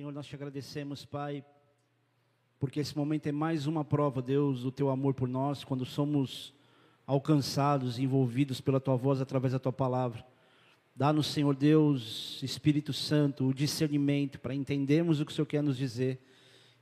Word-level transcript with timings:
Senhor, 0.00 0.14
nós 0.14 0.26
te 0.26 0.34
agradecemos, 0.34 1.04
Pai, 1.04 1.44
porque 2.58 2.80
esse 2.80 2.96
momento 2.96 3.26
é 3.26 3.32
mais 3.32 3.66
uma 3.66 3.84
prova, 3.84 4.22
Deus, 4.22 4.62
do 4.62 4.72
teu 4.72 4.88
amor 4.88 5.12
por 5.12 5.28
nós, 5.28 5.62
quando 5.62 5.84
somos 5.84 6.54
alcançados, 7.06 7.98
envolvidos 7.98 8.62
pela 8.62 8.80
tua 8.80 8.96
voz 8.96 9.20
através 9.20 9.52
da 9.52 9.58
tua 9.58 9.74
palavra. 9.74 10.24
Dá-nos, 10.96 11.26
Senhor 11.26 11.54
Deus, 11.54 12.42
Espírito 12.42 12.94
Santo, 12.94 13.46
o 13.46 13.52
discernimento 13.52 14.40
para 14.40 14.54
entendermos 14.54 15.20
o 15.20 15.26
que 15.26 15.32
o 15.32 15.34
Senhor 15.34 15.44
quer 15.44 15.62
nos 15.62 15.76
dizer 15.76 16.18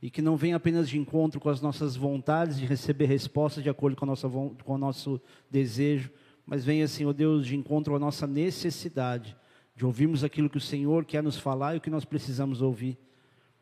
e 0.01 0.11
que 0.11 0.23
não 0.23 0.37
venha 0.37 0.55
apenas 0.55 0.89
de 0.89 0.97
encontro 0.97 1.41
com 1.41 1.49
as 1.49 1.61
nossas 1.61 1.97
vontades 1.97 2.57
de 2.57 2.67
receber 2.67 3.07
respostas 3.07 3.65
de 3.65 3.69
acordo 3.69 3.97
com, 3.97 4.07
nossa, 4.07 4.29
com 4.29 4.75
o 4.75 4.79
nosso 4.79 5.21
desejo, 5.51 6.09
mas 6.47 6.65
venha, 6.65 6.87
Senhor 6.87 7.13
Deus, 7.13 7.49
de 7.49 7.57
encontro 7.57 7.97
à 7.97 7.99
nossa 7.99 8.29
necessidade 8.29 9.37
de 9.75 9.85
ouvirmos 9.85 10.23
aquilo 10.23 10.49
que 10.49 10.59
o 10.59 10.61
Senhor 10.61 11.05
quer 11.05 11.21
nos 11.21 11.37
falar 11.37 11.75
e 11.75 11.79
o 11.79 11.81
que 11.81 11.91
nós 11.91 12.05
precisamos 12.05 12.63
ouvir. 12.63 12.97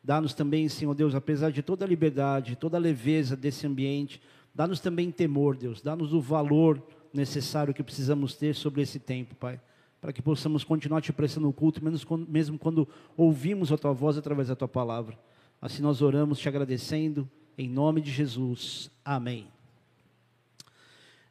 Dá-nos 0.07 0.33
também, 0.33 0.69
Senhor 0.69 0.93
Deus, 0.93 1.13
apesar 1.13 1.51
de 1.51 1.61
toda 1.61 1.83
a 1.83 1.87
liberdade, 1.87 2.55
toda 2.55 2.77
a 2.77 2.79
leveza 2.79 3.35
desse 3.35 3.67
ambiente, 3.67 4.21
dá-nos 4.55 4.79
também 4.79 5.11
temor, 5.11 5.57
Deus, 5.57 5.81
dá-nos 5.81 6.13
o 6.13 6.21
valor 6.21 6.81
necessário 7.13 7.73
que 7.73 7.83
precisamos 7.83 8.33
ter 8.33 8.55
sobre 8.55 8.81
esse 8.81 8.99
tempo, 8.99 9.35
Pai, 9.35 9.59
para 9.99 10.13
que 10.13 10.21
possamos 10.21 10.63
continuar 10.63 11.01
te 11.01 11.11
prestando 11.11 11.49
o 11.49 11.51
culto, 11.51 11.81
mesmo 12.29 12.57
quando 12.57 12.87
ouvimos 13.17 13.69
a 13.69 13.77
Tua 13.77 13.91
voz 13.91 14.17
através 14.17 14.47
da 14.47 14.55
Tua 14.55 14.69
palavra. 14.69 15.19
Assim 15.61 15.81
nós 15.81 16.01
oramos 16.01 16.39
te 16.39 16.47
agradecendo, 16.47 17.29
em 17.57 17.67
nome 17.67 17.99
de 17.99 18.09
Jesus. 18.09 18.89
Amém. 19.03 19.49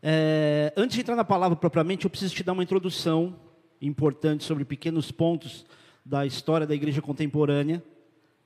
É, 0.02 0.70
antes 0.76 0.96
de 0.96 1.00
entrar 1.00 1.16
na 1.16 1.24
palavra 1.24 1.56
propriamente, 1.56 2.04
eu 2.04 2.10
preciso 2.10 2.34
te 2.34 2.44
dar 2.44 2.52
uma 2.52 2.62
introdução 2.62 3.36
importante 3.80 4.44
sobre 4.44 4.66
pequenos 4.66 5.10
pontos 5.10 5.64
da 6.04 6.26
história 6.26 6.66
da 6.66 6.74
igreja 6.74 7.00
contemporânea. 7.00 7.82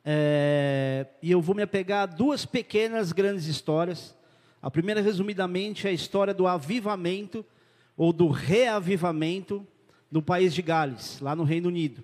É, 0.04 1.06
e 1.22 1.30
eu 1.30 1.40
vou 1.40 1.54
me 1.54 1.62
apegar 1.62 2.02
a 2.02 2.06
duas 2.06 2.46
pequenas 2.46 3.12
grandes 3.12 3.46
histórias. 3.46 4.14
A 4.62 4.70
primeira, 4.70 5.00
resumidamente, 5.00 5.86
é 5.86 5.90
a 5.90 5.92
história 5.92 6.34
do 6.34 6.46
avivamento 6.46 7.44
ou 7.96 8.12
do 8.12 8.28
reavivamento 8.28 9.66
no 10.10 10.22
país 10.22 10.54
de 10.54 10.62
Gales, 10.62 11.18
lá 11.20 11.36
no 11.36 11.44
Reino 11.44 11.68
Unido. 11.68 12.02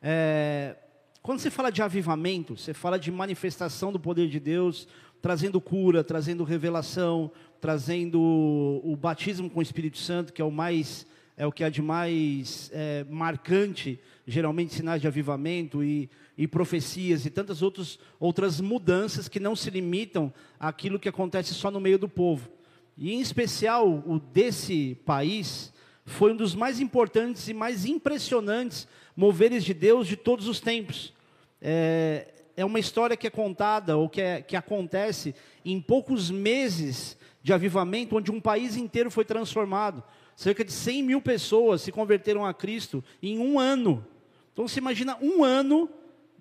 É, 0.00 0.76
quando 1.22 1.38
você 1.38 1.50
fala 1.50 1.70
de 1.70 1.80
avivamento, 1.80 2.56
você 2.56 2.74
fala 2.74 2.98
de 2.98 3.10
manifestação 3.10 3.92
do 3.92 4.00
poder 4.00 4.28
de 4.28 4.40
Deus, 4.40 4.88
trazendo 5.20 5.60
cura, 5.60 6.02
trazendo 6.02 6.42
revelação, 6.42 7.30
trazendo 7.60 8.20
o 8.20 8.96
batismo 8.96 9.48
com 9.48 9.60
o 9.60 9.62
Espírito 9.62 9.98
Santo, 9.98 10.32
que 10.32 10.42
é 10.42 10.44
o 10.44 10.50
mais 10.50 11.06
é 11.36 11.46
o 11.46 11.52
que 11.52 11.64
há 11.64 11.68
de 11.68 11.80
mais 11.80 12.70
é, 12.72 13.04
marcante, 13.08 13.98
geralmente 14.26 14.74
sinais 14.74 15.00
de 15.00 15.06
avivamento 15.06 15.82
e, 15.82 16.10
e 16.36 16.46
profecias 16.46 17.24
e 17.24 17.30
tantas 17.30 17.62
outros, 17.62 17.98
outras 18.20 18.60
mudanças 18.60 19.28
que 19.28 19.40
não 19.40 19.56
se 19.56 19.70
limitam 19.70 20.32
àquilo 20.60 20.98
que 20.98 21.08
acontece 21.08 21.54
só 21.54 21.70
no 21.70 21.80
meio 21.80 21.98
do 21.98 22.08
povo. 22.08 22.50
E 22.96 23.12
em 23.12 23.20
especial 23.20 23.88
o 24.06 24.18
desse 24.18 24.96
país 25.06 25.72
foi 26.04 26.32
um 26.32 26.36
dos 26.36 26.54
mais 26.54 26.80
importantes 26.80 27.48
e 27.48 27.54
mais 27.54 27.86
impressionantes 27.86 28.86
moveres 29.16 29.64
de 29.64 29.72
Deus 29.72 30.06
de 30.06 30.16
todos 30.16 30.46
os 30.46 30.60
tempos. 30.60 31.12
É, 31.60 32.28
é 32.56 32.64
uma 32.64 32.78
história 32.78 33.16
que 33.16 33.26
é 33.26 33.30
contada 33.30 33.96
ou 33.96 34.08
que, 34.08 34.20
é, 34.20 34.42
que 34.42 34.56
acontece 34.56 35.34
em 35.64 35.80
poucos 35.80 36.30
meses 36.30 37.16
de 37.42 37.52
avivamento, 37.52 38.16
onde 38.16 38.30
um 38.30 38.40
país 38.40 38.76
inteiro 38.76 39.10
foi 39.10 39.24
transformado. 39.24 40.02
Cerca 40.36 40.64
de 40.64 40.72
100 40.72 41.02
mil 41.02 41.20
pessoas 41.20 41.82
se 41.82 41.92
converteram 41.92 42.44
a 42.44 42.54
Cristo 42.54 43.04
em 43.22 43.38
um 43.38 43.58
ano. 43.58 44.06
Então 44.52 44.66
você 44.66 44.78
imagina 44.78 45.16
um 45.20 45.44
ano 45.44 45.88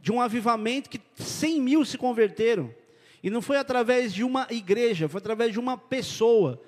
de 0.02 0.12
um 0.12 0.20
avivamento 0.20 0.90
que 0.90 1.00
100 1.16 1.62
mil 1.62 1.86
se 1.86 1.98
converteram. 1.98 2.74
E 3.24 3.30
não 3.30 3.42
foi 3.42 3.58
através 3.58 4.14
de 4.14 4.24
uma 4.24 4.48
igreja, 4.50 5.08
foi 5.08 5.20
através 5.20 5.52
de 5.52 5.60
uma 5.60 5.78
pessoa. 5.78 6.60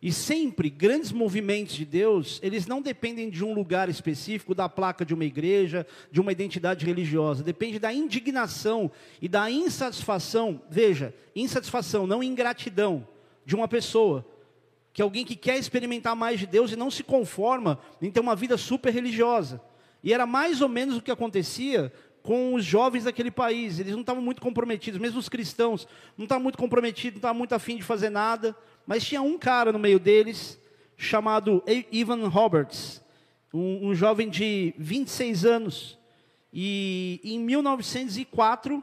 E 0.00 0.10
sempre 0.10 0.68
grandes 0.68 1.12
movimentos 1.12 1.76
de 1.76 1.84
Deus, 1.84 2.40
eles 2.42 2.66
não 2.66 2.82
dependem 2.82 3.30
de 3.30 3.44
um 3.44 3.54
lugar 3.54 3.88
específico, 3.88 4.54
da 4.54 4.68
placa 4.68 5.04
de 5.04 5.14
uma 5.14 5.24
igreja, 5.24 5.86
de 6.10 6.20
uma 6.20 6.32
identidade 6.32 6.84
religiosa. 6.84 7.44
Depende 7.44 7.78
da 7.78 7.92
indignação 7.92 8.90
e 9.20 9.28
da 9.28 9.48
insatisfação. 9.48 10.60
Veja, 10.68 11.14
insatisfação, 11.36 12.06
não 12.06 12.22
ingratidão 12.22 13.06
de 13.44 13.54
uma 13.54 13.68
pessoa 13.68 14.26
que 14.92 15.00
é 15.00 15.04
alguém 15.04 15.24
que 15.24 15.36
quer 15.36 15.58
experimentar 15.58 16.14
mais 16.14 16.38
de 16.38 16.46
Deus 16.46 16.72
e 16.72 16.76
não 16.76 16.90
se 16.90 17.02
conforma 17.02 17.78
em 18.00 18.10
ter 18.10 18.20
uma 18.20 18.36
vida 18.36 18.58
super 18.58 18.92
religiosa. 18.92 19.60
E 20.02 20.12
era 20.12 20.26
mais 20.26 20.60
ou 20.60 20.68
menos 20.68 20.96
o 20.96 21.02
que 21.02 21.10
acontecia 21.10 21.92
com 22.22 22.54
os 22.54 22.64
jovens 22.64 23.04
daquele 23.04 23.30
país. 23.30 23.78
Eles 23.78 23.92
não 23.92 24.00
estavam 24.00 24.22
muito 24.22 24.42
comprometidos, 24.42 25.00
mesmo 25.00 25.18
os 25.18 25.28
cristãos, 25.28 25.88
não 26.16 26.24
estavam 26.24 26.42
muito 26.42 26.58
comprometidos, 26.58 27.14
não 27.14 27.18
estavam 27.18 27.38
muito 27.38 27.54
afim 27.54 27.76
de 27.76 27.82
fazer 27.82 28.10
nada. 28.10 28.54
Mas 28.86 29.04
tinha 29.04 29.22
um 29.22 29.38
cara 29.38 29.72
no 29.72 29.78
meio 29.78 29.98
deles, 29.98 30.60
chamado 30.96 31.62
Ivan 31.90 32.28
Roberts, 32.28 33.02
um, 33.52 33.88
um 33.88 33.94
jovem 33.94 34.28
de 34.28 34.74
26 34.76 35.44
anos. 35.44 35.98
E 36.52 37.20
em 37.24 37.38
1904, 37.38 38.82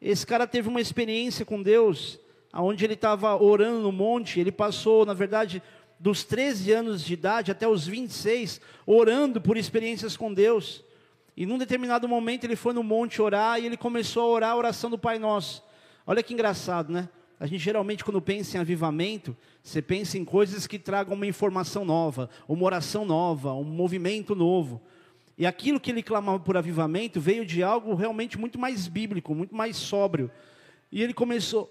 esse 0.00 0.26
cara 0.26 0.46
teve 0.46 0.68
uma 0.68 0.80
experiência 0.80 1.44
com 1.44 1.62
Deus 1.62 2.18
onde 2.62 2.84
ele 2.84 2.94
estava 2.94 3.34
orando 3.42 3.80
no 3.80 3.92
monte, 3.92 4.38
ele 4.38 4.52
passou, 4.52 5.04
na 5.04 5.14
verdade, 5.14 5.62
dos 5.98 6.24
13 6.24 6.72
anos 6.72 7.04
de 7.04 7.14
idade 7.14 7.50
até 7.50 7.66
os 7.66 7.86
26, 7.86 8.60
orando 8.86 9.40
por 9.40 9.56
experiências 9.56 10.16
com 10.16 10.32
Deus. 10.32 10.84
E 11.36 11.46
num 11.46 11.58
determinado 11.58 12.08
momento 12.08 12.44
ele 12.44 12.56
foi 12.56 12.72
no 12.72 12.82
monte 12.82 13.20
orar 13.20 13.60
e 13.60 13.66
ele 13.66 13.76
começou 13.76 14.22
a 14.22 14.28
orar 14.28 14.50
a 14.50 14.56
oração 14.56 14.88
do 14.88 14.98
Pai 14.98 15.18
Nosso. 15.18 15.62
Olha 16.06 16.22
que 16.22 16.32
engraçado, 16.32 16.92
né? 16.92 17.08
A 17.40 17.46
gente 17.46 17.60
geralmente, 17.60 18.04
quando 18.04 18.22
pensa 18.22 18.56
em 18.56 18.60
avivamento, 18.60 19.36
você 19.62 19.82
pensa 19.82 20.16
em 20.16 20.24
coisas 20.24 20.66
que 20.66 20.78
tragam 20.78 21.14
uma 21.14 21.26
informação 21.26 21.84
nova, 21.84 22.30
uma 22.48 22.64
oração 22.64 23.04
nova, 23.04 23.52
um 23.52 23.64
movimento 23.64 24.36
novo. 24.36 24.80
E 25.36 25.44
aquilo 25.44 25.80
que 25.80 25.90
ele 25.90 26.02
clamava 26.02 26.38
por 26.38 26.56
avivamento 26.56 27.20
veio 27.20 27.44
de 27.44 27.62
algo 27.62 27.94
realmente 27.94 28.38
muito 28.38 28.58
mais 28.58 28.86
bíblico, 28.86 29.34
muito 29.34 29.54
mais 29.54 29.76
sóbrio. 29.76 30.30
E 30.92 31.02
ele 31.02 31.12
começou, 31.12 31.68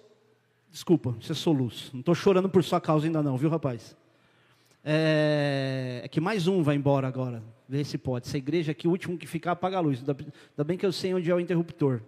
Desculpa, 0.73 1.15
isso 1.19 1.31
é 1.31 1.35
soluço. 1.35 1.91
Não 1.93 1.99
estou 1.99 2.15
chorando 2.15 2.49
por 2.49 2.63
sua 2.63 2.81
causa 2.81 3.05
ainda 3.05 3.21
não, 3.21 3.37
viu, 3.37 3.47
rapaz? 3.47 3.95
É, 4.83 6.01
é, 6.03 6.07
que 6.07 6.19
mais 6.19 6.47
um 6.47 6.63
vai 6.63 6.75
embora 6.75 7.07
agora. 7.07 7.43
Vê 7.69 7.83
se 7.83 7.95
pode. 7.95 8.27
Essa 8.27 8.39
igreja 8.39 8.71
aqui, 8.71 8.87
o 8.87 8.89
último 8.91 9.15
que 9.15 9.27
ficar, 9.27 9.51
apaga 9.51 9.77
a 9.77 9.79
luz. 9.79 9.99
Ainda 9.99 10.63
bem 10.63 10.75
que 10.75 10.83
eu 10.83 10.91
sei 10.91 11.13
onde 11.13 11.29
é 11.29 11.35
o 11.35 11.39
interruptor. 11.39 12.01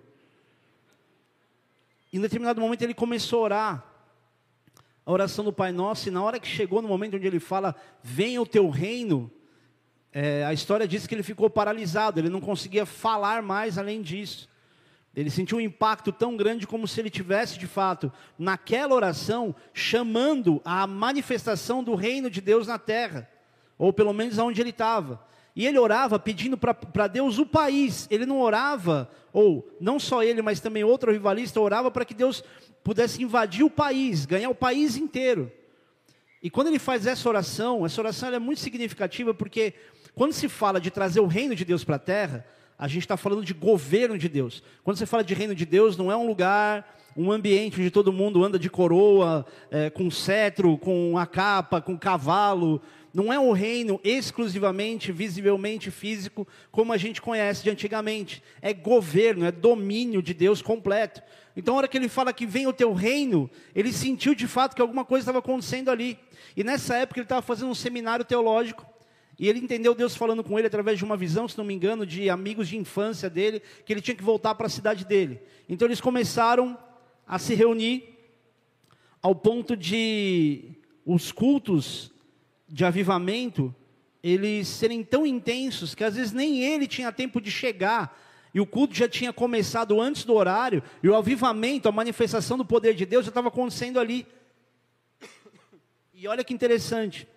Em 2.11 2.19
determinado 2.19 2.59
momento 2.59 2.81
ele 2.81 2.95
começou 2.95 3.41
a 3.41 3.43
orar. 3.43 3.85
A 5.05 5.11
oração 5.11 5.45
do 5.45 5.53
Pai 5.53 5.71
Nosso, 5.71 6.07
e 6.07 6.11
na 6.11 6.23
hora 6.23 6.39
que 6.39 6.47
chegou 6.47 6.81
no 6.81 6.87
momento 6.87 7.17
onde 7.17 7.27
ele 7.27 7.39
fala, 7.39 7.75
venha 8.01 8.41
o 8.41 8.47
teu 8.47 8.71
reino, 8.71 9.31
é, 10.11 10.43
a 10.43 10.53
história 10.53 10.87
diz 10.87 11.05
que 11.05 11.13
ele 11.13 11.21
ficou 11.21 11.51
paralisado, 11.51 12.19
ele 12.19 12.29
não 12.29 12.41
conseguia 12.41 12.83
falar 12.83 13.43
mais 13.43 13.77
além 13.77 14.01
disso. 14.01 14.49
Ele 15.15 15.29
sentiu 15.29 15.57
um 15.57 15.61
impacto 15.61 16.11
tão 16.11 16.35
grande 16.35 16.67
como 16.67 16.87
se 16.87 16.99
ele 16.99 17.09
tivesse, 17.09 17.57
de 17.57 17.67
fato, 17.67 18.11
naquela 18.37 18.93
oração, 18.93 19.55
chamando 19.73 20.61
a 20.65 20.85
manifestação 20.85 21.83
do 21.83 21.95
reino 21.95 22.29
de 22.29 22.41
Deus 22.41 22.67
na 22.67 22.77
terra, 22.77 23.29
ou 23.77 23.93
pelo 23.93 24.11
menos 24.11 24.37
aonde 24.37 24.61
ele 24.61 24.71
estava. 24.71 25.25
E 25.55 25.65
ele 25.65 25.79
orava 25.79 26.19
pedindo 26.19 26.57
para 26.57 27.07
Deus 27.07 27.37
o 27.39 27.45
país. 27.45 28.07
Ele 28.11 28.25
não 28.25 28.41
orava, 28.41 29.09
ou 29.31 29.65
não 29.79 29.97
só 29.97 30.21
ele, 30.21 30.41
mas 30.41 30.59
também 30.59 30.83
outro 30.83 31.13
rivalista 31.13 31.61
orava 31.61 31.89
para 31.89 32.03
que 32.03 32.13
Deus 32.13 32.43
pudesse 32.83 33.23
invadir 33.23 33.63
o 33.63 33.69
país, 33.69 34.25
ganhar 34.25 34.49
o 34.49 34.55
país 34.55 34.97
inteiro. 34.97 35.49
E 36.43 36.49
quando 36.49 36.67
ele 36.67 36.77
faz 36.77 37.07
essa 37.07 37.27
oração, 37.29 37.85
essa 37.85 38.01
oração 38.01 38.33
é 38.33 38.37
muito 38.37 38.59
significativa 38.59 39.33
porque 39.33 39.73
quando 40.13 40.33
se 40.33 40.47
fala 40.49 40.79
de 40.79 40.91
trazer 40.91 41.21
o 41.21 41.25
reino 41.25 41.55
de 41.55 41.65
Deus 41.65 41.83
para 41.83 41.95
a 41.95 41.99
terra, 41.99 42.45
a 42.77 42.87
gente 42.87 43.03
está 43.03 43.15
falando 43.15 43.43
de 43.43 43.53
governo 43.53 44.17
de 44.17 44.27
Deus. 44.27 44.61
Quando 44.83 44.97
você 44.97 45.05
fala 45.05 45.23
de 45.23 45.33
reino 45.33 45.55
de 45.55 45.65
Deus, 45.65 45.95
não 45.95 46.11
é 46.11 46.17
um 46.17 46.27
lugar, 46.27 46.97
um 47.15 47.31
ambiente 47.31 47.79
onde 47.79 47.89
todo 47.89 48.11
mundo 48.11 48.43
anda 48.43 48.59
de 48.59 48.69
coroa, 48.69 49.45
é, 49.71 49.89
com 49.89 50.11
cetro, 50.11 50.77
com 50.77 51.17
a 51.17 51.25
capa, 51.25 51.79
com 51.79 51.97
cavalo. 51.97 52.81
Não 53.13 53.31
é 53.31 53.39
um 53.39 53.53
reino 53.53 53.99
exclusivamente, 54.03 55.13
visivelmente 55.13 55.89
físico, 55.89 56.45
como 56.69 56.91
a 56.91 56.97
gente 56.97 57.21
conhece 57.21 57.63
de 57.63 57.69
antigamente. 57.69 58.43
É 58.61 58.73
governo, 58.73 59.45
é 59.45 59.51
domínio 59.51 60.21
de 60.21 60.33
Deus 60.33 60.61
completo. 60.61 61.21
Então, 61.55 61.75
a 61.75 61.77
hora 61.77 61.87
que 61.87 61.97
ele 61.97 62.09
fala 62.09 62.33
que 62.33 62.45
vem 62.45 62.67
o 62.67 62.73
teu 62.73 62.91
reino, 62.91 63.49
ele 63.73 63.93
sentiu 63.93 64.35
de 64.35 64.45
fato 64.45 64.75
que 64.75 64.81
alguma 64.81 65.05
coisa 65.05 65.21
estava 65.21 65.39
acontecendo 65.39 65.89
ali. 65.89 66.19
E 66.57 66.63
nessa 66.65 66.97
época 66.97 67.21
ele 67.21 67.25
estava 67.25 67.41
fazendo 67.41 67.69
um 67.69 67.75
seminário 67.75 68.25
teológico. 68.25 68.85
E 69.37 69.49
ele 69.49 69.59
entendeu 69.59 69.93
Deus 69.93 70.15
falando 70.15 70.43
com 70.43 70.57
ele 70.57 70.67
através 70.67 70.97
de 70.97 71.03
uma 71.03 71.17
visão, 71.17 71.47
se 71.47 71.57
não 71.57 71.65
me 71.65 71.73
engano, 71.73 72.05
de 72.05 72.29
amigos 72.29 72.67
de 72.67 72.77
infância 72.77 73.29
dele, 73.29 73.61
que 73.85 73.91
ele 73.91 74.01
tinha 74.01 74.15
que 74.15 74.23
voltar 74.23 74.55
para 74.55 74.67
a 74.67 74.69
cidade 74.69 75.05
dele. 75.05 75.41
Então 75.67 75.87
eles 75.87 75.99
começaram 75.99 76.77
a 77.27 77.37
se 77.37 77.53
reunir 77.53 78.17
ao 79.21 79.35
ponto 79.35 79.75
de 79.75 80.75
os 81.05 81.31
cultos 81.31 82.11
de 82.67 82.85
avivamento 82.85 83.73
eles 84.23 84.67
serem 84.67 85.03
tão 85.03 85.25
intensos 85.25 85.93
que 85.93 86.03
às 86.03 86.15
vezes 86.15 86.31
nem 86.31 86.63
ele 86.63 86.87
tinha 86.87 87.11
tempo 87.11 87.39
de 87.39 87.51
chegar 87.51 88.19
e 88.55 88.59
o 88.61 88.65
culto 88.65 88.95
já 88.95 89.07
tinha 89.07 89.33
começado 89.33 89.99
antes 89.99 90.23
do 90.23 90.33
horário, 90.33 90.81
e 91.03 91.09
o 91.09 91.15
avivamento, 91.15 91.89
a 91.89 91.91
manifestação 91.91 92.57
do 92.57 92.63
poder 92.63 92.95
de 92.95 93.05
Deus 93.05 93.25
já 93.25 93.29
estava 93.29 93.49
acontecendo 93.49 93.99
ali. 93.99 94.25
E 96.13 96.25
olha 96.25 96.41
que 96.41 96.53
interessante. 96.53 97.27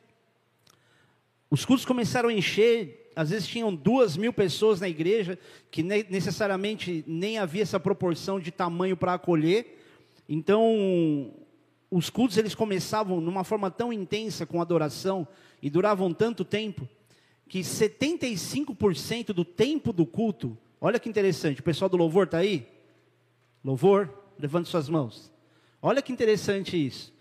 Os 1.50 1.64
cultos 1.64 1.86
começaram 1.86 2.28
a 2.28 2.32
encher, 2.32 3.10
às 3.16 3.30
vezes 3.30 3.48
tinham 3.48 3.74
duas 3.74 4.16
mil 4.16 4.32
pessoas 4.32 4.80
na 4.80 4.88
igreja, 4.88 5.38
que 5.70 5.82
necessariamente 5.82 7.02
nem 7.06 7.38
havia 7.38 7.62
essa 7.62 7.80
proporção 7.80 8.38
de 8.38 8.50
tamanho 8.50 8.96
para 8.96 9.14
acolher. 9.14 9.78
Então, 10.28 11.32
os 11.90 12.10
cultos 12.10 12.36
eles 12.36 12.54
começavam 12.54 13.20
numa 13.20 13.44
forma 13.44 13.70
tão 13.70 13.92
intensa 13.92 14.44
com 14.44 14.60
adoração 14.60 15.26
e 15.62 15.70
duravam 15.70 16.12
tanto 16.12 16.44
tempo 16.44 16.86
que 17.48 17.60
75% 17.60 19.32
do 19.32 19.44
tempo 19.44 19.92
do 19.92 20.04
culto, 20.04 20.56
olha 20.78 21.00
que 21.00 21.08
interessante, 21.08 21.60
o 21.60 21.64
pessoal 21.64 21.88
do 21.88 21.96
louvor 21.96 22.26
está 22.26 22.38
aí? 22.38 22.68
Louvor, 23.64 24.12
levante 24.38 24.68
suas 24.68 24.88
mãos. 24.88 25.32
Olha 25.80 26.02
que 26.02 26.12
interessante 26.12 26.76
isso. 26.76 27.12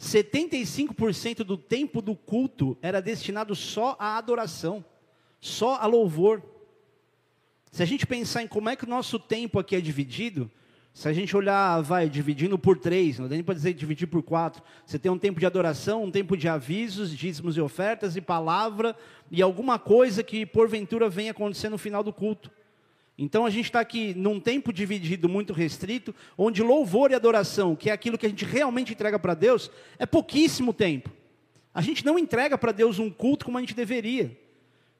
75% 0.00 1.38
do 1.38 1.56
tempo 1.56 2.00
do 2.00 2.14
culto 2.14 2.78
era 2.80 3.02
destinado 3.02 3.54
só 3.54 3.96
à 3.98 4.16
adoração, 4.16 4.84
só 5.40 5.76
a 5.76 5.86
louvor. 5.86 6.42
Se 7.72 7.82
a 7.82 7.86
gente 7.86 8.06
pensar 8.06 8.42
em 8.42 8.48
como 8.48 8.68
é 8.68 8.76
que 8.76 8.84
o 8.84 8.88
nosso 8.88 9.18
tempo 9.18 9.58
aqui 9.58 9.74
é 9.74 9.80
dividido, 9.80 10.50
se 10.94 11.08
a 11.08 11.12
gente 11.12 11.36
olhar, 11.36 11.80
vai, 11.80 12.08
dividindo 12.08 12.58
por 12.58 12.78
três, 12.78 13.18
não 13.18 13.28
dá 13.28 13.34
nem 13.34 13.44
para 13.44 13.54
dizer 13.54 13.72
dividir 13.72 14.08
por 14.08 14.22
quatro. 14.22 14.62
Você 14.84 14.98
tem 14.98 15.10
um 15.10 15.18
tempo 15.18 15.38
de 15.38 15.46
adoração, 15.46 16.04
um 16.04 16.10
tempo 16.10 16.36
de 16.36 16.48
avisos, 16.48 17.16
dízimos 17.16 17.56
e 17.56 17.60
ofertas, 17.60 18.16
e 18.16 18.20
palavra, 18.20 18.96
e 19.30 19.42
alguma 19.42 19.78
coisa 19.78 20.22
que 20.22 20.46
porventura 20.46 21.08
venha 21.08 21.30
acontecer 21.30 21.68
no 21.68 21.78
final 21.78 22.02
do 22.02 22.12
culto. 22.12 22.50
Então 23.18 23.44
a 23.44 23.50
gente 23.50 23.64
está 23.64 23.80
aqui 23.80 24.14
num 24.14 24.38
tempo 24.38 24.72
dividido 24.72 25.28
muito 25.28 25.52
restrito, 25.52 26.14
onde 26.36 26.62
louvor 26.62 27.10
e 27.10 27.14
adoração, 27.14 27.74
que 27.74 27.90
é 27.90 27.92
aquilo 27.92 28.16
que 28.16 28.24
a 28.24 28.28
gente 28.28 28.44
realmente 28.44 28.92
entrega 28.92 29.18
para 29.18 29.34
Deus, 29.34 29.68
é 29.98 30.06
pouquíssimo 30.06 30.72
tempo. 30.72 31.10
A 31.74 31.82
gente 31.82 32.06
não 32.06 32.16
entrega 32.16 32.56
para 32.56 32.70
Deus 32.70 33.00
um 33.00 33.10
culto 33.10 33.44
como 33.44 33.58
a 33.58 33.60
gente 33.60 33.74
deveria. 33.74 34.38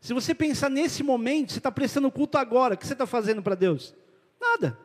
Se 0.00 0.12
você 0.12 0.34
pensar 0.34 0.68
nesse 0.68 1.02
momento, 1.02 1.52
você 1.52 1.58
está 1.58 1.70
prestando 1.70 2.10
culto 2.10 2.38
agora, 2.38 2.74
o 2.74 2.76
que 2.76 2.86
você 2.86 2.92
está 2.92 3.06
fazendo 3.06 3.40
para 3.40 3.54
Deus? 3.54 3.94
Nada. 4.40 4.76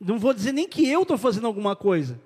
Não 0.00 0.18
vou 0.18 0.34
dizer 0.34 0.52
nem 0.52 0.68
que 0.68 0.88
eu 0.88 1.02
estou 1.02 1.16
fazendo 1.16 1.46
alguma 1.46 1.74
coisa. 1.76 2.20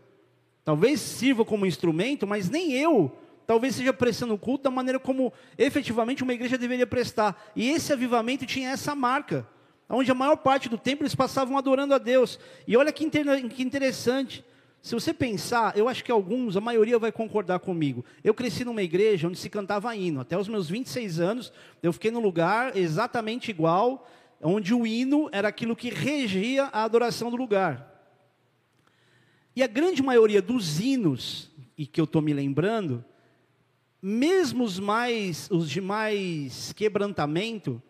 Talvez 0.65 1.01
sirva 1.01 1.45
como 1.45 1.67
instrumento, 1.67 2.27
mas 2.27 2.49
nem 2.49 2.73
eu. 2.73 3.13
Talvez 3.47 3.75
seja 3.75 3.93
prestando 3.93 4.39
culto 4.39 4.65
da 4.65 4.71
maneira 4.71 4.99
como 4.99 5.33
efetivamente 5.59 6.23
uma 6.23 6.33
igreja 6.33 6.57
deveria 6.57 6.87
prestar. 6.87 7.51
E 7.55 7.69
esse 7.69 7.93
avivamento 7.93 8.47
tinha 8.47 8.71
essa 8.71 8.95
marca, 8.95 9.47
onde 9.89 10.11
a 10.11 10.15
maior 10.15 10.37
parte 10.37 10.69
do 10.69 10.79
tempo 10.79 11.03
eles 11.03 11.15
passavam 11.15 11.59
adorando 11.59 11.95
a 11.95 11.99
Deus. 11.99 12.39
E 12.67 12.77
olha 12.77 12.93
que, 12.93 13.09
que 13.09 13.63
interessante. 13.63 14.45
Se 14.83 14.95
você 14.95 15.15
pensar, 15.15 15.77
eu 15.77 15.89
acho 15.89 16.05
que 16.05 16.13
alguns, 16.13 16.57
a 16.57 16.61
maioria 16.61 16.99
vai 16.99 17.11
concordar 17.11 17.59
comigo. 17.59 18.05
Eu 18.23 18.35
cresci 18.35 18.65
numa 18.65 18.83
igreja 18.83 19.27
onde 19.27 19.39
se 19.39 19.49
cantava 19.49 19.97
hino. 19.97 20.21
Até 20.21 20.37
os 20.37 20.47
meus 20.47 20.69
26 20.69 21.21
anos, 21.21 21.53
eu 21.83 21.93
fiquei 21.93 22.11
num 22.11 22.21
lugar 22.21 22.77
exatamente 22.77 23.51
igual 23.51 24.07
onde 24.43 24.75
o 24.75 24.87
hino 24.87 25.29
era 25.33 25.49
aquilo 25.49 25.75
que 25.75 25.89
regia 25.89 26.65
a 26.65 26.85
adoração 26.85 27.31
do 27.31 27.37
lugar. 27.37 27.95
E 29.57 29.63
a 29.63 29.67
grande 29.67 30.03
maioria 30.03 30.43
dos 30.43 30.81
hinos, 30.81 31.51
e 31.79 31.87
que 31.87 32.01
eu 32.01 32.05
estou 32.05 32.21
me 32.21 32.35
lembrando, 32.35 33.03
mesmo 34.03 34.65
os 34.65 34.79
mais, 34.79 35.49
os 35.51 35.71
de 35.71 35.81
mais 35.81 36.75
quebrantamento, 36.75 37.83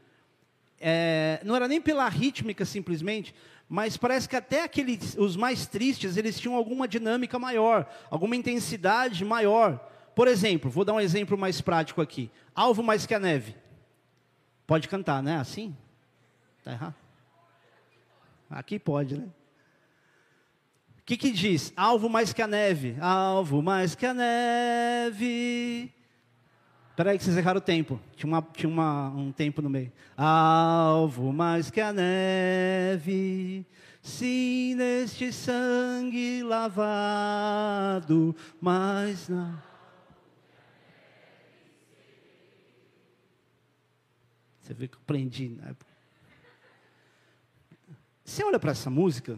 é, 0.81 1.41
não 1.45 1.55
era 1.57 1.69
nem 1.69 1.81
pela 1.81 2.09
rítmica 2.09 2.65
simplesmente, 2.65 3.35
mas 3.69 3.97
parece 3.97 4.29
que 4.29 4.37
até 4.37 4.65
aqueles, 4.65 5.17
os 5.17 5.37
mais 5.37 5.67
tristes, 5.67 6.17
eles 6.17 6.39
tinham 6.39 6.55
alguma 6.55 6.87
dinâmica 6.87 7.39
maior, 7.39 7.91
alguma 8.11 8.37
intensidade 8.37 9.25
maior. 9.25 9.91
Por 10.15 10.29
exemplo, 10.29 10.71
vou 10.71 10.85
dar 10.85 10.93
um 10.93 11.01
exemplo 11.01 11.37
mais 11.37 11.61
prático 11.61 12.01
aqui. 12.01 12.31
Alvo 12.55 12.83
mais 12.83 13.07
que 13.07 13.15
a 13.15 13.19
neve. 13.19 13.57
Pode 14.67 14.89
cantar, 14.89 15.23
né? 15.23 15.37
Assim? 15.37 15.77
Está 16.59 16.73
errado? 16.73 16.95
Aqui 18.49 18.79
pode, 18.79 19.19
né? 19.19 19.27
O 20.99 21.05
que, 21.05 21.17
que 21.17 21.31
diz? 21.31 21.73
Alvo 21.77 22.09
mais 22.09 22.33
que 22.33 22.41
a 22.41 22.47
neve. 22.47 22.97
Alvo 23.01 23.61
mais 23.61 23.95
que 23.95 24.07
a 24.07 24.15
neve. 24.15 25.93
Espera 26.95 27.11
aí 27.11 27.19
que 27.19 27.25
vocês 27.25 27.37
erraram 27.37 27.59
o 27.59 27.61
tempo. 27.61 28.01
Tinha, 28.15 28.29
uma, 28.29 28.41
tinha 28.41 28.71
uma, 28.71 29.09
um 29.09 29.33
tempo 29.33 29.61
no 29.61 29.69
meio. 29.69 29.93
Alvo 30.17 31.33
mais 31.33 31.69
que 31.69 31.81
a 31.81 31.93
neve. 31.93 33.67
Sim, 34.01 34.77
neste 34.77 35.33
sangue 35.33 36.45
lavado, 36.45 38.33
mas 38.61 39.29
não. 39.29 39.61
Você 44.61 44.73
vê 44.73 44.87
que 44.87 44.95
eu 44.95 45.01
aprendi 45.03 45.49
na 45.49 45.71
época. 45.71 45.93
Você 48.25 48.45
olha 48.45 48.61
para 48.61 48.71
essa 48.71 48.89
música, 48.89 49.37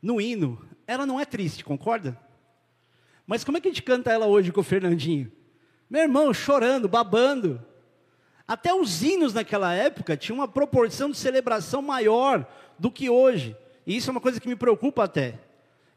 no 0.00 0.18
hino, 0.18 0.66
ela 0.86 1.04
não 1.04 1.20
é 1.20 1.26
triste, 1.26 1.62
concorda? 1.62 2.18
Mas 3.26 3.44
como 3.44 3.58
é 3.58 3.60
que 3.60 3.68
a 3.68 3.70
gente 3.70 3.82
canta 3.82 4.10
ela 4.10 4.24
hoje 4.24 4.50
com 4.50 4.62
o 4.62 4.64
Fernandinho? 4.64 5.30
Meu 5.90 6.02
irmão, 6.02 6.32
chorando, 6.32 6.88
babando. 6.88 7.60
Até 8.46 8.72
os 8.72 9.02
hinos 9.02 9.34
naquela 9.34 9.74
época 9.74 10.16
tinham 10.16 10.38
uma 10.38 10.46
proporção 10.46 11.10
de 11.10 11.16
celebração 11.16 11.82
maior 11.82 12.46
do 12.78 12.92
que 12.92 13.10
hoje. 13.10 13.56
E 13.84 13.96
isso 13.96 14.08
é 14.08 14.12
uma 14.12 14.20
coisa 14.20 14.38
que 14.38 14.48
me 14.48 14.54
preocupa 14.54 15.02
até. 15.02 15.34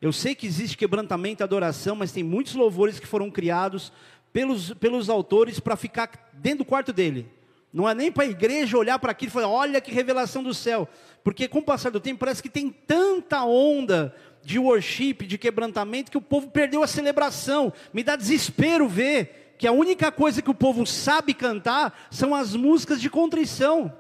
Eu 0.02 0.12
sei 0.12 0.34
que 0.34 0.48
existe 0.48 0.76
quebrantamento 0.76 1.42
e 1.42 1.44
adoração, 1.44 1.96
mas 1.96 2.12
tem 2.12 2.24
muitos 2.24 2.56
louvores 2.56 3.00
que 3.00 3.06
foram 3.06 3.30
criados 3.30 3.94
pelos, 4.34 4.74
pelos 4.74 5.10
autores 5.10 5.60
para 5.60 5.76
ficar 5.76 6.10
dentro 6.34 6.60
do 6.60 6.66
quarto 6.66 6.92
dele. 6.92 7.30
Não 7.72 7.88
é 7.88 7.94
nem 7.94 8.12
para 8.12 8.24
a 8.24 8.28
igreja 8.28 8.78
olhar 8.78 8.98
para 8.98 9.12
aquilo 9.12 9.30
e 9.30 9.34
falar, 9.34 9.48
olha 9.48 9.80
que 9.80 9.92
revelação 9.92 10.42
do 10.42 10.56
céu. 10.56 10.90
Porque 11.24 11.48
com 11.48 11.60
o 11.60 11.64
passar 11.64 11.92
do 11.92 12.00
tempo 12.00 12.20
parece 12.20 12.42
que 12.42 12.50
tem 12.50 12.72
tanta 12.72 13.44
onda 13.46 14.14
de 14.44 14.58
worship, 14.58 15.14
de 15.26 15.38
quebrantamento, 15.38 16.12
que 16.12 16.18
o 16.18 16.22
povo 16.22 16.50
perdeu 16.50 16.82
a 16.82 16.88
celebração. 16.88 17.72
Me 17.94 18.04
dá 18.04 18.16
desespero 18.16 18.88
ver 18.88 19.43
que 19.64 19.68
a 19.68 19.72
única 19.72 20.12
coisa 20.12 20.42
que 20.42 20.52
o 20.52 20.54
povo 20.54 20.86
sabe 20.86 21.34
cantar 21.34 21.98
são 22.12 22.36
as 22.36 22.54
músicas 22.54 23.00
de 23.00 23.10
contrição. 23.10 23.96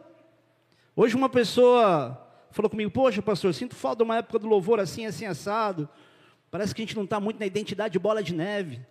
Hoje 0.93 1.15
uma 1.15 1.29
pessoa 1.29 2.21
falou 2.51 2.69
comigo, 2.69 2.91
poxa 2.91 3.21
pastor, 3.21 3.53
sinto 3.53 3.73
falta 3.73 3.99
de 3.99 4.03
uma 4.03 4.17
época 4.17 4.39
do 4.39 4.45
louvor 4.45 4.81
assim, 4.81 5.05
assim, 5.05 5.25
assado. 5.25 5.87
Parece 6.51 6.75
que 6.75 6.81
a 6.81 6.85
gente 6.85 6.97
não 6.97 7.05
está 7.05 7.17
muito 7.17 7.39
na 7.39 7.45
identidade 7.45 7.93
de 7.93 7.99
bola 7.99 8.21
de 8.21 8.33
neve. 8.33 8.85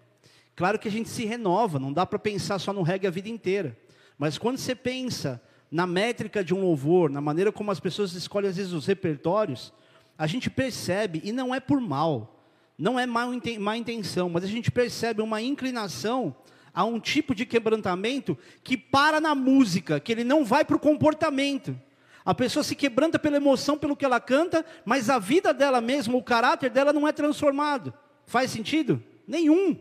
Claro 0.56 0.78
que 0.78 0.88
a 0.88 0.90
gente 0.90 1.10
se 1.10 1.26
renova, 1.26 1.78
não 1.78 1.92
dá 1.92 2.06
para 2.06 2.18
pensar 2.18 2.58
só 2.58 2.72
no 2.72 2.80
reggae 2.80 3.06
a 3.06 3.10
vida 3.10 3.28
inteira. 3.28 3.76
Mas 4.16 4.38
quando 4.38 4.56
você 4.56 4.74
pensa 4.74 5.42
na 5.70 5.86
métrica 5.86 6.42
de 6.42 6.54
um 6.54 6.62
louvor, 6.62 7.10
na 7.10 7.20
maneira 7.20 7.52
como 7.52 7.70
as 7.70 7.80
pessoas 7.80 8.14
escolhem 8.14 8.48
às 8.48 8.56
vezes 8.56 8.72
os 8.72 8.86
repertórios, 8.86 9.74
a 10.16 10.26
gente 10.26 10.48
percebe, 10.48 11.20
e 11.22 11.32
não 11.32 11.54
é 11.54 11.60
por 11.60 11.78
mal, 11.82 12.42
não 12.78 12.98
é 12.98 13.04
má 13.04 13.76
intenção, 13.76 14.30
mas 14.30 14.42
a 14.42 14.46
gente 14.46 14.70
percebe 14.70 15.20
uma 15.20 15.42
inclinação 15.42 16.34
a 16.74 16.84
um 16.84 16.98
tipo 16.98 17.34
de 17.34 17.44
quebrantamento 17.44 18.36
que 18.62 18.76
para 18.76 19.20
na 19.20 19.34
música, 19.34 20.00
que 20.00 20.12
ele 20.12 20.24
não 20.24 20.44
vai 20.44 20.64
para 20.64 20.76
o 20.76 20.80
comportamento. 20.80 21.78
A 22.24 22.34
pessoa 22.34 22.62
se 22.62 22.74
quebranta 22.74 23.18
pela 23.18 23.36
emoção, 23.36 23.76
pelo 23.76 23.96
que 23.96 24.04
ela 24.04 24.20
canta, 24.20 24.64
mas 24.84 25.10
a 25.10 25.18
vida 25.18 25.52
dela 25.52 25.80
mesma, 25.80 26.16
o 26.16 26.22
caráter 26.22 26.70
dela 26.70 26.92
não 26.92 27.06
é 27.06 27.12
transformado. 27.12 27.92
Faz 28.26 28.50
sentido? 28.50 29.02
Nenhum. 29.26 29.76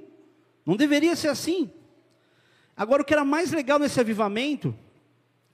Não 0.65 0.75
deveria 0.75 1.15
ser 1.15 1.27
assim. 1.27 1.69
Agora, 2.75 3.01
o 3.01 3.05
que 3.05 3.13
era 3.13 3.23
mais 3.23 3.51
legal 3.51 3.77
nesse 3.77 3.99
avivamento 3.99 4.75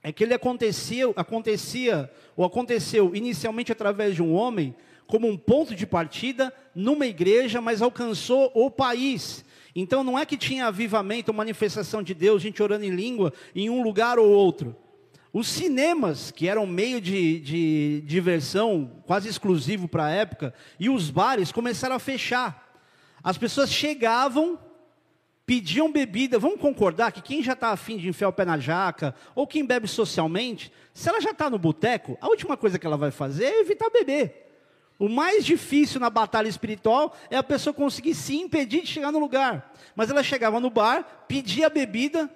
é 0.02 0.12
que 0.12 0.24
ele 0.24 0.32
aconteceu, 0.32 1.12
acontecia, 1.16 2.10
ou 2.36 2.44
aconteceu 2.44 3.14
inicialmente 3.14 3.70
através 3.70 4.14
de 4.14 4.22
um 4.22 4.32
homem, 4.32 4.74
como 5.06 5.28
um 5.28 5.36
ponto 5.36 5.74
de 5.74 5.86
partida 5.86 6.52
numa 6.74 7.06
igreja, 7.06 7.60
mas 7.60 7.82
alcançou 7.82 8.50
o 8.54 8.70
país. 8.70 9.44
Então 9.80 10.02
não 10.02 10.18
é 10.18 10.26
que 10.26 10.36
tinha 10.36 10.66
avivamento, 10.66 11.32
manifestação 11.32 12.02
de 12.02 12.12
Deus, 12.12 12.42
gente 12.42 12.60
orando 12.60 12.84
em 12.84 12.90
língua, 12.90 13.32
em 13.54 13.70
um 13.70 13.80
lugar 13.80 14.18
ou 14.18 14.28
outro. 14.28 14.74
Os 15.32 15.46
cinemas, 15.46 16.32
que 16.32 16.48
eram 16.48 16.66
meio 16.66 17.00
de, 17.00 17.38
de 17.38 18.02
diversão 18.04 19.02
quase 19.06 19.28
exclusivo 19.28 19.86
para 19.86 20.06
a 20.06 20.10
época, 20.10 20.52
e 20.80 20.90
os 20.90 21.10
bares 21.10 21.52
começaram 21.52 21.94
a 21.94 22.00
fechar. 22.00 22.76
As 23.22 23.38
pessoas 23.38 23.70
chegavam, 23.70 24.58
pediam 25.46 25.92
bebida. 25.92 26.40
Vamos 26.40 26.60
concordar 26.60 27.12
que 27.12 27.22
quem 27.22 27.40
já 27.40 27.52
está 27.52 27.68
afim 27.68 27.98
de 27.98 28.08
enfiar 28.08 28.30
o 28.30 28.32
pé 28.32 28.44
na 28.44 28.58
jaca, 28.58 29.14
ou 29.32 29.46
quem 29.46 29.64
bebe 29.64 29.86
socialmente, 29.86 30.72
se 30.92 31.08
ela 31.08 31.20
já 31.20 31.30
está 31.30 31.48
no 31.48 31.58
boteco, 31.58 32.18
a 32.20 32.26
última 32.26 32.56
coisa 32.56 32.80
que 32.80 32.86
ela 32.86 32.96
vai 32.96 33.12
fazer 33.12 33.44
é 33.44 33.60
evitar 33.60 33.90
beber. 33.90 34.47
O 34.98 35.08
mais 35.08 35.44
difícil 35.44 36.00
na 36.00 36.10
batalha 36.10 36.48
espiritual 36.48 37.16
é 37.30 37.36
a 37.36 37.42
pessoa 37.42 37.72
conseguir 37.72 38.14
se 38.14 38.36
impedir 38.36 38.82
de 38.82 38.88
chegar 38.88 39.12
no 39.12 39.20
lugar. 39.20 39.72
Mas 39.94 40.10
ela 40.10 40.24
chegava 40.24 40.58
no 40.58 40.70
bar, 40.70 41.24
pedia 41.28 41.70
bebida 41.70 42.28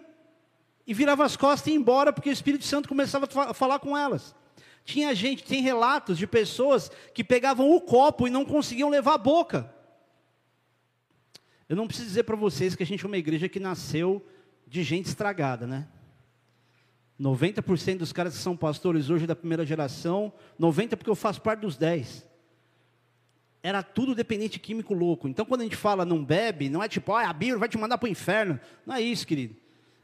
e 0.87 0.95
virava 0.95 1.25
as 1.25 1.37
costas 1.37 1.67
e 1.67 1.71
ia 1.71 1.77
embora, 1.77 2.13
porque 2.13 2.31
o 2.31 2.33
Espírito 2.33 2.65
Santo 2.65 2.89
começava 2.89 3.29
a 3.49 3.55
falar 3.55 3.81
com 3.81 3.99
elas. 3.99 4.35
Tinha 4.85 5.13
gente, 5.15 5.43
tem 5.43 5.61
relatos 5.61 6.17
de 6.17 6.27
pessoas 6.27 6.91
que 7.13 7.25
pegavam 7.25 7.71
o 7.71 7.81
copo 7.81 8.29
e 8.29 8.31
não 8.31 8.45
conseguiam 8.45 8.89
levar 8.89 9.15
a 9.15 9.19
boca. 9.19 9.73
Eu 11.69 11.75
não 11.75 11.87
preciso 11.87 12.09
dizer 12.09 12.25
para 12.25 12.37
vocês 12.37 12.77
que 12.77 12.83
a 12.83 12.87
gente 12.87 13.05
é 13.05 13.09
uma 13.09 13.19
igreja 13.19 13.49
que 13.49 13.59
nasceu 13.59 14.25
de 14.67 14.85
gente 14.85 15.07
estragada, 15.07 15.67
né? 15.67 15.89
90% 17.21 17.99
dos 17.99 18.13
caras 18.13 18.35
que 18.37 18.43
são 18.43 18.57
pastores 18.57 19.11
hoje 19.11 19.27
da 19.27 19.37
primeira 19.37 19.65
geração, 19.65 20.33
90% 20.61 20.97
porque 20.97 21.11
eu 21.11 21.15
faço 21.15 21.41
parte 21.41 21.61
dos 21.61 21.77
10. 21.77 22.32
Era 23.63 23.83
tudo 23.83 24.15
dependente 24.15 24.59
químico 24.59 24.93
louco. 24.93 25.29
Então 25.29 25.45
quando 25.45 25.61
a 25.61 25.65
gente 25.65 25.77
fala 25.77 26.05
não 26.05 26.25
bebe, 26.25 26.69
não 26.69 26.83
é 26.83 26.89
tipo, 26.89 27.13
ah, 27.13 27.29
a 27.29 27.33
Bíblia 27.33 27.59
vai 27.59 27.69
te 27.69 27.79
mandar 27.79 27.97
para 27.99 28.09
o 28.09 28.11
inferno. 28.11 28.59
Não 28.85 28.95
é 28.95 29.01
isso, 29.01 29.27
querido. 29.27 29.55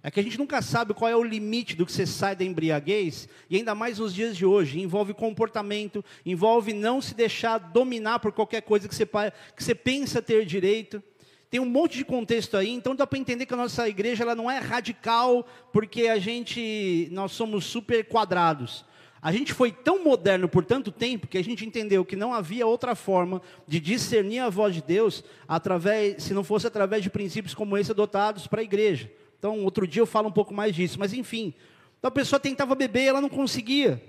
É 0.01 0.11
que 0.13 0.21
a 0.21 0.23
gente 0.23 0.39
nunca 0.39 0.63
sabe 0.63 0.95
qual 0.95 1.11
é 1.11 1.17
o 1.17 1.25
limite 1.25 1.75
do 1.75 1.85
que 1.85 1.91
você 1.91 2.07
sai 2.07 2.37
da 2.37 2.45
embriaguez, 2.45 3.29
e 3.51 3.57
ainda 3.57 3.75
mais 3.75 3.99
nos 3.99 4.15
dias 4.15 4.37
de 4.37 4.47
hoje. 4.47 4.81
Envolve 4.81 5.13
comportamento, 5.13 6.05
envolve 6.25 6.73
não 6.73 7.03
se 7.03 7.15
deixar 7.15 7.59
dominar 7.59 8.21
por 8.21 8.31
qualquer 8.31 8.63
coisa 8.63 8.89
que 8.89 8.95
você, 8.95 9.05
que 9.05 9.65
você 9.65 9.75
pensa 9.75 10.23
ter 10.23 10.47
direito. 10.47 11.03
Tem 11.51 11.59
um 11.59 11.67
monte 11.67 11.97
de 11.97 12.05
contexto 12.05 12.57
aí, 12.57 12.71
então 12.71 12.95
dá 12.95 13.07
para 13.07 13.19
entender 13.19 13.45
que 13.45 13.55
a 13.55 13.57
nossa 13.57 13.89
igreja 13.89 14.23
ela 14.23 14.35
não 14.35 14.51
é 14.51 14.59
radical, 14.59 15.47
porque 15.73 16.07
a 16.07 16.19
gente, 16.19 17.09
nós 17.11 17.33
somos 17.33 17.65
super 17.65 18.05
quadrados. 18.07 18.85
A 19.21 19.33
gente 19.33 19.53
foi 19.53 19.73
tão 19.73 20.05
moderno 20.05 20.49
por 20.49 20.65
tanto 20.65 20.93
tempo 20.93 21.27
que 21.27 21.39
a 21.39 21.43
gente 21.43 21.67
entendeu 21.67 22.05
que 22.05 22.15
não 22.15 22.33
havia 22.33 22.67
outra 22.67 22.95
forma 22.95 23.43
de 23.67 23.81
discernir 23.81 24.39
a 24.39 24.49
voz 24.49 24.75
de 24.75 24.83
Deus 24.83 25.25
através, 25.47 26.23
se 26.23 26.33
não 26.33 26.45
fosse 26.45 26.67
através 26.67 27.03
de 27.03 27.11
princípios 27.11 27.55
como 27.55 27.77
esse 27.77 27.91
adotados 27.91 28.47
para 28.47 28.61
a 28.61 28.65
igreja. 28.65 29.11
Então, 29.39 29.65
outro 29.65 29.87
dia 29.87 30.03
eu 30.03 30.07
falo 30.07 30.29
um 30.29 30.33
pouco 30.33 30.55
mais 30.55 30.75
disso, 30.75 30.99
mas 30.99 31.13
enfim. 31.13 31.53
Então 31.99 32.09
a 32.09 32.13
pessoa 32.13 32.39
tentava 32.39 32.75
beber 32.75 33.03
e 33.03 33.09
ela 33.09 33.21
não 33.21 33.29
conseguia. 33.29 34.03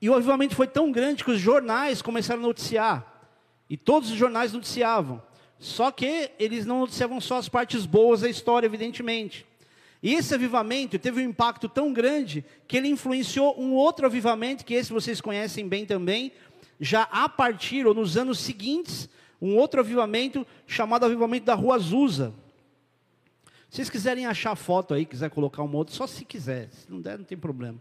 E 0.00 0.08
o 0.08 0.14
avivamento 0.14 0.54
foi 0.54 0.66
tão 0.66 0.92
grande 0.92 1.24
que 1.24 1.30
os 1.30 1.40
jornais 1.40 2.02
começaram 2.02 2.40
a 2.40 2.46
noticiar. 2.46 3.30
E 3.68 3.76
todos 3.76 4.10
os 4.10 4.16
jornais 4.16 4.52
noticiavam. 4.52 5.22
Só 5.58 5.90
que 5.90 6.30
eles 6.38 6.66
não 6.66 6.80
noticiavam 6.80 7.20
só 7.20 7.38
as 7.38 7.48
partes 7.48 7.86
boas 7.86 8.20
da 8.20 8.28
história, 8.28 8.66
evidentemente. 8.66 9.46
E 10.04 10.12
esse 10.12 10.34
avivamento 10.34 10.98
teve 10.98 11.22
um 11.22 11.30
impacto 11.30 11.66
tão 11.66 11.90
grande 11.90 12.44
que 12.68 12.76
ele 12.76 12.88
influenciou 12.88 13.58
um 13.58 13.72
outro 13.72 14.04
avivamento, 14.04 14.62
que 14.62 14.74
esse 14.74 14.92
vocês 14.92 15.18
conhecem 15.18 15.66
bem 15.66 15.86
também, 15.86 16.30
já 16.78 17.04
a 17.04 17.26
partir, 17.26 17.86
ou 17.86 17.94
nos 17.94 18.14
anos 18.14 18.38
seguintes, 18.38 19.08
um 19.40 19.56
outro 19.56 19.80
avivamento 19.80 20.46
chamado 20.66 21.06
Avivamento 21.06 21.46
da 21.46 21.54
Rua 21.54 21.76
Azusa. 21.76 22.34
Se 23.70 23.76
vocês 23.76 23.88
quiserem 23.88 24.26
achar 24.26 24.54
foto 24.54 24.92
aí, 24.92 25.06
quiser 25.06 25.30
colocar 25.30 25.62
uma 25.62 25.78
outra, 25.78 25.94
só 25.94 26.06
se 26.06 26.22
quiser. 26.22 26.68
Se 26.68 26.92
não 26.92 27.00
der, 27.00 27.16
não 27.16 27.24
tem 27.24 27.38
problema. 27.38 27.80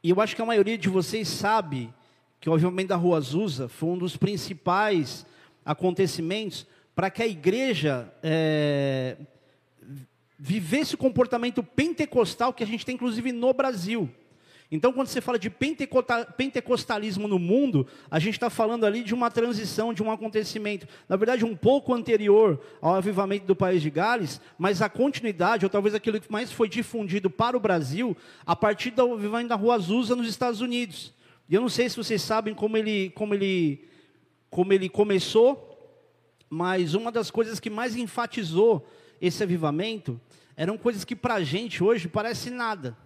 E 0.00 0.10
eu 0.10 0.20
acho 0.20 0.36
que 0.36 0.42
a 0.42 0.46
maioria 0.46 0.78
de 0.78 0.88
vocês 0.88 1.26
sabe 1.26 1.92
que 2.40 2.48
o 2.48 2.54
avivamento 2.54 2.90
da 2.90 2.96
Rua 2.96 3.16
Azusa 3.16 3.68
foi 3.68 3.88
um 3.88 3.98
dos 3.98 4.16
principais 4.16 5.26
acontecimentos 5.64 6.68
para 6.94 7.10
que 7.10 7.22
a 7.22 7.26
igreja 7.26 8.12
é, 8.22 9.16
vivesse 10.42 10.94
o 10.94 10.98
comportamento 10.98 11.62
pentecostal 11.62 12.54
que 12.54 12.64
a 12.64 12.66
gente 12.66 12.86
tem, 12.86 12.94
inclusive, 12.94 13.30
no 13.30 13.52
Brasil. 13.52 14.08
Então, 14.72 14.92
quando 14.92 15.08
você 15.08 15.20
fala 15.20 15.38
de 15.38 15.50
pentecostalismo 15.50 17.26
no 17.26 17.38
mundo, 17.38 17.86
a 18.08 18.20
gente 18.20 18.34
está 18.34 18.48
falando 18.48 18.86
ali 18.86 19.02
de 19.02 19.12
uma 19.12 19.30
transição, 19.30 19.92
de 19.92 20.02
um 20.02 20.10
acontecimento, 20.10 20.86
na 21.08 21.16
verdade, 21.16 21.44
um 21.44 21.56
pouco 21.56 21.92
anterior 21.92 22.58
ao 22.80 22.94
avivamento 22.94 23.46
do 23.46 23.56
país 23.56 23.82
de 23.82 23.90
Gales, 23.90 24.40
mas 24.56 24.80
a 24.80 24.88
continuidade, 24.88 25.66
ou 25.66 25.70
talvez 25.70 25.94
aquilo 25.94 26.20
que 26.20 26.30
mais 26.30 26.52
foi 26.52 26.68
difundido 26.68 27.28
para 27.28 27.56
o 27.56 27.60
Brasil, 27.60 28.16
a 28.46 28.54
partir 28.54 28.92
do 28.92 29.12
avivamento 29.12 29.48
da 29.48 29.56
Rua 29.56 29.74
Azusa 29.74 30.14
nos 30.14 30.28
Estados 30.28 30.60
Unidos. 30.60 31.12
E 31.48 31.54
eu 31.54 31.60
não 31.60 31.68
sei 31.68 31.90
se 31.90 31.96
vocês 31.96 32.22
sabem 32.22 32.54
como 32.54 32.76
ele, 32.76 33.10
como 33.10 33.34
ele, 33.34 33.84
como 34.48 34.72
ele 34.72 34.88
começou, 34.88 35.66
mas 36.48 36.94
uma 36.94 37.10
das 37.10 37.28
coisas 37.30 37.58
que 37.58 37.68
mais 37.68 37.96
enfatizou 37.96 38.86
esse 39.20 39.42
avivamento 39.42 40.20
eram 40.56 40.76
coisas 40.76 41.04
que 41.04 41.16
para 41.16 41.34
a 41.34 41.44
gente 41.44 41.82
hoje 41.82 42.08
parece 42.08 42.50
nada. 42.50 42.96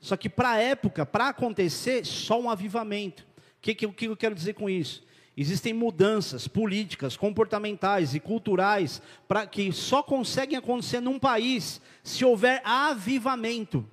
Só 0.00 0.16
que 0.16 0.28
para 0.28 0.50
a 0.50 0.58
época, 0.58 1.04
para 1.04 1.28
acontecer, 1.28 2.04
só 2.04 2.40
um 2.40 2.50
avivamento. 2.50 3.22
O 3.22 3.60
que, 3.60 3.74
que, 3.74 3.88
que 3.88 4.06
eu 4.06 4.16
quero 4.16 4.34
dizer 4.34 4.54
com 4.54 4.70
isso? 4.70 5.02
Existem 5.36 5.72
mudanças 5.72 6.48
políticas, 6.48 7.16
comportamentais 7.16 8.12
e 8.12 8.20
culturais 8.20 9.00
para 9.28 9.46
que 9.46 9.72
só 9.72 10.02
conseguem 10.02 10.58
acontecer 10.58 11.00
num 11.00 11.18
país 11.18 11.80
se 12.02 12.24
houver 12.24 12.60
avivamento. 12.64 13.86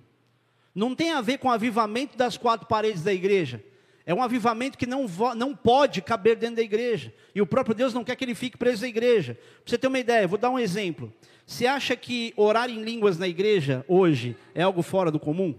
Não 0.73 0.95
tem 0.95 1.11
a 1.11 1.21
ver 1.21 1.37
com 1.37 1.51
avivamento 1.51 2.17
das 2.17 2.35
quatro 2.35 2.67
paredes 2.67 3.03
da 3.03 3.13
igreja. 3.13 3.63
É 4.05 4.13
um 4.13 4.21
avivamento 4.21 4.77
que 4.77 4.85
não, 4.85 5.07
não 5.35 5.55
pode 5.55 6.01
caber 6.01 6.35
dentro 6.35 6.57
da 6.57 6.61
igreja. 6.61 7.11
E 7.33 7.41
o 7.41 7.47
próprio 7.47 7.73
Deus 7.73 7.93
não 7.93 8.03
quer 8.03 8.15
que 8.15 8.23
ele 8.23 8.35
fique 8.35 8.57
preso 8.57 8.83
na 8.83 8.87
igreja. 8.87 9.33
Para 9.33 9.71
você 9.71 9.77
ter 9.77 9.87
uma 9.87 9.97
ideia, 9.97 10.27
vou 10.27 10.37
dar 10.37 10.51
um 10.51 10.59
exemplo. 10.59 11.11
Você 11.45 11.65
acha 11.65 11.95
que 11.95 12.31
orar 12.37 12.69
em 12.69 12.83
línguas 12.83 13.17
na 13.17 13.27
igreja 13.27 13.83
hoje 13.87 14.37
é 14.53 14.61
algo 14.61 14.83
fora 14.83 15.09
do 15.11 15.19
comum? 15.19 15.55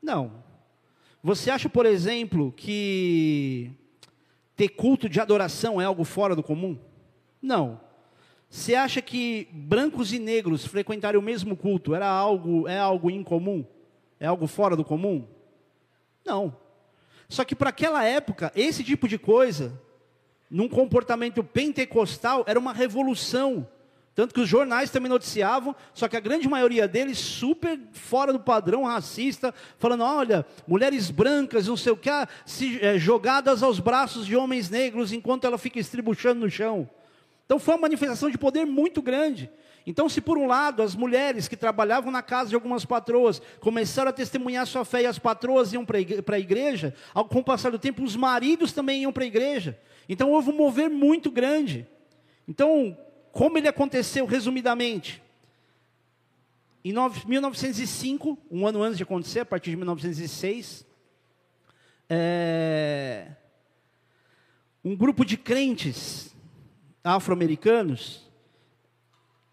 Não. 0.00 0.44
Você 1.22 1.50
acha, 1.50 1.68
por 1.68 1.86
exemplo, 1.86 2.52
que 2.56 3.72
ter 4.54 4.68
culto 4.68 5.08
de 5.08 5.20
adoração 5.20 5.80
é 5.80 5.84
algo 5.84 6.04
fora 6.04 6.36
do 6.36 6.42
comum? 6.42 6.78
Não. 7.42 7.80
Você 8.48 8.76
acha 8.76 9.02
que 9.02 9.48
brancos 9.52 10.12
e 10.12 10.20
negros 10.20 10.64
frequentarem 10.64 11.18
o 11.18 11.22
mesmo 11.22 11.56
culto 11.56 11.96
era 11.96 12.08
algo 12.08 12.68
é 12.68 12.78
algo 12.78 13.10
incomum? 13.10 13.64
É 14.18 14.26
algo 14.26 14.46
fora 14.46 14.76
do 14.76 14.84
comum? 14.84 15.26
Não. 16.24 16.56
Só 17.28 17.44
que 17.44 17.54
para 17.54 17.70
aquela 17.70 18.04
época, 18.04 18.52
esse 18.54 18.82
tipo 18.82 19.08
de 19.08 19.18
coisa, 19.18 19.72
num 20.50 20.68
comportamento 20.68 21.42
pentecostal, 21.42 22.44
era 22.46 22.58
uma 22.58 22.72
revolução. 22.72 23.68
Tanto 24.14 24.32
que 24.32 24.40
os 24.40 24.48
jornais 24.48 24.90
também 24.90 25.10
noticiavam, 25.10 25.76
só 25.92 26.08
que 26.08 26.16
a 26.16 26.20
grande 26.20 26.48
maioria 26.48 26.88
deles 26.88 27.18
super 27.18 27.78
fora 27.92 28.32
do 28.32 28.40
padrão 28.40 28.84
racista, 28.84 29.54
falando: 29.78 30.04
olha, 30.04 30.46
mulheres 30.66 31.10
brancas, 31.10 31.66
não 31.66 31.76
sei 31.76 31.92
o 31.92 31.96
que, 31.98 32.08
ah, 32.08 32.26
se, 32.46 32.82
é, 32.82 32.98
jogadas 32.98 33.62
aos 33.62 33.78
braços 33.78 34.24
de 34.24 34.34
homens 34.34 34.70
negros 34.70 35.12
enquanto 35.12 35.46
ela 35.46 35.58
fica 35.58 35.78
estribuchando 35.78 36.40
no 36.40 36.50
chão. 36.50 36.88
Então 37.44 37.58
foi 37.58 37.74
uma 37.74 37.82
manifestação 37.82 38.30
de 38.30 38.38
poder 38.38 38.64
muito 38.64 39.02
grande. 39.02 39.50
Então, 39.86 40.08
se 40.08 40.20
por 40.20 40.36
um 40.36 40.48
lado 40.48 40.82
as 40.82 40.96
mulheres 40.96 41.46
que 41.46 41.56
trabalhavam 41.56 42.10
na 42.10 42.20
casa 42.20 42.50
de 42.50 42.56
algumas 42.56 42.84
patroas 42.84 43.40
começaram 43.60 44.10
a 44.10 44.12
testemunhar 44.12 44.66
sua 44.66 44.84
fé 44.84 45.02
e 45.02 45.06
as 45.06 45.16
patroas 45.16 45.72
iam 45.72 45.86
para 45.86 46.36
a 46.36 46.40
igreja, 46.40 46.92
com 47.30 47.38
o 47.38 47.44
passar 47.44 47.70
do 47.70 47.78
tempo 47.78 48.02
os 48.02 48.16
maridos 48.16 48.72
também 48.72 49.02
iam 49.02 49.12
para 49.12 49.22
a 49.22 49.28
igreja. 49.28 49.78
Então 50.08 50.32
houve 50.32 50.50
um 50.50 50.56
mover 50.56 50.90
muito 50.90 51.30
grande. 51.30 51.86
Então, 52.48 52.98
como 53.30 53.58
ele 53.58 53.68
aconteceu, 53.68 54.26
resumidamente? 54.26 55.22
Em 56.84 56.92
1905, 56.92 58.38
um 58.50 58.66
ano 58.66 58.82
antes 58.82 58.96
de 58.96 59.04
acontecer, 59.04 59.40
a 59.40 59.44
partir 59.44 59.70
de 59.70 59.76
1906, 59.76 60.84
é, 62.08 63.28
um 64.84 64.96
grupo 64.96 65.24
de 65.24 65.36
crentes 65.36 66.34
afro-americanos, 67.02 68.25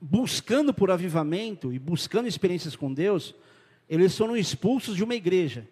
buscando 0.05 0.73
por 0.73 0.91
avivamento 0.91 1.71
e 1.71 1.79
buscando 1.79 2.27
experiências 2.27 2.75
com 2.75 2.93
Deus, 2.93 3.33
eles 3.89 4.17
foram 4.17 4.35
expulsos 4.35 4.97
de 4.97 5.03
uma 5.03 5.15
igreja. 5.15 5.65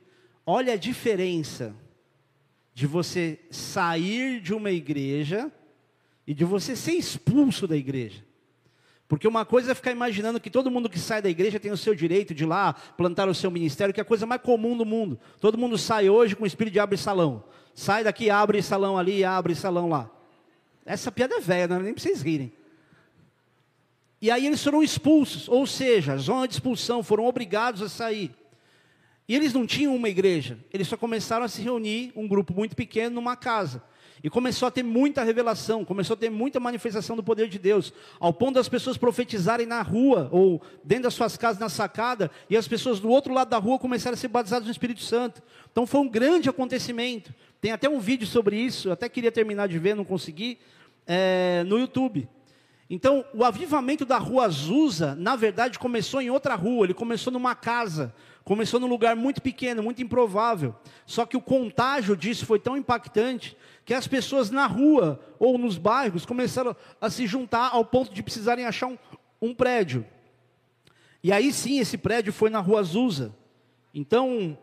Olha 0.45 0.73
a 0.73 0.77
diferença 0.77 1.75
de 2.73 2.87
você 2.87 3.39
sair 3.51 4.39
de 4.39 4.53
uma 4.53 4.71
igreja 4.71 5.51
e 6.25 6.33
de 6.33 6.45
você 6.45 6.77
ser 6.77 6.93
expulso 6.93 7.67
da 7.67 7.75
igreja. 7.75 8.23
Porque 9.05 9.27
uma 9.27 9.43
coisa 9.43 9.73
é 9.73 9.75
ficar 9.75 9.91
imaginando 9.91 10.39
que 10.39 10.49
todo 10.49 10.71
mundo 10.71 10.89
que 10.89 10.97
sai 10.97 11.21
da 11.21 11.29
igreja 11.29 11.59
tem 11.59 11.69
o 11.69 11.75
seu 11.75 11.93
direito 11.93 12.33
de 12.33 12.45
ir 12.45 12.47
lá 12.47 12.73
plantar 12.73 13.27
o 13.27 13.35
seu 13.35 13.51
ministério, 13.51 13.93
que 13.93 13.99
é 13.99 14.03
a 14.03 14.05
coisa 14.05 14.25
mais 14.25 14.41
comum 14.41 14.77
do 14.77 14.85
mundo. 14.85 15.19
Todo 15.41 15.57
mundo 15.57 15.77
sai 15.77 16.09
hoje 16.09 16.37
com 16.37 16.45
o 16.45 16.47
espírito 16.47 16.75
de 16.75 16.79
abre 16.79 16.95
salão. 16.95 17.43
Sai 17.75 18.05
daqui, 18.05 18.29
abre 18.29 18.61
salão 18.61 18.97
ali, 18.97 19.25
abre 19.25 19.53
salão 19.55 19.89
lá. 19.89 20.09
Essa 20.85 21.11
piada 21.11 21.35
é 21.35 21.41
velha, 21.41 21.67
não 21.67 21.81
é 21.81 21.83
nem 21.83 21.93
para 21.93 22.01
vocês 22.01 22.21
rirem. 22.21 22.60
E 24.21 24.29
aí 24.29 24.45
eles 24.45 24.63
foram 24.63 24.83
expulsos, 24.83 25.49
ou 25.49 25.65
seja, 25.65 26.15
zona 26.17 26.47
de 26.47 26.53
expulsão, 26.53 27.01
foram 27.01 27.25
obrigados 27.25 27.81
a 27.81 27.89
sair. 27.89 28.31
E 29.27 29.35
eles 29.35 29.53
não 29.53 29.65
tinham 29.65 29.95
uma 29.95 30.09
igreja, 30.09 30.59
eles 30.71 30.87
só 30.87 30.95
começaram 30.95 31.43
a 31.43 31.47
se 31.47 31.61
reunir, 31.61 32.11
um 32.15 32.27
grupo 32.27 32.53
muito 32.53 32.75
pequeno, 32.75 33.15
numa 33.15 33.35
casa. 33.35 33.81
E 34.23 34.29
começou 34.29 34.67
a 34.67 34.71
ter 34.71 34.83
muita 34.83 35.23
revelação, 35.23 35.83
começou 35.83 36.13
a 36.13 36.17
ter 36.17 36.29
muita 36.29 36.59
manifestação 36.59 37.15
do 37.15 37.23
poder 37.23 37.47
de 37.47 37.57
Deus, 37.57 37.91
ao 38.19 38.31
ponto 38.31 38.53
das 38.53 38.69
pessoas 38.69 38.95
profetizarem 38.95 39.65
na 39.65 39.81
rua, 39.81 40.29
ou 40.31 40.61
dentro 40.83 41.05
das 41.05 41.15
suas 41.15 41.35
casas, 41.35 41.59
na 41.59 41.69
sacada, 41.69 42.29
e 42.47 42.55
as 42.55 42.67
pessoas 42.67 42.99
do 42.99 43.09
outro 43.09 43.33
lado 43.33 43.49
da 43.49 43.57
rua 43.57 43.79
começaram 43.79 44.13
a 44.13 44.17
ser 44.17 44.27
batizadas 44.27 44.65
no 44.67 44.71
Espírito 44.71 45.01
Santo. 45.01 45.41
Então 45.71 45.87
foi 45.87 45.99
um 45.99 46.07
grande 46.07 46.47
acontecimento. 46.47 47.33
Tem 47.59 47.71
até 47.71 47.89
um 47.89 47.99
vídeo 47.99 48.27
sobre 48.27 48.55
isso, 48.57 48.91
até 48.91 49.09
queria 49.09 49.31
terminar 49.31 49.67
de 49.67 49.79
ver, 49.79 49.95
não 49.95 50.05
consegui, 50.05 50.59
é, 51.07 51.63
no 51.65 51.79
YouTube. 51.79 52.29
Então, 52.93 53.23
o 53.33 53.45
avivamento 53.45 54.03
da 54.03 54.17
rua 54.17 54.43
Azusa, 54.43 55.15
na 55.15 55.37
verdade, 55.37 55.79
começou 55.79 56.21
em 56.21 56.29
outra 56.29 56.55
rua, 56.55 56.85
ele 56.85 56.93
começou 56.93 57.31
numa 57.31 57.55
casa, 57.55 58.13
começou 58.43 58.81
num 58.81 58.87
lugar 58.87 59.15
muito 59.15 59.41
pequeno, 59.41 59.81
muito 59.81 60.03
improvável. 60.03 60.75
Só 61.05 61.25
que 61.25 61.37
o 61.37 61.41
contágio 61.41 62.17
disso 62.17 62.45
foi 62.45 62.59
tão 62.59 62.75
impactante 62.75 63.55
que 63.85 63.93
as 63.93 64.07
pessoas 64.07 64.51
na 64.51 64.67
rua 64.67 65.21
ou 65.39 65.57
nos 65.57 65.77
bairros 65.77 66.25
começaram 66.25 66.75
a 66.99 67.09
se 67.09 67.25
juntar 67.25 67.69
ao 67.71 67.85
ponto 67.85 68.13
de 68.13 68.21
precisarem 68.21 68.65
achar 68.65 68.87
um, 68.87 68.97
um 69.41 69.55
prédio. 69.55 70.05
E 71.23 71.31
aí 71.31 71.53
sim, 71.53 71.79
esse 71.79 71.97
prédio 71.97 72.33
foi 72.33 72.49
na 72.49 72.59
rua 72.59 72.81
Azusa. 72.81 73.33
Então, 73.93 74.57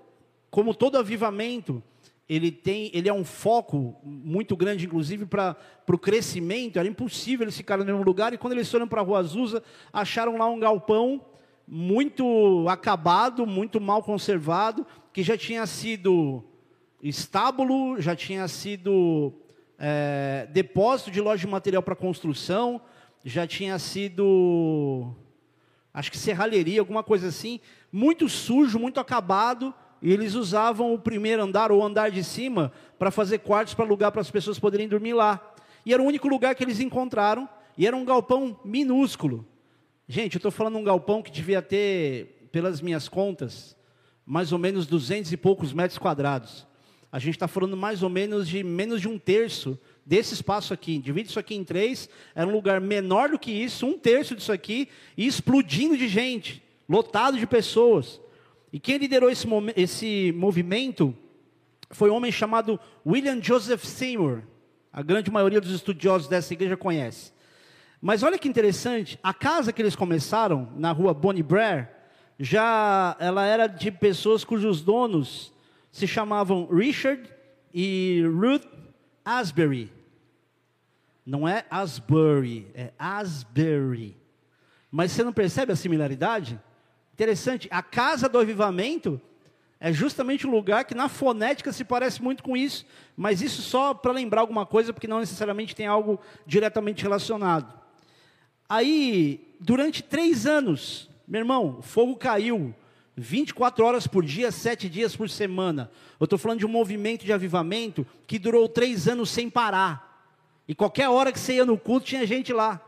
como 0.50 0.74
todo 0.74 0.98
avivamento, 0.98 1.82
ele 2.28 2.52
tem, 2.52 2.90
ele 2.92 3.08
é 3.08 3.12
um 3.12 3.24
foco 3.24 3.96
muito 4.04 4.54
grande, 4.54 4.84
inclusive 4.84 5.24
para 5.24 5.56
o 5.88 5.98
crescimento. 5.98 6.78
Era 6.78 6.86
impossível 6.86 7.44
eles 7.44 7.56
ficarem 7.56 7.84
no 7.84 7.90
mesmo 7.90 8.04
lugar. 8.04 8.34
E 8.34 8.38
quando 8.38 8.52
eles 8.52 8.70
foram 8.70 8.86
para 8.86 9.00
a 9.00 9.04
Rua 9.04 9.20
Azusa, 9.20 9.62
acharam 9.90 10.36
lá 10.36 10.46
um 10.46 10.60
galpão 10.60 11.24
muito 11.66 12.66
acabado, 12.68 13.46
muito 13.46 13.80
mal 13.80 14.02
conservado, 14.02 14.86
que 15.12 15.22
já 15.22 15.38
tinha 15.38 15.66
sido 15.66 16.44
estábulo, 17.02 17.98
já 18.00 18.14
tinha 18.14 18.46
sido 18.46 19.32
é, 19.78 20.46
depósito 20.50 21.10
de 21.10 21.20
loja 21.22 21.46
de 21.46 21.50
material 21.50 21.82
para 21.82 21.96
construção, 21.96 22.80
já 23.24 23.46
tinha 23.46 23.78
sido, 23.78 25.14
acho 25.94 26.10
que 26.10 26.18
serralheria, 26.18 26.80
alguma 26.80 27.02
coisa 27.02 27.28
assim, 27.28 27.60
muito 27.90 28.28
sujo, 28.28 28.78
muito 28.78 29.00
acabado 29.00 29.74
e 30.00 30.12
eles 30.12 30.34
usavam 30.34 30.94
o 30.94 30.98
primeiro 30.98 31.42
andar 31.42 31.72
ou 31.72 31.80
o 31.80 31.84
andar 31.84 32.10
de 32.10 32.22
cima 32.22 32.72
para 32.98 33.10
fazer 33.10 33.38
quartos 33.38 33.74
para 33.74 33.84
alugar 33.84 34.12
para 34.12 34.20
as 34.20 34.30
pessoas 34.30 34.58
poderem 34.58 34.88
dormir 34.88 35.14
lá. 35.14 35.54
E 35.84 35.92
era 35.92 36.02
o 36.02 36.06
único 36.06 36.28
lugar 36.28 36.54
que 36.54 36.62
eles 36.62 36.80
encontraram, 36.80 37.48
e 37.76 37.86
era 37.86 37.96
um 37.96 38.04
galpão 38.04 38.58
minúsculo. 38.64 39.46
Gente, 40.08 40.34
eu 40.34 40.38
estou 40.38 40.50
falando 40.50 40.78
um 40.78 40.84
galpão 40.84 41.22
que 41.22 41.30
devia 41.30 41.62
ter, 41.62 42.48
pelas 42.50 42.80
minhas 42.80 43.08
contas, 43.08 43.76
mais 44.24 44.52
ou 44.52 44.58
menos 44.58 44.86
200 44.86 45.32
e 45.32 45.36
poucos 45.36 45.72
metros 45.72 45.98
quadrados. 45.98 46.66
A 47.10 47.18
gente 47.18 47.34
está 47.34 47.48
falando 47.48 47.76
mais 47.76 48.02
ou 48.02 48.10
menos 48.10 48.46
de 48.46 48.62
menos 48.62 49.00
de 49.00 49.08
um 49.08 49.18
terço 49.18 49.78
desse 50.04 50.34
espaço 50.34 50.74
aqui. 50.74 50.98
Divide 50.98 51.30
isso 51.30 51.38
aqui 51.38 51.54
em 51.54 51.64
três, 51.64 52.08
era 52.34 52.46
um 52.46 52.52
lugar 52.52 52.80
menor 52.80 53.30
do 53.30 53.38
que 53.38 53.50
isso, 53.50 53.86
um 53.86 53.98
terço 53.98 54.36
disso 54.36 54.52
aqui, 54.52 54.88
e 55.16 55.26
explodindo 55.26 55.96
de 55.96 56.08
gente, 56.08 56.62
lotado 56.88 57.38
de 57.38 57.46
pessoas. 57.46 58.20
E 58.72 58.78
quem 58.78 58.98
liderou 58.98 59.30
esse, 59.30 59.46
esse 59.76 60.32
movimento 60.36 61.14
foi 61.90 62.10
um 62.10 62.14
homem 62.14 62.30
chamado 62.30 62.78
William 63.06 63.42
Joseph 63.42 63.84
Seymour. 63.84 64.42
A 64.92 65.02
grande 65.02 65.30
maioria 65.30 65.60
dos 65.60 65.70
estudiosos 65.70 66.28
dessa 66.28 66.52
igreja 66.52 66.76
conhece. 66.76 67.32
Mas 68.00 68.22
olha 68.22 68.38
que 68.38 68.48
interessante, 68.48 69.18
a 69.22 69.34
casa 69.34 69.72
que 69.72 69.82
eles 69.82 69.96
começaram, 69.96 70.72
na 70.76 70.92
rua 70.92 71.12
Bonnie 71.12 71.42
Braer, 71.42 71.90
já 72.38 73.16
ela 73.18 73.44
era 73.44 73.66
de 73.66 73.90
pessoas 73.90 74.44
cujos 74.44 74.82
donos 74.82 75.52
se 75.90 76.06
chamavam 76.06 76.66
Richard 76.66 77.28
e 77.74 78.22
Ruth 78.24 78.66
Asbury. 79.24 79.92
Não 81.26 81.46
é 81.46 81.64
Asbury, 81.70 82.70
é 82.74 82.92
Asbury. 82.98 84.16
Mas 84.90 85.12
você 85.12 85.24
não 85.24 85.32
percebe 85.32 85.72
a 85.72 85.76
similaridade? 85.76 86.58
Interessante, 87.18 87.66
a 87.72 87.82
casa 87.82 88.28
do 88.28 88.38
avivamento 88.38 89.20
é 89.80 89.92
justamente 89.92 90.46
um 90.46 90.52
lugar 90.52 90.84
que 90.84 90.94
na 90.94 91.08
fonética 91.08 91.72
se 91.72 91.82
parece 91.82 92.22
muito 92.22 92.44
com 92.44 92.56
isso, 92.56 92.86
mas 93.16 93.42
isso 93.42 93.60
só 93.60 93.92
para 93.92 94.12
lembrar 94.12 94.42
alguma 94.42 94.64
coisa, 94.64 94.92
porque 94.92 95.08
não 95.08 95.18
necessariamente 95.18 95.74
tem 95.74 95.84
algo 95.84 96.20
diretamente 96.46 97.02
relacionado. 97.02 97.76
Aí, 98.68 99.52
durante 99.58 100.00
três 100.00 100.46
anos, 100.46 101.10
meu 101.26 101.40
irmão, 101.40 101.78
o 101.80 101.82
fogo 101.82 102.14
caiu, 102.14 102.72
24 103.16 103.84
horas 103.84 104.06
por 104.06 104.24
dia, 104.24 104.52
sete 104.52 104.88
dias 104.88 105.16
por 105.16 105.28
semana. 105.28 105.90
Eu 106.20 106.24
estou 106.24 106.38
falando 106.38 106.60
de 106.60 106.66
um 106.66 106.70
movimento 106.70 107.24
de 107.24 107.32
avivamento 107.32 108.06
que 108.28 108.38
durou 108.38 108.68
três 108.68 109.08
anos 109.08 109.28
sem 109.28 109.50
parar. 109.50 110.24
E 110.68 110.74
qualquer 110.74 111.08
hora 111.08 111.32
que 111.32 111.40
você 111.40 111.54
ia 111.54 111.66
no 111.66 111.76
culto, 111.76 112.06
tinha 112.06 112.24
gente 112.24 112.52
lá. 112.52 112.80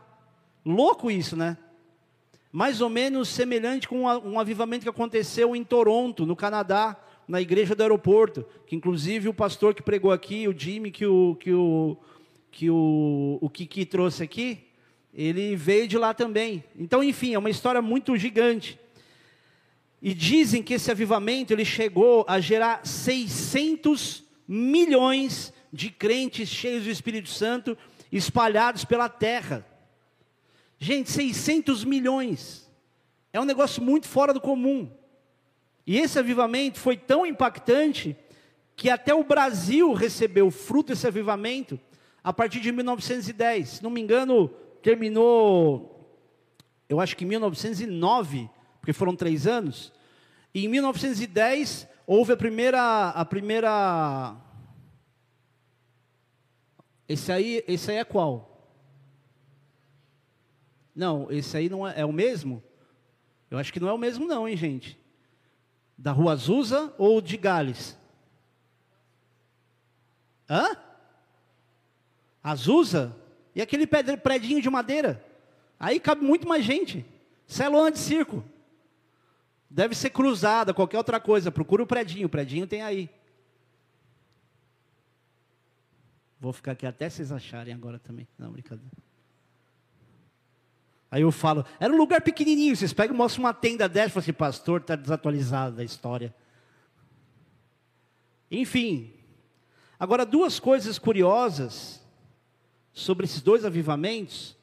Louco 0.65 1.11
isso, 1.11 1.35
né? 1.35 1.57
Mais 2.51 2.81
ou 2.81 2.89
menos 2.89 3.29
semelhante 3.29 3.87
com 3.87 4.03
um 4.03 4.39
avivamento 4.39 4.83
que 4.83 4.89
aconteceu 4.89 5.55
em 5.55 5.63
Toronto, 5.63 6.25
no 6.25 6.35
Canadá, 6.35 6.97
na 7.27 7.39
igreja 7.39 7.73
do 7.73 7.81
aeroporto, 7.81 8.45
que 8.67 8.75
inclusive 8.75 9.29
o 9.29 9.33
pastor 9.33 9.73
que 9.73 9.81
pregou 9.81 10.11
aqui, 10.11 10.47
o 10.47 10.57
Jimmy, 10.57 10.91
que 10.91 11.05
o, 11.05 11.35
que 11.35 11.53
o, 11.53 11.97
que 12.51 12.69
o, 12.69 13.37
o 13.39 13.49
Kiki 13.49 13.85
trouxe 13.85 14.23
aqui, 14.23 14.67
ele 15.13 15.55
veio 15.55 15.87
de 15.87 15.97
lá 15.97 16.13
também. 16.13 16.63
Então, 16.77 17.03
enfim, 17.03 17.33
é 17.33 17.39
uma 17.39 17.49
história 17.49 17.81
muito 17.81 18.17
gigante. 18.17 18.79
E 20.01 20.13
dizem 20.13 20.63
que 20.63 20.73
esse 20.73 20.89
avivamento 20.89 21.53
ele 21.53 21.63
chegou 21.63 22.25
a 22.27 22.39
gerar 22.39 22.85
600 22.85 24.23
milhões 24.47 25.53
de 25.71 25.89
crentes 25.89 26.49
cheios 26.49 26.83
do 26.83 26.89
Espírito 26.89 27.29
Santo 27.29 27.77
espalhados 28.11 28.83
pela 28.83 29.07
terra. 29.07 29.65
Gente, 30.83 31.11
600 31.11 31.85
milhões. 31.85 32.67
É 33.31 33.39
um 33.39 33.45
negócio 33.45 33.83
muito 33.83 34.07
fora 34.07 34.33
do 34.33 34.41
comum. 34.41 34.91
E 35.85 35.99
esse 35.99 36.17
avivamento 36.17 36.79
foi 36.79 36.97
tão 36.97 37.23
impactante 37.23 38.17
que 38.75 38.89
até 38.89 39.13
o 39.13 39.23
Brasil 39.23 39.93
recebeu 39.93 40.49
fruto 40.49 40.87
desse 40.87 41.05
avivamento 41.05 41.79
a 42.23 42.33
partir 42.33 42.59
de 42.61 42.71
1910. 42.71 43.69
Se 43.69 43.83
não 43.83 43.91
me 43.91 44.01
engano, 44.01 44.47
terminou, 44.81 46.19
eu 46.89 46.99
acho 46.99 47.15
que 47.15 47.25
em 47.25 47.27
1909, 47.27 48.49
porque 48.79 48.91
foram 48.91 49.15
três 49.15 49.45
anos. 49.45 49.93
E 50.51 50.65
em 50.65 50.67
1910 50.67 51.87
houve 52.07 52.33
a 52.33 52.37
primeira, 52.37 53.09
a 53.09 53.23
primeira. 53.23 54.35
Esse 57.07 57.31
aí, 57.31 57.63
esse 57.67 57.91
aí 57.91 57.97
é 57.97 58.03
qual? 58.03 58.50
Não, 60.95 61.31
esse 61.31 61.55
aí 61.55 61.69
não 61.69 61.87
é, 61.87 62.01
é 62.01 62.05
o 62.05 62.11
mesmo? 62.11 62.63
Eu 63.49 63.57
acho 63.57 63.71
que 63.71 63.79
não 63.79 63.87
é 63.87 63.93
o 63.93 63.97
mesmo 63.97 64.25
não, 64.25 64.47
hein, 64.47 64.55
gente? 64.55 64.99
Da 65.97 66.11
Rua 66.11 66.33
Azusa 66.33 66.93
ou 66.97 67.21
de 67.21 67.37
Gales? 67.37 67.97
Hã? 70.49 70.77
Azusa? 72.43 73.15
E 73.53 73.61
aquele 73.61 73.85
predinho 73.87 74.61
de 74.61 74.69
madeira? 74.69 75.23
Aí 75.79 75.99
cabe 75.99 76.23
muito 76.23 76.47
mais 76.47 76.63
gente. 76.63 77.05
Celona 77.47 77.91
de 77.91 77.99
circo. 77.99 78.43
Deve 79.69 79.95
ser 79.95 80.09
cruzada, 80.09 80.73
qualquer 80.73 80.97
outra 80.97 81.19
coisa. 81.19 81.51
Procura 81.51 81.83
o 81.83 81.87
predinho, 81.87 82.27
o 82.27 82.29
predinho 82.29 82.67
tem 82.67 82.81
aí. 82.81 83.09
Vou 86.39 86.51
ficar 86.51 86.71
aqui 86.71 86.85
até 86.85 87.09
vocês 87.09 87.31
acharem 87.31 87.73
agora 87.73 87.99
também. 87.99 88.27
Não, 88.37 88.51
brincadeira. 88.51 88.91
Aí 91.11 91.23
eu 91.23 91.31
falo, 91.31 91.65
era 91.77 91.93
um 91.93 91.97
lugar 91.97 92.21
pequenininho, 92.21 92.73
vocês 92.73 92.93
pegam 92.93 93.15
mostram 93.15 93.43
uma 93.43 93.53
tenda 93.53 93.89
dessa 93.89 94.07
e 94.07 94.11
falam 94.11 94.23
assim, 94.23 94.33
pastor, 94.33 94.79
está 94.79 94.95
desatualizado 94.95 95.75
da 95.75 95.83
história. 95.83 96.33
Enfim, 98.49 99.13
agora 99.99 100.25
duas 100.25 100.57
coisas 100.57 100.97
curiosas 100.97 102.01
sobre 102.93 103.25
esses 103.25 103.41
dois 103.41 103.65
avivamentos. 103.65 104.55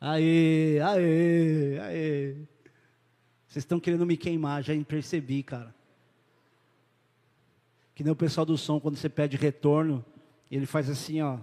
Aê, 0.00 0.80
aê, 0.80 1.78
aê. 1.78 2.34
Vocês 3.46 3.62
estão 3.64 3.78
querendo 3.78 4.04
me 4.04 4.16
queimar, 4.16 4.62
já 4.64 4.74
percebi, 4.84 5.44
cara. 5.44 5.72
Que 7.94 8.02
nem 8.02 8.12
o 8.12 8.16
pessoal 8.16 8.44
do 8.44 8.58
som, 8.58 8.80
quando 8.80 8.96
você 8.96 9.08
pede 9.08 9.36
retorno, 9.36 10.04
ele 10.50 10.66
faz 10.66 10.90
assim, 10.90 11.22
ó, 11.22 11.38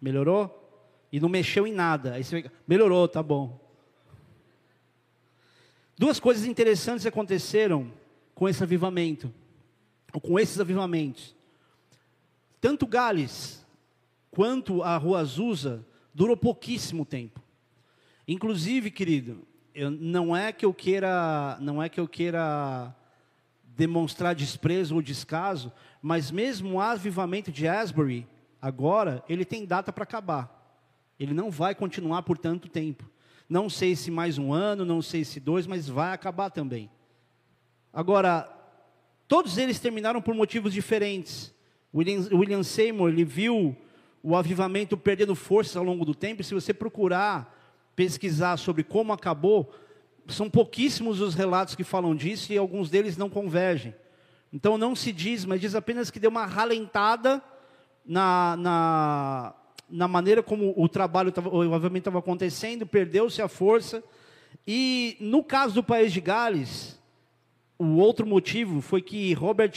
melhorou? 0.00 0.58
E 1.12 1.20
não 1.20 1.28
mexeu 1.28 1.66
em 1.66 1.72
nada. 1.72 2.14
Aí 2.14 2.24
você 2.24 2.50
melhorou, 2.66 3.06
tá 3.06 3.22
bom. 3.22 3.61
Duas 5.98 6.18
coisas 6.18 6.46
interessantes 6.46 7.06
aconteceram 7.06 7.92
com 8.34 8.48
esse 8.48 8.62
avivamento, 8.62 9.32
ou 10.12 10.20
com 10.20 10.38
esses 10.38 10.58
avivamentos. 10.58 11.34
Tanto 12.60 12.86
Gales 12.86 13.64
quanto 14.30 14.82
a 14.82 14.96
Rua 14.96 15.20
Azusa 15.20 15.84
durou 16.14 16.36
pouquíssimo 16.36 17.04
tempo. 17.04 17.40
Inclusive, 18.26 18.90
querido, 18.90 19.46
eu, 19.74 19.90
não 19.90 20.36
é 20.36 20.52
que 20.52 20.64
eu 20.64 20.72
queira, 20.72 21.58
não 21.60 21.82
é 21.82 21.88
que 21.88 22.00
eu 22.00 22.08
queira 22.08 22.94
demonstrar 23.76 24.34
desprezo 24.34 24.94
ou 24.94 25.02
descaso, 25.02 25.72
mas 26.00 26.30
mesmo 26.30 26.74
o 26.74 26.80
avivamento 26.80 27.50
de 27.50 27.66
Asbury, 27.66 28.26
agora, 28.60 29.24
ele 29.28 29.44
tem 29.44 29.64
data 29.64 29.92
para 29.92 30.04
acabar. 30.04 30.58
Ele 31.18 31.32
não 31.32 31.50
vai 31.50 31.74
continuar 31.74 32.22
por 32.22 32.38
tanto 32.38 32.68
tempo. 32.68 33.08
Não 33.52 33.68
sei 33.68 33.94
se 33.94 34.10
mais 34.10 34.38
um 34.38 34.50
ano, 34.50 34.82
não 34.82 35.02
sei 35.02 35.26
se 35.26 35.38
dois, 35.38 35.66
mas 35.66 35.86
vai 35.86 36.14
acabar 36.14 36.48
também. 36.48 36.90
Agora, 37.92 38.48
todos 39.28 39.58
eles 39.58 39.78
terminaram 39.78 40.22
por 40.22 40.34
motivos 40.34 40.72
diferentes. 40.72 41.54
William, 41.94 42.26
William 42.32 42.62
Seymour, 42.62 43.10
ele 43.10 43.26
viu 43.26 43.76
o 44.22 44.34
avivamento 44.34 44.96
perdendo 44.96 45.34
forças 45.34 45.76
ao 45.76 45.84
longo 45.84 46.02
do 46.02 46.14
tempo. 46.14 46.42
Se 46.42 46.54
você 46.54 46.72
procurar 46.72 47.54
pesquisar 47.94 48.56
sobre 48.56 48.82
como 48.82 49.12
acabou, 49.12 49.70
são 50.28 50.48
pouquíssimos 50.48 51.20
os 51.20 51.34
relatos 51.34 51.74
que 51.74 51.84
falam 51.84 52.16
disso 52.16 52.54
e 52.54 52.56
alguns 52.56 52.88
deles 52.88 53.18
não 53.18 53.28
convergem. 53.28 53.94
Então 54.50 54.78
não 54.78 54.96
se 54.96 55.12
diz, 55.12 55.44
mas 55.44 55.60
diz 55.60 55.74
apenas 55.74 56.10
que 56.10 56.18
deu 56.18 56.30
uma 56.30 56.46
ralentada 56.46 57.42
na, 58.02 58.56
na, 58.56 59.54
na 59.92 60.08
maneira 60.08 60.42
como 60.42 60.72
o 60.74 60.88
trabalho, 60.88 61.30
tava, 61.30 61.50
o 61.50 61.60
avivamento 61.60 62.08
estava 62.08 62.18
acontecendo, 62.18 62.86
perdeu-se 62.86 63.42
a 63.42 63.46
força. 63.46 64.02
E 64.66 65.16
no 65.20 65.44
caso 65.44 65.74
do 65.74 65.84
país 65.84 66.12
de 66.12 66.20
Gales, 66.20 66.98
o 67.78 67.96
outro 67.96 68.26
motivo 68.26 68.80
foi 68.80 69.02
que 69.02 69.34
Robert 69.34 69.72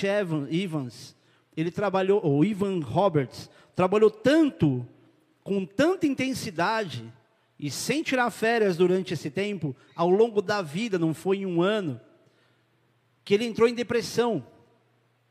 Evans, 0.49 1.15
ele 1.55 1.69
trabalhou, 1.69 2.21
ou 2.23 2.45
Ivan 2.45 2.79
Roberts, 2.79 3.49
trabalhou 3.75 4.09
tanto, 4.09 4.87
com 5.43 5.65
tanta 5.65 6.07
intensidade, 6.07 7.03
e 7.59 7.69
sem 7.69 8.01
tirar 8.01 8.29
férias 8.31 8.77
durante 8.77 9.13
esse 9.13 9.29
tempo, 9.29 9.75
ao 9.95 10.09
longo 10.09 10.41
da 10.41 10.61
vida, 10.61 10.97
não 10.97 11.13
foi 11.13 11.37
em 11.39 11.45
um 11.45 11.61
ano, 11.61 11.99
que 13.23 13.33
ele 13.33 13.45
entrou 13.45 13.67
em 13.67 13.73
depressão. 13.73 14.45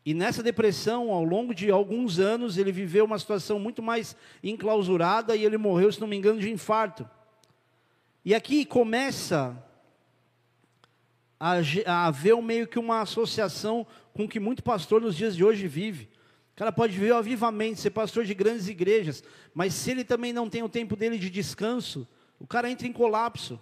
E 0.05 0.13
nessa 0.13 0.43
depressão, 0.43 1.11
ao 1.11 1.25
longo 1.25 1.55
de 1.55 1.71
alguns 1.71 2.19
anos, 2.19 2.59
ele 2.59 2.71
viveu 2.71 3.07
uma 3.07 3.19
situação 3.19 3.59
muito 3.59 3.83
mais 3.83 4.15
enclausurada 4.43 5.35
e 5.35 5.45
ele 5.45 5.57
morreu, 5.57 5.91
se 5.91 6.01
não 6.01 6.07
me 6.07 6.17
engano, 6.17 6.39
de 6.39 6.51
infarto. 6.51 7.09
E 8.23 8.35
aqui 8.35 8.67
começa 8.67 9.57
a, 11.41 12.07
haver 12.07 12.37
meio 12.43 12.67
que 12.67 12.79
uma 12.79 13.01
associação 13.01 13.87
com 14.13 14.29
que 14.29 14.39
muito 14.39 14.63
pastor 14.63 15.01
nos 15.01 15.17
dias 15.17 15.35
de 15.35 15.43
hoje 15.43 15.67
vive. 15.67 16.09
O 16.53 16.57
cara 16.57 16.71
pode 16.71 16.93
viver 16.93 17.13
o 17.13 17.17
avivamento, 17.17 17.81
ser 17.81 17.91
pastor 17.91 18.25
de 18.25 18.35
grandes 18.35 18.69
igrejas, 18.69 19.25
mas 19.53 19.75
se 19.75 19.91
ele 19.91 20.05
também 20.05 20.33
não 20.33 20.49
tem 20.49 20.63
o 20.63 20.69
tempo 20.69 20.95
dele 20.95 21.19
de 21.19 21.29
descanso, 21.29 22.07
o 22.39 22.47
cara 22.47 22.71
entra 22.71 22.87
em 22.87 22.93
colapso. 22.93 23.59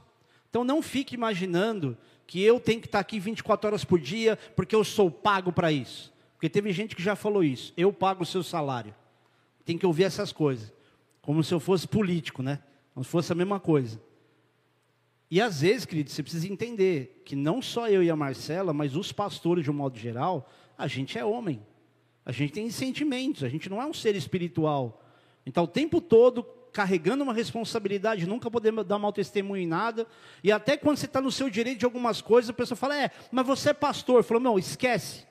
Então 0.51 0.63
não 0.63 0.83
fique 0.83 1.15
imaginando 1.15 1.97
que 2.27 2.43
eu 2.43 2.61
tenho 2.61 2.81
que 2.81 2.87
estar 2.87 2.99
aqui 2.99 3.19
24 3.19 3.69
horas 3.69 3.85
por 3.85 3.99
dia 3.99 4.39
porque 4.55 4.75
eu 4.75 4.85
sou 4.85 5.11
pago 5.11 5.53
para 5.53 5.73
isso. 5.73 6.12
Porque 6.43 6.51
teve 6.51 6.73
gente 6.73 6.97
que 6.97 7.03
já 7.05 7.15
falou 7.15 7.45
isso. 7.45 7.73
Eu 7.77 7.93
pago 7.93 8.25
o 8.25 8.27
seu 8.27 8.43
salário. 8.43 8.93
Tem 9.65 9.79
que 9.79 9.87
ouvir 9.87 10.03
essas 10.03 10.33
coisas. 10.33 10.73
Como 11.21 11.45
se 11.45 11.55
eu 11.55 11.61
fosse 11.61 11.87
político, 11.87 12.43
né? 12.43 12.59
Como 12.93 13.05
se 13.05 13.11
fosse 13.13 13.31
a 13.31 13.35
mesma 13.37 13.61
coisa. 13.61 14.03
E 15.31 15.41
às 15.41 15.61
vezes, 15.61 15.87
querido, 15.87 16.11
você 16.11 16.21
precisa 16.21 16.49
entender 16.49 17.23
que 17.25 17.37
não 17.37 17.63
só 17.63 17.89
eu 17.89 18.03
e 18.03 18.11
a 18.11 18.17
Marcela, 18.17 18.73
mas 18.73 18.97
os 18.97 19.13
pastores 19.13 19.63
de 19.63 19.71
um 19.71 19.75
modo 19.75 19.97
geral, 19.97 20.51
a 20.77 20.89
gente 20.89 21.17
é 21.17 21.25
homem. 21.25 21.65
A 22.27 22.33
gente 22.33 22.55
tem 22.55 22.69
sentimentos, 22.73 23.45
a 23.45 23.49
gente 23.49 23.71
não 23.71 23.81
é 23.81 23.87
um 23.87 23.95
ser 23.95 24.17
espiritual. 24.17 25.01
Então, 25.47 25.63
o 25.63 25.69
tempo 25.69 26.01
todo 26.01 26.43
carregando 26.73 27.23
uma 27.23 27.33
responsabilidade, 27.33 28.27
nunca 28.27 28.51
podemos 28.51 28.85
dar 28.85 28.99
mau 28.99 29.13
testemunho 29.13 29.63
em 29.63 29.69
nada. 29.69 30.09
E 30.43 30.51
até 30.51 30.77
quando 30.77 30.97
você 30.97 31.07
está 31.07 31.21
no 31.21 31.31
seu 31.31 31.49
direito 31.49 31.79
de 31.79 31.85
algumas 31.85 32.21
coisas, 32.21 32.51
a 32.51 32.53
pessoa 32.53 32.77
fala: 32.77 33.01
É, 33.01 33.13
mas 33.31 33.47
você 33.47 33.71
é 33.71 33.75
pastor. 33.75 34.25
Falou: 34.25 34.43
Não, 34.43 34.59
esquece. 34.59 35.31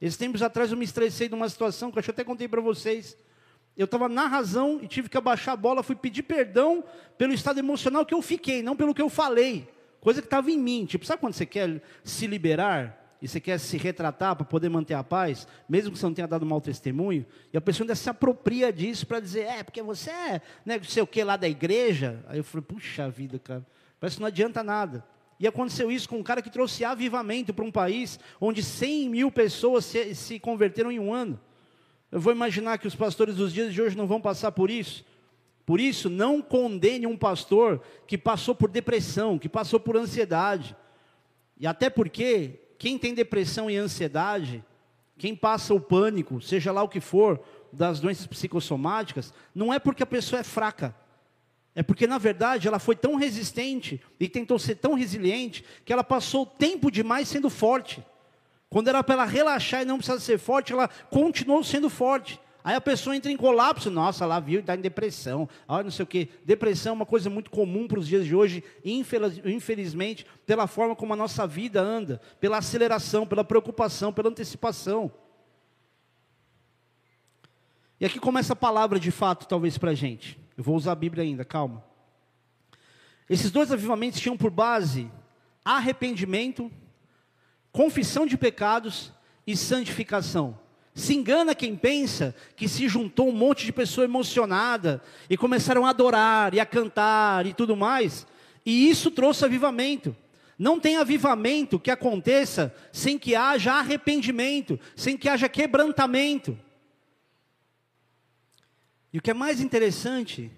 Esses 0.00 0.16
tempos 0.16 0.42
atrás 0.42 0.70
eu 0.70 0.76
me 0.76 0.84
estressei 0.84 1.28
de 1.28 1.34
uma 1.34 1.48
situação 1.48 1.90
que 1.90 1.98
eu 1.98 2.04
até 2.08 2.24
contei 2.24 2.48
para 2.48 2.60
vocês. 2.60 3.16
Eu 3.76 3.84
estava 3.84 4.08
na 4.08 4.26
razão 4.26 4.78
e 4.82 4.88
tive 4.88 5.08
que 5.08 5.16
abaixar 5.16 5.54
a 5.54 5.56
bola, 5.56 5.82
fui 5.82 5.94
pedir 5.94 6.22
perdão 6.22 6.82
pelo 7.18 7.32
estado 7.32 7.58
emocional 7.58 8.04
que 8.06 8.14
eu 8.14 8.22
fiquei, 8.22 8.62
não 8.62 8.76
pelo 8.76 8.94
que 8.94 9.02
eu 9.02 9.08
falei. 9.08 9.68
Coisa 10.00 10.20
que 10.22 10.26
estava 10.26 10.50
em 10.50 10.58
mim. 10.58 10.86
Tipo, 10.86 11.04
sabe 11.04 11.20
quando 11.20 11.34
você 11.34 11.46
quer 11.46 11.82
se 12.02 12.26
liberar? 12.26 12.98
E 13.22 13.28
você 13.28 13.38
quer 13.38 13.58
se 13.58 13.76
retratar 13.76 14.34
para 14.34 14.46
poder 14.46 14.70
manter 14.70 14.94
a 14.94 15.04
paz, 15.04 15.46
mesmo 15.68 15.92
que 15.92 15.98
você 15.98 16.06
não 16.06 16.14
tenha 16.14 16.26
dado 16.26 16.46
mau 16.46 16.58
testemunho, 16.58 17.26
e 17.52 17.56
a 17.56 17.60
pessoa 17.60 17.84
ainda 17.84 17.94
se 17.94 18.08
apropria 18.08 18.72
disso 18.72 19.06
para 19.06 19.20
dizer, 19.20 19.40
é, 19.40 19.62
porque 19.62 19.82
você 19.82 20.08
é, 20.08 20.40
né, 20.64 20.80
sei 20.82 21.02
o 21.02 21.06
que 21.06 21.22
lá 21.22 21.36
da 21.36 21.46
igreja. 21.46 22.24
Aí 22.28 22.38
eu 22.38 22.44
falei, 22.44 22.64
puxa 22.66 23.10
vida, 23.10 23.38
cara, 23.38 23.64
parece 24.00 24.16
que 24.16 24.22
não 24.22 24.28
adianta 24.28 24.62
nada. 24.62 25.04
E 25.40 25.46
aconteceu 25.46 25.90
isso 25.90 26.06
com 26.06 26.18
um 26.18 26.22
cara 26.22 26.42
que 26.42 26.50
trouxe 26.50 26.84
avivamento 26.84 27.54
para 27.54 27.64
um 27.64 27.72
país 27.72 28.20
onde 28.38 28.62
100 28.62 29.08
mil 29.08 29.32
pessoas 29.32 29.86
se, 29.86 30.14
se 30.14 30.38
converteram 30.38 30.92
em 30.92 30.98
um 30.98 31.14
ano. 31.14 31.40
Eu 32.12 32.20
vou 32.20 32.30
imaginar 32.30 32.76
que 32.76 32.86
os 32.86 32.94
pastores 32.94 33.36
dos 33.36 33.50
dias 33.50 33.72
de 33.72 33.80
hoje 33.80 33.96
não 33.96 34.06
vão 34.06 34.20
passar 34.20 34.52
por 34.52 34.70
isso. 34.70 35.02
Por 35.64 35.80
isso, 35.80 36.10
não 36.10 36.42
condene 36.42 37.06
um 37.06 37.16
pastor 37.16 37.80
que 38.06 38.18
passou 38.18 38.54
por 38.54 38.68
depressão, 38.68 39.38
que 39.38 39.48
passou 39.48 39.80
por 39.80 39.96
ansiedade. 39.96 40.76
E 41.58 41.66
até 41.66 41.88
porque, 41.88 42.60
quem 42.78 42.98
tem 42.98 43.14
depressão 43.14 43.70
e 43.70 43.78
ansiedade, 43.78 44.62
quem 45.16 45.34
passa 45.34 45.72
o 45.72 45.80
pânico, 45.80 46.42
seja 46.42 46.70
lá 46.70 46.82
o 46.82 46.88
que 46.88 47.00
for, 47.00 47.40
das 47.72 47.98
doenças 47.98 48.26
psicossomáticas, 48.26 49.32
não 49.54 49.72
é 49.72 49.78
porque 49.78 50.02
a 50.02 50.06
pessoa 50.06 50.40
é 50.40 50.44
fraca. 50.44 50.94
É 51.74 51.82
porque, 51.82 52.06
na 52.06 52.18
verdade, 52.18 52.66
ela 52.66 52.78
foi 52.78 52.96
tão 52.96 53.14
resistente 53.14 54.00
e 54.18 54.28
tentou 54.28 54.58
ser 54.58 54.74
tão 54.76 54.94
resiliente 54.94 55.64
que 55.84 55.92
ela 55.92 56.02
passou 56.02 56.44
tempo 56.44 56.90
demais 56.90 57.28
sendo 57.28 57.48
forte. 57.48 58.04
Quando 58.68 58.88
era 58.88 59.02
para 59.02 59.14
ela 59.14 59.24
relaxar 59.24 59.82
e 59.82 59.84
não 59.84 59.98
precisar 59.98 60.20
ser 60.20 60.38
forte, 60.38 60.72
ela 60.72 60.88
continuou 60.88 61.62
sendo 61.62 61.88
forte. 61.88 62.40
Aí 62.62 62.74
a 62.74 62.80
pessoa 62.80 63.16
entra 63.16 63.32
em 63.32 63.36
colapso, 63.36 63.90
nossa, 63.90 64.26
lá 64.26 64.38
viu, 64.38 64.60
está 64.60 64.74
em 64.74 64.80
depressão, 64.80 65.48
olha 65.66 65.84
não 65.84 65.90
sei 65.90 66.02
o 66.02 66.06
quê. 66.06 66.28
Depressão 66.44 66.90
é 66.90 66.94
uma 66.94 67.06
coisa 67.06 67.30
muito 67.30 67.50
comum 67.50 67.88
para 67.88 67.98
os 67.98 68.06
dias 68.06 68.24
de 68.26 68.34
hoje, 68.34 68.62
infelizmente, 68.84 70.26
pela 70.44 70.66
forma 70.66 70.94
como 70.94 71.14
a 71.14 71.16
nossa 71.16 71.46
vida 71.46 71.80
anda, 71.80 72.20
pela 72.38 72.58
aceleração, 72.58 73.26
pela 73.26 73.44
preocupação, 73.44 74.12
pela 74.12 74.28
antecipação. 74.28 75.10
E 77.98 78.06
aqui 78.06 78.18
começa 78.18 78.54
a 78.54 78.56
palavra 78.56 78.98
de 78.98 79.10
fato, 79.10 79.46
talvez, 79.46 79.76
para 79.78 79.90
a 79.90 79.94
gente. 79.94 80.39
Eu 80.60 80.64
vou 80.64 80.76
usar 80.76 80.92
a 80.92 80.94
Bíblia 80.94 81.24
ainda, 81.24 81.42
calma. 81.42 81.82
Esses 83.30 83.50
dois 83.50 83.72
avivamentos 83.72 84.20
tinham 84.20 84.36
por 84.36 84.50
base 84.50 85.10
arrependimento 85.64 86.70
confissão 87.72 88.26
de 88.26 88.36
pecados 88.36 89.10
e 89.46 89.56
santificação. 89.56 90.58
Se 90.94 91.14
engana 91.14 91.54
quem 91.54 91.74
pensa 91.74 92.34
que 92.54 92.68
se 92.68 92.88
juntou 92.88 93.30
um 93.30 93.32
monte 93.32 93.64
de 93.64 93.72
pessoa 93.72 94.04
emocionada 94.04 95.02
e 95.30 95.36
começaram 95.38 95.86
a 95.86 95.88
adorar 95.88 96.52
e 96.52 96.60
a 96.60 96.66
cantar 96.66 97.46
e 97.46 97.54
tudo 97.54 97.74
mais, 97.74 98.26
e 98.62 98.90
isso 98.90 99.10
trouxe 99.10 99.46
avivamento. 99.46 100.14
Não 100.58 100.78
tem 100.78 100.98
avivamento 100.98 101.80
que 101.80 101.90
aconteça 101.90 102.70
sem 102.92 103.18
que 103.18 103.34
haja 103.34 103.72
arrependimento, 103.72 104.78
sem 104.94 105.16
que 105.16 105.26
haja 105.26 105.48
quebrantamento. 105.48 106.58
E 109.12 109.18
o 109.18 109.22
que 109.22 109.30
é 109.30 109.34
mais 109.34 109.60
interessante 109.60 110.50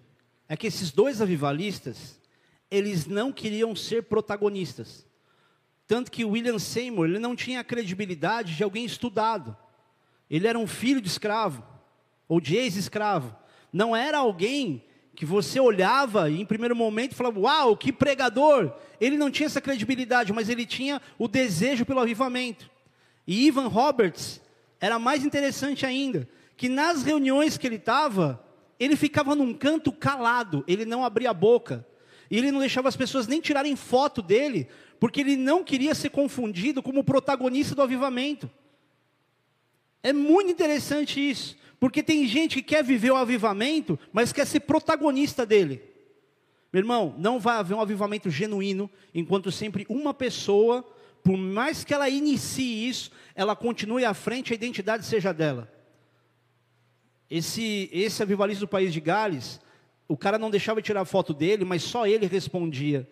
é 0.48 0.56
que 0.56 0.66
esses 0.66 0.90
dois 0.90 1.20
avivalistas, 1.20 2.20
eles 2.70 3.06
não 3.06 3.32
queriam 3.32 3.74
ser 3.74 4.04
protagonistas. 4.04 5.06
Tanto 5.86 6.10
que 6.10 6.24
William 6.24 6.58
Seymour, 6.58 7.06
ele 7.06 7.18
não 7.18 7.34
tinha 7.34 7.60
a 7.60 7.64
credibilidade 7.64 8.54
de 8.54 8.62
alguém 8.62 8.84
estudado. 8.84 9.56
Ele 10.30 10.46
era 10.46 10.58
um 10.58 10.66
filho 10.66 11.00
de 11.00 11.08
escravo, 11.08 11.64
ou 12.28 12.40
de 12.40 12.56
ex-escravo. 12.56 13.34
Não 13.72 13.94
era 13.94 14.18
alguém 14.18 14.84
que 15.14 15.26
você 15.26 15.60
olhava 15.60 16.30
e 16.30 16.40
em 16.40 16.46
primeiro 16.46 16.74
momento 16.74 17.14
falava, 17.14 17.38
uau, 17.38 17.76
que 17.76 17.92
pregador. 17.92 18.74
Ele 19.00 19.16
não 19.16 19.30
tinha 19.30 19.46
essa 19.46 19.60
credibilidade, 19.60 20.32
mas 20.32 20.48
ele 20.48 20.64
tinha 20.64 21.00
o 21.18 21.28
desejo 21.28 21.84
pelo 21.84 22.00
avivamento. 22.00 22.70
E 23.26 23.46
Ivan 23.46 23.68
Roberts 23.68 24.40
era 24.80 24.98
mais 24.98 25.24
interessante 25.24 25.86
ainda, 25.86 26.28
que 26.62 26.68
nas 26.68 27.02
reuniões 27.02 27.58
que 27.58 27.66
ele 27.66 27.74
estava, 27.74 28.40
ele 28.78 28.94
ficava 28.94 29.34
num 29.34 29.52
canto 29.52 29.90
calado, 29.90 30.62
ele 30.68 30.84
não 30.84 31.04
abria 31.04 31.30
a 31.30 31.34
boca. 31.34 31.84
E 32.30 32.38
ele 32.38 32.52
não 32.52 32.60
deixava 32.60 32.88
as 32.88 32.94
pessoas 32.94 33.26
nem 33.26 33.40
tirarem 33.40 33.74
foto 33.74 34.22
dele, 34.22 34.68
porque 35.00 35.22
ele 35.22 35.36
não 35.36 35.64
queria 35.64 35.92
ser 35.92 36.10
confundido 36.10 36.80
como 36.80 37.02
protagonista 37.02 37.74
do 37.74 37.82
avivamento. 37.82 38.48
É 40.04 40.12
muito 40.12 40.52
interessante 40.52 41.18
isso, 41.18 41.56
porque 41.80 42.00
tem 42.00 42.28
gente 42.28 42.54
que 42.54 42.62
quer 42.62 42.84
viver 42.84 43.10
o 43.10 43.16
avivamento, 43.16 43.98
mas 44.12 44.32
quer 44.32 44.46
ser 44.46 44.60
protagonista 44.60 45.44
dele. 45.44 45.82
Meu 46.72 46.78
irmão, 46.78 47.12
não 47.18 47.40
vai 47.40 47.56
haver 47.56 47.74
um 47.74 47.80
avivamento 47.80 48.30
genuíno 48.30 48.88
enquanto 49.12 49.50
sempre 49.50 49.84
uma 49.88 50.14
pessoa, 50.14 50.88
por 51.24 51.36
mais 51.36 51.82
que 51.82 51.92
ela 51.92 52.08
inicie 52.08 52.88
isso, 52.88 53.10
ela 53.34 53.56
continue 53.56 54.04
à 54.04 54.14
frente, 54.14 54.52
a 54.52 54.54
identidade 54.54 55.04
seja 55.04 55.34
dela. 55.34 55.81
Esse, 57.34 57.88
esse 57.90 58.22
avivalista 58.22 58.60
do 58.60 58.68
país 58.68 58.92
de 58.92 59.00
Gales, 59.00 59.58
o 60.06 60.18
cara 60.18 60.38
não 60.38 60.50
deixava 60.50 60.82
tirar 60.82 61.06
foto 61.06 61.32
dele, 61.32 61.64
mas 61.64 61.82
só 61.82 62.06
ele 62.06 62.26
respondia 62.26 63.08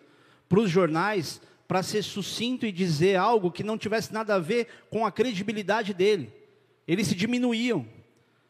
para 0.47 0.59
os 0.59 0.69
jornais 0.69 1.41
para 1.67 1.81
ser 1.81 2.03
sucinto 2.03 2.63
e 2.63 2.71
dizer 2.71 3.15
algo 3.15 3.49
que 3.49 3.63
não 3.63 3.79
tivesse 3.79 4.13
nada 4.13 4.35
a 4.35 4.39
ver 4.39 4.67
com 4.91 5.07
a 5.07 5.11
credibilidade 5.11 5.91
dele. 5.91 6.31
Eles 6.87 7.07
se 7.07 7.15
diminuíam. 7.15 7.83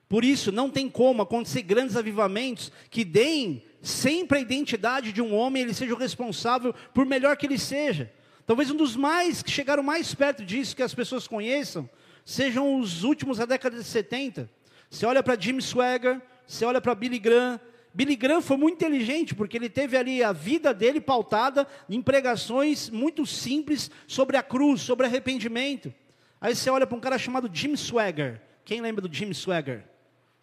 Por 0.09 0.25
isso, 0.25 0.51
não 0.51 0.69
tem 0.69 0.89
como 0.89 1.21
acontecer 1.21 1.61
grandes 1.61 1.95
avivamentos 1.95 2.69
que 2.89 3.05
deem 3.05 3.63
sempre 3.81 4.39
a 4.39 4.41
identidade 4.41 5.13
de 5.13 5.21
um 5.21 5.33
homem, 5.33 5.63
ele 5.63 5.73
seja 5.73 5.93
o 5.93 5.97
responsável 5.97 6.75
por 6.93 7.05
melhor 7.05 7.37
que 7.37 7.45
ele 7.45 7.57
seja. 7.57 8.11
Talvez 8.45 8.69
um 8.69 8.75
dos 8.75 8.97
mais 8.97 9.41
que 9.41 9.49
chegaram 9.49 9.83
mais 9.83 10.13
perto 10.13 10.43
disso 10.43 10.75
que 10.75 10.83
as 10.83 10.93
pessoas 10.93 11.29
conheçam 11.29 11.89
sejam 12.25 12.79
os 12.79 13.03
últimos 13.03 13.37
da 13.37 13.45
década 13.45 13.77
de 13.77 13.83
70. 13.83 14.49
Você 14.91 15.05
olha 15.05 15.23
para 15.23 15.39
Jim 15.39 15.59
Swagger, 15.61 16.21
você 16.45 16.65
olha 16.65 16.81
para 16.81 16.93
Billy 16.93 17.17
Graham, 17.17 17.57
Billy 17.93 18.15
Graham 18.17 18.41
foi 18.41 18.57
muito 18.57 18.75
inteligente, 18.75 19.33
porque 19.33 19.57
ele 19.57 19.69
teve 19.69 19.95
ali 19.95 20.21
a 20.21 20.33
vida 20.33 20.73
dele 20.73 20.99
pautada 20.99 21.65
em 21.89 22.01
pregações 22.01 22.89
muito 22.89 23.25
simples 23.25 23.89
sobre 24.05 24.35
a 24.35 24.43
cruz, 24.43 24.81
sobre 24.81 25.05
arrependimento. 25.05 25.93
Aí 26.41 26.53
você 26.53 26.69
olha 26.69 26.85
para 26.85 26.97
um 26.97 27.01
cara 27.01 27.17
chamado 27.17 27.49
Jim 27.51 27.73
Swagger. 27.77 28.41
Quem 28.65 28.81
lembra 28.81 29.01
do 29.01 29.13
Jim 29.13 29.33
Swagger? 29.33 29.85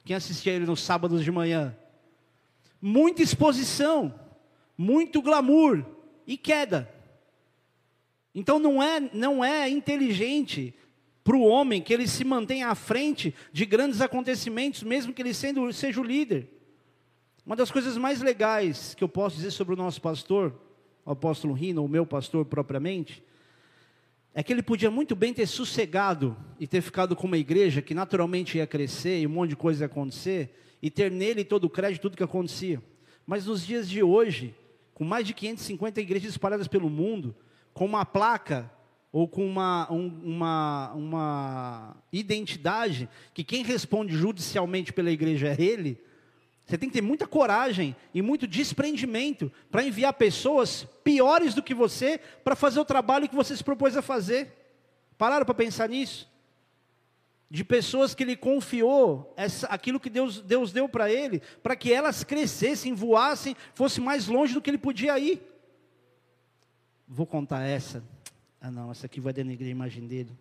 Quem 0.03 0.17
assistia 0.17 0.55
ele 0.55 0.65
nos 0.65 0.81
sábados 0.81 1.23
de 1.23 1.31
manhã? 1.31 1.77
Muita 2.81 3.23
exposição, 3.23 4.19
muito 4.77 5.21
glamour 5.21 5.85
e 6.27 6.39
queda. 6.39 6.91
Então 8.35 8.59
não 8.59 8.83
é, 8.83 8.99
não 9.13 9.45
é 9.45 9.69
inteligente 9.69 10.75
para 11.29 11.37
o 11.37 11.45
homem 11.45 11.83
que 11.83 11.93
ele 11.93 12.09
se 12.09 12.25
mantenha 12.25 12.69
à 12.69 12.75
frente 12.75 13.35
de 13.53 13.67
grandes 13.67 14.01
acontecimentos, 14.01 14.83
mesmo 14.83 15.13
que 15.13 15.21
ele 15.21 15.35
sendo, 15.35 15.71
seja 15.75 16.01
o 16.01 16.03
líder. 16.03 16.49
Uma 17.45 17.55
das 17.55 17.71
coisas 17.71 17.99
mais 17.99 18.23
legais 18.23 18.95
que 18.95 19.05
eu 19.05 19.09
posso 19.11 19.37
dizer 19.37 19.51
sobre 19.51 19.75
o 19.75 19.77
nosso 19.77 20.01
pastor, 20.01 20.59
o 21.05 21.11
apóstolo 21.11 21.53
Rino, 21.53 21.85
o 21.85 21.89
meu 21.89 22.07
pastor 22.07 22.47
propriamente, 22.47 23.23
é 24.33 24.43
que 24.43 24.51
ele 24.51 24.63
podia 24.63 24.91
muito 24.91 25.15
bem 25.15 25.35
ter 25.35 25.47
sossegado 25.47 26.35
e 26.59 26.67
ter 26.67 26.81
ficado 26.81 27.15
com 27.15 27.27
uma 27.27 27.37
igreja 27.37 27.83
que 27.83 27.93
naturalmente 27.93 28.57
ia 28.57 28.67
crescer 28.67 29.21
e 29.21 29.27
um 29.27 29.31
monte 29.31 29.51
de 29.51 29.57
coisa 29.57 29.85
ia 29.85 29.87
acontecer, 29.87 30.59
e 30.81 30.91
ter 30.91 31.11
nele 31.11 31.45
todo 31.45 31.65
o 31.65 31.71
crédito, 31.71 32.01
tudo 32.01 32.17
que 32.17 32.25
acontecia. 32.25 32.83
Mas 33.27 33.45
nos 33.45 33.67
dias 33.67 33.87
de 33.87 34.03
hoje, 34.03 34.55
com 34.95 35.05
mais 35.05 35.27
de 35.27 35.35
550 35.35 36.01
igrejas 36.01 36.31
espalhadas 36.31 36.69
pelo 36.69 36.89
mundo, 36.89 37.37
com 37.75 37.85
uma 37.85 38.07
placa 38.07 38.78
ou 39.13 39.27
com 39.27 39.47
uma, 39.47 39.91
um, 39.91 40.07
uma, 40.23 40.93
uma 40.93 41.97
identidade 42.13 43.09
que 43.33 43.43
quem 43.43 43.63
responde 43.63 44.15
judicialmente 44.15 44.93
pela 44.93 45.11
igreja 45.11 45.49
é 45.49 45.63
ele, 45.63 45.99
você 46.69 46.77
tem 46.77 46.91
que 46.91 46.95
ter 46.95 47.03
muita 47.03 47.27
coragem 47.27 47.97
e 48.13 48.21
muito 48.21 48.47
desprendimento 48.47 49.51
para 49.71 49.83
enviar 49.83 50.13
pessoas 50.13 50.85
piores 51.03 51.55
do 51.55 51.63
que 51.63 51.73
você 51.73 52.21
para 52.45 52.55
fazer 52.55 52.79
o 52.79 52.85
trabalho 52.85 53.27
que 53.27 53.35
você 53.35 53.57
se 53.57 53.65
propôs 53.65 53.97
a 53.97 54.03
fazer. 54.03 54.53
Pararam 55.17 55.47
para 55.47 55.55
pensar 55.55 55.89
nisso? 55.89 56.31
De 57.51 57.65
pessoas 57.65 58.15
que 58.15 58.23
ele 58.23 58.37
confiou 58.37 59.33
essa, 59.35 59.67
aquilo 59.69 59.99
que 59.99 60.11
Deus, 60.11 60.43
Deus 60.43 60.71
deu 60.71 60.87
para 60.87 61.11
ele, 61.11 61.41
para 61.63 61.75
que 61.75 61.91
elas 61.91 62.23
crescessem, 62.23 62.93
voassem, 62.93 63.57
fossem 63.73 64.05
mais 64.05 64.29
longe 64.29 64.53
do 64.53 64.61
que 64.61 64.69
ele 64.69 64.77
podia 64.77 65.19
ir. 65.19 65.41
Vou 67.09 67.27
contar 67.27 67.63
essa. 67.63 68.05
Ah, 68.61 68.71
não, 68.71 68.91
essa 68.91 69.07
aqui 69.07 69.21
vai 69.21 69.33
denegrir 69.33 69.69
a 69.69 69.73
imagem 69.73 70.07
dele. 70.07 70.37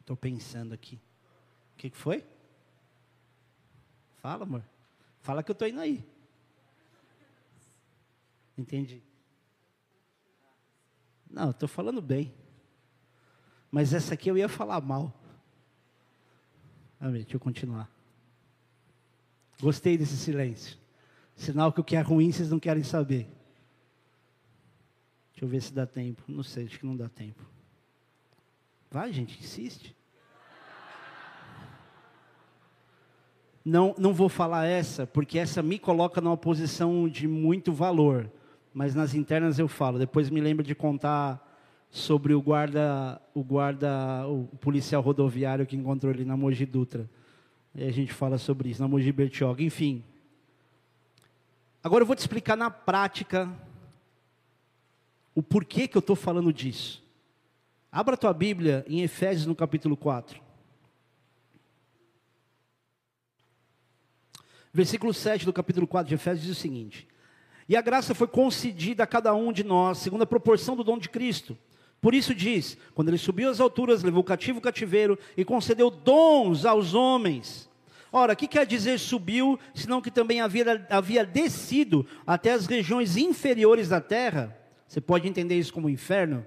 Estou 0.00 0.16
pensando 0.16 0.72
aqui. 0.72 0.96
O 1.74 1.76
que, 1.76 1.90
que 1.90 1.96
foi? 1.96 2.24
Fala, 4.16 4.44
amor. 4.44 4.64
Fala 5.20 5.42
que 5.42 5.50
eu 5.50 5.54
estou 5.54 5.68
indo 5.68 5.80
aí. 5.80 6.04
Entendi. 8.56 9.02
Não, 11.30 11.50
estou 11.50 11.68
falando 11.68 12.02
bem. 12.02 12.34
Mas 13.70 13.94
essa 13.94 14.14
aqui 14.14 14.28
eu 14.28 14.36
ia 14.36 14.48
falar 14.48 14.80
mal. 14.80 15.14
Amém, 16.98 17.22
deixa 17.22 17.36
eu 17.36 17.40
continuar. 17.40 17.88
Gostei 19.60 19.96
desse 19.96 20.16
silêncio. 20.16 20.76
Sinal 21.36 21.72
que 21.72 21.80
o 21.80 21.84
que 21.84 21.96
é 21.96 22.00
ruim 22.00 22.32
vocês 22.32 22.50
não 22.50 22.58
querem 22.58 22.82
saber. 22.82 23.39
Deixa 25.40 25.46
eu 25.46 25.48
ver 25.48 25.62
se 25.62 25.72
dá 25.72 25.86
tempo. 25.86 26.22
Não 26.28 26.42
sei, 26.42 26.66
acho 26.66 26.78
que 26.78 26.84
não 26.84 26.94
dá 26.94 27.08
tempo. 27.08 27.42
Vai, 28.90 29.10
gente, 29.10 29.40
insiste. 29.40 29.96
Não, 33.64 33.94
não 33.96 34.12
vou 34.12 34.28
falar 34.28 34.66
essa, 34.66 35.06
porque 35.06 35.38
essa 35.38 35.62
me 35.62 35.78
coloca 35.78 36.20
numa 36.20 36.36
posição 36.36 37.08
de 37.08 37.26
muito 37.26 37.72
valor. 37.72 38.30
Mas 38.74 38.94
nas 38.94 39.14
internas 39.14 39.58
eu 39.58 39.66
falo. 39.66 39.98
Depois 39.98 40.28
me 40.28 40.42
lembro 40.42 40.62
de 40.62 40.74
contar 40.74 41.42
sobre 41.90 42.34
o 42.34 42.42
guarda, 42.42 43.18
o 43.32 43.42
guarda, 43.42 44.28
o 44.28 44.44
policial 44.60 45.00
rodoviário 45.00 45.64
que 45.64 45.74
encontrou 45.74 46.12
ele 46.12 46.26
na 46.26 46.36
Mogi 46.36 46.66
Dutra. 46.66 47.08
E 47.74 47.84
a 47.84 47.90
gente 47.90 48.12
fala 48.12 48.36
sobre 48.36 48.68
isso, 48.68 48.82
na 48.82 48.88
Mogi 48.88 49.10
Bertioga. 49.10 49.62
Enfim. 49.62 50.04
Agora 51.82 52.02
eu 52.02 52.06
vou 52.06 52.14
te 52.14 52.18
explicar 52.18 52.58
na 52.58 52.70
prática 52.70 53.50
o 55.34 55.42
porquê 55.42 55.86
que 55.86 55.96
eu 55.96 56.00
estou 56.00 56.16
falando 56.16 56.52
disso. 56.52 57.02
Abra 57.90 58.16
tua 58.16 58.32
Bíblia 58.32 58.84
em 58.88 59.02
Efésios 59.02 59.46
no 59.46 59.54
capítulo 59.54 59.96
4. 59.96 60.40
Versículo 64.72 65.12
7 65.12 65.44
do 65.44 65.52
capítulo 65.52 65.86
4 65.86 66.08
de 66.08 66.14
Efésios 66.14 66.46
diz 66.46 66.56
o 66.56 66.60
seguinte: 66.60 67.08
E 67.68 67.76
a 67.76 67.80
graça 67.80 68.14
foi 68.14 68.28
concedida 68.28 69.02
a 69.02 69.06
cada 69.06 69.34
um 69.34 69.52
de 69.52 69.64
nós, 69.64 69.98
segundo 69.98 70.22
a 70.22 70.26
proporção 70.26 70.76
do 70.76 70.84
dom 70.84 70.98
de 70.98 71.08
Cristo. 71.08 71.58
Por 72.00 72.14
isso 72.14 72.34
diz: 72.34 72.78
quando 72.94 73.08
ele 73.08 73.18
subiu 73.18 73.50
às 73.50 73.58
alturas, 73.58 74.04
levou 74.04 74.22
cativo 74.22 74.58
o 74.58 74.62
cativeiro 74.62 75.18
e 75.36 75.44
concedeu 75.44 75.90
dons 75.90 76.64
aos 76.64 76.94
homens. 76.94 77.68
Ora, 78.12 78.32
o 78.32 78.36
que 78.36 78.48
quer 78.48 78.66
dizer 78.66 78.98
subiu, 78.98 79.58
senão 79.74 80.00
que 80.00 80.10
também 80.10 80.40
havia, 80.40 80.86
havia 80.90 81.24
descido 81.24 82.06
até 82.26 82.52
as 82.52 82.66
regiões 82.66 83.16
inferiores 83.16 83.88
da 83.88 84.00
terra? 84.00 84.59
Você 84.90 85.00
pode 85.00 85.28
entender 85.28 85.56
isso 85.56 85.72
como 85.72 85.88
inferno? 85.88 86.44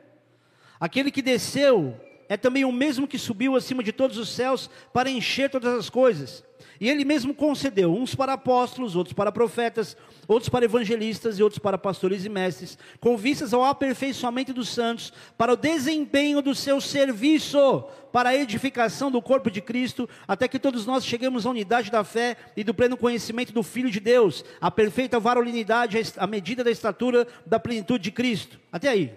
Aquele 0.78 1.10
que 1.12 1.22
desceu 1.22 1.98
é 2.28 2.36
também 2.36 2.66
o 2.66 2.74
mesmo 2.74 3.08
que 3.08 3.18
subiu 3.18 3.56
acima 3.56 3.82
de 3.82 3.94
todos 3.94 4.18
os 4.18 4.28
céus 4.28 4.70
para 4.92 5.10
encher 5.10 5.50
todas 5.50 5.74
as 5.74 5.90
coisas. 5.90 6.44
E 6.80 6.90
ele 6.90 7.06
mesmo 7.06 7.34
concedeu 7.34 7.94
uns 7.94 8.16
para 8.16 8.34
apóstolos, 8.34 8.96
outros 8.96 9.14
para 9.14 9.32
profetas, 9.32 9.96
outros 10.28 10.50
para 10.50 10.66
evangelistas 10.66 11.38
e 11.38 11.44
outros 11.44 11.60
para 11.60 11.78
pastores 11.78 12.26
e 12.26 12.30
mestres, 12.30 12.78
com 13.00 13.16
vistas 13.16 13.54
ao 13.54 13.64
aperfeiçoamento 13.64 14.54
dos 14.54 14.70
santos, 14.70 15.14
para 15.38 15.54
o 15.54 15.58
desempenho 15.58 16.42
do 16.42 16.56
seu 16.56 16.82
serviço, 16.82 17.84
para 18.12 18.30
a 18.30 18.36
edificação 18.36 19.10
do 19.10 19.22
corpo 19.22 19.50
de 19.50 19.62
Cristo, 19.62 20.10
até 20.28 20.48
que 20.48 20.60
todos 20.60 20.86
nós 20.86 21.06
cheguemos 21.06 21.46
à 21.46 21.50
unidade 21.50 21.92
da 21.92 22.04
fé 22.04 22.38
e 22.56 22.64
do 22.64 22.74
pleno 22.74 22.98
conhecimento 22.98 23.54
do 23.54 23.64
Filho 23.64 23.90
de 23.90 24.00
Deus, 24.00 24.44
a 24.60 24.70
perfeita 24.70 25.20
varolinidade, 25.20 25.98
a 26.18 26.28
medida 26.28 26.64
da 26.64 26.72
estatura 26.72 27.28
da 27.46 27.60
plenitude 27.60 28.04
de 28.04 28.12
Cristo. 28.12 28.60
Até 28.72 28.90
aí. 28.90 29.14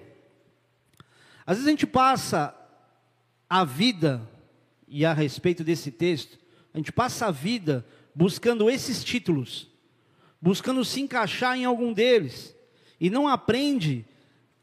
Às 1.47 1.57
vezes 1.57 1.69
a 1.69 1.71
gente 1.71 1.87
passa 1.87 2.55
a 3.49 3.65
vida, 3.65 4.21
e 4.89 5.05
a 5.05 5.13
respeito 5.13 5.63
desse 5.63 5.91
texto, 5.91 6.39
a 6.77 6.79
gente 6.79 6.93
passa 6.93 7.29
a 7.29 7.31
vida 7.31 7.87
buscando 8.15 8.69
esses 8.69 9.03
títulos, 9.03 9.67
buscando 10.39 10.85
se 10.85 11.01
encaixar 11.01 11.57
em 11.57 11.65
algum 11.65 11.91
deles, 11.91 12.55
e 13.01 13.09
não 13.09 13.27
aprende 13.27 14.05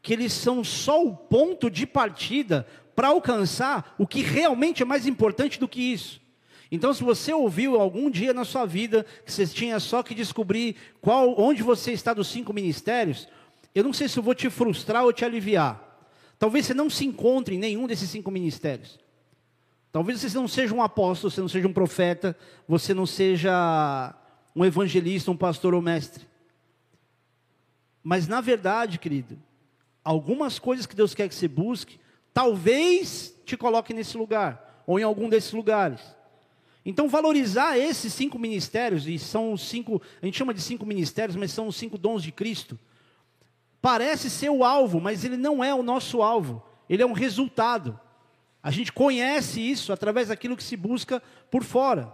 que 0.00 0.12
eles 0.12 0.32
são 0.32 0.62
só 0.62 1.04
o 1.04 1.16
ponto 1.16 1.68
de 1.68 1.84
partida 1.84 2.68
para 2.94 3.08
alcançar 3.08 3.96
o 3.98 4.06
que 4.06 4.22
realmente 4.22 4.80
é 4.80 4.86
mais 4.86 5.08
importante 5.08 5.58
do 5.58 5.66
que 5.66 5.82
isso. 5.82 6.20
Então, 6.70 6.94
se 6.94 7.02
você 7.02 7.32
ouviu 7.32 7.80
algum 7.80 8.08
dia 8.08 8.32
na 8.32 8.44
sua 8.44 8.64
vida 8.64 9.04
que 9.26 9.32
você 9.32 9.44
tinha 9.44 9.80
só 9.80 10.00
que 10.00 10.14
descobrir 10.14 10.76
qual, 11.00 11.34
onde 11.36 11.64
você 11.64 11.90
está 11.90 12.14
dos 12.14 12.28
cinco 12.28 12.52
ministérios, 12.52 13.26
eu 13.74 13.82
não 13.82 13.92
sei 13.92 14.08
se 14.08 14.16
eu 14.16 14.22
vou 14.22 14.36
te 14.36 14.48
frustrar 14.48 15.02
ou 15.02 15.12
te 15.12 15.24
aliviar. 15.24 15.82
Talvez 16.38 16.64
você 16.64 16.74
não 16.74 16.88
se 16.88 17.04
encontre 17.04 17.56
em 17.56 17.58
nenhum 17.58 17.88
desses 17.88 18.08
cinco 18.08 18.30
ministérios. 18.30 19.02
Talvez 19.94 20.20
você 20.20 20.36
não 20.36 20.48
seja 20.48 20.74
um 20.74 20.82
apóstolo, 20.82 21.30
você 21.30 21.40
não 21.40 21.48
seja 21.48 21.68
um 21.68 21.72
profeta, 21.72 22.36
você 22.66 22.92
não 22.92 23.06
seja 23.06 24.12
um 24.52 24.64
evangelista, 24.64 25.30
um 25.30 25.36
pastor 25.36 25.72
ou 25.72 25.80
mestre. 25.80 26.26
Mas 28.02 28.26
na 28.26 28.40
verdade, 28.40 28.98
querido, 28.98 29.38
algumas 30.02 30.58
coisas 30.58 30.84
que 30.84 30.96
Deus 30.96 31.14
quer 31.14 31.28
que 31.28 31.34
você 31.36 31.46
busque, 31.46 32.00
talvez 32.32 33.40
te 33.46 33.56
coloque 33.56 33.94
nesse 33.94 34.18
lugar, 34.18 34.82
ou 34.84 34.98
em 34.98 35.04
algum 35.04 35.28
desses 35.28 35.52
lugares. 35.52 36.00
Então, 36.84 37.08
valorizar 37.08 37.78
esses 37.78 38.12
cinco 38.12 38.36
ministérios, 38.36 39.06
e 39.06 39.16
são 39.16 39.52
os 39.52 39.62
cinco, 39.62 40.02
a 40.20 40.26
gente 40.26 40.36
chama 40.36 40.52
de 40.52 40.60
cinco 40.60 40.84
ministérios, 40.84 41.36
mas 41.36 41.52
são 41.52 41.68
os 41.68 41.76
cinco 41.76 41.96
dons 41.96 42.20
de 42.20 42.32
Cristo 42.32 42.76
parece 43.80 44.28
ser 44.28 44.50
o 44.50 44.64
alvo, 44.64 45.00
mas 45.00 45.24
ele 45.24 45.36
não 45.36 45.62
é 45.62 45.72
o 45.72 45.84
nosso 45.84 46.20
alvo, 46.20 46.60
ele 46.90 47.00
é 47.00 47.06
um 47.06 47.12
resultado. 47.12 48.00
A 48.64 48.70
gente 48.70 48.90
conhece 48.90 49.60
isso 49.60 49.92
através 49.92 50.28
daquilo 50.28 50.56
que 50.56 50.64
se 50.64 50.74
busca 50.74 51.22
por 51.50 51.62
fora. 51.62 52.10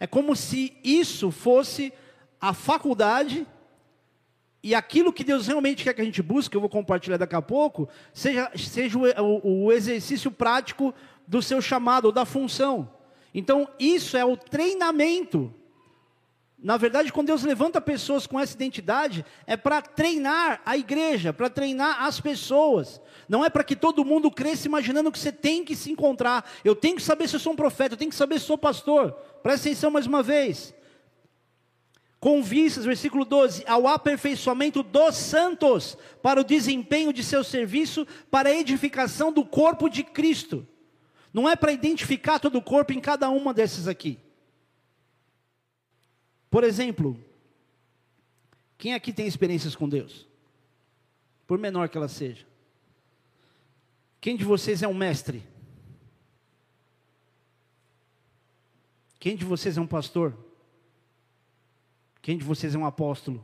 É 0.00 0.06
como 0.06 0.34
se 0.34 0.76
isso 0.82 1.30
fosse 1.30 1.92
a 2.40 2.52
faculdade 2.52 3.46
e 4.64 4.74
aquilo 4.74 5.12
que 5.12 5.22
Deus 5.22 5.46
realmente 5.46 5.84
quer 5.84 5.94
que 5.94 6.00
a 6.00 6.04
gente 6.04 6.20
busque, 6.20 6.56
eu 6.56 6.60
vou 6.60 6.68
compartilhar 6.68 7.18
daqui 7.18 7.36
a 7.36 7.42
pouco, 7.42 7.88
seja, 8.12 8.50
seja 8.56 8.98
o, 8.98 9.66
o, 9.66 9.72
exercício 9.72 10.28
prático 10.32 10.92
do 11.24 11.40
seu 11.40 11.62
chamado 11.62 12.06
ou 12.06 12.12
da 12.12 12.24
função. 12.24 12.90
Então, 13.32 13.68
isso 13.78 14.16
é 14.16 14.24
o 14.24 14.36
treinamento 14.36 15.54
na 16.62 16.76
verdade, 16.76 17.12
quando 17.12 17.26
Deus 17.26 17.42
levanta 17.42 17.80
pessoas 17.80 18.24
com 18.24 18.38
essa 18.38 18.54
identidade, 18.54 19.24
é 19.48 19.56
para 19.56 19.82
treinar 19.82 20.62
a 20.64 20.76
igreja, 20.76 21.32
para 21.32 21.50
treinar 21.50 22.04
as 22.04 22.20
pessoas. 22.20 23.00
Não 23.28 23.44
é 23.44 23.50
para 23.50 23.64
que 23.64 23.74
todo 23.74 24.04
mundo 24.04 24.30
cresça 24.30 24.68
imaginando 24.68 25.10
que 25.10 25.18
você 25.18 25.32
tem 25.32 25.64
que 25.64 25.74
se 25.74 25.90
encontrar. 25.90 26.48
Eu 26.64 26.76
tenho 26.76 26.94
que 26.94 27.02
saber 27.02 27.28
se 27.28 27.34
eu 27.34 27.40
sou 27.40 27.52
um 27.52 27.56
profeta, 27.56 27.94
eu 27.94 27.98
tenho 27.98 28.12
que 28.12 28.16
saber 28.16 28.36
se 28.36 28.44
eu 28.44 28.46
sou 28.46 28.58
pastor. 28.58 29.10
Presta 29.42 29.68
atenção 29.68 29.90
mais 29.90 30.06
uma 30.06 30.22
vez. 30.22 30.72
com 32.20 32.40
vistas, 32.40 32.84
versículo 32.84 33.24
12, 33.24 33.64
ao 33.66 33.88
aperfeiçoamento 33.88 34.84
dos 34.84 35.16
santos, 35.16 35.98
para 36.22 36.40
o 36.40 36.44
desempenho 36.44 37.12
de 37.12 37.24
seu 37.24 37.42
serviço, 37.42 38.06
para 38.30 38.50
a 38.50 38.54
edificação 38.54 39.32
do 39.32 39.44
corpo 39.44 39.88
de 39.88 40.04
Cristo. 40.04 40.64
Não 41.34 41.48
é 41.48 41.56
para 41.56 41.72
identificar 41.72 42.38
todo 42.38 42.56
o 42.58 42.62
corpo 42.62 42.92
em 42.92 43.00
cada 43.00 43.28
uma 43.28 43.52
desses 43.52 43.88
aqui. 43.88 44.20
Por 46.52 46.64
exemplo, 46.64 47.18
quem 48.76 48.92
aqui 48.92 49.10
tem 49.10 49.26
experiências 49.26 49.74
com 49.74 49.88
Deus? 49.88 50.28
Por 51.46 51.58
menor 51.58 51.88
que 51.88 51.96
ela 51.96 52.08
seja. 52.08 52.46
Quem 54.20 54.36
de 54.36 54.44
vocês 54.44 54.82
é 54.82 54.86
um 54.86 54.92
mestre? 54.92 55.42
Quem 59.18 59.34
de 59.34 59.46
vocês 59.46 59.78
é 59.78 59.80
um 59.80 59.86
pastor? 59.86 60.36
Quem 62.20 62.36
de 62.36 62.44
vocês 62.44 62.74
é 62.74 62.78
um 62.78 62.84
apóstolo? 62.84 63.42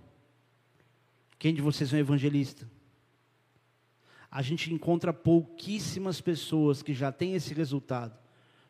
Quem 1.38 1.54
de 1.54 1.62
vocês 1.62 1.94
é 1.94 1.96
um 1.96 2.00
evangelista? 2.00 2.70
A 4.30 4.42
gente 4.42 4.70
encontra 4.70 5.14
pouquíssimas 5.14 6.20
pessoas 6.20 6.82
que 6.82 6.92
já 6.92 7.10
têm 7.10 7.34
esse 7.34 7.54
resultado. 7.54 8.18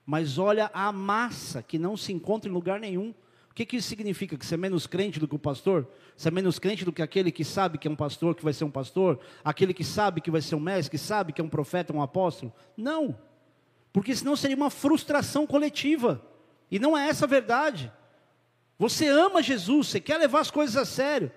Mas 0.07 0.38
olha 0.38 0.70
a 0.72 0.92
massa 0.92 1.61
que 1.61 1.77
não 1.77 1.96
se 1.96 2.12
encontra 2.12 2.48
em 2.48 2.55
lugar 2.55 2.79
nenhum. 2.79 3.12
Que, 3.59 3.66
que 3.66 3.77
isso 3.79 3.88
significa? 3.88 4.38
Que 4.38 4.47
você 4.47 4.55
é 4.55 4.57
menos 4.57 4.87
crente 4.87 5.18
do 5.18 5.27
que 5.27 5.35
o 5.35 5.38
pastor? 5.38 5.85
Você 6.16 6.29
é 6.29 6.31
menos 6.31 6.61
crente 6.61 6.85
do 6.85 6.92
que 6.92 7.03
aquele 7.03 7.33
que 7.33 7.44
sabe 7.44 7.77
que 7.77 7.88
é 7.88 7.90
um 7.90 7.97
pastor, 7.97 8.37
que 8.37 8.44
vai 8.44 8.53
ser 8.53 8.62
um 8.62 8.71
pastor? 8.71 9.18
Aquele 9.42 9.75
que 9.75 9.83
sabe 9.83 10.21
que 10.21 10.31
vai 10.31 10.40
ser 10.40 10.55
um 10.55 10.61
mestre, 10.61 10.92
que 10.92 10.97
sabe 10.97 11.33
que 11.33 11.40
é 11.40 11.44
um 11.44 11.49
profeta, 11.49 11.92
um 11.92 12.01
apóstolo? 12.01 12.53
Não. 12.77 13.18
Porque 13.92 14.14
senão 14.14 14.37
seria 14.37 14.57
uma 14.57 14.71
frustração 14.71 15.44
coletiva. 15.44 16.25
E 16.71 16.79
não 16.79 16.97
é 16.97 17.09
essa 17.09 17.25
a 17.25 17.29
verdade. 17.29 17.92
Você 18.79 19.09
ama 19.09 19.42
Jesus, 19.42 19.88
você 19.88 19.99
quer 19.99 20.18
levar 20.18 20.38
as 20.38 20.53
coisas 20.53 20.77
a 20.77 20.85
sério, 20.85 21.33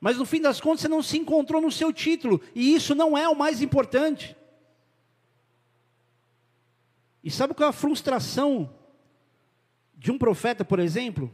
mas 0.00 0.18
no 0.18 0.24
fim 0.24 0.40
das 0.40 0.60
contas 0.60 0.82
você 0.82 0.88
não 0.88 1.02
se 1.02 1.18
encontrou 1.18 1.60
no 1.60 1.72
seu 1.72 1.92
título, 1.92 2.40
e 2.54 2.76
isso 2.76 2.94
não 2.94 3.18
é 3.18 3.28
o 3.28 3.34
mais 3.34 3.60
importante. 3.60 4.36
E 7.24 7.28
sabe 7.28 7.54
qual 7.54 7.66
é 7.66 7.70
a 7.70 7.72
frustração 7.72 8.72
de 9.96 10.12
um 10.12 10.16
profeta, 10.16 10.64
por 10.64 10.78
exemplo? 10.78 11.28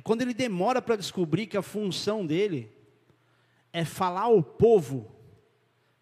É 0.00 0.02
quando 0.02 0.22
ele 0.22 0.32
demora 0.32 0.80
para 0.80 0.96
descobrir 0.96 1.46
que 1.46 1.58
a 1.58 1.62
função 1.62 2.24
dele 2.24 2.72
é 3.70 3.84
falar 3.84 4.22
ao 4.22 4.42
povo, 4.42 5.14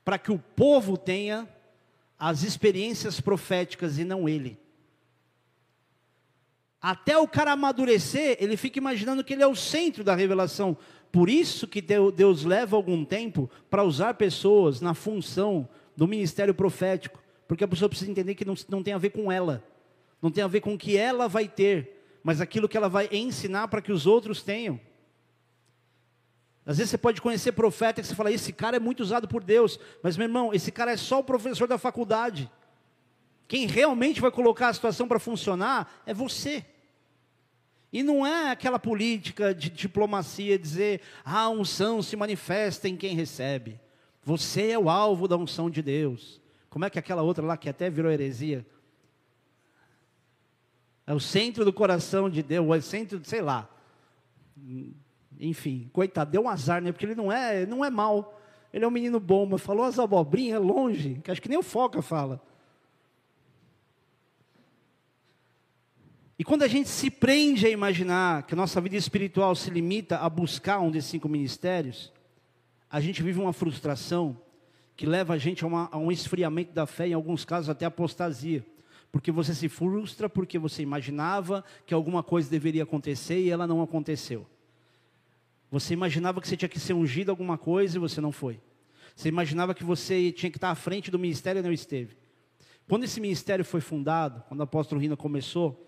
para 0.05 0.17
que 0.17 0.31
o 0.31 0.39
povo 0.39 0.97
tenha 0.97 1.49
as 2.17 2.45
experiências 2.45 3.21
proféticas 3.21 3.99
e 3.99 4.05
não 4.05 4.29
ele. 4.29 4.57
Até 6.81 7.19
o 7.19 7.27
cara 7.27 7.51
amadurecer, 7.51 8.37
ele 8.39 8.57
fica 8.57 8.79
imaginando 8.79 9.25
que 9.25 9.33
ele 9.33 9.43
é 9.43 9.49
o 9.49 9.57
centro 9.57 10.05
da 10.05 10.15
revelação. 10.15 10.77
Por 11.11 11.29
isso 11.29 11.67
que 11.67 11.83
Deus 11.83 12.45
leva 12.45 12.77
algum 12.77 13.05
tempo 13.05 13.51
para 13.69 13.83
usar 13.83 14.15
pessoas 14.15 14.81
na 14.81 14.95
função 14.95 15.69
do 15.97 16.07
ministério 16.07 16.55
profético. 16.55 17.21
Porque 17.49 17.65
a 17.65 17.69
pessoa 17.69 17.89
precisa 17.89 18.13
entender 18.13 18.37
que 18.37 18.45
não, 18.45 18.55
não 18.69 18.81
tem 18.81 18.95
a 18.95 18.99
ver 18.99 19.11
com 19.11 19.33
ela. 19.33 19.61
Não 20.23 20.31
tem 20.31 20.45
a 20.45 20.49
ver 20.49 20.61
com 20.61 20.75
o 20.75 20.79
que 20.79 20.97
ela 20.97 21.27
vai 21.27 21.49
ter. 21.49 21.98
Mas 22.23 22.41
aquilo 22.41 22.69
que 22.69 22.77
ela 22.77 22.89
vai 22.89 23.09
ensinar 23.13 23.69
para 23.69 23.81
que 23.81 23.93
os 23.93 24.07
outros 24.07 24.43
tenham. 24.43 24.81
Às 26.67 26.77
vezes 26.77 26.91
você 26.91 26.99
pode 26.99 27.23
conhecer 27.23 27.53
profeta 27.53 28.03
que 28.03 28.07
você 28.07 28.15
fala, 28.15 28.31
esse 28.31 28.53
cara 28.53 28.77
é 28.77 28.81
muito 28.81 29.01
usado 29.01 29.27
por 29.27 29.43
Deus. 29.43 29.81
Mas 30.03 30.17
meu 30.17 30.27
irmão, 30.27 30.53
esse 30.53 30.71
cara 30.71 30.93
é 30.93 30.97
só 30.97 31.21
o 31.21 31.25
professor 31.25 31.67
da 31.67 31.79
faculdade. 31.79 32.51
Quem 33.47 33.67
realmente 33.67 34.21
vai 34.21 34.31
colocar 34.31 34.69
a 34.69 34.75
situação 34.75 35.09
para 35.09 35.19
funcionar 35.19 36.03
é 36.05 36.13
você. 36.13 36.65
E 37.91 38.03
não 38.03 38.27
é 38.27 38.51
aquela 38.51 38.79
política 38.79 39.55
de 39.55 39.71
diplomacia 39.71 40.59
dizer, 40.59 41.01
a 41.25 41.49
unção 41.49 42.03
se 42.03 42.17
manifesta 42.17 42.87
em 42.87 42.97
quem 42.97 43.17
recebe. 43.17 43.81
Você 44.23 44.73
é 44.73 44.79
o 44.79 44.91
alvo 44.91 45.27
da 45.27 45.39
unção 45.39 45.71
de 45.71 45.81
Deus. 45.81 46.39
Como 46.69 46.85
é 46.85 46.91
que 46.91 46.99
aquela 46.99 47.23
outra 47.23 47.47
lá 47.47 47.57
que 47.57 47.69
até 47.69 47.89
virou 47.89 48.13
heresia? 48.13 48.67
É 51.09 51.15
o 51.15 51.19
centro 51.19 51.65
do 51.65 51.73
coração 51.73 52.29
de 52.29 52.43
Deus, 52.43 52.67
é 52.67 52.79
o 52.79 52.83
centro, 52.83 53.19
sei 53.25 53.41
lá. 53.41 53.67
Enfim, 55.41 55.89
coitado, 55.91 56.31
deu 56.31 56.43
um 56.43 56.49
azar, 56.51 56.83
né? 56.83 56.93
Porque 56.93 57.07
ele 57.07 57.15
não 57.15 57.33
é, 57.33 57.65
não 57.65 57.83
é 57.83 57.89
mal. 57.89 58.39
Ele 58.71 58.85
é 58.85 58.89
um 58.89 58.91
menino 58.91 59.19
bom, 59.19 59.47
mas 59.47 59.63
falou 59.63 59.87
as 59.87 59.99
abobrinhas 59.99 60.63
longe, 60.63 61.19
que 61.25 61.31
acho 61.31 61.41
que 61.41 61.49
nem 61.49 61.57
o 61.57 61.63
Foca 61.63 62.03
fala. 62.03 62.43
E 66.39 66.45
quando 66.45 66.63
a 66.63 66.69
gente 66.69 66.91
se 66.91 67.11
prende 67.11 67.67
a 67.67 67.71
imaginar 67.71 68.43
que 68.43 68.53
a 68.53 68.57
nossa 68.57 68.79
vida 68.79 68.97
espiritual 68.97 69.55
se 69.55 69.71
limita 69.71 70.19
a 70.19 70.29
buscar 70.29 70.79
um 70.79 70.91
desses 70.91 71.11
cinco 71.11 71.27
ministérios, 71.27 72.13
a 72.91 73.01
gente 73.01 73.23
vive 73.23 73.41
uma 73.41 73.55
frustração 73.55 74.39
que 74.95 75.07
leva 75.07 75.33
a 75.33 75.39
gente 75.39 75.65
a, 75.65 75.67
uma, 75.67 75.89
a 75.91 75.97
um 75.97 76.13
esfriamento 76.13 76.75
da 76.75 76.85
fé, 76.85 77.09
em 77.09 77.15
alguns 77.15 77.47
casos 77.47 77.71
até 77.71 77.87
apostasia. 77.87 78.63
Porque 79.11 79.33
você 79.33 79.55
se 79.55 79.69
frustra 79.69 80.29
porque 80.29 80.59
você 80.59 80.83
imaginava 80.83 81.65
que 81.87 81.95
alguma 81.95 82.23
coisa 82.23 82.51
deveria 82.51 82.83
acontecer 82.83 83.41
e 83.41 83.51
ela 83.51 83.67
não 83.67 83.83
aconteceu. 83.83 84.47
Você 85.71 85.93
imaginava 85.93 86.41
que 86.41 86.49
você 86.49 86.57
tinha 86.57 86.69
que 86.69 86.81
ser 86.81 86.95
ungido 86.95 87.31
alguma 87.31 87.59
coisa 87.59 87.97
e 87.97 88.01
você 88.01 88.21
não 88.21 88.33
foi. 88.33 88.61
Você 89.15 89.29
imaginava 89.29 89.75
que 89.75 89.85
você 89.85 90.31
tinha 90.31 90.51
que 90.51 90.59
estar 90.59 90.71
à 90.71 90.75
frente 90.75 91.11
do 91.11 91.19
ministério 91.19 91.61
e 91.61 91.63
não 91.63 91.73
esteve. 91.73 92.17
Quando 92.89 93.05
esse 93.05 93.21
ministério 93.21 93.65
foi 93.65 93.81
fundado, 93.81 94.43
quando 94.49 94.61
o 94.61 94.63
apóstolo 94.63 95.01
Rina 95.01 95.17
começou, 95.17 95.87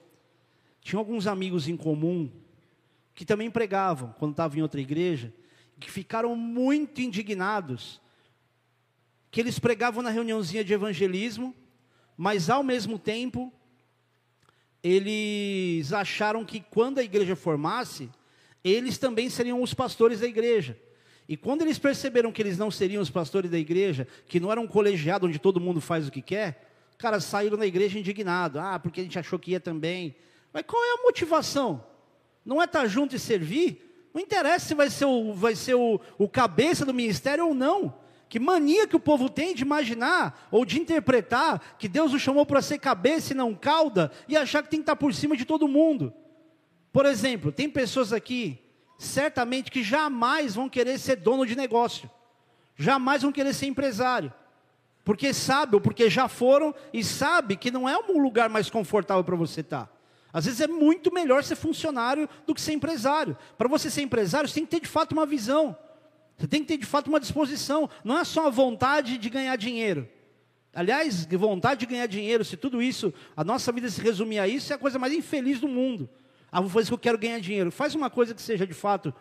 tinha 0.83 0.98
alguns 0.98 1.26
amigos 1.26 1.68
em 1.68 1.76
comum 1.76 2.30
que 3.14 3.24
também 3.24 3.50
pregavam 3.50 4.14
quando 4.18 4.33
estavam 4.33 4.59
em 4.59 4.62
outra 4.62 4.80
igreja, 4.80 5.33
que 5.78 5.90
ficaram 5.90 6.37
muito 6.37 7.00
indignados, 7.00 8.00
que 9.30 9.40
eles 9.40 9.59
pregavam 9.59 10.02
na 10.02 10.11
reuniãozinha 10.11 10.64
de 10.64 10.72
evangelismo, 10.72 11.54
mas 12.20 12.50
ao 12.50 12.62
mesmo 12.62 12.98
tempo 12.98 13.50
eles 14.85 15.90
acharam 15.90 16.44
que 16.44 16.61
quando 16.61 16.98
a 16.98 17.02
igreja 17.02 17.35
formasse, 17.35 18.11
eles 18.62 18.98
também 18.98 19.30
seriam 19.30 19.62
os 19.62 19.72
pastores 19.72 20.20
da 20.20 20.26
igreja. 20.26 20.78
E 21.26 21.35
quando 21.35 21.62
eles 21.62 21.78
perceberam 21.78 22.30
que 22.30 22.42
eles 22.42 22.59
não 22.59 22.70
seriam 22.70 23.02
os 23.02 23.09
pastores 23.09 23.50
da 23.50 23.59
igreja, 23.59 24.06
que 24.26 24.38
não 24.38 24.52
era 24.52 24.61
um 24.61 24.66
colegiado 24.66 25.26
onde 25.26 25.38
todo 25.38 25.59
mundo 25.59 25.80
faz 25.80 26.09
o 26.09 26.11
que 26.11 26.20
quer, 26.20 26.70
cara, 26.98 27.20
saíram 27.20 27.56
da 27.56 27.66
igreja 27.66 27.98
indignados. 27.98 28.61
Ah, 28.61 28.78
porque 28.78 29.00
a 29.00 29.02
gente 29.02 29.18
achou 29.18 29.38
que 29.38 29.52
ia 29.52 29.61
também. 29.61 30.14
Mas 30.52 30.64
qual 30.66 30.85
é 30.85 31.00
a 31.00 31.02
motivação? 31.02 31.83
Não 32.44 32.61
é 32.61 32.66
estar 32.66 32.87
junto 32.87 33.16
e 33.16 33.18
servir? 33.18 34.11
Não 34.12 34.20
interessa 34.20 34.66
se 34.66 34.74
vai 34.74 34.90
ser 34.90 35.06
o, 35.06 35.33
vai 35.33 35.56
ser 35.56 35.74
o, 35.74 35.98
o 36.18 36.28
cabeça 36.28 36.85
do 36.85 36.92
ministério 36.92 37.46
ou 37.46 37.54
não. 37.54 37.98
Que 38.31 38.38
mania 38.38 38.87
que 38.87 38.95
o 38.95 39.01
povo 39.01 39.29
tem 39.29 39.57
de 39.57 39.62
imaginar 39.62 40.47
ou 40.53 40.64
de 40.64 40.81
interpretar 40.81 41.75
que 41.77 41.88
Deus 41.88 42.14
o 42.14 42.19
chamou 42.19 42.47
para 42.47 42.62
ser 42.62 42.79
cabeça 42.79 43.33
e 43.33 43.37
não 43.37 43.57
cauda 43.57 44.12
e 44.29 44.37
achar 44.37 44.62
que 44.62 44.71
tem 44.71 44.79
que 44.79 44.85
estar 44.85 44.95
por 44.95 45.12
cima 45.12 45.37
de 45.37 45.45
todo 45.45 45.66
mundo. 45.66 46.14
Por 46.93 47.05
exemplo, 47.07 47.51
tem 47.51 47.69
pessoas 47.69 48.12
aqui, 48.12 48.57
certamente, 48.97 49.69
que 49.69 49.83
jamais 49.83 50.55
vão 50.55 50.69
querer 50.69 50.97
ser 51.01 51.16
dono 51.16 51.45
de 51.45 51.57
negócio, 51.57 52.09
jamais 52.77 53.23
vão 53.23 53.33
querer 53.33 53.53
ser 53.53 53.66
empresário, 53.66 54.33
porque 55.05 55.35
sabe 55.35 55.75
ou 55.75 55.81
porque 55.81 56.09
já 56.09 56.29
foram 56.29 56.73
e 56.93 57.03
sabe 57.03 57.57
que 57.57 57.73
não 57.73 57.88
é 57.88 57.99
um 57.99 58.23
lugar 58.23 58.49
mais 58.49 58.71
confortável 58.71 59.25
para 59.25 59.35
você 59.35 59.61
estar. 59.61 59.90
Às 60.33 60.45
vezes 60.45 60.61
é 60.61 60.69
muito 60.69 61.12
melhor 61.12 61.43
ser 61.43 61.57
funcionário 61.57 62.29
do 62.47 62.55
que 62.55 62.61
ser 62.61 62.75
empresário. 62.75 63.37
Para 63.59 63.66
você 63.66 63.90
ser 63.90 64.03
empresário, 64.03 64.49
você 64.49 64.55
tem 64.55 64.64
que 64.64 64.71
ter 64.71 64.81
de 64.81 64.88
fato 64.88 65.11
uma 65.11 65.27
visão. 65.27 65.77
Você 66.40 66.48
tem 66.48 66.62
que 66.62 66.68
ter 66.68 66.79
de 66.79 66.87
fato 66.87 67.09
uma 67.09 67.20
disposição. 67.20 67.90
Não 68.03 68.18
é 68.18 68.24
só 68.24 68.46
a 68.46 68.50
vontade 68.50 69.18
de 69.18 69.29
ganhar 69.29 69.55
dinheiro. 69.57 70.09
Aliás, 70.72 71.27
vontade 71.27 71.81
de 71.81 71.87
ganhar 71.87 72.06
dinheiro, 72.06 72.42
se 72.46 72.56
tudo 72.56 72.81
isso, 72.81 73.12
a 73.37 73.44
nossa 73.44 73.71
vida 73.71 73.90
se 73.90 74.00
resumir 74.00 74.38
a 74.38 74.48
isso, 74.48 74.73
é 74.73 74.77
a 74.77 74.79
coisa 74.79 74.98
mais 74.98 75.12
infeliz 75.12 75.60
do 75.60 75.69
mundo. 75.69 76.08
Ah, 76.50 76.62
vou 76.62 76.71
fazer 76.71 76.87
que 76.87 76.94
eu 76.94 76.98
quero 76.98 77.19
ganhar 77.19 77.40
dinheiro. 77.40 77.71
Faz 77.71 77.94
uma 77.94 78.08
coisa 78.08 78.35
que 78.35 78.40
seja 78.40 78.67
de 78.67 78.73
fato 78.73 79.12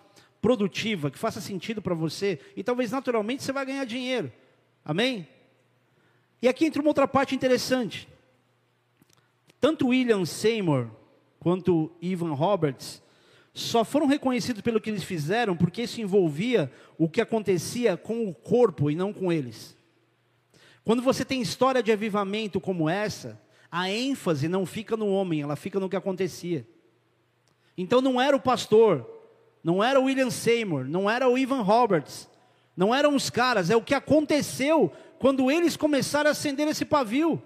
produtiva, 0.42 1.12
que 1.12 1.18
faça 1.18 1.42
sentido 1.42 1.82
para 1.82 1.94
você, 1.94 2.40
e 2.56 2.64
talvez 2.64 2.90
naturalmente 2.90 3.44
você 3.44 3.52
vai 3.52 3.66
ganhar 3.66 3.84
dinheiro. 3.84 4.32
Amém? 4.86 5.28
E 6.42 6.48
aqui 6.48 6.66
entra 6.66 6.82
uma 6.82 6.90
outra 6.90 7.08
parte 7.08 7.36
interessante. 7.36 8.08
Tanto 9.60 9.90
William 9.90 10.24
Seymour 10.24 10.88
quanto 11.38 11.92
Ivan 12.02 12.34
Roberts, 12.34 13.02
só 13.54 13.84
foram 13.84 14.06
reconhecidos 14.06 14.62
pelo 14.62 14.80
que 14.80 14.90
eles 14.90 15.04
fizeram 15.04 15.56
porque 15.56 15.84
isso 15.84 16.02
envolvia 16.02 16.72
o 16.98 17.10
que 17.10 17.22
acontecia 17.22 17.98
com 17.98 18.28
o 18.28 18.34
corpo 18.34 18.90
e 18.90 18.96
não 18.96 19.12
com 19.12 19.32
eles. 19.32 19.76
Quando 20.84 21.02
você 21.02 21.26
tem 21.26 21.42
história 21.42 21.84
de 21.84 21.92
avivamento 21.92 22.60
como 22.62 22.90
essa, 22.90 23.40
a 23.72 23.90
ênfase 23.90 24.48
não 24.48 24.66
fica 24.66 24.96
no 24.96 25.10
homem, 25.10 25.42
ela 25.42 25.56
fica 25.56 25.80
no 25.80 25.90
que 25.90 25.96
acontecia. 25.96 26.68
Então 27.78 28.02
não 28.02 28.20
era 28.20 28.36
o 28.36 28.42
pastor, 28.42 29.08
não 29.64 29.84
era 29.84 30.00
o 30.00 30.06
William 30.06 30.30
Seymour, 30.30 30.86
não 30.86 31.10
era 31.10 31.28
o 31.28 31.38
Ivan 31.38 31.62
Roberts, 31.62 32.30
não 32.76 32.94
eram 32.94 33.16
os 33.16 33.30
caras, 33.30 33.70
é 33.70 33.76
o 33.76 33.82
que 33.82 33.94
aconteceu 33.94 34.92
quando 35.20 35.52
eles 35.52 35.76
começaram 35.76 36.30
a 36.30 36.32
acender 36.32 36.68
esse 36.68 36.86
pavio. 36.86 37.42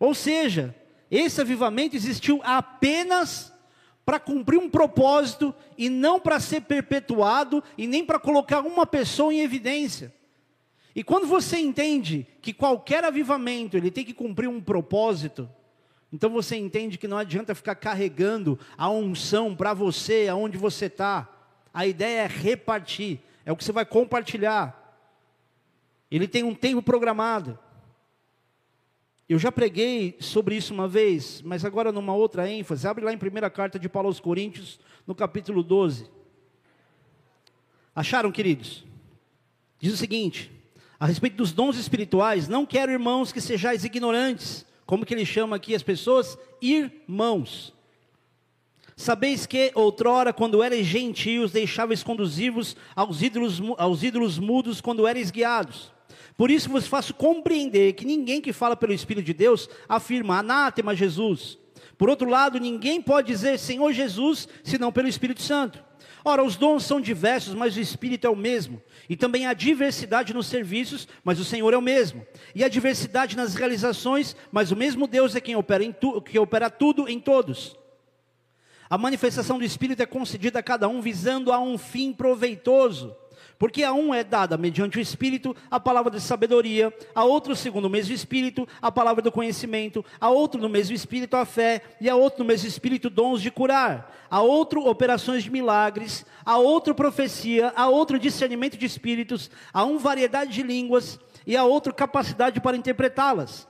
Ou 0.00 0.14
seja, 0.14 0.74
Esse 1.10 1.40
avivamento 1.40 1.96
existiu 1.96 2.40
apenas 2.44 3.52
para 4.08 4.18
cumprir 4.18 4.58
um 4.58 4.70
propósito 4.70 5.54
e 5.76 5.90
não 5.90 6.18
para 6.18 6.40
ser 6.40 6.62
perpetuado 6.62 7.62
e 7.76 7.86
nem 7.86 8.02
para 8.02 8.18
colocar 8.18 8.60
uma 8.60 8.86
pessoa 8.86 9.34
em 9.34 9.40
evidência. 9.40 10.14
E 10.96 11.04
quando 11.04 11.26
você 11.26 11.58
entende 11.58 12.26
que 12.40 12.54
qualquer 12.54 13.04
avivamento 13.04 13.76
ele 13.76 13.90
tem 13.90 14.06
que 14.06 14.14
cumprir 14.14 14.48
um 14.48 14.62
propósito, 14.62 15.46
então 16.10 16.30
você 16.30 16.56
entende 16.56 16.96
que 16.96 17.06
não 17.06 17.18
adianta 17.18 17.54
ficar 17.54 17.74
carregando 17.74 18.58
a 18.78 18.88
unção 18.88 19.54
para 19.54 19.74
você, 19.74 20.26
aonde 20.26 20.56
você 20.56 20.86
está. 20.86 21.28
A 21.74 21.86
ideia 21.86 22.22
é 22.22 22.26
repartir, 22.26 23.20
é 23.44 23.52
o 23.52 23.56
que 23.58 23.62
você 23.62 23.72
vai 23.72 23.84
compartilhar. 23.84 25.04
Ele 26.10 26.26
tem 26.26 26.44
um 26.44 26.54
tempo 26.54 26.80
programado. 26.80 27.58
Eu 29.28 29.38
já 29.38 29.52
preguei 29.52 30.16
sobre 30.20 30.56
isso 30.56 30.72
uma 30.72 30.88
vez, 30.88 31.42
mas 31.42 31.62
agora 31.62 31.92
numa 31.92 32.14
outra 32.14 32.50
ênfase. 32.50 32.88
Abre 32.88 33.04
lá 33.04 33.12
em 33.12 33.18
primeira 33.18 33.50
carta 33.50 33.78
de 33.78 33.86
Paulo 33.86 34.08
aos 34.08 34.18
Coríntios, 34.18 34.80
no 35.06 35.14
capítulo 35.14 35.62
12. 35.62 36.10
Acharam, 37.94 38.32
queridos? 38.32 38.86
Diz 39.78 39.92
o 39.92 39.98
seguinte: 39.98 40.50
a 40.98 41.04
respeito 41.04 41.36
dos 41.36 41.52
dons 41.52 41.76
espirituais, 41.76 42.48
não 42.48 42.64
quero, 42.64 42.90
irmãos, 42.90 43.30
que 43.30 43.40
sejais 43.40 43.84
ignorantes, 43.84 44.64
como 44.86 45.04
que 45.04 45.12
ele 45.12 45.26
chama 45.26 45.56
aqui 45.56 45.74
as 45.74 45.82
pessoas? 45.82 46.38
Irmãos. 46.62 47.74
Sabeis 48.96 49.44
que, 49.44 49.70
outrora, 49.74 50.32
quando 50.32 50.64
erais 50.64 50.86
gentios, 50.86 51.52
deixáveis 51.52 52.02
conduzir-vos 52.02 52.74
aos 52.96 53.20
ídolos, 53.20 53.60
aos 53.76 54.02
ídolos 54.02 54.38
mudos 54.38 54.80
quando 54.80 55.06
erais 55.06 55.30
guiados 55.30 55.92
por 56.36 56.50
isso 56.50 56.68
vos 56.68 56.86
faço 56.86 57.14
compreender 57.14 57.94
que 57.94 58.04
ninguém 58.04 58.40
que 58.40 58.52
fala 58.52 58.76
pelo 58.76 58.92
Espírito 58.92 59.26
de 59.26 59.34
Deus 59.34 59.68
afirma 59.88 60.38
anátema 60.38 60.94
Jesus. 60.94 61.58
Por 61.96 62.08
outro 62.08 62.28
lado, 62.28 62.60
ninguém 62.60 63.02
pode 63.02 63.26
dizer 63.26 63.58
Senhor 63.58 63.92
Jesus 63.92 64.48
senão 64.62 64.92
pelo 64.92 65.08
Espírito 65.08 65.42
Santo. 65.42 65.82
Ora, 66.24 66.44
os 66.44 66.56
dons 66.56 66.84
são 66.84 67.00
diversos, 67.00 67.54
mas 67.54 67.76
o 67.76 67.80
Espírito 67.80 68.26
é 68.26 68.30
o 68.30 68.36
mesmo. 68.36 68.82
E 69.08 69.16
também 69.16 69.46
há 69.46 69.54
diversidade 69.54 70.34
nos 70.34 70.46
serviços, 70.46 71.08
mas 71.24 71.40
o 71.40 71.44
Senhor 71.44 71.72
é 71.72 71.76
o 71.76 71.82
mesmo. 71.82 72.26
E 72.54 72.62
há 72.62 72.68
diversidade 72.68 73.36
nas 73.36 73.54
realizações, 73.54 74.36
mas 74.52 74.70
o 74.70 74.76
mesmo 74.76 75.06
Deus 75.06 75.34
é 75.34 75.40
quem 75.40 75.56
opera, 75.56 75.90
tu, 75.92 76.20
que 76.20 76.38
opera 76.38 76.68
tudo 76.68 77.08
em 77.08 77.18
todos. 77.18 77.76
A 78.90 78.98
manifestação 78.98 79.58
do 79.58 79.64
Espírito 79.64 80.02
é 80.02 80.06
concedida 80.06 80.58
a 80.58 80.62
cada 80.62 80.88
um 80.88 81.00
visando 81.00 81.52
a 81.52 81.58
um 81.58 81.76
fim 81.76 82.12
proveitoso. 82.12 83.14
Porque 83.58 83.82
a 83.82 83.92
um 83.92 84.14
é 84.14 84.22
dada, 84.22 84.56
mediante 84.56 84.98
o 84.98 85.00
Espírito, 85.00 85.54
a 85.68 85.80
palavra 85.80 86.12
de 86.12 86.20
sabedoria, 86.20 86.94
a 87.12 87.24
outro, 87.24 87.56
segundo 87.56 87.86
o 87.86 87.90
mesmo 87.90 88.14
Espírito, 88.14 88.68
a 88.80 88.92
palavra 88.92 89.20
do 89.20 89.32
conhecimento, 89.32 90.04
a 90.20 90.30
outro, 90.30 90.60
no 90.60 90.68
mesmo 90.68 90.94
Espírito, 90.94 91.36
a 91.36 91.44
fé, 91.44 91.82
e 92.00 92.08
a 92.08 92.14
outro, 92.14 92.38
no 92.38 92.44
mesmo 92.44 92.68
Espírito, 92.68 93.10
dons 93.10 93.42
de 93.42 93.50
curar, 93.50 94.14
a 94.30 94.40
outro, 94.40 94.86
operações 94.86 95.42
de 95.42 95.50
milagres, 95.50 96.24
a 96.44 96.56
outro, 96.56 96.94
profecia, 96.94 97.72
a 97.74 97.88
outro, 97.88 98.16
discernimento 98.16 98.78
de 98.78 98.86
espíritos, 98.86 99.50
a 99.72 99.84
um, 99.84 99.98
variedade 99.98 100.52
de 100.52 100.62
línguas, 100.62 101.18
e 101.44 101.56
a 101.56 101.64
outro, 101.64 101.92
capacidade 101.92 102.60
para 102.60 102.76
interpretá-las. 102.76 103.66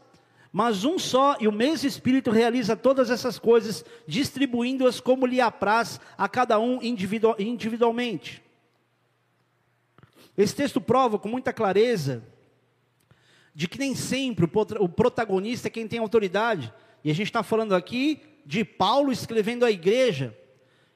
Mas 0.52 0.84
um 0.84 0.98
só 0.98 1.36
e 1.40 1.48
o 1.48 1.52
mesmo 1.52 1.88
Espírito 1.88 2.30
realiza 2.30 2.76
todas 2.76 3.10
essas 3.10 3.38
coisas, 3.38 3.82
distribuindo-as 4.06 5.00
como 5.00 5.24
lhe 5.24 5.40
apraz 5.40 5.98
a 6.18 6.28
cada 6.28 6.58
um 6.58 6.78
individualmente. 6.82 8.47
Esse 10.38 10.54
texto 10.54 10.80
prova 10.80 11.18
com 11.18 11.28
muita 11.28 11.52
clareza 11.52 12.22
de 13.52 13.66
que 13.66 13.76
nem 13.76 13.96
sempre 13.96 14.48
o 14.78 14.88
protagonista 14.88 15.66
é 15.66 15.70
quem 15.70 15.88
tem 15.88 15.98
autoridade. 15.98 16.72
E 17.02 17.10
a 17.10 17.14
gente 17.14 17.26
está 17.26 17.42
falando 17.42 17.74
aqui 17.74 18.20
de 18.46 18.64
Paulo 18.64 19.10
escrevendo 19.10 19.64
à 19.64 19.70
igreja 19.72 20.32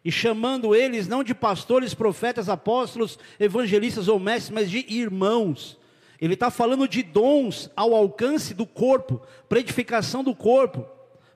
e 0.05 0.13
chamando 0.13 0.77
eles 0.77 1.09
não 1.09 1.25
de 1.25 1.35
pastores, 1.35 1.93
profetas, 1.93 2.49
apóstolos, 2.49 3.19
evangelistas 3.41 4.07
ou 4.07 4.21
mestres, 4.21 4.55
mas 4.55 4.71
de 4.71 4.87
irmãos. 4.89 5.77
Ele 6.21 6.35
está 6.35 6.49
falando 6.49 6.87
de 6.87 7.03
dons 7.03 7.69
ao 7.75 7.97
alcance 7.97 8.55
do 8.55 8.65
corpo, 8.65 9.21
para 9.49 9.59
edificação 9.59 10.23
do 10.23 10.37
corpo, 10.37 10.87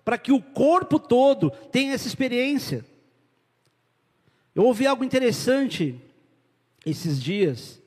para 0.04 0.16
que 0.16 0.30
o 0.30 0.40
corpo 0.40 1.00
todo 1.00 1.50
tenha 1.72 1.92
essa 1.92 2.06
experiência. 2.06 2.84
Eu 4.54 4.62
ouvi 4.62 4.86
algo 4.86 5.02
interessante 5.02 6.00
esses 6.84 7.20
dias 7.20 7.84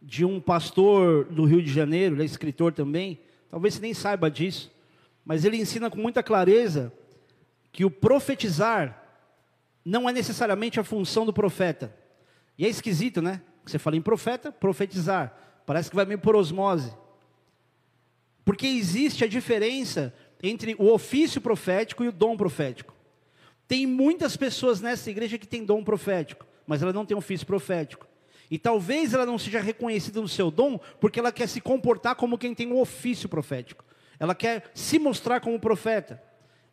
de 0.00 0.24
um 0.24 0.40
pastor 0.40 1.24
do 1.26 1.44
Rio 1.44 1.62
de 1.62 1.72
Janeiro, 1.72 2.14
ele 2.14 2.22
é 2.22 2.26
escritor 2.26 2.72
também, 2.72 3.20
talvez 3.50 3.74
você 3.74 3.80
nem 3.80 3.94
saiba 3.94 4.30
disso, 4.30 4.72
mas 5.24 5.44
ele 5.44 5.56
ensina 5.56 5.90
com 5.90 5.98
muita 5.98 6.22
clareza 6.22 6.92
que 7.70 7.84
o 7.84 7.90
profetizar 7.90 9.00
não 9.84 10.08
é 10.08 10.12
necessariamente 10.12 10.80
a 10.80 10.84
função 10.84 11.24
do 11.24 11.32
profeta. 11.32 11.94
E 12.56 12.66
é 12.66 12.68
esquisito, 12.68 13.22
né? 13.22 13.42
Você 13.64 13.78
fala 13.78 13.96
em 13.96 14.02
profeta, 14.02 14.50
profetizar. 14.50 15.62
Parece 15.64 15.88
que 15.88 15.96
vai 15.96 16.04
meio 16.04 16.18
por 16.18 16.34
osmose. 16.34 16.92
Porque 18.44 18.66
existe 18.66 19.24
a 19.24 19.28
diferença 19.28 20.14
entre 20.42 20.74
o 20.78 20.92
ofício 20.92 21.40
profético 21.40 22.02
e 22.02 22.08
o 22.08 22.12
dom 22.12 22.36
profético. 22.36 22.94
Tem 23.68 23.86
muitas 23.86 24.36
pessoas 24.36 24.80
nessa 24.80 25.10
igreja 25.10 25.38
que 25.38 25.46
têm 25.46 25.64
dom 25.64 25.84
profético, 25.84 26.44
mas 26.66 26.82
ela 26.82 26.92
não 26.92 27.06
tem 27.06 27.16
ofício 27.16 27.46
profético. 27.46 28.09
E 28.50 28.58
talvez 28.58 29.14
ela 29.14 29.24
não 29.24 29.38
seja 29.38 29.60
reconhecida 29.60 30.20
no 30.20 30.28
seu 30.28 30.50
dom, 30.50 30.78
porque 31.00 31.20
ela 31.20 31.30
quer 31.30 31.48
se 31.48 31.60
comportar 31.60 32.16
como 32.16 32.36
quem 32.36 32.54
tem 32.54 32.66
um 32.66 32.80
ofício 32.80 33.28
profético. 33.28 33.84
Ela 34.18 34.34
quer 34.34 34.70
se 34.74 34.98
mostrar 34.98 35.40
como 35.40 35.60
profeta. 35.60 36.20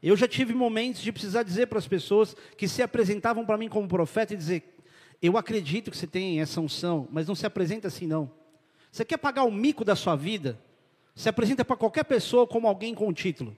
Eu 0.02 0.18
já 0.18 0.28
tive 0.28 0.54
momentos 0.54 1.02
de 1.02 1.12
precisar 1.12 1.44
dizer 1.44 1.68
para 1.68 1.78
as 1.78 1.88
pessoas 1.88 2.36
que 2.58 2.68
se 2.68 2.82
apresentavam 2.82 3.46
para 3.46 3.58
mim 3.58 3.70
como 3.70 3.88
profeta 3.88 4.34
e 4.34 4.38
dizer: 4.38 4.76
Eu 5.22 5.38
acredito 5.38 5.92
que 5.92 5.98
você 5.98 6.08
tem 6.08 6.42
essa 6.42 6.60
unção, 6.60 7.08
mas 7.12 7.28
não 7.28 7.36
se 7.36 7.46
apresenta 7.46 7.88
assim 7.88 8.08
não. 8.08 8.32
Você 8.92 9.06
quer 9.06 9.18
pagar 9.18 9.44
o 9.44 9.52
mico 9.52 9.86
da 9.86 9.96
sua 9.96 10.16
vida? 10.16 10.60
Se 11.14 11.30
apresenta 11.30 11.64
para 11.64 11.76
qualquer 11.76 12.04
pessoa 12.06 12.48
como 12.48 12.68
alguém 12.68 12.94
com 12.94 13.08
um 13.08 13.14
título. 13.14 13.56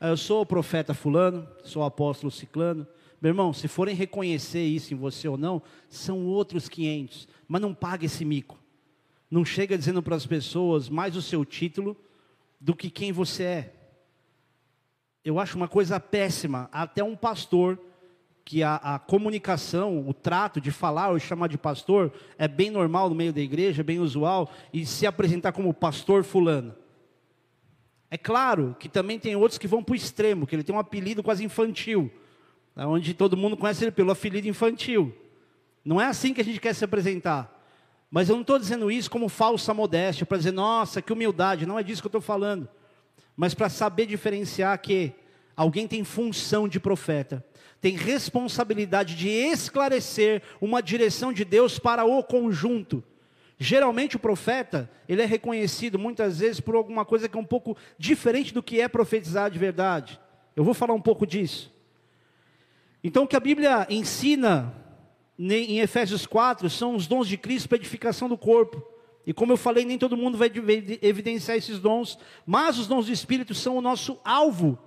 Ah, 0.00 0.08
eu 0.08 0.16
sou 0.16 0.42
o 0.42 0.46
profeta 0.46 0.92
fulano, 0.92 1.48
sou 1.62 1.82
o 1.82 1.86
apóstolo 1.86 2.30
ciclano, 2.30 2.86
meu 3.24 3.30
irmão, 3.30 3.54
se 3.54 3.66
forem 3.68 3.96
reconhecer 3.96 4.62
isso 4.64 4.92
em 4.92 4.96
você 4.98 5.26
ou 5.26 5.38
não, 5.38 5.62
são 5.88 6.26
outros 6.26 6.68
500. 6.68 7.26
Mas 7.48 7.62
não 7.62 7.72
pague 7.72 8.04
esse 8.04 8.22
mico. 8.22 8.58
Não 9.30 9.46
chega 9.46 9.78
dizendo 9.78 10.02
para 10.02 10.14
as 10.14 10.26
pessoas 10.26 10.90
mais 10.90 11.16
o 11.16 11.22
seu 11.22 11.42
título 11.42 11.96
do 12.60 12.76
que 12.76 12.90
quem 12.90 13.12
você 13.12 13.42
é. 13.42 13.74
Eu 15.24 15.40
acho 15.40 15.56
uma 15.56 15.66
coisa 15.66 15.98
péssima. 15.98 16.68
Até 16.70 17.02
um 17.02 17.16
pastor 17.16 17.80
que 18.44 18.62
a, 18.62 18.74
a, 18.74 18.98
comunicação, 18.98 20.06
o 20.06 20.12
trato 20.12 20.60
de 20.60 20.70
falar 20.70 21.08
ou 21.08 21.18
chamar 21.18 21.48
de 21.48 21.56
pastor 21.56 22.12
é 22.36 22.46
bem 22.46 22.70
normal 22.70 23.08
no 23.08 23.14
meio 23.14 23.32
da 23.32 23.40
igreja, 23.40 23.80
é 23.80 23.82
bem 23.82 24.00
usual, 24.00 24.52
e 24.70 24.84
se 24.84 25.06
apresentar 25.06 25.52
como 25.52 25.72
pastor 25.72 26.24
fulano. 26.24 26.74
É 28.10 28.18
claro 28.18 28.76
que 28.78 28.86
também 28.86 29.18
tem 29.18 29.34
outros 29.34 29.56
que 29.56 29.66
vão 29.66 29.82
para 29.82 29.94
o 29.94 29.96
extremo, 29.96 30.46
que 30.46 30.54
ele 30.54 30.62
tem 30.62 30.74
um 30.74 30.78
apelido 30.78 31.22
quase 31.22 31.42
infantil 31.42 32.12
onde 32.76 33.14
todo 33.14 33.36
mundo 33.36 33.56
conhece 33.56 33.84
ele 33.84 33.92
pelo 33.92 34.10
apelido 34.10 34.48
infantil. 34.48 35.14
Não 35.84 36.00
é 36.00 36.06
assim 36.06 36.32
que 36.32 36.40
a 36.40 36.44
gente 36.44 36.60
quer 36.60 36.74
se 36.74 36.84
apresentar. 36.84 37.52
Mas 38.10 38.28
eu 38.28 38.36
não 38.36 38.42
estou 38.42 38.58
dizendo 38.58 38.90
isso 38.90 39.10
como 39.10 39.28
falsa 39.28 39.74
modéstia, 39.74 40.24
para 40.24 40.38
dizer, 40.38 40.52
nossa, 40.52 41.02
que 41.02 41.12
humildade, 41.12 41.66
não 41.66 41.78
é 41.78 41.82
disso 41.82 42.00
que 42.00 42.06
eu 42.06 42.10
estou 42.10 42.20
falando. 42.20 42.68
Mas 43.36 43.54
para 43.54 43.68
saber 43.68 44.06
diferenciar 44.06 44.78
que 44.80 45.12
alguém 45.56 45.88
tem 45.88 46.04
função 46.04 46.68
de 46.68 46.78
profeta, 46.78 47.44
tem 47.80 47.96
responsabilidade 47.96 49.16
de 49.16 49.28
esclarecer 49.28 50.42
uma 50.60 50.80
direção 50.80 51.32
de 51.32 51.44
Deus 51.44 51.78
para 51.78 52.04
o 52.04 52.22
conjunto. 52.22 53.02
Geralmente 53.58 54.16
o 54.16 54.20
profeta, 54.20 54.88
ele 55.08 55.22
é 55.22 55.26
reconhecido 55.26 55.98
muitas 55.98 56.38
vezes 56.38 56.60
por 56.60 56.76
alguma 56.76 57.04
coisa 57.04 57.28
que 57.28 57.36
é 57.36 57.40
um 57.40 57.44
pouco 57.44 57.76
diferente 57.98 58.54
do 58.54 58.62
que 58.62 58.80
é 58.80 58.88
profetizar 58.88 59.50
de 59.50 59.58
verdade. 59.58 60.20
Eu 60.54 60.62
vou 60.64 60.72
falar 60.72 60.94
um 60.94 61.00
pouco 61.00 61.26
disso. 61.26 61.73
Então, 63.06 63.24
o 63.24 63.28
que 63.28 63.36
a 63.36 63.40
Bíblia 63.40 63.86
ensina 63.90 64.74
em 65.38 65.78
Efésios 65.78 66.24
4 66.24 66.70
são 66.70 66.96
os 66.96 67.06
dons 67.06 67.28
de 67.28 67.36
Cristo 67.36 67.68
para 67.68 67.76
edificação 67.76 68.30
do 68.30 68.38
corpo. 68.38 68.82
E 69.26 69.34
como 69.34 69.52
eu 69.52 69.58
falei, 69.58 69.84
nem 69.84 69.98
todo 69.98 70.16
mundo 70.16 70.38
vai 70.38 70.50
evidenciar 71.02 71.58
esses 71.58 71.78
dons, 71.78 72.18
mas 72.46 72.78
os 72.78 72.86
dons 72.86 73.04
do 73.04 73.12
Espírito 73.12 73.54
são 73.54 73.76
o 73.76 73.82
nosso 73.82 74.18
alvo. 74.24 74.78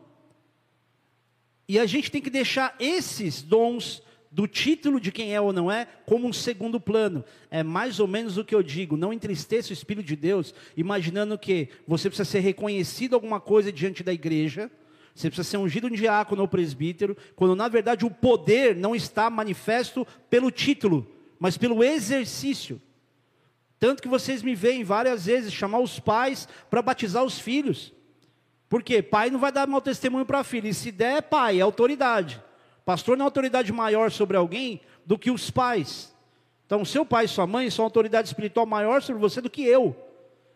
E 1.70 1.78
a 1.78 1.86
gente 1.86 2.10
tem 2.10 2.20
que 2.20 2.32
deixar 2.32 2.76
esses 2.80 3.44
dons 3.44 4.02
do 4.32 4.48
título 4.48 5.00
de 5.00 5.12
quem 5.12 5.36
é 5.36 5.40
ou 5.40 5.54
não 5.54 5.72
é 5.72 5.86
como 6.06 6.28
um 6.28 6.34
segundo 6.34 6.80
plano. 6.80 7.24
É 7.52 7.62
mais 7.62 8.00
ou 8.00 8.08
menos 8.08 8.36
o 8.36 8.44
que 8.44 8.56
eu 8.56 8.64
digo, 8.64 8.98
não 8.98 9.14
entristeça 9.14 9.70
o 9.70 9.74
Espírito 9.74 10.08
de 10.08 10.16
Deus, 10.16 10.56
imaginando 10.76 11.38
que 11.38 11.70
você 11.88 12.10
precisa 12.10 12.30
ser 12.30 12.40
reconhecido 12.40 13.14
alguma 13.14 13.40
coisa 13.40 13.72
diante 13.72 14.04
da 14.04 14.14
igreja, 14.14 14.72
você 15.18 15.30
precisa 15.30 15.50
ser 15.50 15.58
ungido 15.58 15.88
um 15.88 15.92
diácono 15.92 16.44
ou 16.44 16.48
presbítero, 16.48 17.18
quando 17.36 17.56
na 17.56 17.68
verdade 17.68 18.06
o 18.06 18.12
poder 18.12 18.76
não 18.76 18.96
está 18.96 19.30
manifesto 19.32 20.06
pelo 20.30 20.52
título, 20.52 21.08
mas 21.40 21.58
pelo 21.58 21.84
exercício. 21.84 22.80
Tanto 23.80 24.02
que 24.02 24.08
vocês 24.08 24.44
me 24.44 24.54
veem 24.54 24.84
várias 24.84 25.26
vezes 25.26 25.52
chamar 25.52 25.80
os 25.80 26.00
pais 26.00 26.48
para 26.70 26.84
batizar 26.84 27.24
os 27.24 27.40
filhos. 27.40 27.92
Porque 28.70 29.02
pai 29.02 29.32
não 29.32 29.40
vai 29.40 29.52
dar 29.52 29.66
mau 29.66 29.82
testemunho 29.82 30.26
para 30.26 30.44
filho, 30.44 30.68
e 30.68 30.74
se 30.74 30.92
der, 30.92 31.24
pai, 31.24 31.60
é 31.60 31.62
autoridade. 31.62 32.42
Pastor 32.86 33.18
não 33.18 33.26
é 33.26 33.28
autoridade 33.28 33.74
maior 33.74 34.12
sobre 34.12 34.38
alguém 34.38 34.82
do 35.04 35.18
que 35.18 35.32
os 35.32 35.50
pais. 35.50 36.14
Então, 36.68 36.86
seu 36.86 37.04
pai 37.04 37.26
e 37.26 37.30
sua 37.30 37.48
mãe 37.48 37.72
são 37.72 37.84
autoridade 37.84 38.28
espiritual 38.28 38.68
maior 38.68 39.02
sobre 39.02 39.20
você 39.20 39.42
do 39.42 39.50
que 39.50 39.64
eu. 39.64 39.96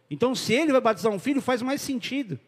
Então, 0.09 0.35
se 0.35 0.53
ele 0.53 0.71
vai 0.71 0.81
batizar 0.81 1.11
um 1.11 1.17
filho, 1.17 1.41
faz 1.41 1.63
mais 1.63 1.81
sentido. 1.81 2.39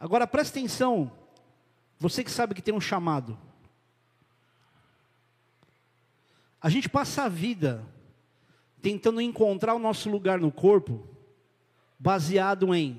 Agora, 0.00 0.26
presta 0.26 0.58
atenção, 0.58 1.12
você 1.98 2.24
que 2.24 2.30
sabe 2.30 2.54
que 2.54 2.62
tem 2.62 2.72
um 2.72 2.80
chamado. 2.80 3.38
A 6.58 6.70
gente 6.70 6.88
passa 6.88 7.24
a 7.24 7.28
vida 7.28 7.86
tentando 8.80 9.20
encontrar 9.20 9.74
o 9.74 9.78
nosso 9.78 10.08
lugar 10.08 10.40
no 10.40 10.50
corpo, 10.50 11.06
baseado 11.98 12.74
em 12.74 12.98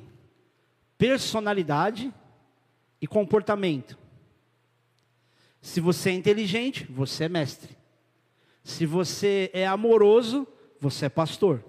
personalidade 0.95 2.14
e 3.02 3.08
comportamento. 3.08 3.97
Se 5.60 5.82
você 5.82 6.12
é 6.12 6.14
inteligente, 6.14 6.86
você 6.86 7.24
é 7.24 7.30
mestre. 7.30 7.76
Se 8.64 8.86
você 8.86 9.49
é 9.54 9.66
amoroso, 9.66 10.47
você 10.80 11.08
é 11.08 11.10
pastor. 11.10 11.66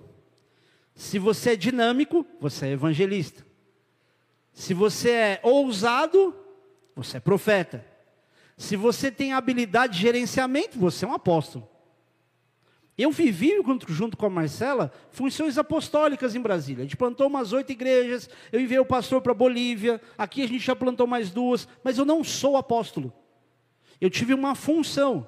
Se 0.95 1.19
você 1.19 1.53
é 1.53 1.57
dinâmico, 1.57 2.27
você 2.39 2.67
é 2.67 2.73
evangelista. 2.73 3.51
Se 4.53 4.75
você 4.75 5.11
é 5.11 5.41
ousado, 5.43 6.35
você 6.95 7.17
é 7.17 7.21
profeta. 7.21 7.85
Se 8.57 8.77
você 8.77 9.11
tem 9.11 9.33
habilidade 9.33 9.95
de 9.95 10.01
gerenciamento, 10.01 10.79
você 10.79 11.05
é 11.05 11.09
um 11.09 11.15
apóstolo. 11.15 11.69
Eu 12.97 13.11
vivi, 13.11 13.55
junto 13.89 14.17
com 14.17 14.27
a 14.27 14.31
Marcela, 14.31 14.93
funções 15.11 15.57
apostólicas 15.57 16.35
em 16.35 16.41
Brasília. 16.41 16.83
A 16.83 16.85
gente 16.85 16.97
plantou 16.97 17.27
umas 17.27 17.53
oito 17.53 17.73
igrejas, 17.73 18.29
eu 18.53 18.61
enviei 18.61 18.79
o 18.79 18.85
pastor 18.85 19.23
para 19.23 19.33
Bolívia, 19.33 20.01
aqui 20.17 20.43
a 20.43 20.47
gente 20.47 20.61
já 20.65 20.77
plantou 20.77 21.07
mais 21.07 21.31
duas, 21.31 21.67
mas 21.83 21.97
eu 21.97 22.05
não 22.05 22.23
sou 22.23 22.57
apóstolo. 22.57 23.13
Eu 24.01 24.11
tive 24.11 24.35
uma 24.35 24.55
função. 24.55 25.27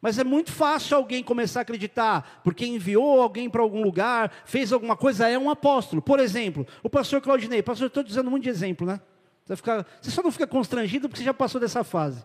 Mas 0.00 0.18
é 0.18 0.24
muito 0.24 0.50
fácil 0.50 0.96
alguém 0.96 1.22
começar 1.22 1.60
a 1.60 1.62
acreditar, 1.62 2.40
porque 2.42 2.64
enviou 2.64 3.20
alguém 3.20 3.50
para 3.50 3.60
algum 3.60 3.82
lugar, 3.82 4.32
fez 4.46 4.72
alguma 4.72 4.96
coisa, 4.96 5.28
é 5.28 5.38
um 5.38 5.50
apóstolo. 5.50 6.00
Por 6.00 6.18
exemplo, 6.18 6.66
o 6.82 6.88
pastor 6.88 7.20
Claudinei, 7.20 7.62
pastor, 7.62 7.88
estou 7.88 8.02
dizendo 8.02 8.30
muito 8.30 8.44
de 8.44 8.48
exemplo, 8.48 8.86
né? 8.86 9.00
Você, 9.44 9.56
fica, 9.56 9.86
você 10.00 10.10
só 10.10 10.22
não 10.22 10.32
fica 10.32 10.46
constrangido 10.46 11.08
porque 11.08 11.18
você 11.18 11.24
já 11.24 11.34
passou 11.34 11.60
dessa 11.60 11.84
fase. 11.84 12.24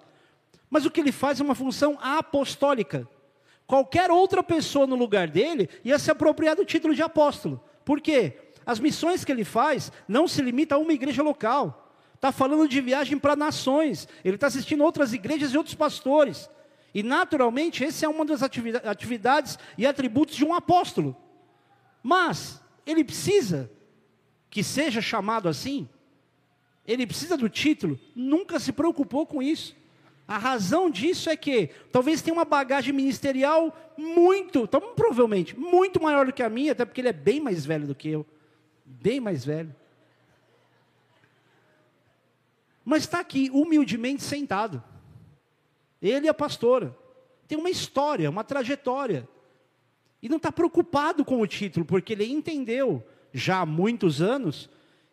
Mas 0.69 0.85
o 0.85 0.91
que 0.91 1.01
ele 1.01 1.11
faz 1.11 1.39
é 1.39 1.43
uma 1.43 1.55
função 1.55 1.97
apostólica. 2.01 3.07
Qualquer 3.67 4.11
outra 4.11 4.43
pessoa 4.43 4.87
no 4.87 4.95
lugar 4.95 5.27
dele 5.27 5.69
ia 5.83 5.99
se 5.99 6.09
apropriar 6.09 6.55
do 6.55 6.63
título 6.63 6.95
de 6.95 7.01
apóstolo. 7.01 7.61
Por 7.83 7.99
quê? 7.99 8.37
As 8.65 8.79
missões 8.79 9.25
que 9.25 9.31
ele 9.31 9.43
faz 9.43 9.91
não 10.07 10.27
se 10.27 10.41
limitam 10.41 10.77
a 10.77 10.81
uma 10.81 10.93
igreja 10.93 11.21
local. 11.21 11.91
Está 12.13 12.31
falando 12.31 12.67
de 12.67 12.79
viagem 12.79 13.17
para 13.17 13.35
nações. 13.35 14.07
Ele 14.23 14.35
está 14.35 14.47
assistindo 14.47 14.83
outras 14.83 15.13
igrejas 15.13 15.51
e 15.51 15.57
outros 15.57 15.75
pastores. 15.75 16.49
E 16.95 17.03
naturalmente, 17.03 17.83
esse 17.83 18.05
é 18.05 18.09
uma 18.09 18.23
das 18.23 18.41
atividades 18.41 19.59
e 19.77 19.85
atributos 19.85 20.35
de 20.35 20.45
um 20.45 20.53
apóstolo. 20.53 21.15
Mas, 22.01 22.61
ele 22.85 23.03
precisa 23.03 23.69
que 24.49 24.63
seja 24.63 25.01
chamado 25.01 25.49
assim? 25.49 25.87
Ele 26.87 27.05
precisa 27.05 27.35
do 27.35 27.49
título? 27.49 27.99
Nunca 28.15 28.59
se 28.59 28.71
preocupou 28.71 29.27
com 29.27 29.43
isso. 29.43 29.75
A 30.27 30.37
razão 30.37 30.89
disso 30.89 31.29
é 31.29 31.35
que 31.35 31.69
talvez 31.91 32.21
tenha 32.21 32.33
uma 32.33 32.45
bagagem 32.45 32.93
ministerial 32.93 33.77
muito, 33.97 34.63
então, 34.63 34.81
provavelmente, 34.95 35.55
muito 35.55 36.01
maior 36.01 36.25
do 36.25 36.33
que 36.33 36.41
a 36.41 36.49
minha, 36.49 36.71
até 36.71 36.85
porque 36.85 37.01
ele 37.01 37.09
é 37.09 37.13
bem 37.13 37.41
mais 37.41 37.65
velho 37.65 37.85
do 37.85 37.93
que 37.93 38.07
eu. 38.07 38.25
Bem 38.85 39.19
mais 39.19 39.43
velho. 39.43 39.75
mas 42.85 43.01
está 43.01 43.19
aqui 43.19 43.49
humildemente 43.51 44.21
sentado. 44.21 44.81
Ele 46.05 46.27
e 46.27 46.29
a 46.29 46.33
pastora. 46.33 46.95
Tem 47.47 47.57
uma 47.57 47.69
história, 47.69 48.29
uma 48.29 48.43
trajetória. 48.43 49.27
E 50.21 50.29
não 50.29 50.37
está 50.37 50.51
preocupado 50.51 51.23
com 51.23 51.41
o 51.41 51.47
título, 51.47 51.85
porque 51.85 52.13
ele 52.13 52.25
entendeu, 52.25 53.05
já 53.33 53.59
há 53.59 53.65
muitos 53.65 54.21
anos, 54.21 54.69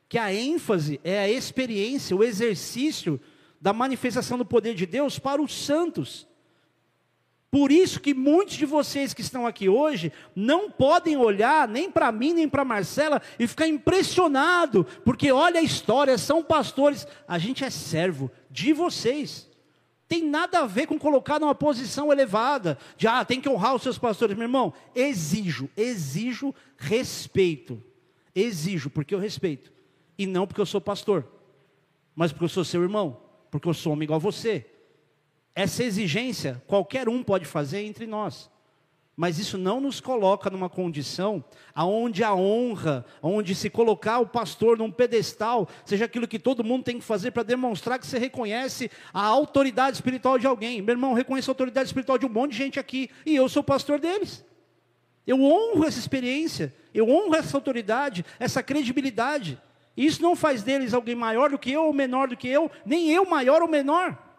que 0.09 0.19
a 0.19 0.33
ênfase 0.33 1.01
é 1.03 1.19
a 1.21 1.31
experiência, 1.31 2.17
o 2.17 2.25
exercício 2.25 3.21
da 3.61 3.73
manifestação 3.73 4.37
do 4.37 4.45
poder 4.45 4.75
de 4.75 4.87
Deus 4.87 5.19
para 5.19 5.41
os 5.41 5.55
santos. 5.55 6.27
Por 7.51 7.71
isso 7.71 8.01
que 8.01 8.15
muitos 8.15 8.55
de 8.57 8.65
vocês 8.65 9.13
que 9.13 9.21
estão 9.21 9.47
aqui 9.47 9.69
hoje 9.69 10.11
não 10.35 10.71
podem 10.71 11.19
olhar 11.19 11.69
nem 11.69 11.91
para 11.91 12.11
mim 12.11 12.33
nem 12.33 12.49
para 12.49 12.65
Marcela 12.65 13.21
e 13.39 13.47
ficar 13.47 13.67
impressionado, 13.67 14.87
porque 15.05 15.31
olha 15.31 15.61
a 15.61 15.63
história, 15.63 16.17
são 16.17 16.43
pastores, 16.43 17.07
a 17.29 17.39
gente 17.39 17.63
é 17.63 17.69
servo 17.69 18.31
de 18.51 18.73
vocês. 18.73 19.52
Tem 20.13 20.23
nada 20.23 20.59
a 20.59 20.67
ver 20.67 20.87
com 20.87 20.99
colocar 20.99 21.41
numa 21.41 21.55
posição 21.55 22.13
elevada, 22.13 22.77
de 22.99 23.09
ah, 23.09 23.25
tem 23.25 23.41
que 23.41 23.49
honrar 23.49 23.75
os 23.75 23.81
seus 23.81 23.97
pastores, 23.97 24.37
meu 24.37 24.45
irmão. 24.45 24.75
Exijo, 24.95 25.71
exijo 25.75 26.55
respeito. 26.77 27.83
Exijo 28.35 28.91
porque 28.91 29.15
eu 29.15 29.19
respeito 29.19 29.73
e 30.19 30.27
não 30.27 30.47
porque 30.47 30.61
eu 30.61 30.67
sou 30.67 30.83
pastor, 30.83 31.27
mas 32.15 32.31
porque 32.31 32.45
eu 32.45 32.51
sou 32.51 32.63
seu 32.63 32.83
irmão, 32.83 33.23
porque 33.51 33.67
eu 33.67 33.73
sou 33.73 33.95
homem 33.95 34.05
igual 34.05 34.19
a 34.19 34.21
você. 34.21 34.67
Essa 35.55 35.83
exigência 35.83 36.63
qualquer 36.67 37.09
um 37.09 37.23
pode 37.23 37.47
fazer 37.47 37.81
entre 37.83 38.07
nós. 38.07 38.51
Mas 39.15 39.39
isso 39.39 39.59
não 39.59 39.79
nos 39.79 40.01
coloca 40.01 40.49
numa 40.49 40.71
condição 40.71 41.45
aonde 41.75 42.25
a 42.25 42.35
honra, 42.35 43.05
onde 43.23 43.55
se 43.55 43.69
colocar 43.69 44.19
o 44.21 44.27
pastor 44.27 44.79
num 44.79 44.91
pedestal, 44.91 45.69
seja 45.85 46.07
aquilo 46.07 46.27
que 46.27 46.39
todo 46.39 46.65
mundo 46.65 46.85
tem 46.85 46.99
que 46.99 47.05
fazer 47.05 47.31
para 47.31 47.43
demonstrar 47.43 47.99
que 47.99 48.07
você 48.07 48.19
reconhece 48.19 48.91
a 49.13 49.23
autoridade 49.23 49.97
espiritual 49.97 50.39
de 50.39 50.47
alguém. 50.47 50.81
Meu 50.81 50.95
irmão, 50.95 51.13
reconheço 51.13 51.51
a 51.51 51.53
autoridade 51.53 51.89
espiritual 51.89 52.17
de 52.17 52.25
um 52.25 52.31
monte 52.31 52.53
de 52.53 52.59
gente 52.59 52.81
aqui 52.81 53.11
e 53.27 53.37
eu 53.37 53.49
sou 53.51 53.63
pastor 53.63 54.01
deles. 54.01 54.43
Eu 55.27 55.43
honro 55.43 55.85
essa 55.85 55.99
experiência, 55.99 56.75
eu 56.95 57.09
honro 57.09 57.35
essa 57.35 57.57
autoridade, 57.57 58.25
essa 58.41 58.63
credibilidade. 58.63 59.61
Isso 59.95 60.23
não 60.23 60.35
faz 60.35 60.63
deles 60.63 60.95
alguém 60.95 61.15
maior 61.15 61.51
do 61.51 61.59
que 61.59 61.71
eu 61.71 61.85
ou 61.85 61.93
menor 61.93 62.29
do 62.29 62.37
que 62.37 62.49
eu, 62.49 62.71
nem 62.85 63.11
eu 63.11 63.27
maior 63.27 63.61
ou 63.61 63.69
menor. 63.69 64.32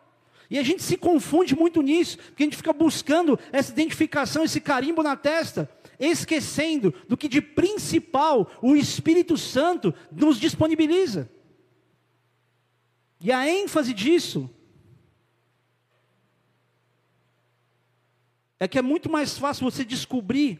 E 0.53 0.59
a 0.59 0.61
gente 0.61 0.83
se 0.83 0.95
confunde 0.97 1.55
muito 1.55 1.81
nisso, 1.81 2.15
porque 2.15 2.43
a 2.43 2.45
gente 2.45 2.57
fica 2.57 2.71
buscando 2.71 3.39
essa 3.51 3.71
identificação, 3.71 4.43
esse 4.43 4.61
carimbo 4.61 5.01
na 5.01 5.15
testa, 5.15 5.67
esquecendo 5.99 6.93
do 7.09 7.17
que 7.17 7.27
de 7.27 7.41
principal 7.41 8.51
o 8.61 8.75
Espírito 8.75 9.35
Santo 9.35 9.91
nos 10.11 10.39
disponibiliza. 10.39 11.27
E 13.19 13.31
a 13.31 13.49
ênfase 13.49 13.95
disso 13.95 14.47
é 18.59 18.67
que 18.67 18.77
é 18.77 18.81
muito 18.83 19.11
mais 19.11 19.35
fácil 19.35 19.63
você 19.63 19.83
descobrir 19.83 20.59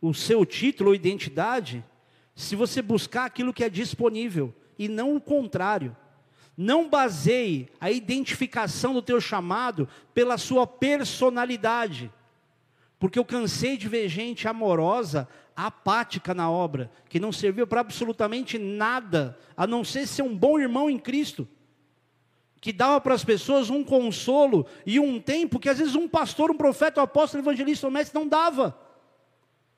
o 0.00 0.14
seu 0.14 0.46
título 0.46 0.88
ou 0.88 0.96
identidade 0.96 1.84
se 2.34 2.56
você 2.56 2.80
buscar 2.80 3.26
aquilo 3.26 3.52
que 3.52 3.64
é 3.64 3.68
disponível 3.68 4.54
e 4.78 4.88
não 4.88 5.14
o 5.14 5.20
contrário. 5.20 5.94
Não 6.56 6.88
baseie 6.88 7.68
a 7.80 7.90
identificação 7.90 8.92
do 8.92 9.02
teu 9.02 9.20
chamado 9.20 9.88
pela 10.12 10.36
sua 10.36 10.66
personalidade. 10.66 12.10
Porque 12.98 13.18
eu 13.18 13.24
cansei 13.24 13.76
de 13.76 13.88
ver 13.88 14.08
gente 14.08 14.46
amorosa, 14.46 15.28
apática 15.56 16.34
na 16.34 16.50
obra, 16.50 16.90
que 17.08 17.18
não 17.18 17.32
serviu 17.32 17.66
para 17.66 17.80
absolutamente 17.80 18.58
nada, 18.58 19.38
a 19.56 19.66
não 19.66 19.82
ser 19.82 20.06
ser 20.06 20.22
um 20.22 20.36
bom 20.36 20.58
irmão 20.58 20.88
em 20.88 20.98
Cristo. 20.98 21.48
Que 22.60 22.72
dava 22.72 23.00
para 23.00 23.14
as 23.14 23.24
pessoas 23.24 23.70
um 23.70 23.82
consolo 23.82 24.66
e 24.86 25.00
um 25.00 25.20
tempo 25.20 25.58
que 25.58 25.68
às 25.68 25.78
vezes 25.78 25.96
um 25.96 26.06
pastor, 26.06 26.50
um 26.50 26.56
profeta, 26.56 27.00
um 27.00 27.04
apóstolo, 27.04 27.42
um 27.42 27.44
evangelista, 27.44 27.88
um 27.88 27.90
mestre 27.90 28.16
não 28.16 28.28
dava. 28.28 28.78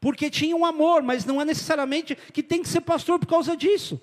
Porque 0.01 0.29
tinha 0.29 0.55
um 0.55 0.67
amor, 0.67 1.03
mas 1.03 1.25
não 1.25 1.41
é 1.41 1.47
necessariamente 1.47 2.15
que 2.15 2.43
tem 2.43 2.63
que 2.63 2.69
ser 2.69 2.83
pastor 2.83 3.19
por 3.19 3.27
causa 3.27 3.57
disso. 3.57 3.99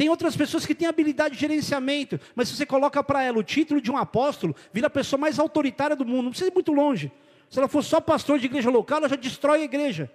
Tem 0.00 0.08
outras 0.08 0.34
pessoas 0.34 0.64
que 0.64 0.74
têm 0.74 0.88
habilidade 0.88 1.34
de 1.34 1.40
gerenciamento, 1.42 2.18
mas 2.34 2.48
se 2.48 2.56
você 2.56 2.64
coloca 2.64 3.04
para 3.04 3.22
ela 3.22 3.38
o 3.38 3.42
título 3.42 3.82
de 3.82 3.90
um 3.90 3.98
apóstolo, 3.98 4.56
vira 4.72 4.86
a 4.86 4.90
pessoa 4.90 5.20
mais 5.20 5.38
autoritária 5.38 5.94
do 5.94 6.06
mundo, 6.06 6.22
não 6.22 6.30
precisa 6.30 6.50
ir 6.50 6.54
muito 6.54 6.72
longe. 6.72 7.12
Se 7.50 7.58
ela 7.58 7.68
for 7.68 7.84
só 7.84 8.00
pastor 8.00 8.38
de 8.38 8.46
igreja 8.46 8.70
local, 8.70 8.96
ela 8.96 9.10
já 9.10 9.16
destrói 9.16 9.60
a 9.60 9.64
igreja. 9.64 10.10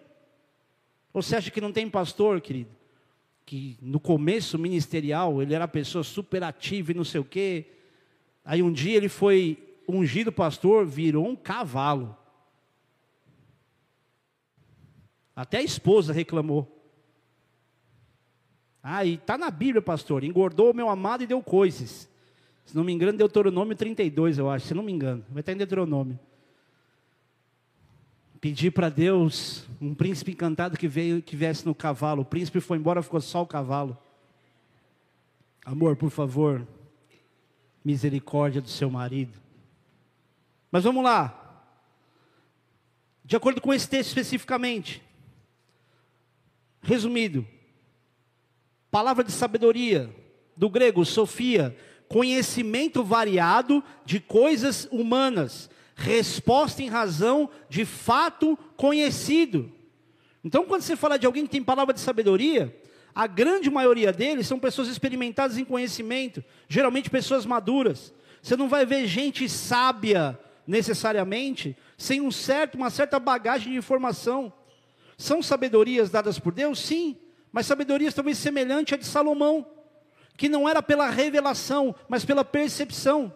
Você 1.13 1.35
acha 1.35 1.51
que 1.51 1.61
não 1.61 1.71
tem 1.71 1.87
pastor, 1.87 2.41
querido? 2.41 2.71
Que 3.45 3.77
no 3.79 3.99
começo 3.99 4.57
ministerial 4.57 5.39
ele 5.39 5.53
era 5.53 5.67
pessoa 5.67 6.03
super 6.03 6.41
ativa 6.41 6.91
e 6.91 6.95
não 6.95 7.03
sei 7.03 7.21
o 7.21 7.23
quê. 7.23 7.67
Aí 8.43 8.63
um 8.63 8.73
dia 8.73 8.97
ele 8.97 9.07
foi 9.07 9.77
ungido 9.87 10.31
pastor, 10.31 10.87
virou 10.87 11.27
um 11.27 11.35
cavalo. 11.35 12.17
Até 15.35 15.59
a 15.59 15.63
esposa 15.63 16.11
reclamou. 16.11 16.74
Ah, 18.87 19.03
e 19.03 19.15
está 19.15 19.35
na 19.35 19.49
Bíblia, 19.49 19.81
pastor. 19.81 20.23
Engordou 20.23 20.69
o 20.69 20.73
meu 20.75 20.87
amado 20.89 21.23
e 21.23 21.27
deu 21.27 21.41
coisas. 21.41 22.07
Se 22.67 22.75
não 22.75 22.83
me 22.83 22.93
engano, 22.93 23.17
Deuteronômio 23.17 23.75
32, 23.75 24.37
eu 24.37 24.47
acho. 24.47 24.67
Se 24.67 24.75
não 24.75 24.83
me 24.83 24.91
engano. 24.91 25.25
Vai 25.31 25.39
estar 25.39 25.53
em 25.53 25.57
Deuteronômio. 25.57 26.19
pedir 28.39 28.69
para 28.69 28.89
Deus 28.89 29.65
um 29.81 29.95
príncipe 29.95 30.33
encantado 30.33 30.77
que 30.77 30.87
veio 30.87 31.19
que 31.19 31.35
viesse 31.35 31.65
no 31.65 31.73
cavalo. 31.73 32.21
O 32.21 32.25
príncipe 32.25 32.61
foi 32.61 32.77
embora, 32.77 33.01
ficou 33.01 33.19
só 33.19 33.41
o 33.41 33.47
cavalo. 33.47 33.97
Amor, 35.65 35.95
por 35.95 36.11
favor, 36.11 36.67
misericórdia 37.83 38.61
do 38.61 38.69
seu 38.69 38.91
marido. 38.91 39.33
Mas 40.69 40.83
vamos 40.83 41.03
lá. 41.03 41.65
De 43.23 43.35
acordo 43.35 43.59
com 43.59 43.73
esse 43.73 43.89
texto 43.89 44.09
especificamente, 44.09 45.01
resumido, 46.83 47.47
palavra 48.91 49.23
de 49.23 49.31
sabedoria, 49.31 50.09
do 50.55 50.69
grego, 50.69 51.03
sofia, 51.05 51.75
conhecimento 52.07 53.03
variado 53.03 53.83
de 54.05 54.19
coisas 54.19 54.87
humanas, 54.91 55.69
resposta 55.95 56.81
em 56.81 56.89
razão 56.89 57.49
de 57.69 57.85
fato 57.85 58.57
conhecido. 58.75 59.71
Então, 60.43 60.65
quando 60.65 60.81
você 60.81 60.95
fala 60.95 61.17
de 61.17 61.25
alguém 61.25 61.45
que 61.45 61.51
tem 61.51 61.63
palavra 61.63 61.93
de 61.93 61.99
sabedoria, 61.99 62.75
a 63.13 63.27
grande 63.27 63.69
maioria 63.69 64.11
deles 64.11 64.45
são 64.45 64.59
pessoas 64.59 64.87
experimentadas 64.87 65.57
em 65.57 65.65
conhecimento, 65.65 66.43
geralmente 66.67 67.09
pessoas 67.09 67.45
maduras. 67.45 68.13
Você 68.41 68.55
não 68.55 68.69
vai 68.69 68.85
ver 68.85 69.07
gente 69.07 69.49
sábia 69.49 70.37
necessariamente 70.67 71.75
sem 71.97 72.21
um 72.21 72.31
certo, 72.31 72.75
uma 72.75 72.89
certa 72.89 73.17
bagagem 73.19 73.71
de 73.71 73.77
informação. 73.77 74.51
São 75.17 75.41
sabedorias 75.41 76.09
dadas 76.09 76.37
por 76.37 76.53
Deus? 76.53 76.77
Sim, 76.79 77.17
mas 77.55 77.67
sabedorias 77.67 78.13
talvez 78.13 78.37
semelhante 78.37 78.93
à 78.93 78.97
de 78.97 79.05
Salomão, 79.05 79.65
que 80.35 80.49
não 80.49 80.67
era 80.67 80.83
pela 80.83 81.09
revelação, 81.09 81.95
mas 82.09 82.25
pela 82.25 82.43
percepção. 82.43 83.33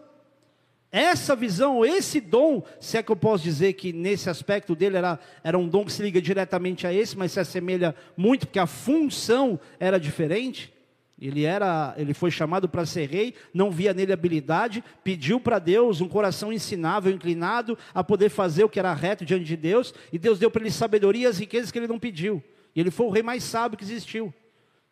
Essa 0.91 1.38
visão, 1.38 1.86
esse 1.86 2.20
dom, 2.20 2.61
se 2.82 2.97
é 2.97 3.03
que 3.03 3.13
eu 3.13 3.15
posso 3.15 3.45
dizer 3.45 3.72
que 3.74 3.93
nesse 3.93 4.30
aspecto 4.30 4.76
dele 4.76 4.97
era, 4.97 5.17
era 5.41 5.57
um 5.57 5.70
dom 5.70 5.86
que 5.86 5.93
se 5.93 6.01
liga 6.01 6.22
diretamente 6.22 6.86
a 6.86 6.93
esse, 6.93 7.17
mas 7.17 7.32
se 7.32 7.39
assemelha 7.39 7.95
muito, 8.17 8.45
porque 8.45 8.59
a 8.59 8.67
função 8.67 9.57
era 9.80 9.97
diferente. 9.97 10.74
Ele 11.17 11.45
era, 11.45 11.95
ele 11.95 12.13
foi 12.13 12.30
chamado 12.30 12.67
para 12.67 12.86
ser 12.86 13.09
rei, 13.09 13.34
não 13.53 13.72
via 13.72 13.93
nele 13.93 14.11
habilidade, 14.11 14.84
pediu 15.01 15.39
para 15.39 15.59
Deus 15.59 16.01
um 16.01 16.09
coração 16.09 16.51
ensinável, 16.51 17.09
inclinado 17.09 17.78
a 17.93 18.03
poder 18.03 18.28
fazer 18.28 18.65
o 18.65 18.70
que 18.70 18.80
era 18.80 18.93
reto 18.93 19.24
diante 19.24 19.45
de 19.45 19.55
Deus, 19.55 19.93
e 20.11 20.20
Deus 20.20 20.38
deu 20.38 20.51
para 20.51 20.63
ele 20.63 20.72
sabedoria 20.72 21.24
e 21.24 21.30
as 21.30 21.39
riquezas 21.39 21.72
que 21.72 21.80
ele 21.80 21.88
não 21.88 21.97
pediu. 21.97 22.43
E 22.76 22.80
ele 22.80 22.91
foi 22.91 23.05
o 23.05 23.09
rei 23.09 23.24
mais 23.24 23.43
sábio 23.43 23.78
que 23.78 23.84
existiu. 23.84 24.34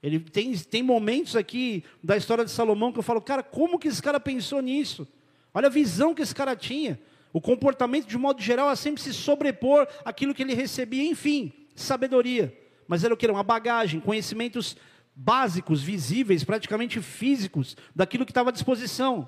Ele 0.01 0.19
tem, 0.19 0.53
tem 0.57 0.83
momentos 0.83 1.35
aqui 1.35 1.83
da 2.03 2.15
história 2.15 2.45
de 2.45 2.51
Salomão 2.51 2.91
que 2.91 2.99
eu 2.99 3.03
falo, 3.03 3.21
cara, 3.21 3.41
como 3.41 3.79
que 3.79 3.87
esse 3.87 4.01
cara 4.01 4.19
pensou 4.19 4.61
nisso? 4.61 5.07
Olha 5.53 5.67
a 5.67 5.71
visão 5.71 6.13
que 6.13 6.21
esse 6.21 6.35
cara 6.35 6.55
tinha. 6.55 6.99
O 7.33 7.41
comportamento, 7.41 8.07
de 8.07 8.17
modo 8.17 8.41
geral, 8.41 8.71
é 8.71 8.75
sempre 8.75 9.01
se 9.01 9.13
sobrepor 9.13 9.87
aquilo 10.05 10.33
que 10.33 10.43
ele 10.43 10.53
recebia, 10.53 11.03
enfim, 11.03 11.51
sabedoria. 11.75 12.55
Mas 12.87 13.03
era 13.03 13.13
o 13.13 13.17
que? 13.17 13.27
Uma 13.27 13.43
bagagem, 13.43 13.99
conhecimentos 13.99 14.77
básicos, 15.15 15.81
visíveis, 15.81 16.43
praticamente 16.43 17.01
físicos, 17.01 17.75
daquilo 17.95 18.25
que 18.25 18.31
estava 18.31 18.49
à 18.49 18.53
disposição. 18.53 19.27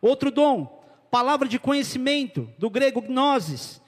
Outro 0.00 0.30
dom, 0.30 0.84
palavra 1.10 1.48
de 1.48 1.58
conhecimento, 1.58 2.48
do 2.58 2.68
grego 2.68 3.00
gnosis, 3.00 3.80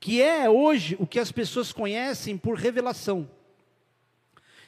que 0.00 0.22
é 0.22 0.48
hoje 0.48 0.96
o 0.98 1.06
que 1.06 1.18
as 1.18 1.32
pessoas 1.32 1.72
conhecem 1.72 2.36
por 2.36 2.56
revelação. 2.56 3.28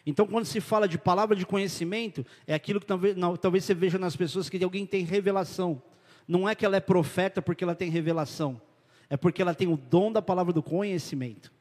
Então, 0.04 0.26
quando 0.26 0.46
se 0.46 0.60
fala 0.60 0.88
de 0.88 0.98
palavra 0.98 1.36
de 1.36 1.46
conhecimento, 1.46 2.24
é 2.46 2.54
aquilo 2.54 2.80
que 2.80 2.86
talvez, 2.86 3.16
não, 3.16 3.36
talvez 3.36 3.64
você 3.64 3.74
veja 3.74 3.98
nas 3.98 4.16
pessoas 4.16 4.48
que 4.48 4.62
alguém 4.62 4.86
tem 4.86 5.04
revelação. 5.04 5.80
Não 6.26 6.48
é 6.48 6.54
que 6.54 6.64
ela 6.64 6.76
é 6.76 6.80
profeta 6.80 7.42
porque 7.42 7.62
ela 7.62 7.74
tem 7.74 7.90
revelação, 7.90 8.60
é 9.08 9.16
porque 9.16 9.42
ela 9.42 9.54
tem 9.54 9.68
o 9.68 9.76
dom 9.76 10.10
da 10.10 10.22
palavra 10.22 10.52
do 10.52 10.62
conhecimento. 10.62 11.52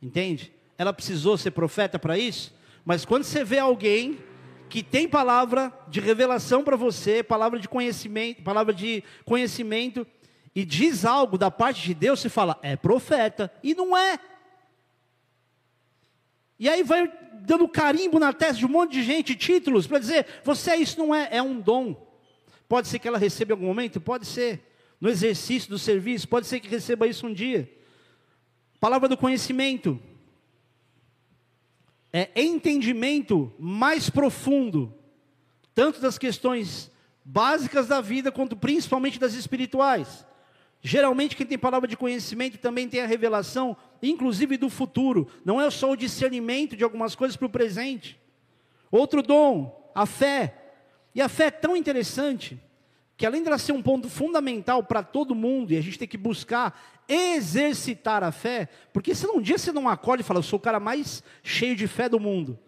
Entende? 0.00 0.52
Ela 0.76 0.92
precisou 0.92 1.36
ser 1.36 1.50
profeta 1.50 1.98
para 1.98 2.18
isso? 2.18 2.54
Mas 2.84 3.04
quando 3.04 3.24
você 3.24 3.44
vê 3.44 3.58
alguém 3.58 4.18
que 4.68 4.82
tem 4.82 5.08
palavra 5.08 5.72
de 5.88 6.00
revelação 6.00 6.62
para 6.62 6.76
você, 6.76 7.22
palavra 7.22 7.58
de 7.58 7.68
conhecimento, 7.68 8.42
palavra 8.42 8.72
de 8.72 9.02
conhecimento 9.24 10.06
e 10.54 10.64
diz 10.64 11.04
algo 11.04 11.38
da 11.38 11.50
parte 11.50 11.82
de 11.82 11.94
Deus, 11.94 12.20
você 12.20 12.28
fala, 12.28 12.58
é 12.62 12.76
profeta, 12.76 13.52
e 13.62 13.74
não 13.74 13.96
é. 13.96 14.18
E 16.58 16.68
aí 16.68 16.82
vai 16.82 17.10
dando 17.40 17.66
carimbo 17.68 18.18
na 18.18 18.32
testa 18.32 18.56
de 18.56 18.66
um 18.66 18.68
monte 18.68 18.92
de 18.92 19.02
gente, 19.02 19.34
títulos, 19.34 19.86
para 19.86 19.98
dizer, 19.98 20.26
você 20.44 20.72
é 20.72 20.76
isso, 20.76 20.98
não 20.98 21.14
é, 21.14 21.28
é 21.30 21.42
um 21.42 21.60
dom. 21.60 22.06
Pode 22.68 22.88
ser 22.88 22.98
que 22.98 23.08
ela 23.08 23.18
receba 23.18 23.52
em 23.52 23.54
algum 23.54 23.66
momento, 23.66 24.00
pode 24.00 24.26
ser. 24.26 24.68
No 25.00 25.08
exercício 25.08 25.70
do 25.70 25.78
serviço, 25.78 26.28
pode 26.28 26.46
ser 26.46 26.60
que 26.60 26.68
receba 26.68 27.06
isso 27.06 27.26
um 27.26 27.32
dia. 27.32 27.70
Palavra 28.78 29.08
do 29.08 29.16
conhecimento 29.16 29.98
é, 32.12 32.28
entendimento 32.34 33.52
mais 33.58 34.10
profundo, 34.10 34.92
tanto 35.74 36.00
das 36.00 36.18
questões 36.18 36.90
básicas 37.24 37.86
da 37.86 38.00
vida, 38.00 38.32
quanto 38.32 38.56
principalmente 38.56 39.18
das 39.18 39.34
espirituais. 39.34 40.26
Geralmente, 40.82 41.36
quem 41.36 41.46
tem 41.46 41.58
palavra 41.58 41.86
de 41.86 41.96
conhecimento 41.96 42.56
também 42.58 42.88
tem 42.88 43.00
a 43.00 43.06
revelação, 43.06 43.76
inclusive 44.02 44.56
do 44.56 44.70
futuro. 44.70 45.28
Não 45.44 45.60
é 45.60 45.70
só 45.70 45.90
o 45.90 45.96
discernimento 45.96 46.76
de 46.76 46.84
algumas 46.84 47.14
coisas 47.14 47.36
para 47.36 47.46
o 47.46 47.50
presente. 47.50 48.18
Outro 48.90 49.22
dom, 49.22 49.90
a 49.94 50.06
fé. 50.06 50.56
E 51.14 51.20
a 51.20 51.28
fé 51.28 51.46
é 51.46 51.50
tão 51.50 51.76
interessante 51.76 52.58
que, 53.16 53.26
além 53.26 53.42
de 53.42 53.48
ela 53.48 53.58
ser 53.58 53.72
um 53.72 53.82
ponto 53.82 54.08
fundamental 54.08 54.82
para 54.82 55.02
todo 55.02 55.34
mundo, 55.34 55.72
e 55.72 55.76
a 55.76 55.82
gente 55.82 55.98
tem 55.98 56.08
que 56.08 56.16
buscar 56.16 57.04
exercitar 57.06 58.24
a 58.24 58.32
fé, 58.32 58.68
porque 58.92 59.14
se 59.14 59.26
um 59.26 59.40
dia 59.40 59.58
você 59.58 59.72
não 59.72 59.88
acorda 59.88 60.22
e 60.22 60.24
fala, 60.24 60.38
eu 60.38 60.44
sou 60.44 60.58
o 60.58 60.62
cara 60.62 60.80
mais 60.80 61.22
cheio 61.42 61.76
de 61.76 61.86
fé 61.86 62.08
do 62.08 62.18
mundo. 62.18 62.58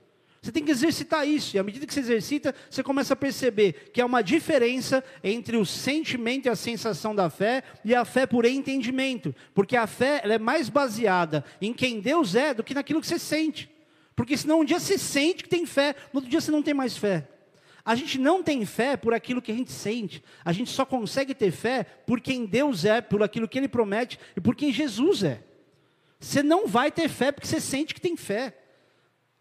Você 0.42 0.50
tem 0.50 0.64
que 0.64 0.72
exercitar 0.72 1.26
isso, 1.26 1.54
e 1.54 1.58
à 1.60 1.62
medida 1.62 1.86
que 1.86 1.94
você 1.94 2.00
exercita, 2.00 2.52
você 2.68 2.82
começa 2.82 3.14
a 3.14 3.16
perceber 3.16 3.92
que 3.92 4.00
há 4.00 4.06
uma 4.06 4.22
diferença 4.22 5.04
entre 5.22 5.56
o 5.56 5.64
sentimento 5.64 6.46
e 6.46 6.48
a 6.48 6.56
sensação 6.56 7.14
da 7.14 7.30
fé 7.30 7.62
e 7.84 7.94
a 7.94 8.04
fé 8.04 8.26
por 8.26 8.44
entendimento, 8.44 9.32
porque 9.54 9.76
a 9.76 9.86
fé 9.86 10.20
é 10.24 10.38
mais 10.40 10.68
baseada 10.68 11.44
em 11.60 11.72
quem 11.72 12.00
Deus 12.00 12.34
é 12.34 12.52
do 12.52 12.64
que 12.64 12.74
naquilo 12.74 13.00
que 13.00 13.06
você 13.06 13.20
sente. 13.20 13.70
Porque 14.16 14.36
senão 14.36 14.60
um 14.60 14.64
dia 14.64 14.80
você 14.80 14.98
sente 14.98 15.44
que 15.44 15.48
tem 15.48 15.64
fé, 15.64 15.94
no 16.12 16.18
outro 16.18 16.28
dia 16.28 16.40
você 16.40 16.50
não 16.50 16.60
tem 16.62 16.74
mais 16.74 16.96
fé. 16.96 17.28
A 17.84 17.94
gente 17.94 18.18
não 18.18 18.42
tem 18.42 18.66
fé 18.66 18.96
por 18.96 19.14
aquilo 19.14 19.40
que 19.40 19.52
a 19.52 19.54
gente 19.54 19.70
sente. 19.70 20.24
A 20.44 20.52
gente 20.52 20.70
só 20.70 20.84
consegue 20.84 21.34
ter 21.34 21.52
fé 21.52 21.84
por 21.84 22.20
quem 22.20 22.46
Deus 22.46 22.84
é, 22.84 23.00
por 23.00 23.22
aquilo 23.22 23.46
que 23.46 23.58
Ele 23.58 23.68
promete 23.68 24.18
e 24.36 24.40
por 24.40 24.56
quem 24.56 24.72
Jesus 24.72 25.22
é. 25.22 25.42
Você 26.18 26.42
não 26.42 26.66
vai 26.66 26.90
ter 26.90 27.08
fé 27.08 27.30
porque 27.30 27.46
você 27.46 27.60
sente 27.60 27.94
que 27.94 28.00
tem 28.00 28.16
fé. 28.16 28.56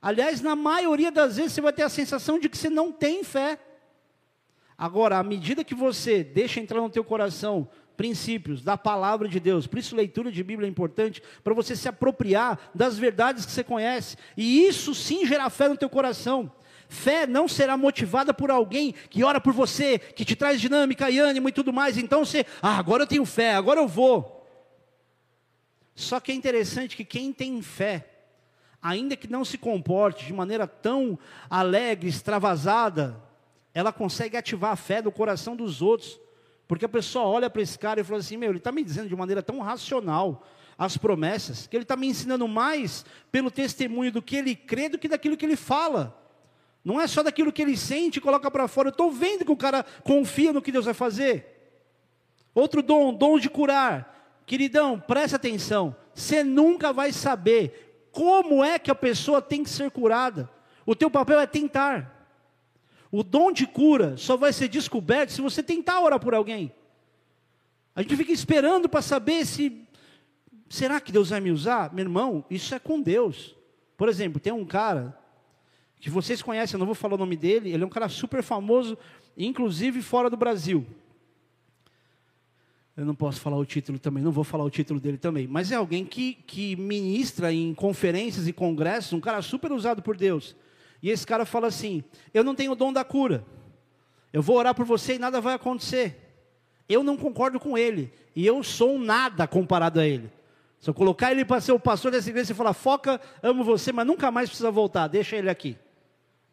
Aliás, 0.01 0.41
na 0.41 0.55
maioria 0.55 1.11
das 1.11 1.37
vezes 1.37 1.53
você 1.53 1.61
vai 1.61 1.71
ter 1.71 1.83
a 1.83 1.89
sensação 1.89 2.39
de 2.39 2.49
que 2.49 2.57
você 2.57 2.69
não 2.69 2.91
tem 2.91 3.23
fé. 3.23 3.59
Agora, 4.77 5.19
à 5.19 5.23
medida 5.23 5.63
que 5.63 5.75
você 5.75 6.23
deixa 6.23 6.59
entrar 6.59 6.81
no 6.81 6.89
teu 6.89 7.03
coração 7.03 7.69
princípios 7.95 8.63
da 8.63 8.75
palavra 8.75 9.27
de 9.27 9.39
Deus, 9.39 9.67
por 9.67 9.77
isso 9.77 9.95
leitura 9.95 10.31
de 10.31 10.43
Bíblia 10.43 10.67
é 10.67 10.71
importante, 10.71 11.21
para 11.43 11.53
você 11.53 11.75
se 11.75 11.87
apropriar 11.87 12.71
das 12.73 12.97
verdades 12.97 13.45
que 13.45 13.51
você 13.51 13.63
conhece, 13.63 14.17
e 14.35 14.65
isso 14.65 14.95
sim 14.95 15.23
gerar 15.23 15.51
fé 15.51 15.69
no 15.69 15.77
teu 15.77 15.87
coração. 15.87 16.51
Fé 16.89 17.27
não 17.27 17.47
será 17.47 17.77
motivada 17.77 18.33
por 18.33 18.49
alguém 18.49 18.93
que 19.09 19.23
ora 19.23 19.39
por 19.39 19.53
você, 19.53 19.99
que 19.99 20.25
te 20.25 20.35
traz 20.35 20.59
dinâmica 20.59 21.11
e 21.11 21.19
ânimo 21.19 21.47
e 21.47 21.51
tudo 21.51 21.71
mais. 21.71 21.95
Então 21.95 22.25
você, 22.25 22.43
ah, 22.61 22.77
agora 22.77 23.03
eu 23.03 23.07
tenho 23.07 23.23
fé, 23.23 23.53
agora 23.53 23.79
eu 23.79 23.87
vou. 23.87 24.45
Só 25.95 26.19
que 26.19 26.31
é 26.31 26.35
interessante 26.35 26.97
que 26.97 27.05
quem 27.05 27.31
tem 27.31 27.61
fé, 27.61 28.10
ainda 28.81 29.15
que 29.15 29.29
não 29.29 29.45
se 29.45 29.57
comporte 29.57 30.25
de 30.25 30.33
maneira 30.33 30.65
tão 30.65 31.19
alegre, 31.49 32.09
extravasada, 32.09 33.21
ela 33.73 33.93
consegue 33.93 34.35
ativar 34.35 34.71
a 34.71 34.75
fé 34.75 35.01
do 35.01 35.11
coração 35.11 35.55
dos 35.55 35.81
outros. 35.81 36.19
Porque 36.67 36.85
a 36.85 36.89
pessoa 36.89 37.25
olha 37.25 37.49
para 37.49 37.61
esse 37.61 37.77
cara 37.77 38.01
e 38.01 38.03
fala 38.03 38.19
assim: 38.19 38.37
meu, 38.37 38.49
ele 38.49 38.57
está 38.57 38.71
me 38.71 38.83
dizendo 38.83 39.09
de 39.09 39.15
maneira 39.15 39.43
tão 39.43 39.59
racional 39.59 40.45
as 40.77 40.97
promessas, 40.97 41.67
que 41.67 41.75
ele 41.75 41.83
está 41.83 41.95
me 41.95 42.07
ensinando 42.07 42.47
mais 42.47 43.05
pelo 43.31 43.51
testemunho 43.51 44.11
do 44.11 44.21
que 44.21 44.35
ele 44.35 44.55
crê 44.55 44.89
do 44.89 44.97
que 44.97 45.07
daquilo 45.07 45.37
que 45.37 45.45
ele 45.45 45.55
fala. 45.55 46.17
Não 46.83 46.99
é 46.99 47.05
só 47.05 47.21
daquilo 47.21 47.51
que 47.51 47.61
ele 47.61 47.77
sente 47.77 48.17
e 48.17 48.21
coloca 48.21 48.49
para 48.49 48.67
fora. 48.67 48.87
Eu 48.87 48.91
estou 48.91 49.11
vendo 49.11 49.45
que 49.45 49.51
o 49.51 49.57
cara 49.57 49.85
confia 50.03 50.51
no 50.51 50.61
que 50.61 50.71
Deus 50.71 50.85
vai 50.85 50.95
fazer. 50.95 51.45
Outro 52.55 52.81
dom, 52.81 53.13
dom 53.13 53.37
de 53.37 53.49
curar. 53.49 54.41
Queridão, 54.47 54.99
preste 54.99 55.35
atenção. 55.35 55.95
Você 56.15 56.43
nunca 56.43 56.91
vai 56.91 57.13
saber 57.13 57.90
como 58.11 58.63
é 58.63 58.77
que 58.77 58.91
a 58.91 58.95
pessoa 58.95 59.41
tem 59.41 59.63
que 59.63 59.69
ser 59.69 59.89
curada. 59.91 60.49
O 60.85 60.95
teu 60.95 61.09
papel 61.09 61.39
é 61.39 61.47
tentar. 61.47 62.21
O 63.11 63.23
dom 63.23 63.51
de 63.51 63.67
cura 63.67 64.15
só 64.17 64.37
vai 64.37 64.53
ser 64.53 64.67
descoberto 64.67 65.31
se 65.31 65.41
você 65.41 65.61
tentar 65.61 66.01
orar 66.01 66.19
por 66.19 66.33
alguém. 66.33 66.73
A 67.95 68.01
gente 68.01 68.15
fica 68.15 68.31
esperando 68.31 68.87
para 68.87 69.01
saber 69.01 69.45
se 69.45 69.85
será 70.69 71.01
que 71.01 71.11
Deus 71.11 71.29
vai 71.29 71.41
me 71.41 71.51
usar? 71.51 71.93
Meu 71.93 72.03
irmão, 72.03 72.45
isso 72.49 72.73
é 72.73 72.79
com 72.79 73.01
Deus. 73.01 73.55
Por 73.97 74.07
exemplo, 74.07 74.39
tem 74.39 74.53
um 74.53 74.65
cara 74.65 75.17
que 75.99 76.09
vocês 76.09 76.41
conhecem, 76.41 76.75
eu 76.75 76.79
não 76.79 76.85
vou 76.85 76.95
falar 76.95 77.15
o 77.15 77.17
nome 77.17 77.35
dele, 77.35 77.71
ele 77.71 77.83
é 77.83 77.85
um 77.85 77.89
cara 77.89 78.09
super 78.09 78.41
famoso, 78.41 78.97
inclusive 79.37 80.01
fora 80.01 80.29
do 80.29 80.37
Brasil. 80.37 80.85
Eu 82.95 83.05
não 83.05 83.15
posso 83.15 83.39
falar 83.39 83.57
o 83.57 83.65
título 83.65 83.97
também, 83.97 84.21
não 84.21 84.31
vou 84.31 84.43
falar 84.43 84.63
o 84.63 84.69
título 84.69 84.99
dele 84.99 85.17
também. 85.17 85.47
Mas 85.47 85.71
é 85.71 85.75
alguém 85.75 86.05
que, 86.05 86.33
que 86.33 86.75
ministra 86.75 87.51
em 87.53 87.73
conferências 87.73 88.47
e 88.47 88.53
congressos, 88.53 89.13
um 89.13 89.21
cara 89.21 89.41
super 89.41 89.71
usado 89.71 90.01
por 90.01 90.17
Deus. 90.17 90.55
E 91.01 91.09
esse 91.09 91.25
cara 91.25 91.45
fala 91.45 91.67
assim: 91.67 92.03
Eu 92.33 92.43
não 92.43 92.53
tenho 92.53 92.73
o 92.73 92.75
dom 92.75 92.91
da 92.91 93.03
cura. 93.03 93.45
Eu 94.33 94.41
vou 94.41 94.57
orar 94.57 94.75
por 94.75 94.85
você 94.85 95.15
e 95.15 95.19
nada 95.19 95.41
vai 95.41 95.53
acontecer. 95.53 96.17
Eu 96.87 97.03
não 97.03 97.17
concordo 97.17 97.59
com 97.59 97.77
ele. 97.77 98.11
E 98.35 98.45
eu 98.45 98.61
sou 98.63 98.95
um 98.95 98.99
nada 98.99 99.47
comparado 99.47 99.99
a 99.99 100.05
ele. 100.05 100.31
Se 100.79 100.89
eu 100.89 100.93
colocar 100.93 101.31
ele 101.31 101.45
para 101.45 101.61
ser 101.61 101.71
o 101.71 101.79
pastor 101.79 102.11
dessa 102.11 102.29
igreja 102.29 102.51
e 102.51 102.55
falar, 102.55 102.73
foca, 102.73 103.21
amo 103.43 103.63
você, 103.63 103.91
mas 103.91 104.05
nunca 104.05 104.31
mais 104.31 104.49
precisa 104.49 104.71
voltar, 104.71 105.07
deixa 105.07 105.35
ele 105.35 105.49
aqui. 105.49 105.77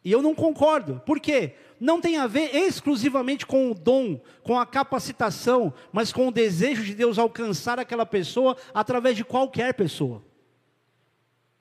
E 0.03 0.11
eu 0.11 0.21
não 0.21 0.33
concordo. 0.33 1.01
Por 1.05 1.19
quê? 1.19 1.55
Não 1.79 2.01
tem 2.01 2.17
a 2.17 2.27
ver 2.27 2.55
exclusivamente 2.55 3.45
com 3.45 3.71
o 3.71 3.73
dom, 3.73 4.19
com 4.43 4.57
a 4.57 4.65
capacitação, 4.65 5.73
mas 5.91 6.11
com 6.11 6.27
o 6.27 6.31
desejo 6.31 6.83
de 6.83 6.93
Deus 6.93 7.17
alcançar 7.17 7.79
aquela 7.79 8.05
pessoa 8.05 8.57
através 8.73 9.15
de 9.15 9.23
qualquer 9.23 9.73
pessoa. 9.73 10.23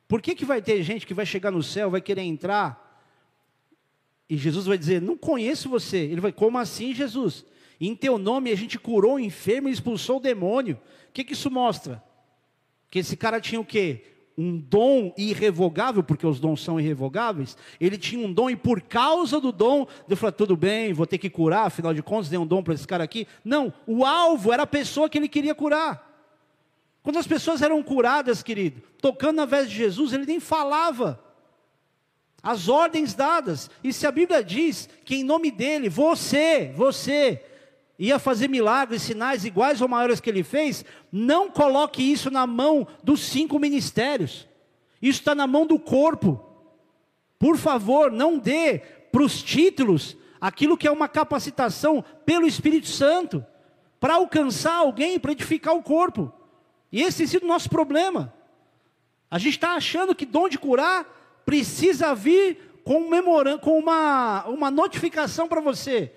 Por 0.06 0.22
que, 0.22 0.34
que 0.34 0.44
vai 0.44 0.62
ter 0.62 0.82
gente 0.82 1.06
que 1.06 1.14
vai 1.14 1.26
chegar 1.26 1.50
no 1.50 1.62
céu, 1.62 1.90
vai 1.90 2.00
querer 2.00 2.22
entrar, 2.22 2.88
e 4.28 4.36
Jesus 4.36 4.66
vai 4.66 4.76
dizer: 4.76 5.00
Não 5.00 5.16
conheço 5.16 5.68
você. 5.68 5.98
Ele 5.98 6.20
vai, 6.20 6.32
como 6.32 6.58
assim, 6.58 6.94
Jesus? 6.94 7.44
Em 7.80 7.94
teu 7.94 8.18
nome 8.18 8.50
a 8.50 8.56
gente 8.56 8.78
curou 8.78 9.14
o 9.14 9.20
enfermo 9.20 9.68
e 9.68 9.72
expulsou 9.72 10.18
o 10.18 10.20
demônio. 10.20 10.78
O 11.08 11.12
que, 11.12 11.24
que 11.24 11.32
isso 11.32 11.50
mostra? 11.50 12.02
Que 12.90 12.98
esse 12.98 13.16
cara 13.16 13.40
tinha 13.40 13.60
o 13.60 13.64
quê? 13.64 14.04
Um 14.38 14.56
dom 14.56 15.12
irrevogável, 15.18 16.00
porque 16.00 16.24
os 16.24 16.38
dons 16.38 16.62
são 16.62 16.78
irrevogáveis, 16.78 17.56
ele 17.80 17.98
tinha 17.98 18.24
um 18.24 18.32
dom 18.32 18.48
e 18.48 18.54
por 18.54 18.80
causa 18.80 19.40
do 19.40 19.50
dom, 19.50 19.84
Deus 20.06 20.20
falou, 20.20 20.32
tudo 20.32 20.56
bem, 20.56 20.92
vou 20.92 21.08
ter 21.08 21.18
que 21.18 21.28
curar, 21.28 21.66
afinal 21.66 21.92
de 21.92 22.04
contas, 22.04 22.28
dei 22.28 22.38
um 22.38 22.46
dom 22.46 22.62
para 22.62 22.72
esse 22.72 22.86
cara 22.86 23.02
aqui. 23.02 23.26
Não, 23.44 23.72
o 23.84 24.06
alvo 24.06 24.52
era 24.52 24.62
a 24.62 24.66
pessoa 24.66 25.08
que 25.08 25.18
ele 25.18 25.28
queria 25.28 25.56
curar. 25.56 26.06
Quando 27.02 27.18
as 27.18 27.26
pessoas 27.26 27.62
eram 27.62 27.82
curadas, 27.82 28.40
querido, 28.40 28.80
tocando 29.00 29.36
na 29.36 29.44
vez 29.44 29.68
de 29.68 29.74
Jesus, 29.74 30.12
ele 30.12 30.26
nem 30.26 30.38
falava. 30.38 31.20
As 32.40 32.68
ordens 32.68 33.14
dadas. 33.14 33.68
E 33.82 33.92
se 33.92 34.06
a 34.06 34.12
Bíblia 34.12 34.44
diz 34.44 34.88
que 35.04 35.16
em 35.16 35.24
nome 35.24 35.50
dele, 35.50 35.88
você, 35.88 36.72
você, 36.76 37.42
ia 37.98 38.18
fazer 38.18 38.48
milagres, 38.48 39.02
sinais 39.02 39.44
iguais 39.44 39.80
ou 39.80 39.88
maiores 39.88 40.20
que 40.20 40.30
ele 40.30 40.44
fez, 40.44 40.84
não 41.10 41.50
coloque 41.50 42.02
isso 42.02 42.30
na 42.30 42.46
mão 42.46 42.86
dos 43.02 43.20
cinco 43.20 43.58
ministérios. 43.58 44.46
Isso 45.02 45.18
está 45.20 45.34
na 45.34 45.46
mão 45.46 45.66
do 45.66 45.78
corpo. 45.78 46.40
Por 47.38 47.56
favor, 47.56 48.12
não 48.12 48.38
dê 48.38 48.78
para 49.10 49.22
os 49.22 49.42
títulos 49.42 50.16
aquilo 50.40 50.76
que 50.76 50.86
é 50.86 50.90
uma 50.90 51.08
capacitação 51.08 52.04
pelo 52.24 52.46
Espírito 52.46 52.86
Santo, 52.86 53.44
para 53.98 54.14
alcançar 54.14 54.74
alguém, 54.74 55.18
para 55.18 55.32
edificar 55.32 55.74
o 55.74 55.82
corpo. 55.82 56.32
E 56.92 57.02
esse 57.02 57.18
tem 57.18 57.26
sido 57.26 57.44
o 57.44 57.48
nosso 57.48 57.68
problema. 57.68 58.32
A 59.30 59.38
gente 59.38 59.54
está 59.54 59.72
achando 59.72 60.14
que 60.14 60.24
dom 60.24 60.48
de 60.48 60.58
curar 60.58 61.42
precisa 61.44 62.14
vir 62.14 62.80
com, 62.84 63.00
um 63.00 63.58
com 63.58 63.78
uma, 63.78 64.44
uma 64.46 64.70
notificação 64.70 65.48
para 65.48 65.60
você. 65.60 66.12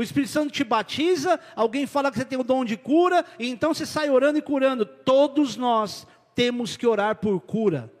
O 0.00 0.02
Espírito 0.02 0.32
Santo 0.32 0.50
te 0.50 0.64
batiza, 0.64 1.38
alguém 1.54 1.86
fala 1.86 2.10
que 2.10 2.16
você 2.16 2.24
tem 2.24 2.40
o 2.40 2.42
dom 2.42 2.64
de 2.64 2.74
cura, 2.74 3.22
e 3.38 3.50
então 3.50 3.74
você 3.74 3.84
sai 3.84 4.08
orando 4.08 4.38
e 4.38 4.40
curando. 4.42 4.86
Todos 4.86 5.58
nós 5.58 6.06
temos 6.34 6.74
que 6.74 6.86
orar 6.86 7.16
por 7.16 7.38
cura. 7.38 7.92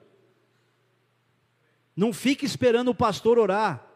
Não 1.94 2.10
fique 2.10 2.46
esperando 2.46 2.88
o 2.88 2.94
pastor 2.94 3.38
orar. 3.38 3.86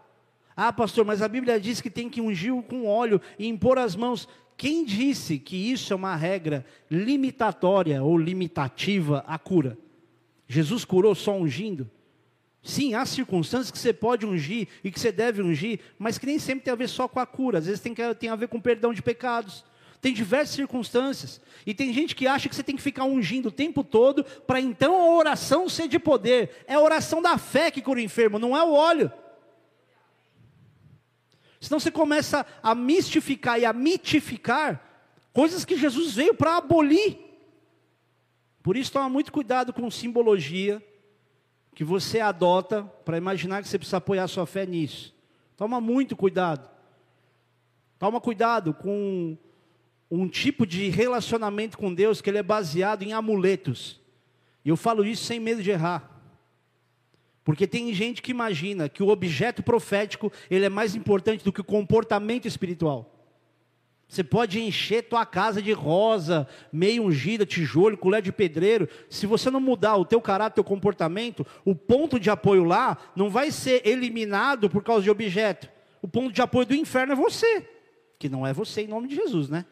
Ah, 0.54 0.70
pastor, 0.70 1.06
mas 1.06 1.22
a 1.22 1.28
Bíblia 1.28 1.58
diz 1.58 1.80
que 1.80 1.88
tem 1.88 2.10
que 2.10 2.20
ungir 2.20 2.52
com 2.64 2.86
óleo 2.86 3.22
e 3.38 3.46
impor 3.46 3.78
as 3.78 3.96
mãos. 3.96 4.28
Quem 4.54 4.84
disse 4.84 5.38
que 5.38 5.56
isso 5.56 5.90
é 5.90 5.96
uma 5.96 6.14
regra 6.14 6.66
limitatória 6.90 8.02
ou 8.02 8.18
limitativa 8.18 9.24
à 9.26 9.38
cura? 9.38 9.78
Jesus 10.46 10.84
curou 10.84 11.14
só 11.14 11.34
ungindo? 11.34 11.90
Sim, 12.66 12.94
há 12.94 13.04
circunstâncias 13.04 13.70
que 13.70 13.78
você 13.78 13.92
pode 13.92 14.24
ungir 14.24 14.68
e 14.82 14.90
que 14.90 14.98
você 14.98 15.12
deve 15.12 15.42
ungir, 15.42 15.80
mas 15.98 16.16
que 16.16 16.24
nem 16.24 16.38
sempre 16.38 16.64
tem 16.64 16.72
a 16.72 16.76
ver 16.76 16.88
só 16.88 17.06
com 17.06 17.20
a 17.20 17.26
cura, 17.26 17.58
às 17.58 17.66
vezes 17.66 17.78
tem, 17.78 17.92
que, 17.92 18.14
tem 18.14 18.30
a 18.30 18.36
ver 18.36 18.48
com 18.48 18.58
perdão 18.58 18.94
de 18.94 19.02
pecados. 19.02 19.62
Tem 20.00 20.14
diversas 20.14 20.54
circunstâncias. 20.54 21.42
E 21.66 21.74
tem 21.74 21.92
gente 21.92 22.16
que 22.16 22.26
acha 22.26 22.48
que 22.48 22.56
você 22.56 22.62
tem 22.62 22.74
que 22.74 22.80
ficar 22.80 23.04
ungindo 23.04 23.48
o 23.48 23.52
tempo 23.52 23.84
todo, 23.84 24.24
para 24.24 24.62
então 24.62 24.94
a 24.94 25.14
oração 25.14 25.68
ser 25.68 25.88
de 25.88 25.98
poder. 25.98 26.64
É 26.66 26.74
a 26.74 26.80
oração 26.80 27.20
da 27.20 27.36
fé 27.36 27.70
que 27.70 27.82
cura 27.82 28.00
o 28.00 28.02
enfermo, 28.02 28.38
não 28.38 28.56
é 28.56 28.64
o 28.64 28.72
óleo. 28.72 29.12
Senão 31.60 31.78
você 31.78 31.90
começa 31.90 32.46
a 32.62 32.74
mistificar 32.74 33.60
e 33.60 33.66
a 33.66 33.74
mitificar 33.74 34.82
coisas 35.34 35.66
que 35.66 35.76
Jesus 35.76 36.14
veio 36.14 36.34
para 36.34 36.56
abolir. 36.56 37.18
Por 38.62 38.74
isso, 38.74 38.92
toma 38.92 39.10
muito 39.10 39.30
cuidado 39.30 39.70
com 39.70 39.90
simbologia 39.90 40.82
que 41.74 41.82
você 41.82 42.20
adota 42.20 42.84
para 43.04 43.18
imaginar 43.18 43.62
que 43.62 43.68
você 43.68 43.78
precisa 43.78 43.96
apoiar 43.96 44.28
sua 44.28 44.46
fé 44.46 44.64
nisso. 44.64 45.14
Toma 45.56 45.80
muito 45.80 46.16
cuidado. 46.16 46.68
Toma 47.98 48.20
cuidado 48.20 48.72
com 48.72 49.36
um 50.10 50.28
tipo 50.28 50.66
de 50.66 50.88
relacionamento 50.88 51.76
com 51.76 51.92
Deus 51.92 52.20
que 52.20 52.30
ele 52.30 52.38
é 52.38 52.42
baseado 52.42 53.02
em 53.02 53.12
amuletos. 53.12 54.00
E 54.64 54.68
eu 54.68 54.76
falo 54.76 55.04
isso 55.04 55.24
sem 55.24 55.40
medo 55.40 55.62
de 55.62 55.70
errar. 55.70 56.10
Porque 57.44 57.66
tem 57.66 57.92
gente 57.92 58.22
que 58.22 58.30
imagina 58.30 58.88
que 58.88 59.02
o 59.02 59.08
objeto 59.08 59.62
profético 59.62 60.32
ele 60.50 60.64
é 60.64 60.70
mais 60.70 60.94
importante 60.94 61.44
do 61.44 61.52
que 61.52 61.60
o 61.60 61.64
comportamento 61.64 62.46
espiritual. 62.46 63.13
Você 64.14 64.22
pode 64.22 64.60
encher 64.60 65.08
tua 65.08 65.26
casa 65.26 65.60
de 65.60 65.72
rosa, 65.72 66.46
meio 66.72 67.02
ungida, 67.02 67.44
tijolo, 67.44 67.98
colher 67.98 68.22
de 68.22 68.30
pedreiro. 68.30 68.88
Se 69.10 69.26
você 69.26 69.50
não 69.50 69.58
mudar 69.58 69.96
o 69.96 70.04
teu 70.04 70.20
caráter, 70.20 70.54
teu 70.54 70.62
comportamento, 70.62 71.44
o 71.64 71.74
ponto 71.74 72.20
de 72.20 72.30
apoio 72.30 72.62
lá 72.62 72.96
não 73.16 73.28
vai 73.28 73.50
ser 73.50 73.84
eliminado 73.84 74.70
por 74.70 74.84
causa 74.84 75.02
de 75.02 75.10
objeto. 75.10 75.68
O 76.00 76.06
ponto 76.06 76.32
de 76.32 76.40
apoio 76.40 76.64
do 76.64 76.76
inferno 76.76 77.14
é 77.14 77.16
você, 77.16 77.68
que 78.16 78.28
não 78.28 78.46
é 78.46 78.52
você 78.52 78.82
em 78.82 78.86
nome 78.86 79.08
de 79.08 79.16
Jesus, 79.16 79.48
né? 79.48 79.66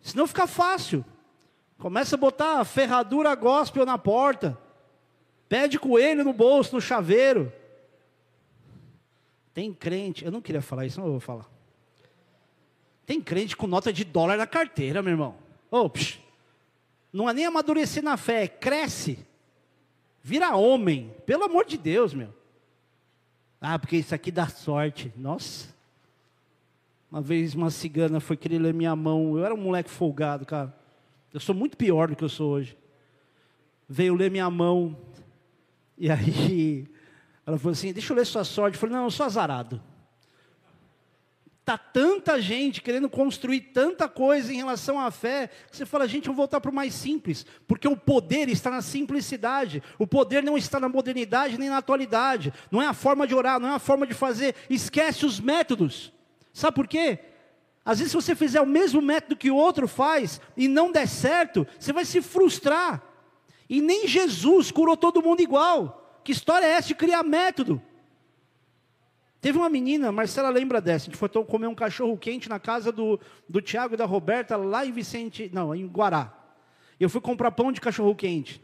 Senão 0.00 0.24
fica 0.28 0.46
fácil. 0.46 1.04
Começa 1.78 2.14
a 2.14 2.18
botar 2.18 2.64
ferradura 2.64 3.34
gospel 3.34 3.84
na 3.84 3.98
porta. 3.98 4.56
Pede 5.48 5.80
coelho 5.80 6.22
no 6.22 6.32
bolso, 6.32 6.76
no 6.76 6.80
chaveiro. 6.80 7.52
Tem 9.52 9.74
crente, 9.74 10.24
eu 10.24 10.30
não 10.30 10.40
queria 10.40 10.62
falar 10.62 10.86
isso, 10.86 11.00
não 11.00 11.10
vou 11.10 11.18
falar. 11.18 11.55
Tem 13.06 13.20
crente 13.20 13.56
com 13.56 13.68
nota 13.68 13.92
de 13.92 14.04
dólar 14.04 14.36
na 14.36 14.46
carteira, 14.46 15.00
meu 15.00 15.12
irmão. 15.12 15.36
Oh, 15.70 15.88
não 17.12 17.30
é 17.30 17.32
nem 17.32 17.46
amadurecer 17.46 18.02
na 18.02 18.16
fé, 18.16 18.44
é 18.44 18.48
cresce. 18.48 19.18
Vira 20.22 20.56
homem, 20.56 21.14
pelo 21.24 21.44
amor 21.44 21.64
de 21.64 21.78
Deus, 21.78 22.12
meu. 22.12 22.34
Ah, 23.60 23.78
porque 23.78 23.96
isso 23.96 24.14
aqui 24.14 24.30
dá 24.30 24.48
sorte. 24.48 25.12
Nossa. 25.16 25.74
Uma 27.10 27.20
vez 27.22 27.54
uma 27.54 27.70
cigana 27.70 28.20
foi 28.20 28.36
querer 28.36 28.58
ler 28.58 28.74
minha 28.74 28.94
mão. 28.96 29.38
Eu 29.38 29.44
era 29.44 29.54
um 29.54 29.58
moleque 29.58 29.88
folgado, 29.88 30.44
cara. 30.44 30.74
Eu 31.32 31.40
sou 31.40 31.54
muito 31.54 31.76
pior 31.76 32.08
do 32.08 32.16
que 32.16 32.24
eu 32.24 32.28
sou 32.28 32.50
hoje. 32.50 32.76
Veio 33.88 34.14
ler 34.14 34.30
minha 34.30 34.50
mão. 34.50 34.96
E 35.96 36.10
aí, 36.10 36.86
ela 37.46 37.56
falou 37.56 37.72
assim: 37.72 37.92
Deixa 37.92 38.12
eu 38.12 38.16
ler 38.16 38.26
sua 38.26 38.44
sorte. 38.44 38.74
Eu 38.74 38.80
falei: 38.80 38.96
Não, 38.96 39.04
eu 39.04 39.10
sou 39.10 39.24
azarado. 39.24 39.80
Está 41.66 41.76
tanta 41.76 42.40
gente 42.40 42.80
querendo 42.80 43.10
construir 43.10 43.60
tanta 43.60 44.08
coisa 44.08 44.52
em 44.52 44.56
relação 44.56 45.00
à 45.00 45.10
fé, 45.10 45.50
que 45.68 45.76
você 45.76 45.84
fala, 45.84 46.06
gente, 46.06 46.26
vamos 46.26 46.36
voltar 46.36 46.60
para 46.60 46.70
o 46.70 46.72
mais 46.72 46.94
simples, 46.94 47.44
porque 47.66 47.88
o 47.88 47.96
poder 47.96 48.48
está 48.48 48.70
na 48.70 48.80
simplicidade, 48.80 49.82
o 49.98 50.06
poder 50.06 50.44
não 50.44 50.56
está 50.56 50.78
na 50.78 50.88
modernidade 50.88 51.58
nem 51.58 51.68
na 51.68 51.78
atualidade, 51.78 52.54
não 52.70 52.80
é 52.80 52.86
a 52.86 52.92
forma 52.92 53.26
de 53.26 53.34
orar, 53.34 53.58
não 53.58 53.68
é 53.68 53.74
a 53.74 53.80
forma 53.80 54.06
de 54.06 54.14
fazer, 54.14 54.54
esquece 54.70 55.26
os 55.26 55.40
métodos. 55.40 56.12
Sabe 56.52 56.76
por 56.76 56.86
quê? 56.86 57.18
Às 57.84 57.98
vezes, 57.98 58.12
se 58.12 58.16
você 58.16 58.36
fizer 58.36 58.60
o 58.60 58.66
mesmo 58.66 59.02
método 59.02 59.34
que 59.34 59.50
o 59.50 59.56
outro 59.56 59.88
faz 59.88 60.40
e 60.56 60.68
não 60.68 60.92
der 60.92 61.08
certo, 61.08 61.66
você 61.76 61.92
vai 61.92 62.04
se 62.04 62.22
frustrar. 62.22 63.02
E 63.68 63.80
nem 63.80 64.06
Jesus 64.06 64.70
curou 64.70 64.96
todo 64.96 65.20
mundo 65.20 65.40
igual. 65.40 66.20
Que 66.22 66.30
história 66.30 66.64
é 66.64 66.70
essa 66.70 66.86
de 66.86 66.94
criar 66.94 67.24
método? 67.24 67.82
Teve 69.46 69.58
uma 69.58 69.70
menina, 69.70 70.10
Marcela 70.10 70.50
lembra 70.50 70.80
dessa, 70.80 71.04
a 71.04 71.06
gente 71.06 71.16
foi 71.16 71.28
comer 71.28 71.68
um 71.68 71.74
cachorro 71.76 72.18
quente 72.18 72.48
na 72.48 72.58
casa 72.58 72.90
do, 72.90 73.20
do 73.48 73.62
Tiago 73.62 73.94
e 73.94 73.96
da 73.96 74.04
Roberta, 74.04 74.56
lá 74.56 74.84
em 74.84 74.90
Vicente, 74.90 75.48
não, 75.54 75.72
em 75.72 75.86
Guará. 75.86 76.36
Eu 76.98 77.08
fui 77.08 77.20
comprar 77.20 77.52
pão 77.52 77.70
de 77.70 77.80
cachorro 77.80 78.12
quente. 78.16 78.60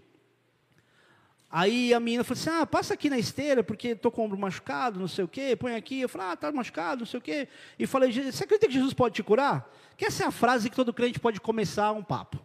Aí 1.49 1.95
a 1.95 2.01
menina 2.01 2.25
falou 2.25 2.41
assim: 2.41 2.51
Ah, 2.51 2.67
passa 2.67 2.95
aqui 2.95 3.09
na 3.09 3.17
esteira, 3.17 3.63
porque 3.63 3.91
estou 3.91 4.11
com 4.11 4.23
o 4.23 4.25
ombro 4.25 4.37
machucado, 4.37 4.99
não 4.99 5.07
sei 5.07 5.25
o 5.25 5.29
quê, 5.29 5.55
põe 5.55 5.77
aqui. 5.77 6.01
Eu 6.01 6.09
falei: 6.09 6.27
Ah, 6.31 6.35
está 6.35 6.51
machucado, 6.51 6.99
não 7.03 7.07
sei 7.07 7.19
o 7.19 7.23
quê. 7.23 7.47
E 7.79 7.87
falei: 7.87 8.11
Você 8.11 8.43
acredita 8.43 8.67
que 8.67 8.75
Jesus 8.75 8.93
pode 8.93 9.15
te 9.15 9.23
curar? 9.23 9.73
Que 9.97 10.07
essa 10.07 10.25
é 10.25 10.27
a 10.27 10.33
frase 10.33 10.69
que 10.69 10.75
todo 10.75 10.93
crente 10.93 11.21
pode 11.21 11.41
começar 11.41 11.93
um 11.93 12.03
papo. 12.03 12.43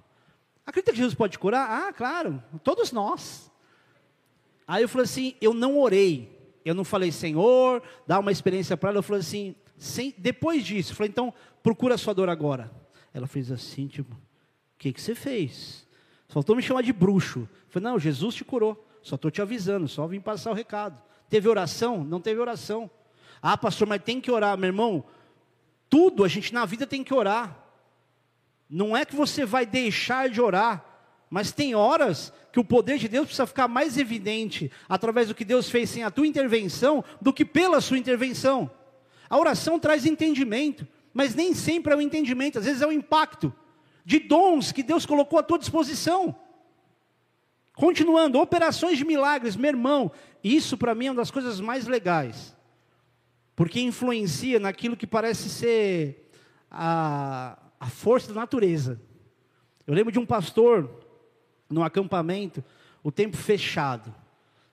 Acredita 0.64 0.92
que 0.92 0.98
Jesus 1.00 1.16
pode 1.16 1.32
te 1.32 1.40
curar? 1.40 1.88
Ah, 1.88 1.92
claro, 1.92 2.44
todos 2.64 2.92
nós. 2.92 3.52
Aí 4.68 4.84
eu 4.84 4.88
falei 4.88 5.06
assim: 5.06 5.34
Eu 5.42 5.56
não 5.56 5.80
orei, 5.80 6.37
eu 6.68 6.76
não 6.76 6.84
falei, 6.84 7.12
Senhor, 7.12 7.82
dá 8.06 8.20
uma 8.20 8.32
experiência 8.32 8.76
para 8.76 8.90
ela. 8.90 9.00
Eu 9.00 9.04
falei 9.04 9.22
assim, 9.22 9.56
sem, 9.78 10.14
depois 10.18 10.66
disso, 10.66 10.92
eu 10.92 10.96
falei, 10.96 11.10
então, 11.10 11.34
procura 11.64 11.96
a 11.96 11.98
sua 11.98 12.14
dor 12.14 12.30
agora. 12.30 12.72
Ela 13.14 13.28
fez 13.28 13.52
assim, 13.52 13.88
tipo, 13.88 14.14
o 14.14 14.78
que, 14.78 14.92
que 14.92 15.02
você 15.02 15.16
fez? 15.16 15.88
Faltou 16.28 16.56
me 16.56 16.62
chamar 16.62 16.84
de 16.84 16.92
bruxo. 16.92 17.40
Eu 17.40 17.70
falei, 17.70 17.90
não, 17.90 18.00
Jesus 18.00 18.36
te 18.36 18.44
curou. 18.44 18.86
Só 19.02 19.16
estou 19.16 19.32
te 19.32 19.42
avisando, 19.42 19.88
só 19.88 20.06
vim 20.06 20.20
passar 20.20 20.52
o 20.52 20.54
recado. 20.54 21.02
Teve 21.30 21.48
oração? 21.48 22.04
Não 22.04 22.20
teve 22.20 22.40
oração. 22.40 22.90
Ah, 23.42 23.58
pastor, 23.58 23.88
mas 23.88 24.04
tem 24.04 24.20
que 24.20 24.32
orar, 24.32 24.58
meu 24.58 24.68
irmão. 24.68 25.06
Tudo 25.90 26.24
a 26.24 26.28
gente 26.28 26.54
na 26.54 26.66
vida 26.66 26.86
tem 26.86 27.04
que 27.04 27.14
orar. 27.14 27.58
Não 28.70 28.96
é 28.96 29.06
que 29.06 29.16
você 29.16 29.46
vai 29.46 29.66
deixar 29.66 30.30
de 30.30 30.42
orar, 30.42 30.84
mas 31.30 31.52
tem 31.52 31.76
horas 31.76 32.32
que 32.52 32.60
o 32.60 32.64
poder 32.64 32.98
de 32.98 33.08
Deus 33.08 33.26
precisa 33.26 33.48
ficar 33.48 33.68
mais 33.68 33.98
evidente 33.98 34.72
através 34.88 35.28
do 35.28 35.36
que 35.36 35.46
Deus 35.46 35.70
fez 35.70 35.90
sem 35.90 36.04
a 36.04 36.12
tua 36.12 36.28
intervenção 36.28 37.04
do 37.22 37.34
que 37.34 37.46
pela 37.46 37.82
sua 37.82 37.98
intervenção. 37.98 38.70
A 39.30 39.38
oração 39.38 39.80
traz 39.80 40.06
entendimento, 40.06 40.88
mas 41.14 41.36
nem 41.36 41.54
sempre 41.54 41.94
é 41.94 41.96
o 41.96 42.02
entendimento, 42.02 42.60
às 42.60 42.66
vezes 42.66 42.82
é 42.82 42.88
o 42.88 42.92
impacto 42.92 43.54
de 44.06 44.20
dons 44.20 44.72
que 44.72 44.84
Deus 44.84 45.06
colocou 45.06 45.38
à 45.38 45.44
tua 45.44 45.60
disposição. 45.60 46.36
Continuando, 47.76 48.40
operações 48.40 48.98
de 48.98 49.06
milagres, 49.06 49.56
meu 49.56 49.70
irmão, 49.70 50.12
isso 50.44 50.78
para 50.78 50.96
mim 50.96 51.08
é 51.08 51.12
uma 51.12 51.18
das 51.18 51.32
coisas 51.32 51.60
mais 51.60 51.86
legais 51.86 52.58
porque 53.58 53.82
influencia 53.82 54.60
naquilo 54.60 54.96
que 54.96 55.08
parece 55.08 55.50
ser 55.50 56.30
a, 56.70 57.58
a 57.80 57.90
força 57.90 58.32
da 58.32 58.40
natureza. 58.40 59.02
Eu 59.88 59.96
lembro 59.96 60.12
de 60.12 60.20
um 60.20 60.28
pastor, 60.28 60.88
num 61.70 61.84
acampamento, 61.84 62.64
o 63.04 63.12
tempo 63.12 63.38
fechado. 63.38 64.14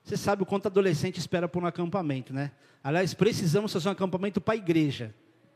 Você 0.03 0.15
sabe 0.15 0.43
o 0.43 0.45
quanto 0.45 0.67
adolescente 0.67 1.17
espera 1.17 1.47
por 1.47 1.63
um 1.63 1.65
acampamento, 1.65 2.33
né? 2.33 2.51
Aliás, 2.83 3.13
precisamos 3.13 3.73
fazer 3.73 3.89
um 3.89 3.91
acampamento 3.91 4.39
para 4.39 4.53
a 4.53 4.57
igreja. 4.57 5.13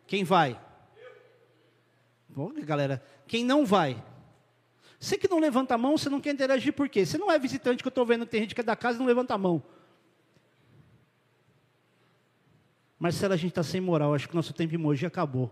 Quem 0.08 0.24
vai? 0.24 0.60
Bom, 2.28 2.52
galera, 2.64 3.04
quem 3.28 3.44
não 3.44 3.66
vai? 3.66 4.04
Você 5.00 5.18
que 5.18 5.30
não 5.30 5.40
levanta 5.40 5.76
a 5.76 5.78
mão, 5.78 5.98
você 5.98 6.10
não 6.10 6.20
quer 6.20 6.34
interagir 6.34 6.74
por 6.74 6.90
quê? 6.90 7.06
Você 7.06 7.18
não 7.18 7.32
é 7.32 7.40
visitante 7.40 7.82
que 7.82 7.88
eu 7.88 7.92
estou 7.92 8.06
vendo 8.06 8.26
tem 8.26 8.42
gente 8.42 8.56
que 8.56 8.62
é 8.62 8.64
da 8.64 8.76
casa 8.76 8.98
e 8.98 9.00
não 9.00 9.06
levanta 9.06 9.34
a 9.34 9.38
mão. 9.38 9.64
Marcelo, 13.00 13.34
a 13.34 13.38
gente 13.38 13.52
está 13.52 13.64
sem 13.64 13.80
moral, 13.80 14.14
acho 14.14 14.28
que 14.28 14.36
nosso 14.36 14.54
tempo 14.54 14.76
em 14.76 14.78
Mogi 14.78 15.06
acabou. 15.06 15.50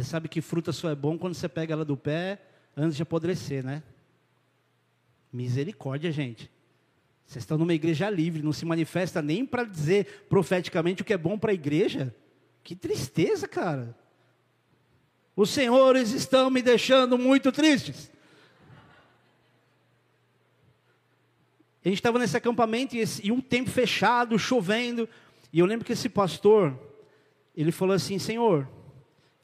Você 0.00 0.04
sabe 0.08 0.30
que 0.30 0.40
fruta 0.40 0.72
só 0.72 0.88
é 0.88 0.94
bom 0.94 1.18
quando 1.18 1.34
você 1.34 1.46
pega 1.46 1.74
ela 1.74 1.84
do 1.84 1.94
pé 1.94 2.40
antes 2.74 2.96
de 2.96 3.02
apodrecer, 3.02 3.62
né? 3.62 3.82
Misericórdia, 5.30 6.10
gente. 6.10 6.50
Vocês 7.26 7.42
estão 7.42 7.58
numa 7.58 7.74
igreja 7.74 8.08
livre, 8.08 8.42
não 8.42 8.52
se 8.52 8.64
manifesta 8.64 9.20
nem 9.20 9.44
para 9.44 9.62
dizer 9.62 10.24
profeticamente 10.26 11.02
o 11.02 11.04
que 11.04 11.12
é 11.12 11.18
bom 11.18 11.38
para 11.38 11.50
a 11.50 11.54
igreja. 11.54 12.16
Que 12.64 12.74
tristeza, 12.74 13.46
cara. 13.46 13.94
Os 15.36 15.50
senhores 15.50 16.12
estão 16.12 16.48
me 16.48 16.62
deixando 16.62 17.18
muito 17.18 17.52
tristes. 17.52 18.10
A 21.84 21.88
gente 21.90 21.98
estava 21.98 22.18
nesse 22.18 22.38
acampamento 22.38 22.96
e, 22.96 23.00
esse, 23.00 23.26
e, 23.26 23.30
um 23.30 23.40
tempo 23.42 23.68
fechado, 23.68 24.38
chovendo. 24.38 25.06
E 25.52 25.58
eu 25.58 25.66
lembro 25.66 25.84
que 25.84 25.92
esse 25.92 26.08
pastor, 26.08 26.74
ele 27.54 27.70
falou 27.70 27.94
assim: 27.94 28.18
Senhor, 28.18 28.66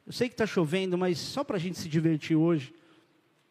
eu 0.06 0.12
sei 0.12 0.28
que 0.28 0.34
está 0.34 0.46
chovendo, 0.46 0.96
mas 0.96 1.18
só 1.18 1.42
para 1.42 1.56
a 1.56 1.60
gente 1.60 1.78
se 1.78 1.88
divertir 1.88 2.36
hoje, 2.36 2.72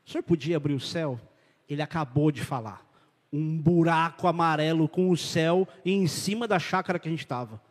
o 0.05 0.09
senhor 0.09 0.23
podia 0.23 0.55
abrir 0.55 0.73
o 0.73 0.79
céu? 0.79 1.19
Ele 1.67 1.81
acabou 1.81 2.31
de 2.31 2.41
falar. 2.41 2.85
Um 3.33 3.57
buraco 3.57 4.27
amarelo 4.27 4.87
com 4.87 5.09
o 5.09 5.17
céu 5.17 5.67
em 5.83 6.07
cima 6.07 6.47
da 6.47 6.57
chácara 6.57 6.97
que 6.97 7.09
a 7.09 7.11
gente 7.11 7.25
estava. 7.25 7.61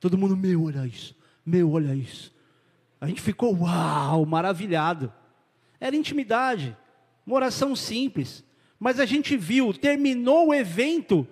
Todo 0.00 0.16
mundo, 0.16 0.34
meu, 0.34 0.64
olha 0.64 0.86
isso. 0.86 1.14
Meu, 1.44 1.72
olha 1.72 1.94
isso. 1.94 2.34
A 2.98 3.06
gente 3.06 3.20
ficou, 3.20 3.54
uau, 3.54 4.24
maravilhado. 4.24 5.12
Era 5.78 5.94
intimidade. 5.94 6.74
Uma 7.26 7.36
oração 7.36 7.76
simples. 7.76 8.42
Mas 8.78 8.98
a 8.98 9.04
gente 9.04 9.36
viu, 9.36 9.74
terminou 9.74 10.48
o 10.48 10.54
evento, 10.54 11.26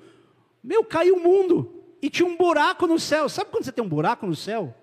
meu, 0.63 0.85
caiu 0.85 1.17
o 1.17 1.23
mundo. 1.23 1.83
E 2.03 2.11
tinha 2.11 2.29
um 2.29 2.37
buraco 2.37 2.87
no 2.87 2.99
céu. 2.99 3.29
Sabe 3.29 3.51
quando 3.51 3.65
você 3.65 3.73
tem 3.73 3.85
um 3.85 3.89
buraco 3.89 4.27
no 4.27 4.37
céu? 4.37 4.75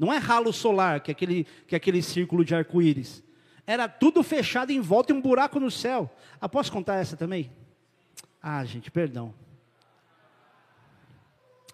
Não 0.00 0.10
é 0.10 0.16
ralo 0.16 0.50
solar, 0.50 1.00
que 1.00 1.10
é 1.10 1.12
aquele, 1.12 1.44
que 1.66 1.74
é 1.74 1.76
aquele 1.76 2.02
círculo 2.02 2.42
de 2.42 2.54
arco-íris. 2.54 3.22
Era 3.66 3.86
tudo 3.86 4.22
fechado 4.22 4.70
em 4.72 4.80
volta 4.80 5.12
e 5.12 5.14
um 5.14 5.20
buraco 5.20 5.60
no 5.60 5.70
céu. 5.70 6.10
Ah, 6.40 6.48
posso 6.48 6.72
contar 6.72 6.94
essa 6.94 7.18
também? 7.18 7.52
Ah, 8.42 8.64
gente, 8.64 8.90
perdão. 8.90 9.34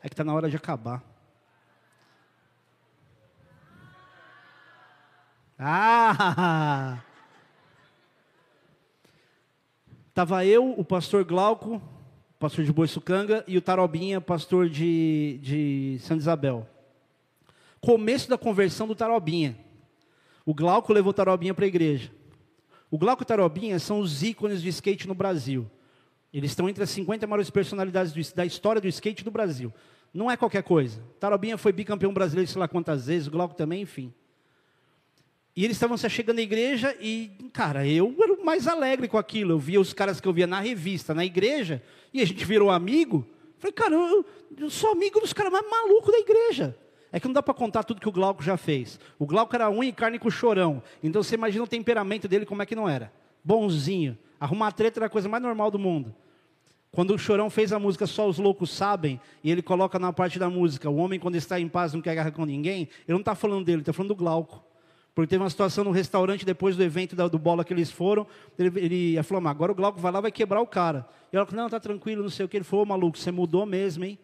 É 0.03 0.09
que 0.09 0.15
está 0.15 0.25
na 0.25 0.35
hora 0.35 0.51
de 0.51 0.57
acabar. 0.57 1.05
Ah! 5.57 6.99
Estava 10.09 10.45
eu, 10.45 10.73
o 10.77 10.85
pastor 10.85 11.25
Glauco, 11.25 11.81
pastor 12.41 12.65
de 12.65 12.73
Boiçucanga, 12.73 13.45
e 13.47 13.57
o 13.57 13.63
Tarobinha, 13.63 14.21
pastor 14.21 14.69
de, 14.69 15.39
de 15.41 15.99
Santa 16.01 16.23
Isabel. 16.23 16.69
Começo 17.87 18.29
da 18.29 18.37
conversão 18.37 18.89
do 18.89 18.97
Tarobinha. 18.97 19.57
O 20.45 20.53
Glauco 20.53 20.93
levou 20.93 21.11
o 21.11 21.15
Tarobinha 21.15 21.55
para 21.55 21.67
a 21.67 21.69
igreja. 21.69 22.11
O 22.91 22.99
Glauco 22.99 23.23
e 23.23 23.25
o 23.25 23.27
Tarobinha 23.27 23.79
são 23.79 24.01
os 24.01 24.25
ícones 24.25 24.61
de 24.61 24.69
skate 24.71 25.07
no 25.07 25.15
Brasil. 25.15 25.71
Eles 26.35 26.51
estão 26.51 26.69
entre 26.69 26.83
as 26.83 26.91
50 26.91 27.29
maiores 27.29 27.49
personalidades 27.49 28.13
do, 28.13 28.35
da 28.35 28.45
história 28.45 28.81
do 28.81 28.89
skate 28.89 29.23
do 29.23 29.31
Brasil. 29.31 29.73
Não 30.13 30.29
é 30.29 30.37
qualquer 30.37 30.65
coisa. 30.65 31.01
Tarobinha 31.21 31.57
foi 31.57 31.71
bicampeão 31.71 32.13
brasileiro, 32.13 32.51
sei 32.51 32.59
lá 32.59 32.67
quantas 32.67 33.07
vezes, 33.07 33.29
o 33.29 33.31
Glauco 33.31 33.55
também, 33.55 33.83
enfim. 33.83 34.13
E 35.55 35.65
eles 35.65 35.77
estavam 35.77 35.97
se 35.97 36.11
chegando 36.11 36.41
à 36.41 36.43
igreja 36.43 36.93
e, 37.01 37.31
cara, 37.53 37.87
eu 37.87 38.13
era 38.21 38.33
o 38.33 38.45
mais 38.45 38.67
alegre 38.67 39.07
com 39.07 39.17
aquilo. 39.17 39.53
Eu 39.53 39.61
via 39.61 39.81
os 39.81 39.93
caras 39.93 40.21
que 40.21 40.27
eu 40.27 40.33
via 40.33 40.49
na 40.49 40.59
revista, 40.59 41.15
na 41.15 41.25
igreja, 41.25 41.81
e 42.13 42.21
a 42.21 42.25
gente 42.25 42.45
virou 42.45 42.69
amigo. 42.69 43.25
Falei, 43.61 43.73
cara, 43.73 43.95
eu, 43.95 44.27
eu 44.59 44.71
sou 44.71 44.91
amigo 44.91 45.21
dos 45.21 45.33
caras 45.33 45.53
mais 45.53 45.71
malucos 45.71 46.11
da 46.11 46.19
igreja. 46.19 46.77
É 47.13 47.21
que 47.21 47.27
não 47.27 47.33
dá 47.33 47.43
para 47.43 47.55
contar 47.55 47.85
tudo 47.85 48.01
que 48.01 48.09
o 48.09 48.13
Glauco 48.13 48.43
já 48.43 48.57
fez. 48.57 48.99
O 49.19 49.27
Glauco 49.27 49.55
era 49.55 49.71
unha 49.71 49.89
e 49.89 49.93
carne 49.93 50.19
com 50.19 50.31
chorão. 50.31 50.83
Então 51.03 51.23
você 51.23 51.35
imagina 51.35 51.65
o 51.65 51.69
temperamento 51.69 52.27
dele 52.29 52.45
como 52.45 52.63
é 52.63 52.67
que 52.67 52.75
não 52.75 52.89
era. 52.89 53.13
Bonzinho. 53.45 54.19
Arrumar 54.41 54.73
treta 54.73 54.99
era 54.99 55.07
a 55.07 55.11
coisa 55.11 55.29
mais 55.29 55.43
normal 55.43 55.71
do 55.71 55.79
mundo. 55.79 56.15
Quando 56.91 57.15
o 57.15 57.19
Chorão 57.19 57.51
fez 57.51 57.73
a 57.73 57.79
música 57.79 58.07
Só 58.07 58.27
os 58.27 58.39
Loucos 58.39 58.71
Sabem, 58.71 59.21
e 59.45 59.51
ele 59.51 59.61
coloca 59.61 59.99
na 59.99 60.13
parte 60.13 60.39
da 60.39 60.49
música, 60.49 60.89
o 60.89 60.97
homem 60.97 61.21
quando 61.21 61.37
está 61.37 61.61
em 61.61 61.69
paz 61.69 61.93
não 61.93 62.01
quer 62.01 62.15
guerra 62.15 62.31
com 62.31 62.45
ninguém, 62.45 62.89
ele 63.07 63.13
não 63.13 63.19
está 63.19 63.35
falando 63.35 63.65
dele, 63.65 63.77
ele 63.77 63.83
está 63.83 63.93
falando 63.93 64.09
do 64.09 64.17
Glauco. 64.17 64.65
Porque 65.15 65.29
teve 65.29 65.43
uma 65.43 65.51
situação 65.51 65.85
no 65.85 65.91
restaurante 65.91 66.45
depois 66.45 66.77
do 66.77 66.83
evento 66.83 67.17
do 67.29 67.39
bola 67.39 67.65
que 67.65 67.73
eles 67.73 67.91
foram. 67.91 68.27
Ele, 68.59 68.81
ele 68.81 69.23
falou, 69.23 69.47
agora 69.49 69.73
o 69.73 69.75
Glauco 69.75 69.99
vai 69.99 70.13
lá 70.13 70.21
vai 70.21 70.31
quebrar 70.31 70.61
o 70.61 70.67
cara. 70.67 71.07
E 71.33 71.37
ela 71.37 71.47
falou, 71.47 71.63
não, 71.63 71.71
tá 71.71 71.81
tranquilo, 71.81 72.23
não 72.23 72.29
sei 72.29 72.45
o 72.45 72.49
que. 72.49 72.57
Ele 72.57 72.65
falou, 72.65 72.85
maluco, 72.85 73.17
você 73.17 73.31
mudou 73.31 73.65
mesmo, 73.65 74.05
hein? 74.05 74.19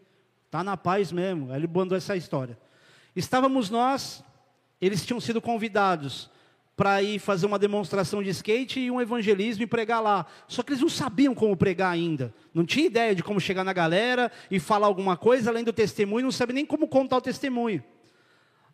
Tá 0.51 0.63
na 0.63 0.77
paz 0.77 1.11
mesmo. 1.11 1.51
Aí 1.51 1.57
ele 1.59 1.67
mandou 1.67 1.97
essa 1.97 2.15
história. 2.15 2.59
Estávamos 3.15 3.69
nós, 3.71 4.25
eles 4.81 5.05
tinham 5.05 5.21
sido 5.21 5.41
convidados 5.41 6.31
para 6.77 7.03
ir 7.03 7.19
fazer 7.19 7.47
uma 7.47 7.59
demonstração 7.59 8.23
de 8.23 8.31
skate 8.31 8.81
e 8.81 8.91
um 8.91 9.01
evangelismo 9.01 9.63
e 9.63 9.67
pregar 9.67 10.03
lá. 10.03 10.27
Só 10.49 10.63
que 10.63 10.73
eles 10.73 10.81
não 10.81 10.89
sabiam 10.89 11.35
como 11.35 11.57
pregar 11.57 11.93
ainda. 11.93 12.35
Não 12.55 12.65
tinha 12.65 12.87
ideia 12.87 13.15
de 13.15 13.23
como 13.23 13.39
chegar 13.39 13.63
na 13.63 13.73
galera 13.73 14.33
e 14.51 14.59
falar 14.59 14.87
alguma 14.87 15.17
coisa 15.17 15.51
além 15.51 15.65
do 15.65 15.73
testemunho, 15.73 16.25
não 16.25 16.33
sabia 16.33 16.55
nem 16.55 16.67
como 16.67 16.89
contar 16.89 17.19
o 17.19 17.21
testemunho. 17.21 17.85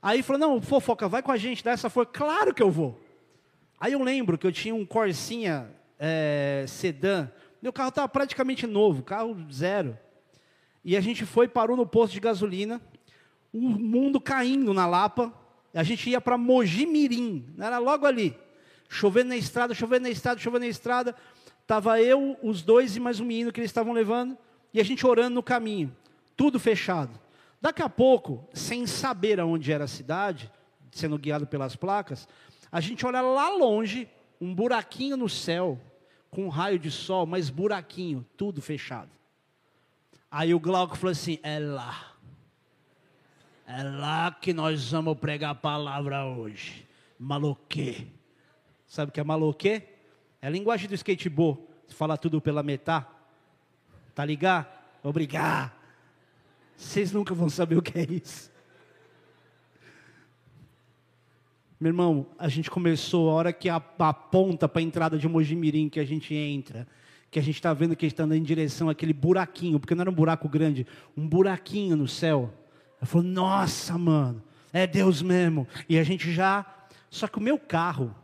Aí 0.01 0.23
falou, 0.23 0.41
não, 0.41 0.63
fofoca, 0.63 1.09
vai 1.09 1.23
com 1.23 1.33
a 1.33 1.37
gente, 1.37 1.65
dá 1.65 1.73
essa 1.73 1.91
força. 1.91 2.13
Claro 2.13 2.55
que 2.55 2.63
eu 2.63 2.71
vou. 2.71 2.99
Aí 3.81 3.93
eu 3.93 4.03
lembro 4.03 4.39
que 4.39 4.47
eu 4.47 4.53
tinha 4.53 4.75
um 4.75 4.87
Corsinha 4.87 5.69
é, 5.99 6.65
sedã. 6.69 7.29
Meu 7.61 7.73
carro 7.73 7.89
estava 7.89 8.09
praticamente 8.09 8.67
novo, 8.67 9.03
carro 9.03 9.37
zero. 9.53 9.99
E 10.85 10.97
a 10.97 11.01
gente 11.01 11.27
foi, 11.27 11.49
parou 11.49 11.77
no 11.77 11.87
posto 11.87 12.13
de 12.13 12.21
gasolina. 12.21 12.81
O 13.53 13.61
mundo 13.61 14.21
caindo 14.21 14.73
na 14.75 14.87
Lapa. 14.87 15.33
A 15.75 15.83
gente 15.83 16.09
ia 16.09 16.21
para 16.21 16.39
Mogi 16.39 16.87
Mirim, 16.87 17.47
era 17.59 17.79
logo 17.79 18.07
ali. 18.07 18.37
Chovendo 18.89 19.29
na 19.29 19.37
estrada, 19.37 19.75
chovendo 19.75 20.05
na 20.05 20.11
estrada, 20.11 20.41
chovendo 20.41 20.65
na 20.65 20.71
estrada. 20.71 21.15
Tava 21.67 22.01
eu, 22.01 22.37
os 22.43 22.63
dois 22.63 22.97
e 22.97 23.01
mais 23.01 23.21
um 23.21 23.25
menino 23.25 23.53
que 23.53 23.61
eles 23.61 23.71
estavam 23.71 23.93
levando. 23.93 24.37
E 24.73 24.81
a 24.81 24.85
gente 24.85 25.07
orando 25.07 25.35
no 25.35 25.43
caminho. 25.43 25.95
Tudo 26.37 26.59
fechado. 26.59 27.19
Daqui 27.61 27.83
a 27.83 27.89
pouco, 27.89 28.49
sem 28.53 28.87
saber 28.87 29.41
aonde 29.41 29.73
era 29.73 29.85
a 29.85 29.89
cidade, 29.89 30.51
sendo 30.91 31.19
guiado 31.19 31.47
pelas 31.47 31.77
placas, 31.77 32.27
a 32.71 32.81
gente 32.81 33.05
olha 33.05 33.21
lá 33.21 33.51
longe, 33.51 34.09
um 34.41 34.55
buraquinho 34.55 35.17
no 35.17 35.29
céu, 35.29 35.79
com 36.31 36.47
um 36.47 36.49
raio 36.49 36.79
de 36.79 36.91
sol, 36.91 37.27
mas 37.27 37.51
buraquinho, 37.51 38.25
tudo 38.37 38.63
fechado. 38.63 39.11
Aí 40.31 40.55
o 40.55 40.61
Glauco 40.61 40.97
falou 40.97 41.13
assim: 41.13 41.39
é 41.43 41.59
lá. 41.59 42.13
É 43.71 43.83
lá 43.83 44.33
que 44.33 44.55
nós 44.55 44.91
vamos 44.91 45.19
pregar 45.19 45.51
a 45.51 45.55
palavra 45.55 46.25
hoje. 46.25 46.89
Maloquê. 47.19 48.07
Sabe 48.87 49.11
o 49.11 49.13
que 49.13 49.21
é 49.21 49.23
maloquê? 49.23 49.83
É 50.41 50.47
a 50.47 50.51
linguagem 50.51 50.89
do 50.89 50.95
skateboard. 50.95 51.61
Fala 51.89 52.17
tudo 52.17 52.41
pela 52.41 52.63
metade. 52.63 53.05
Tá 54.15 54.25
ligado? 54.25 54.69
Obrigado. 55.03 55.71
Vocês 56.79 57.13
nunca 57.13 57.35
vão 57.35 57.51
saber 57.51 57.77
o 57.77 57.83
que 57.83 57.99
é 57.99 58.07
isso. 58.11 58.51
Meu 61.79 61.91
irmão, 61.91 62.27
a 62.39 62.49
gente 62.49 62.71
começou, 62.71 63.29
a 63.29 63.35
hora 63.35 63.53
que 63.53 63.69
a, 63.69 63.77
a 63.77 64.15
ponta 64.15 64.67
para 64.67 64.81
a 64.81 64.83
entrada 64.83 65.19
de 65.19 65.29
Mojimirim 65.29 65.91
que 65.91 66.01
a 66.01 66.07
gente 66.07 66.35
entra, 66.35 66.89
que 67.31 67.39
a 67.39 67.43
gente 67.43 67.57
está 67.57 67.75
vendo 67.75 67.95
que 67.95 68.07
está 68.07 68.23
andando 68.23 68.39
em 68.39 68.43
direção 68.43 68.89
àquele 68.89 69.13
buraquinho, 69.13 69.79
porque 69.79 69.95
não 69.95 70.01
era 70.01 70.11
um 70.11 70.15
buraco 70.15 70.49
grande, 70.49 70.87
um 71.15 71.29
buraquinho 71.29 71.97
no 71.97 72.09
céu. 72.09 72.51
Eu 73.01 73.07
falei, 73.07 73.31
nossa, 73.31 73.97
mano, 73.97 74.43
é 74.73 74.87
Deus 74.87 75.23
mesmo. 75.23 75.67
E 75.89 75.99
a 75.99 76.05
gente 76.05 76.33
já. 76.33 76.67
Só 77.11 77.27
que 77.27 77.39
o 77.39 77.43
meu 77.43 77.59
carro. 77.59 78.15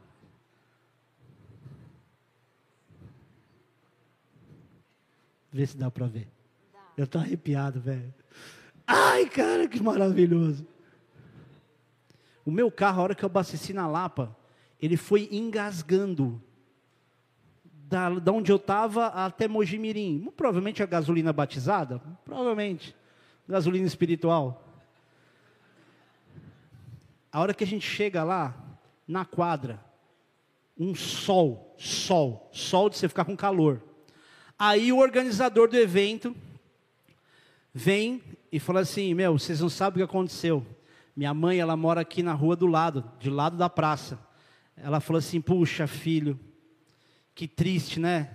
Vê 5.53 5.67
se 5.67 5.77
dá 5.77 5.91
para 5.91 6.07
ver. 6.07 6.29
Eu 6.97 7.07
tô 7.07 7.19
arrepiado, 7.19 7.81
velho. 7.81 8.13
Ai, 8.87 9.27
cara, 9.27 9.69
que 9.69 9.83
maravilhoso. 9.83 10.67
O 12.45 12.51
meu 12.51 12.71
carro, 12.71 13.01
a 13.01 13.05
hora 13.05 13.15
que 13.15 13.25
eu 13.25 13.29
abasteci 13.29 13.73
na 13.73 13.87
Lapa, 13.87 14.37
ele 14.81 14.97
foi 14.97 15.29
engasgando. 15.31 16.43
Da, 17.87 18.11
da 18.11 18.33
onde 18.33 18.51
eu 18.51 18.57
estava 18.57 19.07
até 19.07 19.47
Mojimirim. 19.47 20.31
Provavelmente 20.37 20.83
a 20.83 20.87
gasolina 20.87 21.33
batizada. 21.33 22.01
Provavelmente. 22.25 22.95
Gasolina 23.49 23.87
espiritual. 23.87 24.64
A 27.35 27.41
hora 27.41 27.53
que 27.53 27.65
a 27.65 27.67
gente 27.67 27.85
chega 27.85 28.23
lá, 28.23 28.55
na 29.09 29.25
quadra, 29.25 29.85
um 30.79 30.95
sol, 30.95 31.75
sol, 31.77 32.49
sol 32.53 32.89
de 32.89 32.97
você 32.97 33.09
ficar 33.09 33.25
com 33.25 33.37
calor. 33.37 33.83
Aí 34.57 34.93
o 34.93 34.99
organizador 34.99 35.69
do 35.69 35.77
evento 35.77 36.33
vem 37.75 38.23
e 38.53 38.61
fala 38.61 38.83
assim: 38.83 39.13
Meu, 39.15 39.37
vocês 39.37 39.59
não 39.59 39.69
sabem 39.69 40.01
o 40.01 40.07
que 40.07 40.13
aconteceu. 40.13 40.65
Minha 41.17 41.35
mãe, 41.35 41.59
ela 41.59 41.77
mora 41.77 42.03
aqui 42.03 42.23
na 42.23 42.33
rua 42.33 42.55
do 42.55 42.69
lado, 42.69 43.05
de 43.19 43.29
lado 43.29 43.57
da 43.57 43.69
praça. 43.69 44.17
Ela 44.77 45.01
falou 45.01 45.19
assim: 45.19 45.41
Puxa, 45.41 45.89
filho, 45.89 46.39
que 47.35 47.49
triste, 47.49 47.99
né? 47.99 48.31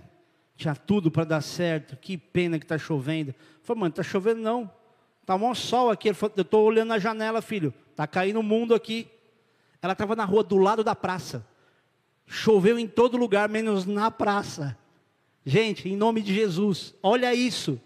Tinha 0.57 0.75
tudo 0.75 1.09
para 1.09 1.23
dar 1.23 1.41
certo. 1.41 1.95
Que 1.95 2.17
pena 2.17 2.59
que 2.59 2.65
está 2.65 2.77
chovendo. 2.77 3.29
Eu 3.29 3.63
falei, 3.63 3.79
mãe, 3.79 3.89
está 3.91 4.03
chovendo 4.03 4.41
não. 4.41 4.69
Está 5.21 5.35
um 5.35 5.55
sol 5.55 5.89
aqui. 5.89 6.13
Falou, 6.13 6.33
eu 6.35 6.41
estou 6.41 6.65
olhando 6.65 6.89
na 6.89 6.99
janela, 6.99 7.41
filho. 7.41 7.73
Está 7.99 8.07
caindo 8.07 8.39
o 8.39 8.43
mundo 8.43 8.73
aqui. 8.73 9.09
Ela 9.81 9.91
estava 9.91 10.15
na 10.15 10.23
rua 10.23 10.41
do 10.41 10.55
lado 10.55 10.85
da 10.85 10.95
praça. 10.95 11.45
Choveu 12.25 12.79
em 12.79 12.87
todo 12.87 13.17
lugar, 13.17 13.49
menos 13.49 13.85
na 13.85 14.09
praça. 14.09 14.77
Gente, 15.45 15.89
em 15.89 15.97
nome 15.97 16.21
de 16.21 16.33
Jesus, 16.33 16.95
olha 17.03 17.35
isso. 17.35 17.77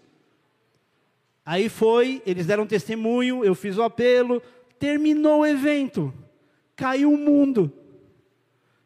Aí 1.44 1.68
foi, 1.68 2.22
eles 2.24 2.46
deram 2.46 2.64
testemunho, 2.64 3.44
eu 3.44 3.56
fiz 3.56 3.76
o 3.76 3.82
apelo, 3.82 4.40
Terminou 4.78 5.40
o 5.40 5.46
evento, 5.46 6.14
caiu 6.76 7.12
o 7.12 7.18
mundo. 7.18 7.72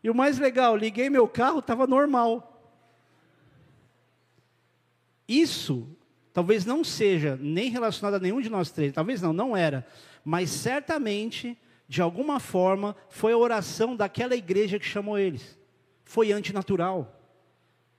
E 0.02 0.08
o 0.08 0.14
mais 0.14 0.38
legal, 0.38 0.76
liguei 0.76 1.10
meu 1.10 1.28
carro, 1.28 1.58
estava 1.58 1.86
normal. 1.86 2.72
Isso 5.28 5.86
talvez 6.32 6.64
não 6.64 6.84
seja 6.84 7.36
nem 7.40 7.68
relacionado 7.68 8.14
a 8.14 8.20
nenhum 8.20 8.40
de 8.40 8.48
nós 8.48 8.70
três, 8.70 8.92
talvez 8.92 9.20
não, 9.20 9.32
não 9.32 9.56
era, 9.56 9.84
mas 10.28 10.50
certamente, 10.50 11.56
de 11.88 12.02
alguma 12.02 12.38
forma, 12.38 12.94
foi 13.08 13.32
a 13.32 13.38
oração 13.38 13.96
daquela 13.96 14.36
igreja 14.36 14.78
que 14.78 14.84
chamou 14.84 15.18
eles. 15.18 15.58
Foi 16.04 16.32
antinatural. 16.32 17.18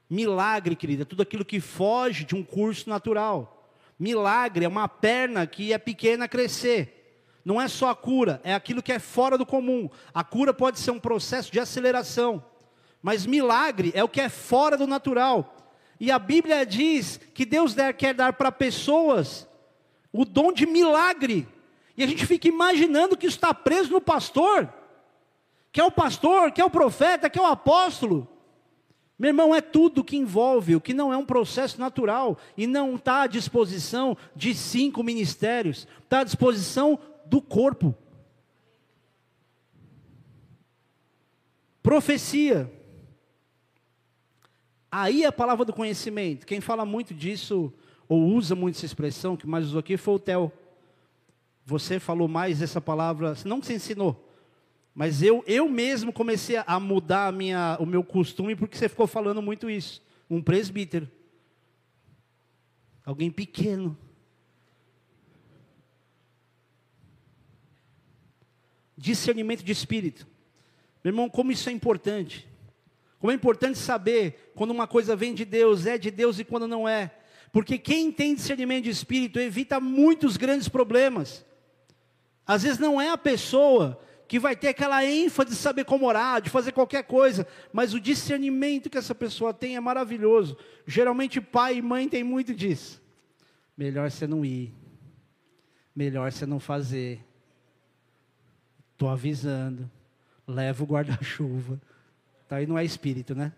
Milagre, 0.07 0.75
querida, 0.75 1.07
tudo 1.07 1.23
aquilo 1.23 1.43
que 1.43 1.59
foge 1.59 2.23
de 2.23 2.35
um 2.35 2.43
curso 2.43 2.87
natural. 2.87 3.73
Milagre 3.97 4.63
é 4.63 4.67
uma 4.67 4.87
perna 4.87 5.47
que 5.47 5.73
é 5.73 5.79
pequena 5.79 6.27
crescer. 6.27 7.25
Não 7.43 7.59
é 7.59 7.67
só 7.67 7.89
a 7.89 7.95
cura, 7.95 8.39
é 8.43 8.53
aquilo 8.53 8.83
que 8.83 8.91
é 8.91 8.99
fora 8.99 9.35
do 9.35 9.43
comum. 9.43 9.89
A 10.13 10.23
cura 10.23 10.53
pode 10.53 10.77
ser 10.77 10.91
um 10.91 10.99
processo 10.99 11.51
de 11.51 11.59
aceleração, 11.59 12.45
mas 13.01 13.25
milagre 13.25 13.91
é 13.95 14.03
o 14.03 14.09
que 14.09 14.21
é 14.21 14.29
fora 14.29 14.77
do 14.77 14.85
natural. 14.85 15.57
E 15.99 16.11
a 16.11 16.19
Bíblia 16.19 16.63
diz 16.63 17.19
que 17.33 17.43
Deus 17.43 17.73
quer 17.97 18.13
dar 18.13 18.33
para 18.33 18.51
pessoas 18.51 19.47
o 20.13 20.23
dom 20.23 20.53
de 20.53 20.67
milagre. 20.67 21.47
E 21.99 22.03
a 22.03 22.07
gente 22.07 22.25
fica 22.25 22.47
imaginando 22.47 23.17
que 23.17 23.27
está 23.27 23.53
preso 23.53 23.91
no 23.91 23.99
pastor, 23.99 24.73
que 25.69 25.81
é 25.81 25.83
o 25.83 25.91
pastor, 25.91 26.49
que 26.49 26.61
é 26.61 26.63
o 26.63 26.69
profeta, 26.69 27.29
que 27.29 27.37
é 27.37 27.41
o 27.41 27.45
apóstolo. 27.45 28.25
Meu 29.19 29.31
irmão, 29.31 29.53
é 29.53 29.59
tudo 29.59 30.01
que 30.01 30.15
envolve, 30.15 30.77
o 30.77 30.79
que 30.79 30.93
não 30.93 31.11
é 31.11 31.17
um 31.17 31.25
processo 31.25 31.77
natural 31.77 32.37
e 32.55 32.65
não 32.65 32.95
está 32.95 33.23
à 33.23 33.27
disposição 33.27 34.15
de 34.33 34.55
cinco 34.55 35.03
ministérios, 35.03 35.85
está 36.01 36.21
à 36.21 36.23
disposição 36.23 36.97
do 37.25 37.41
corpo. 37.41 37.93
Profecia. 41.83 42.71
Aí 44.89 45.25
a 45.25 45.33
palavra 45.33 45.65
do 45.65 45.73
conhecimento. 45.73 46.47
Quem 46.47 46.61
fala 46.61 46.85
muito 46.85 47.13
disso, 47.13 47.73
ou 48.07 48.23
usa 48.23 48.55
muito 48.55 48.77
essa 48.77 48.85
expressão, 48.85 49.35
que 49.35 49.45
mais 49.45 49.65
usou 49.65 49.81
aqui, 49.81 49.97
foi 49.97 50.13
o 50.13 50.19
Theo. 50.19 50.49
Você 51.69 51.99
falou 51.99 52.27
mais 52.27 52.63
essa 52.63 52.81
palavra, 52.81 53.35
não 53.45 53.59
que 53.59 53.67
você 53.67 53.75
ensinou, 53.75 54.27
mas 54.95 55.21
eu, 55.21 55.43
eu 55.45 55.69
mesmo 55.69 56.11
comecei 56.11 56.57
a 56.65 56.79
mudar 56.79 57.27
a 57.27 57.31
minha, 57.31 57.77
o 57.79 57.85
meu 57.85 58.03
costume, 58.03 58.55
porque 58.55 58.75
você 58.75 58.89
ficou 58.89 59.05
falando 59.05 59.39
muito 59.39 59.69
isso. 59.69 60.03
Um 60.27 60.41
presbítero. 60.41 61.07
Alguém 63.05 63.29
pequeno 63.29 63.95
discernimento 68.97 69.63
de 69.63 69.71
espírito. 69.71 70.27
Meu 71.03 71.11
irmão, 71.11 71.29
como 71.29 71.51
isso 71.51 71.69
é 71.69 71.71
importante. 71.71 72.49
Como 73.19 73.31
é 73.31 73.35
importante 73.35 73.77
saber 73.77 74.51
quando 74.55 74.71
uma 74.71 74.87
coisa 74.87 75.15
vem 75.15 75.35
de 75.35 75.45
Deus, 75.45 75.85
é 75.85 75.99
de 75.99 76.09
Deus 76.09 76.39
e 76.39 76.43
quando 76.43 76.67
não 76.67 76.89
é. 76.89 77.11
Porque 77.51 77.77
quem 77.77 78.11
tem 78.11 78.33
discernimento 78.33 78.85
de 78.85 78.89
espírito 78.89 79.39
evita 79.39 79.79
muitos 79.79 80.35
grandes 80.35 80.67
problemas. 80.67 81.45
Às 82.49 82.63
vezes 82.63 82.79
não 82.79 82.99
é 82.99 83.11
a 83.11 83.17
pessoa 83.17 84.01
que 84.27 84.39
vai 84.39 84.55
ter 84.55 84.69
aquela 84.69 85.05
ênfase 85.05 85.51
de 85.51 85.55
saber 85.55 85.85
como 85.85 86.07
orar, 86.07 86.41
de 86.41 86.49
fazer 86.49 86.71
qualquer 86.71 87.03
coisa, 87.03 87.45
mas 87.71 87.93
o 87.93 87.99
discernimento 87.99 88.89
que 88.89 88.97
essa 88.97 89.13
pessoa 89.13 89.53
tem 89.53 89.75
é 89.75 89.79
maravilhoso. 89.79 90.57
Geralmente 90.87 91.39
pai 91.39 91.77
e 91.77 91.81
mãe 91.83 92.09
têm 92.09 92.23
muito 92.23 92.55
disso. 92.55 92.99
Melhor 93.77 94.09
você 94.09 94.25
não 94.25 94.43
ir. 94.43 94.73
Melhor 95.95 96.31
você 96.31 96.47
não 96.47 96.59
fazer. 96.59 97.23
Estou 98.93 99.09
avisando. 99.09 99.87
Leva 100.47 100.83
o 100.83 100.87
guarda-chuva. 100.87 101.79
Tá 102.47 102.55
aí 102.55 102.65
não 102.65 102.79
é 102.79 102.83
espírito, 102.83 103.35
né? 103.35 103.53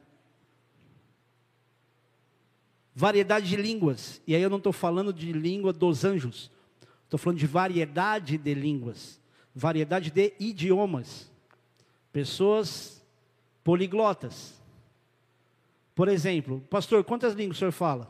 Variedade 2.94 3.48
de 3.48 3.56
línguas. 3.56 4.22
E 4.28 4.36
aí 4.36 4.42
eu 4.42 4.50
não 4.50 4.58
estou 4.58 4.74
falando 4.74 5.14
de 5.14 5.32
língua 5.32 5.72
dos 5.72 6.04
anjos. 6.04 6.52
Estou 7.12 7.20
falando 7.20 7.40
de 7.40 7.46
variedade 7.46 8.38
de 8.38 8.54
línguas. 8.54 9.20
Variedade 9.54 10.10
de 10.10 10.34
idiomas. 10.40 11.30
Pessoas 12.10 13.06
poliglotas. 13.66 14.58
Por 15.94 16.08
exemplo, 16.08 16.62
pastor, 16.70 17.04
quantas 17.04 17.34
línguas 17.34 17.58
o 17.58 17.60
senhor 17.60 17.74
fala? 17.74 18.10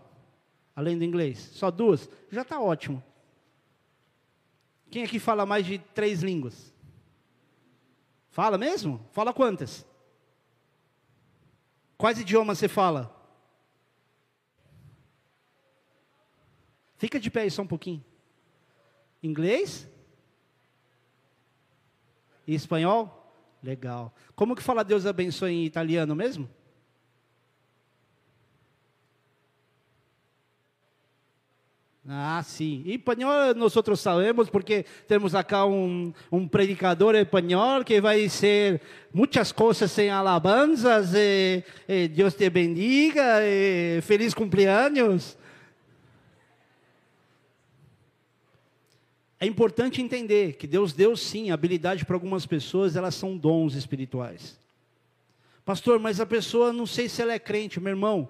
Além 0.76 1.00
do 1.00 1.04
inglês? 1.04 1.40
Só 1.52 1.72
duas? 1.72 2.08
Já 2.30 2.44
está 2.44 2.62
ótimo. 2.62 3.04
Quem 4.92 5.04
aqui 5.04 5.18
fala 5.18 5.48
mais 5.48 5.66
de 5.66 5.80
três 5.80 6.22
línguas? 6.22 6.72
Fala 8.30 8.56
mesmo? 8.56 9.04
Fala 9.14 9.34
quantas? 9.34 9.84
Quais 11.98 12.20
idiomas 12.20 12.60
você 12.60 12.68
fala? 12.68 13.12
Fica 17.00 17.20
de 17.20 17.32
pé 17.32 17.42
aí 17.42 17.50
só 17.50 17.64
um 17.64 17.68
pouquinho. 17.68 18.11
Inglês? 19.22 19.88
E 22.48 22.56
espanhol? 22.56 23.18
Legal. 23.64 24.14
Como 24.36 24.56
que 24.56 24.64
fala 24.64 24.84
Deus 24.84 25.06
abençoe 25.06 25.52
em 25.52 25.66
italiano 25.66 26.16
mesmo? 26.16 26.50
Ah, 32.08 32.42
sim. 32.44 32.84
Espanhol 32.88 33.54
nós 33.56 33.74
sabemos 34.00 34.50
porque 34.50 34.86
temos 35.08 35.36
acá 35.36 35.66
um, 35.66 36.12
um 36.32 36.48
predicador 36.48 37.14
espanhol 37.14 37.84
que 37.84 38.02
vai 38.02 38.28
ser 38.28 38.82
muitas 39.14 39.52
coisas 39.52 39.96
em 40.00 40.10
alabanzas. 40.10 41.14
E, 41.14 41.64
e 41.88 42.08
Deus 42.08 42.34
te 42.34 42.50
bendiga. 42.50 43.42
E 43.44 44.02
feliz 44.02 44.34
cumpleaños. 44.34 45.38
É 49.42 49.48
importante 49.48 50.04
entender 50.04 50.54
que 50.54 50.68
Deus 50.68 50.94
deu 50.94 51.18
sim 51.18 51.50
habilidade 51.50 52.06
para 52.06 52.16
algumas 52.16 52.46
pessoas, 52.46 52.96
elas 52.96 53.16
são 53.16 53.36
dons 53.36 53.74
espirituais. 53.74 54.56
Pastor, 55.66 55.98
mas 56.00 56.20
a 56.20 56.28
pessoa 56.28 56.72
não 56.72 56.86
sei 56.86 57.10
se 57.10 57.24
ela 57.24 57.34
é 57.34 57.40
crente, 57.40 57.80
meu 57.80 57.90
irmão. 57.90 58.30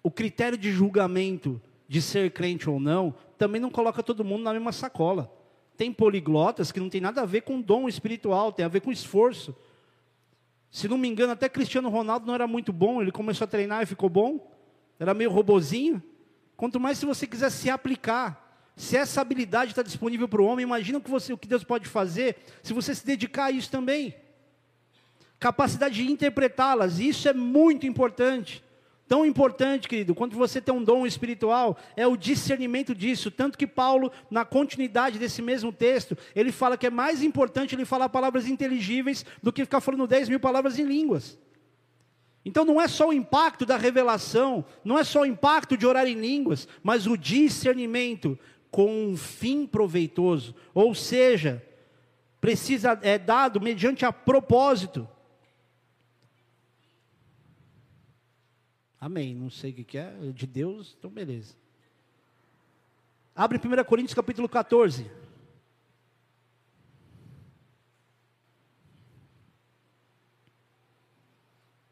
O 0.00 0.12
critério 0.12 0.56
de 0.56 0.70
julgamento 0.70 1.60
de 1.88 2.00
ser 2.00 2.30
crente 2.30 2.70
ou 2.70 2.78
não, 2.78 3.12
também 3.36 3.60
não 3.60 3.68
coloca 3.68 4.00
todo 4.00 4.24
mundo 4.24 4.44
na 4.44 4.52
mesma 4.52 4.70
sacola. 4.70 5.28
Tem 5.76 5.92
poliglotas 5.92 6.70
que 6.70 6.78
não 6.78 6.88
tem 6.88 7.00
nada 7.00 7.22
a 7.22 7.26
ver 7.26 7.40
com 7.40 7.60
dom 7.60 7.88
espiritual, 7.88 8.52
tem 8.52 8.64
a 8.64 8.68
ver 8.68 8.80
com 8.80 8.92
esforço. 8.92 9.56
Se 10.70 10.86
não 10.86 10.98
me 10.98 11.08
engano, 11.08 11.32
até 11.32 11.48
Cristiano 11.48 11.88
Ronaldo 11.88 12.28
não 12.28 12.34
era 12.34 12.46
muito 12.46 12.72
bom, 12.72 13.02
ele 13.02 13.10
começou 13.10 13.44
a 13.44 13.48
treinar 13.48 13.82
e 13.82 13.86
ficou 13.86 14.08
bom. 14.08 14.48
Era 15.00 15.14
meio 15.14 15.32
robozinho. 15.32 16.00
Quanto 16.56 16.78
mais 16.78 16.98
se 16.98 17.06
você 17.06 17.26
quiser 17.26 17.50
se 17.50 17.68
aplicar. 17.68 18.47
Se 18.78 18.96
essa 18.96 19.20
habilidade 19.20 19.72
está 19.72 19.82
disponível 19.82 20.28
para 20.28 20.40
o 20.40 20.44
homem, 20.44 20.62
imagina 20.62 20.98
o 20.98 21.00
que, 21.00 21.10
você, 21.10 21.32
o 21.32 21.36
que 21.36 21.48
Deus 21.48 21.64
pode 21.64 21.88
fazer 21.88 22.36
se 22.62 22.72
você 22.72 22.94
se 22.94 23.04
dedicar 23.04 23.46
a 23.46 23.50
isso 23.50 23.68
também. 23.68 24.14
Capacidade 25.40 25.96
de 25.96 26.08
interpretá-las, 26.08 27.00
isso 27.00 27.28
é 27.28 27.32
muito 27.32 27.88
importante. 27.88 28.62
Tão 29.08 29.26
importante, 29.26 29.88
querido, 29.88 30.14
quanto 30.14 30.36
você 30.36 30.60
ter 30.60 30.70
um 30.70 30.84
dom 30.84 31.04
espiritual, 31.04 31.76
é 31.96 32.06
o 32.06 32.16
discernimento 32.16 32.94
disso. 32.94 33.32
Tanto 33.32 33.58
que 33.58 33.66
Paulo, 33.66 34.12
na 34.30 34.44
continuidade 34.44 35.18
desse 35.18 35.42
mesmo 35.42 35.72
texto, 35.72 36.16
ele 36.32 36.52
fala 36.52 36.76
que 36.76 36.86
é 36.86 36.90
mais 36.90 37.20
importante 37.20 37.74
ele 37.74 37.84
falar 37.84 38.08
palavras 38.08 38.46
inteligíveis 38.46 39.26
do 39.42 39.52
que 39.52 39.64
ficar 39.64 39.80
falando 39.80 40.06
10 40.06 40.28
mil 40.28 40.38
palavras 40.38 40.78
em 40.78 40.84
línguas. 40.84 41.36
Então 42.44 42.64
não 42.64 42.80
é 42.80 42.86
só 42.86 43.08
o 43.08 43.12
impacto 43.12 43.66
da 43.66 43.76
revelação, 43.76 44.64
não 44.84 44.96
é 44.96 45.02
só 45.02 45.22
o 45.22 45.26
impacto 45.26 45.76
de 45.76 45.84
orar 45.84 46.06
em 46.06 46.14
línguas, 46.14 46.68
mas 46.80 47.08
o 47.08 47.16
discernimento 47.16 48.38
com 48.70 49.08
um 49.10 49.16
fim 49.16 49.66
proveitoso. 49.66 50.54
Ou 50.74 50.94
seja, 50.94 51.64
precisa 52.40 52.98
é 53.02 53.18
dado 53.18 53.60
mediante 53.60 54.04
a 54.04 54.12
propósito. 54.12 55.08
Amém. 59.00 59.34
Não 59.34 59.50
sei 59.50 59.70
o 59.70 59.74
que 59.84 59.96
é, 59.96 60.12
de 60.34 60.46
Deus, 60.46 60.96
então 60.98 61.10
beleza. 61.10 61.54
Abre 63.34 63.58
1 63.58 63.84
Coríntios 63.84 64.14
capítulo 64.14 64.48
14. 64.48 65.08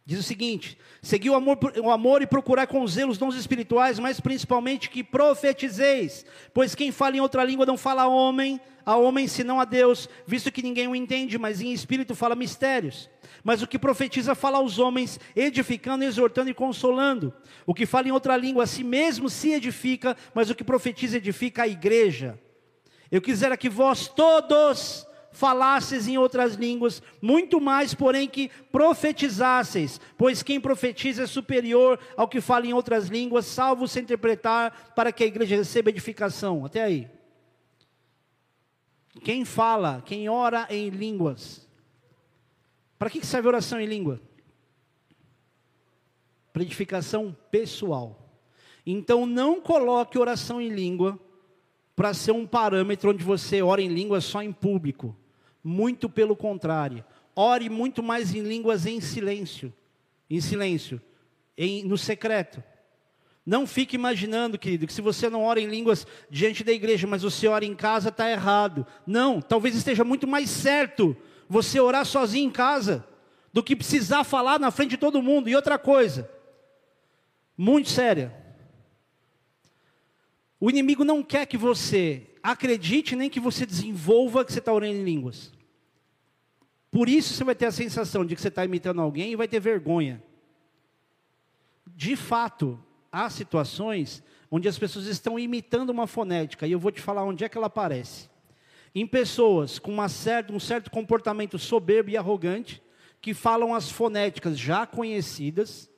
Diz 0.06 0.20
o 0.20 0.22
seguinte: 0.22 0.78
seguir 1.02 1.30
o 1.30 1.34
amor, 1.34 1.58
o 1.82 1.90
amor 1.90 2.22
e 2.22 2.26
procurar 2.28 2.68
com 2.68 2.86
zelo 2.86 3.10
os 3.10 3.18
dons 3.18 3.34
espirituais, 3.34 3.98
mas 3.98 4.20
principalmente 4.20 4.88
que 4.88 5.02
profetizeis, 5.02 6.24
pois 6.54 6.76
quem 6.76 6.92
fala 6.92 7.16
em 7.16 7.20
outra 7.20 7.42
língua 7.42 7.66
não 7.66 7.76
fala 7.76 8.02
a 8.02 8.08
homem, 8.08 8.60
a 8.84 8.94
homem 8.94 9.26
senão 9.26 9.60
a 9.60 9.64
Deus, 9.64 10.08
visto 10.24 10.52
que 10.52 10.62
ninguém 10.62 10.86
o 10.86 10.94
entende, 10.94 11.36
mas 11.36 11.60
em 11.60 11.72
espírito 11.72 12.14
fala 12.14 12.36
mistérios. 12.36 13.10
Mas 13.42 13.62
o 13.62 13.66
que 13.66 13.80
profetiza 13.80 14.36
fala 14.36 14.58
aos 14.58 14.78
homens, 14.78 15.18
edificando, 15.34 16.04
exortando 16.04 16.50
e 16.50 16.54
consolando. 16.54 17.34
O 17.66 17.74
que 17.74 17.84
fala 17.84 18.06
em 18.06 18.12
outra 18.12 18.36
língua 18.36 18.62
a 18.62 18.66
si 18.66 18.84
mesmo 18.84 19.28
se 19.28 19.52
edifica, 19.52 20.16
mas 20.32 20.50
o 20.50 20.54
que 20.54 20.62
profetiza 20.62 21.16
edifica 21.16 21.64
a 21.64 21.68
igreja. 21.68 22.38
Eu 23.10 23.20
quisera 23.20 23.56
que 23.56 23.68
vós 23.68 24.06
todos 24.06 25.04
falasseis 25.36 26.08
em 26.08 26.16
outras 26.16 26.54
línguas, 26.54 27.02
muito 27.20 27.60
mais, 27.60 27.92
porém, 27.92 28.26
que 28.26 28.48
profetizasseis, 28.72 30.00
pois 30.16 30.42
quem 30.42 30.58
profetiza 30.58 31.24
é 31.24 31.26
superior 31.26 32.00
ao 32.16 32.26
que 32.26 32.40
fala 32.40 32.66
em 32.66 32.72
outras 32.72 33.08
línguas, 33.08 33.44
salvo 33.44 33.86
se 33.86 34.00
interpretar, 34.00 34.94
para 34.96 35.12
que 35.12 35.22
a 35.22 35.26
igreja 35.26 35.54
receba 35.54 35.90
edificação. 35.90 36.64
Até 36.64 36.82
aí. 36.82 37.10
Quem 39.22 39.44
fala, 39.44 40.02
quem 40.06 40.26
ora 40.26 40.66
em 40.70 40.88
línguas. 40.88 41.68
Para 42.98 43.10
que 43.10 43.24
serve 43.24 43.48
oração 43.48 43.78
em 43.78 43.86
língua? 43.86 44.18
Para 46.50 46.62
edificação 46.62 47.36
pessoal. 47.50 48.40
Então 48.86 49.26
não 49.26 49.60
coloque 49.60 50.18
oração 50.18 50.62
em 50.62 50.70
língua 50.70 51.20
para 51.94 52.14
ser 52.14 52.32
um 52.32 52.46
parâmetro 52.46 53.10
onde 53.10 53.22
você 53.22 53.60
ora 53.60 53.82
em 53.82 53.88
língua 53.88 54.22
só 54.22 54.42
em 54.42 54.52
público. 54.52 55.14
Muito 55.68 56.08
pelo 56.08 56.36
contrário. 56.36 57.04
Ore 57.34 57.68
muito 57.68 58.00
mais 58.00 58.32
em 58.32 58.40
línguas 58.40 58.86
em 58.86 59.00
silêncio. 59.00 59.74
Em 60.30 60.40
silêncio. 60.40 61.02
Em, 61.58 61.82
no 61.82 61.98
secreto. 61.98 62.62
Não 63.44 63.66
fique 63.66 63.96
imaginando, 63.96 64.60
querido, 64.60 64.86
que 64.86 64.92
se 64.92 65.02
você 65.02 65.28
não 65.28 65.42
ora 65.42 65.60
em 65.60 65.66
línguas 65.66 66.06
diante 66.30 66.62
da 66.62 66.70
igreja, 66.70 67.08
mas 67.08 67.22
você 67.22 67.48
ora 67.48 67.64
em 67.64 67.74
casa, 67.74 68.10
está 68.10 68.30
errado. 68.30 68.86
Não, 69.04 69.40
talvez 69.40 69.74
esteja 69.74 70.04
muito 70.04 70.24
mais 70.24 70.50
certo 70.50 71.16
você 71.48 71.80
orar 71.80 72.06
sozinho 72.06 72.46
em 72.46 72.52
casa 72.52 73.04
do 73.52 73.60
que 73.60 73.74
precisar 73.74 74.22
falar 74.22 74.60
na 74.60 74.70
frente 74.70 74.90
de 74.90 74.98
todo 74.98 75.20
mundo. 75.20 75.48
E 75.48 75.56
outra 75.56 75.80
coisa, 75.80 76.30
muito 77.58 77.88
séria. 77.88 78.32
O 80.60 80.70
inimigo 80.70 81.02
não 81.02 81.24
quer 81.24 81.44
que 81.44 81.58
você 81.58 82.24
acredite 82.40 83.16
nem 83.16 83.28
que 83.28 83.40
você 83.40 83.66
desenvolva 83.66 84.44
que 84.44 84.52
você 84.52 84.60
está 84.60 84.72
orando 84.72 84.94
em 84.94 85.02
línguas. 85.02 85.55
Por 86.96 87.10
isso 87.10 87.34
você 87.34 87.44
vai 87.44 87.54
ter 87.54 87.66
a 87.66 87.70
sensação 87.70 88.24
de 88.24 88.34
que 88.34 88.40
você 88.40 88.48
está 88.48 88.64
imitando 88.64 89.02
alguém 89.02 89.30
e 89.30 89.36
vai 89.36 89.46
ter 89.46 89.60
vergonha. 89.60 90.22
De 91.86 92.16
fato, 92.16 92.82
há 93.12 93.28
situações 93.28 94.22
onde 94.50 94.66
as 94.66 94.78
pessoas 94.78 95.04
estão 95.04 95.38
imitando 95.38 95.90
uma 95.90 96.06
fonética, 96.06 96.66
e 96.66 96.72
eu 96.72 96.78
vou 96.78 96.90
te 96.90 97.02
falar 97.02 97.22
onde 97.22 97.44
é 97.44 97.50
que 97.50 97.58
ela 97.58 97.66
aparece. 97.66 98.30
Em 98.94 99.06
pessoas 99.06 99.78
com 99.78 100.08
certa, 100.08 100.54
um 100.54 100.58
certo 100.58 100.90
comportamento 100.90 101.58
soberbo 101.58 102.08
e 102.08 102.16
arrogante, 102.16 102.82
que 103.20 103.34
falam 103.34 103.74
as 103.74 103.90
fonéticas 103.90 104.58
já 104.58 104.86
conhecidas, 104.86 105.90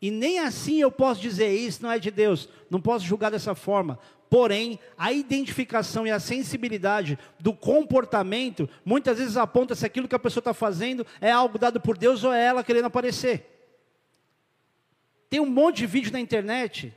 e 0.00 0.12
nem 0.12 0.38
assim 0.38 0.80
eu 0.80 0.92
posso 0.92 1.20
dizer 1.20 1.52
isso 1.52 1.82
não 1.82 1.90
é 1.90 1.98
de 1.98 2.12
Deus, 2.12 2.48
não 2.70 2.80
posso 2.80 3.04
julgar 3.04 3.32
dessa 3.32 3.56
forma, 3.56 3.98
Porém, 4.30 4.78
a 4.96 5.12
identificação 5.12 6.06
e 6.06 6.10
a 6.12 6.20
sensibilidade 6.20 7.18
do 7.40 7.52
comportamento 7.52 8.70
muitas 8.84 9.18
vezes 9.18 9.36
aponta 9.36 9.74
se 9.74 9.84
aquilo 9.84 10.06
que 10.06 10.14
a 10.14 10.20
pessoa 10.20 10.40
está 10.40 10.54
fazendo 10.54 11.04
é 11.20 11.32
algo 11.32 11.58
dado 11.58 11.80
por 11.80 11.98
Deus 11.98 12.22
ou 12.22 12.32
é 12.32 12.44
ela 12.44 12.62
querendo 12.62 12.84
aparecer. 12.84 13.44
Tem 15.28 15.40
um 15.40 15.50
monte 15.50 15.78
de 15.78 15.86
vídeo 15.86 16.12
na 16.12 16.20
internet 16.20 16.94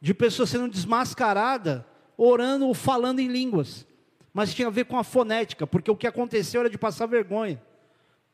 de 0.00 0.14
pessoas 0.14 0.48
sendo 0.48 0.70
desmascarada, 0.70 1.86
orando 2.16 2.66
ou 2.66 2.72
falando 2.72 3.20
em 3.20 3.28
línguas. 3.28 3.86
Mas 4.32 4.54
tinha 4.54 4.68
a 4.68 4.70
ver 4.70 4.86
com 4.86 4.96
a 4.96 5.04
fonética, 5.04 5.66
porque 5.66 5.90
o 5.90 5.96
que 5.96 6.06
aconteceu 6.06 6.62
era 6.62 6.70
de 6.70 6.78
passar 6.78 7.04
vergonha. 7.04 7.60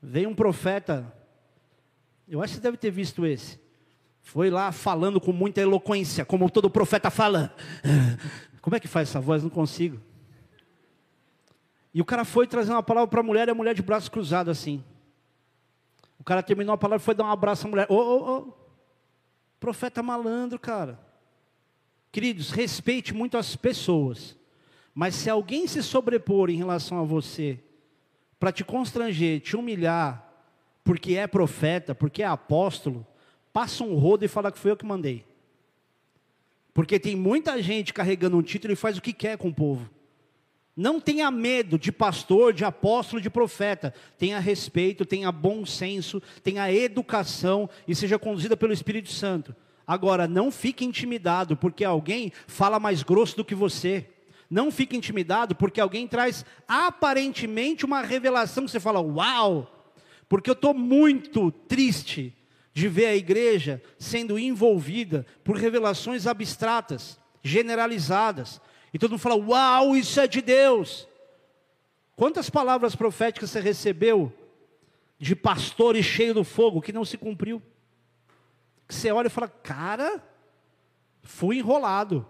Veio 0.00 0.28
um 0.28 0.34
profeta, 0.36 1.12
eu 2.28 2.40
acho 2.40 2.52
que 2.52 2.56
você 2.58 2.62
deve 2.62 2.76
ter 2.76 2.92
visto 2.92 3.26
esse. 3.26 3.58
Foi 4.26 4.50
lá 4.50 4.72
falando 4.72 5.20
com 5.20 5.32
muita 5.32 5.60
eloquência, 5.60 6.24
como 6.24 6.50
todo 6.50 6.68
profeta 6.68 7.10
fala. 7.10 7.54
Como 8.60 8.74
é 8.74 8.80
que 8.80 8.88
faz 8.88 9.08
essa 9.08 9.20
voz? 9.20 9.44
Não 9.44 9.48
consigo. 9.48 10.00
E 11.94 12.02
o 12.02 12.04
cara 12.04 12.24
foi 12.24 12.44
trazer 12.48 12.72
uma 12.72 12.82
palavra 12.82 13.08
para 13.08 13.20
a 13.20 13.22
mulher 13.22 13.46
e 13.46 13.52
a 13.52 13.54
mulher 13.54 13.72
de 13.72 13.82
braços 13.82 14.08
cruzados 14.08 14.50
assim. 14.50 14.82
O 16.18 16.24
cara 16.24 16.42
terminou 16.42 16.74
a 16.74 16.76
palavra 16.76 17.00
e 17.00 17.04
foi 17.04 17.14
dar 17.14 17.22
um 17.22 17.30
abraço 17.30 17.68
à 17.68 17.70
mulher. 17.70 17.86
Ô, 17.88 17.94
ô, 17.94 18.38
ô. 18.38 18.52
Profeta 19.60 20.02
malandro, 20.02 20.58
cara. 20.58 20.98
Queridos, 22.10 22.50
respeite 22.50 23.14
muito 23.14 23.38
as 23.38 23.54
pessoas. 23.54 24.36
Mas 24.92 25.14
se 25.14 25.30
alguém 25.30 25.68
se 25.68 25.84
sobrepor 25.84 26.50
em 26.50 26.56
relação 26.56 26.98
a 26.98 27.04
você, 27.04 27.60
para 28.40 28.50
te 28.50 28.64
constranger, 28.64 29.40
te 29.40 29.56
humilhar, 29.56 30.28
porque 30.82 31.14
é 31.14 31.28
profeta, 31.28 31.94
porque 31.94 32.24
é 32.24 32.26
apóstolo, 32.26 33.06
passa 33.56 33.82
um 33.82 33.94
rodo 33.94 34.22
e 34.22 34.28
fala 34.28 34.52
que 34.52 34.58
foi 34.58 34.70
eu 34.70 34.76
que 34.76 34.84
mandei. 34.84 35.24
Porque 36.74 36.98
tem 36.98 37.16
muita 37.16 37.62
gente 37.62 37.94
carregando 37.94 38.36
um 38.36 38.42
título 38.42 38.74
e 38.74 38.76
faz 38.76 38.98
o 38.98 39.00
que 39.00 39.14
quer 39.14 39.38
com 39.38 39.48
o 39.48 39.54
povo. 39.54 39.88
Não 40.76 41.00
tenha 41.00 41.30
medo 41.30 41.78
de 41.78 41.90
pastor, 41.90 42.52
de 42.52 42.66
apóstolo, 42.66 43.18
de 43.18 43.30
profeta. 43.30 43.94
Tenha 44.18 44.38
respeito, 44.38 45.06
tenha 45.06 45.32
bom 45.32 45.64
senso, 45.64 46.22
tenha 46.42 46.70
educação 46.70 47.66
e 47.88 47.94
seja 47.94 48.18
conduzida 48.18 48.58
pelo 48.58 48.74
Espírito 48.74 49.10
Santo. 49.10 49.56
Agora, 49.86 50.28
não 50.28 50.50
fique 50.50 50.84
intimidado 50.84 51.56
porque 51.56 51.82
alguém 51.82 52.34
fala 52.46 52.78
mais 52.78 53.02
grosso 53.02 53.38
do 53.38 53.44
que 53.44 53.54
você. 53.54 54.06
Não 54.50 54.70
fique 54.70 54.94
intimidado 54.94 55.56
porque 55.56 55.80
alguém 55.80 56.06
traz 56.06 56.44
aparentemente 56.68 57.86
uma 57.86 58.02
revelação 58.02 58.66
que 58.66 58.70
você 58.70 58.78
fala, 58.78 59.00
uau! 59.00 59.72
Porque 60.28 60.50
eu 60.50 60.52
estou 60.52 60.74
muito 60.74 61.50
triste 61.50 62.35
de 62.76 62.88
ver 62.88 63.06
a 63.06 63.16
igreja 63.16 63.82
sendo 63.98 64.38
envolvida 64.38 65.24
por 65.42 65.56
revelações 65.56 66.26
abstratas, 66.26 67.18
generalizadas. 67.42 68.60
E 68.92 68.98
todo 68.98 69.12
mundo 69.12 69.20
fala: 69.20 69.34
Uau, 69.34 69.96
isso 69.96 70.20
é 70.20 70.26
de 70.26 70.42
Deus. 70.42 71.08
Quantas 72.14 72.50
palavras 72.50 72.94
proféticas 72.94 73.48
você 73.48 73.60
recebeu 73.60 74.30
de 75.18 75.34
pastores 75.34 76.04
cheio 76.04 76.34
do 76.34 76.44
fogo 76.44 76.82
que 76.82 76.92
não 76.92 77.02
se 77.02 77.16
cumpriu? 77.16 77.62
Que 78.86 78.94
você 78.94 79.10
olha 79.10 79.28
e 79.28 79.30
fala: 79.30 79.48
Cara, 79.48 80.22
fui 81.22 81.56
enrolado. 81.56 82.28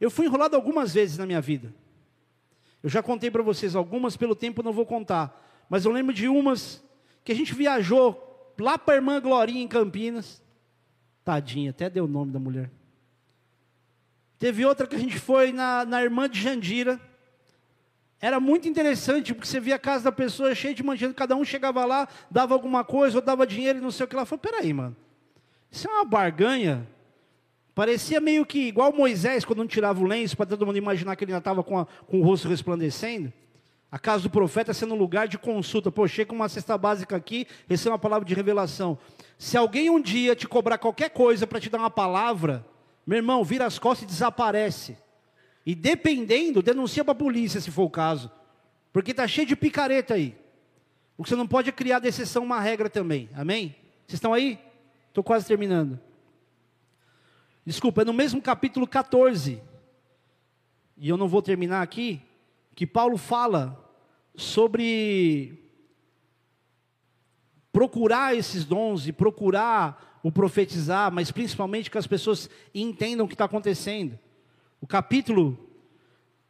Eu 0.00 0.10
fui 0.10 0.26
enrolado 0.26 0.56
algumas 0.56 0.92
vezes 0.92 1.18
na 1.18 1.24
minha 1.24 1.40
vida. 1.40 1.72
Eu 2.82 2.90
já 2.90 3.00
contei 3.00 3.30
para 3.30 3.44
vocês 3.44 3.76
algumas, 3.76 4.16
pelo 4.16 4.34
tempo 4.34 4.60
não 4.60 4.72
vou 4.72 4.84
contar. 4.84 5.40
Mas 5.68 5.84
eu 5.84 5.92
lembro 5.92 6.12
de 6.12 6.26
umas 6.26 6.82
que 7.22 7.30
a 7.30 7.36
gente 7.36 7.54
viajou 7.54 8.31
lá 8.58 8.78
para 8.78 8.94
a 8.94 8.96
irmã 8.96 9.20
Glorinha 9.20 9.62
em 9.62 9.68
Campinas. 9.68 10.42
Tadinha, 11.24 11.70
até 11.70 11.88
deu 11.88 12.04
o 12.04 12.08
nome 12.08 12.32
da 12.32 12.38
mulher. 12.38 12.70
Teve 14.38 14.64
outra 14.64 14.86
que 14.86 14.96
a 14.96 14.98
gente 14.98 15.18
foi 15.18 15.52
na, 15.52 15.84
na 15.84 16.02
irmã 16.02 16.28
de 16.28 16.40
Jandira. 16.40 17.00
Era 18.20 18.40
muito 18.40 18.68
interessante, 18.68 19.34
porque 19.34 19.46
você 19.48 19.60
via 19.60 19.76
a 19.76 19.78
casa 19.78 20.04
da 20.04 20.12
pessoa 20.12 20.54
cheia 20.54 20.74
de 20.74 20.82
manchete, 20.82 21.14
cada 21.14 21.34
um 21.34 21.44
chegava 21.44 21.84
lá, 21.84 22.08
dava 22.30 22.54
alguma 22.54 22.84
coisa, 22.84 23.18
ou 23.18 23.22
dava 23.22 23.46
dinheiro 23.46 23.78
e 23.78 23.82
não 23.82 23.90
sei 23.90 24.04
o 24.04 24.08
que 24.08 24.16
lá. 24.16 24.24
Falei, 24.24 24.40
peraí, 24.40 24.72
mano, 24.72 24.96
isso 25.70 25.88
é 25.88 25.90
uma 25.90 26.04
barganha. 26.04 26.86
Parecia 27.74 28.20
meio 28.20 28.44
que 28.44 28.68
igual 28.68 28.92
Moisés, 28.92 29.44
quando 29.44 29.58
não 29.58 29.66
tirava 29.66 30.00
o 30.00 30.06
lenço, 30.06 30.36
para 30.36 30.46
todo 30.46 30.66
mundo 30.66 30.76
imaginar 30.76 31.16
que 31.16 31.24
ele 31.24 31.32
ainda 31.32 31.38
estava 31.38 31.62
com, 31.62 31.84
com 32.06 32.20
o 32.20 32.22
rosto 32.22 32.48
resplandecendo. 32.48 33.32
A 33.92 33.98
casa 33.98 34.22
do 34.22 34.30
profeta 34.30 34.72
sendo 34.72 34.94
um 34.94 34.96
lugar 34.96 35.28
de 35.28 35.36
consulta. 35.36 35.92
Pô, 35.92 36.08
chega 36.08 36.32
uma 36.32 36.48
cesta 36.48 36.78
básica 36.78 37.14
aqui, 37.14 37.46
recebe 37.68 37.90
uma 37.90 37.98
palavra 37.98 38.26
de 38.26 38.32
revelação. 38.34 38.98
Se 39.36 39.54
alguém 39.54 39.90
um 39.90 40.00
dia 40.00 40.34
te 40.34 40.48
cobrar 40.48 40.78
qualquer 40.78 41.10
coisa 41.10 41.46
para 41.46 41.60
te 41.60 41.68
dar 41.68 41.76
uma 41.76 41.90
palavra, 41.90 42.64
meu 43.06 43.18
irmão, 43.18 43.44
vira 43.44 43.66
as 43.66 43.78
costas 43.78 44.04
e 44.04 44.10
desaparece. 44.10 44.96
E 45.66 45.74
dependendo, 45.74 46.62
denuncia 46.62 47.04
para 47.04 47.12
a 47.12 47.14
polícia 47.14 47.60
se 47.60 47.70
for 47.70 47.82
o 47.82 47.90
caso. 47.90 48.32
Porque 48.94 49.10
está 49.10 49.28
cheio 49.28 49.46
de 49.46 49.54
picareta 49.54 50.14
aí. 50.14 50.34
O 51.18 51.22
que 51.22 51.28
você 51.28 51.36
não 51.36 51.46
pode 51.46 51.68
é 51.68 51.72
criar 51.72 51.98
de 51.98 52.08
exceção 52.08 52.42
uma 52.42 52.60
regra 52.60 52.88
também. 52.88 53.28
Amém? 53.34 53.76
Vocês 54.06 54.14
estão 54.14 54.32
aí? 54.32 54.58
Estou 55.08 55.22
quase 55.22 55.46
terminando. 55.46 56.00
Desculpa, 57.66 58.00
é 58.00 58.04
no 58.06 58.14
mesmo 58.14 58.40
capítulo 58.40 58.86
14. 58.86 59.62
E 60.96 61.08
eu 61.10 61.18
não 61.18 61.28
vou 61.28 61.42
terminar 61.42 61.82
aqui. 61.82 62.22
Que 62.74 62.86
Paulo 62.86 63.16
fala 63.16 63.78
sobre 64.34 65.58
procurar 67.72 68.36
esses 68.36 68.64
dons 68.64 69.06
e 69.06 69.12
procurar 69.12 70.20
o 70.22 70.30
profetizar, 70.30 71.10
mas 71.10 71.30
principalmente 71.30 71.90
que 71.90 71.98
as 71.98 72.06
pessoas 72.06 72.48
entendam 72.74 73.26
o 73.26 73.28
que 73.28 73.34
está 73.34 73.46
acontecendo. 73.46 74.18
O 74.80 74.86
capítulo 74.86 75.58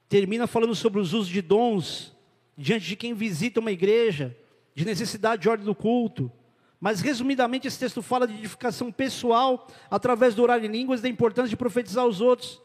termina 0.08 0.46
falando 0.46 0.74
sobre 0.74 1.00
os 1.00 1.12
usos 1.12 1.28
de 1.28 1.40
dons 1.40 2.14
diante 2.56 2.86
de 2.86 2.96
quem 2.96 3.14
visita 3.14 3.60
uma 3.60 3.72
igreja, 3.72 4.36
de 4.74 4.84
necessidade 4.84 5.42
de 5.42 5.48
ordem 5.48 5.64
do 5.64 5.74
culto. 5.74 6.30
Mas, 6.78 7.00
resumidamente, 7.00 7.68
esse 7.68 7.78
texto 7.78 8.02
fala 8.02 8.26
de 8.26 8.34
edificação 8.34 8.90
pessoal 8.90 9.68
através 9.90 10.34
do 10.34 10.42
orar 10.42 10.62
em 10.64 10.68
línguas, 10.68 11.00
da 11.00 11.08
importância 11.08 11.48
de 11.48 11.56
profetizar 11.56 12.04
aos 12.04 12.20
outros. 12.20 12.60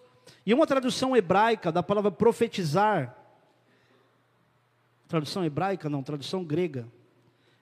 E 0.46 0.54
uma 0.54 0.66
tradução 0.66 1.16
hebraica 1.16 1.72
da 1.72 1.84
palavra 1.84 2.12
profetizar, 2.12 3.16
tradução 5.08 5.46
hebraica 5.46 5.90
não, 5.90 6.04
tradução 6.04 6.44
grega, 6.44 6.88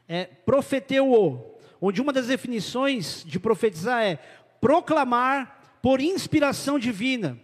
é 0.07 0.25
profeteu, 0.25 1.57
onde 1.79 2.01
uma 2.01 2.13
das 2.13 2.27
definições 2.27 3.23
de 3.25 3.39
profetizar 3.39 4.01
é 4.03 4.19
proclamar 4.59 5.79
por 5.81 6.01
inspiração 6.01 6.79
divina. 6.79 7.39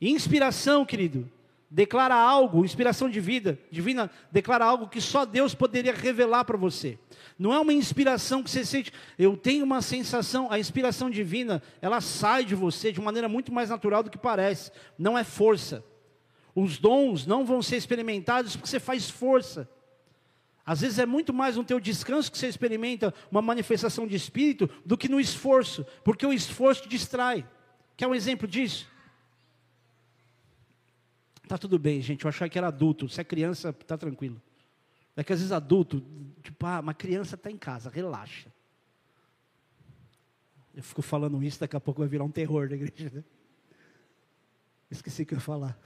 Inspiração, 0.00 0.84
querido, 0.84 1.30
declara 1.70 2.14
algo, 2.14 2.64
inspiração 2.64 3.08
de 3.08 3.20
vida, 3.20 3.58
divina, 3.70 4.10
declara 4.30 4.64
algo 4.64 4.88
que 4.88 5.00
só 5.00 5.24
Deus 5.24 5.54
poderia 5.54 5.92
revelar 5.94 6.44
para 6.44 6.56
você. 6.56 6.98
Não 7.38 7.52
é 7.52 7.58
uma 7.58 7.72
inspiração 7.72 8.42
que 8.42 8.50
você 8.50 8.64
sente, 8.64 8.92
eu 9.18 9.36
tenho 9.36 9.64
uma 9.64 9.80
sensação, 9.80 10.50
a 10.50 10.58
inspiração 10.58 11.08
divina, 11.08 11.62
ela 11.80 12.00
sai 12.00 12.44
de 12.44 12.54
você 12.54 12.92
de 12.92 13.00
maneira 13.00 13.28
muito 13.28 13.52
mais 13.52 13.70
natural 13.70 14.02
do 14.02 14.10
que 14.10 14.18
parece. 14.18 14.70
Não 14.98 15.16
é 15.16 15.24
força. 15.24 15.84
Os 16.54 16.78
dons 16.78 17.26
não 17.26 17.44
vão 17.44 17.62
ser 17.62 17.76
experimentados 17.76 18.56
porque 18.56 18.68
você 18.68 18.80
faz 18.80 19.08
força. 19.08 19.68
Às 20.64 20.80
vezes 20.80 20.98
é 20.98 21.06
muito 21.06 21.32
mais 21.32 21.56
no 21.56 21.64
teu 21.64 21.80
descanso 21.80 22.30
que 22.30 22.38
você 22.38 22.46
experimenta 22.46 23.12
uma 23.30 23.42
manifestação 23.42 24.06
de 24.06 24.14
espírito 24.14 24.70
do 24.86 24.96
que 24.96 25.08
no 25.08 25.18
esforço, 25.18 25.84
porque 26.04 26.24
o 26.24 26.32
esforço 26.32 26.82
te 26.82 26.88
distrai. 26.88 27.46
Quer 27.96 28.06
um 28.06 28.14
exemplo 28.14 28.46
disso? 28.46 28.88
Tá 31.48 31.58
tudo 31.58 31.78
bem, 31.78 32.00
gente. 32.00 32.24
Eu 32.24 32.28
achava 32.28 32.48
que 32.48 32.56
era 32.56 32.68
adulto. 32.68 33.08
Se 33.08 33.20
é 33.20 33.24
criança, 33.24 33.72
tá 33.72 33.98
tranquilo. 33.98 34.40
É 35.16 35.24
que 35.24 35.32
às 35.32 35.40
vezes 35.40 35.52
adulto, 35.52 36.02
tipo, 36.42 36.64
ah, 36.64 36.80
uma 36.80 36.94
criança 36.94 37.34
está 37.34 37.50
em 37.50 37.58
casa, 37.58 37.90
relaxa. 37.90 38.48
Eu 40.74 40.82
fico 40.82 41.02
falando 41.02 41.42
isso, 41.42 41.60
daqui 41.60 41.76
a 41.76 41.80
pouco 41.80 42.00
vai 42.00 42.08
virar 42.08 42.24
um 42.24 42.30
terror 42.30 42.68
da 42.68 42.76
igreja. 42.76 43.10
Né? 43.12 43.24
Esqueci 44.90 45.22
o 45.22 45.26
que 45.26 45.34
eu 45.34 45.36
ia 45.36 45.42
falar. 45.42 45.78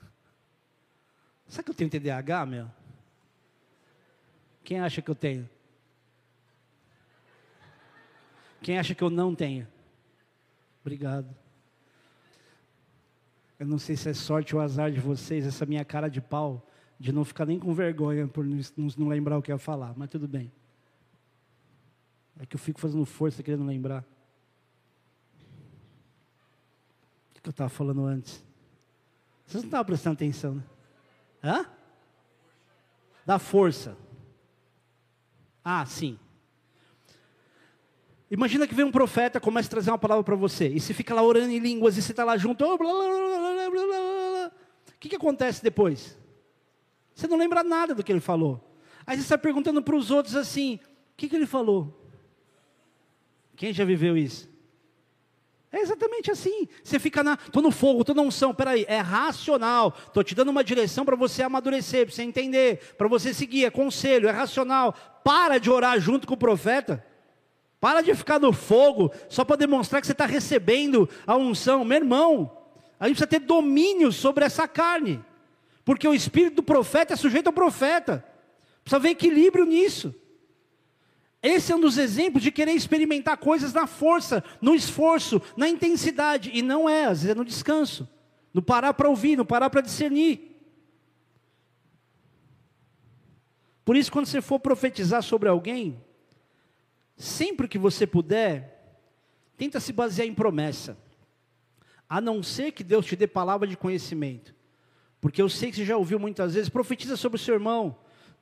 Sabe 1.49 1.65
que 1.65 1.71
eu 1.71 1.75
tenho 1.75 1.91
TDAH, 1.91 2.47
meu? 2.47 2.71
Quem 4.65 4.81
acha 4.81 5.01
que 5.01 5.11
eu 5.11 5.15
tenho? 5.15 5.49
Quem 8.61 8.79
acha 8.79 8.95
que 8.95 9.03
eu 9.03 9.11
não 9.11 9.35
tenho? 9.35 9.67
Obrigado. 10.81 11.33
Eu 13.59 13.67
não 13.67 13.79
sei 13.79 13.97
se 13.97 14.09
é 14.09 14.15
sorte 14.15 14.55
ou 14.55 14.61
azar 14.61 14.91
de 14.91 15.01
vocês, 15.01 15.47
essa 15.47 15.65
minha 15.65 15.85
cara 15.85 16.09
de 16.09 16.21
pau, 16.21 16.69
de 16.99 17.13
não 17.13 17.25
ficar 17.25 17.47
nem 17.47 17.59
com 17.59 17.73
vergonha 17.73 18.27
por 18.27 18.45
não 18.45 19.09
lembrar 19.09 19.39
o 19.39 19.43
que 19.43 19.53
eu 19.53 19.55
ia 19.55 19.59
falar, 19.59 19.95
mas 19.97 20.11
tudo 20.11 20.27
bem. 20.27 20.53
É 22.39 22.45
que 22.45 22.57
eu 22.57 22.61
fico 22.61 22.81
fazendo 22.81 23.05
força 23.07 23.43
querendo 23.43 23.65
lembrar. 23.65 24.05
O 27.37 27.41
que 27.41 27.49
eu 27.49 27.51
estava 27.51 27.71
falando 27.71 28.05
antes? 28.05 28.45
Vocês 29.47 29.63
não 29.63 29.69
estavam 29.69 29.87
prestando 29.87 30.15
atenção, 30.15 30.57
né? 30.57 30.63
Hã? 31.47 31.65
Da 33.25 33.39
força. 33.39 33.97
Ah, 35.65 35.87
sim. 35.87 36.19
Imagina 38.29 38.67
que 38.67 38.75
vem 38.75 38.85
um 38.85 38.91
profeta, 38.91 39.41
começa 39.41 39.69
a 39.69 39.71
trazer 39.71 39.91
uma 39.93 39.99
palavra 39.99 40.25
para 40.25 40.35
você, 40.35 40.69
e 40.69 40.81
você 40.81 40.93
fica 40.93 41.15
lá 41.15 41.23
orando 41.23 41.53
em 41.53 41.61
línguas, 41.61 41.97
e 41.97 42.03
você 42.03 42.11
está 42.11 42.25
lá 42.25 42.37
junto, 42.37 42.65
blá, 42.65 42.77
blá, 42.77 43.71
blá, 43.71 44.53
o 44.89 44.99
que, 44.99 45.09
que 45.11 45.17
acontece 45.17 45.63
depois? 45.63 46.19
Você 47.15 47.29
não 47.29 47.37
lembra 47.37 47.63
nada 47.63 47.95
do 47.95 48.03
que 48.03 48.11
ele 48.11 48.21
falou. 48.21 48.77
Aí 49.07 49.17
você 49.17 49.23
está 49.23 49.39
perguntando 49.39 49.81
para 49.81 49.95
os 49.95 50.11
outros 50.11 50.35
assim, 50.35 50.81
o 51.13 51.17
que, 51.17 51.29
que 51.29 51.37
ele 51.37 51.47
falou? 51.47 52.11
Quem 53.55 53.73
já 53.73 53.85
viveu 53.85 54.17
isso? 54.17 54.49
É 55.77 55.81
exatamente 55.81 56.31
assim. 56.31 56.67
Você 56.83 56.99
fica 56.99 57.23
na, 57.23 57.37
tô 57.37 57.61
no 57.61 57.71
fogo, 57.71 58.03
tô 58.03 58.15
na 58.15 58.23
unção. 58.23 58.55
Peraí, 58.55 58.87
é 58.89 58.99
racional. 58.99 59.91
Tô 59.91 60.23
te 60.23 60.35
dando 60.35 60.49
uma 60.49 60.65
direção 60.65 61.05
para 61.05 61.15
você 61.15 61.43
amadurecer, 61.43 62.07
para 62.07 62.15
você 62.15 62.23
entender, 62.23 62.95
para 62.97 63.07
você 63.07 63.35
seguir. 63.35 63.67
É 63.67 63.71
conselho, 63.71 64.27
é 64.27 64.33
racional. 64.33 64.95
Para 65.23 65.59
de 65.59 65.71
orar 65.71 66.01
junto 66.01 66.27
com 66.27 66.33
o 66.33 66.39
profeta. 66.39 67.05
Para 67.79 68.01
de 68.01 68.15
ficar 68.15 68.41
no 68.41 68.55
fogo 68.55 69.13
só 69.29 69.45
para 69.45 69.57
demonstrar 69.57 70.01
que 70.01 70.07
você 70.07 70.15
está 70.15 70.25
recebendo 70.25 71.07
a 71.27 71.37
unção. 71.37 71.85
Meu 71.85 71.99
irmão, 71.99 72.57
a 72.99 73.07
gente 73.07 73.19
precisa 73.19 73.39
ter 73.39 73.47
domínio 73.47 74.11
sobre 74.13 74.47
essa 74.47 74.67
carne. 74.67 75.23
Porque 75.85 76.09
o 76.09 76.15
espírito 76.15 76.57
do 76.57 76.63
profeta 76.63 77.13
é 77.13 77.17
sujeito 77.17 77.49
ao 77.49 77.53
profeta. 77.53 78.25
Precisa 78.83 78.99
ver 78.99 79.11
equilíbrio 79.11 79.67
nisso. 79.67 80.15
Esse 81.47 81.71
é 81.71 81.77
um 81.77 81.81
dos 81.81 81.97
exemplos 81.97 82.43
de 82.43 82.51
querer 82.51 82.73
experimentar 82.73 83.37
coisas 83.37 83.73
na 83.73 83.87
força, 83.87 84.43
no 84.61 84.75
esforço, 84.75 85.41
na 85.57 85.69
intensidade. 85.69 86.51
E 86.53 86.61
não 86.61 86.89
é, 86.89 87.05
às 87.05 87.23
vezes 87.23 87.31
é 87.31 87.35
no 87.37 87.45
descanso. 87.45 88.09
No 88.53 88.61
parar 88.61 88.93
para 88.95 89.09
ouvir, 89.09 89.37
no 89.37 89.47
parar 89.47 89.71
para 89.71 89.81
discernir. 89.81 90.61
Por 93.85 93.97
isso, 93.97 94.11
quando 94.11 94.27
você 94.27 94.43
for 94.43 94.59
profetizar 94.59 95.23
sobre 95.23 95.49
alguém, 95.49 96.03
sempre 97.17 97.69
que 97.69 97.79
você 97.79 98.09
puder, 98.09 98.99
tenta 99.57 99.79
se 99.79 99.93
basear 99.93 100.27
em 100.27 100.35
promessa. 100.35 100.99
A 102.09 102.21
não 102.21 102.43
ser 102.43 102.73
que 102.73 102.83
Deus 102.83 103.07
te 103.07 103.15
dê 103.15 103.29
palavra 103.29 103.69
de 103.69 103.77
conhecimento. 103.77 104.53
Porque 105.21 105.41
eu 105.41 105.49
sei 105.49 105.71
que 105.71 105.77
você 105.77 105.85
já 105.85 105.97
ouviu 105.97 106.19
muitas 106.19 106.55
vezes, 106.55 106.69
profetiza 106.69 107.17
sobre 107.17 107.37
o 107.37 107.41
seu 107.41 107.55
irmão. 107.55 107.97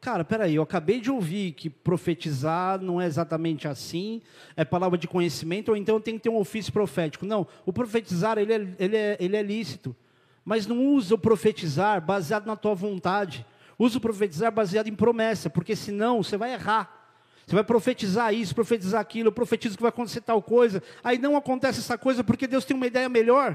Cara, 0.05 0.23
peraí, 0.23 0.57
eu 0.57 0.63
acabei 0.63 1.01
de 1.01 1.11
ouvir 1.11 1.53
que 1.53 1.71
profetizar 1.71 2.79
não 2.79 3.01
é 3.01 3.07
exatamente 3.07 3.67
assim, 3.67 4.21
é 4.55 4.63
palavra 4.63 4.99
de 4.99 5.09
conhecimento, 5.09 5.71
ou 5.71 5.77
então 5.79 5.99
tem 5.99 6.17
que 6.17 6.25
ter 6.25 6.29
um 6.29 6.37
ofício 6.37 6.71
profético. 6.71 7.25
Não, 7.25 7.47
o 7.65 7.73
profetizar, 7.73 8.37
ele 8.37 8.53
é, 8.53 8.75
ele 8.79 8.97
é, 8.99 9.17
ele 9.19 9.35
é 9.35 9.43
lícito. 9.43 9.97
Mas 10.45 10.67
não 10.67 10.89
usa 10.89 11.15
o 11.15 11.19
profetizar 11.19 12.03
baseado 12.05 12.45
na 12.45 12.55
tua 12.55 12.75
vontade. 12.75 13.47
Usa 13.79 13.97
o 13.97 14.01
profetizar 14.01 14.53
baseado 14.53 14.89
em 14.89 14.95
promessa, 14.95 15.49
porque 15.49 15.75
senão 15.75 16.23
você 16.23 16.37
vai 16.37 16.53
errar. 16.53 17.17
Você 17.47 17.55
vai 17.55 17.65
profetizar 17.65 18.35
isso, 18.35 18.55
profetizar 18.55 19.01
aquilo, 19.01 19.29
eu 19.29 19.33
profetizo 19.33 19.75
que 19.75 19.83
vai 19.83 19.89
acontecer 19.89 20.21
tal 20.21 20.43
coisa. 20.43 20.83
Aí 21.03 21.17
não 21.17 21.35
acontece 21.35 21.81
essa 21.81 21.97
coisa 21.97 22.23
porque 22.23 22.47
Deus 22.47 22.67
tem 22.67 22.77
uma 22.77 22.87
ideia 22.87 23.09
melhor. 23.09 23.55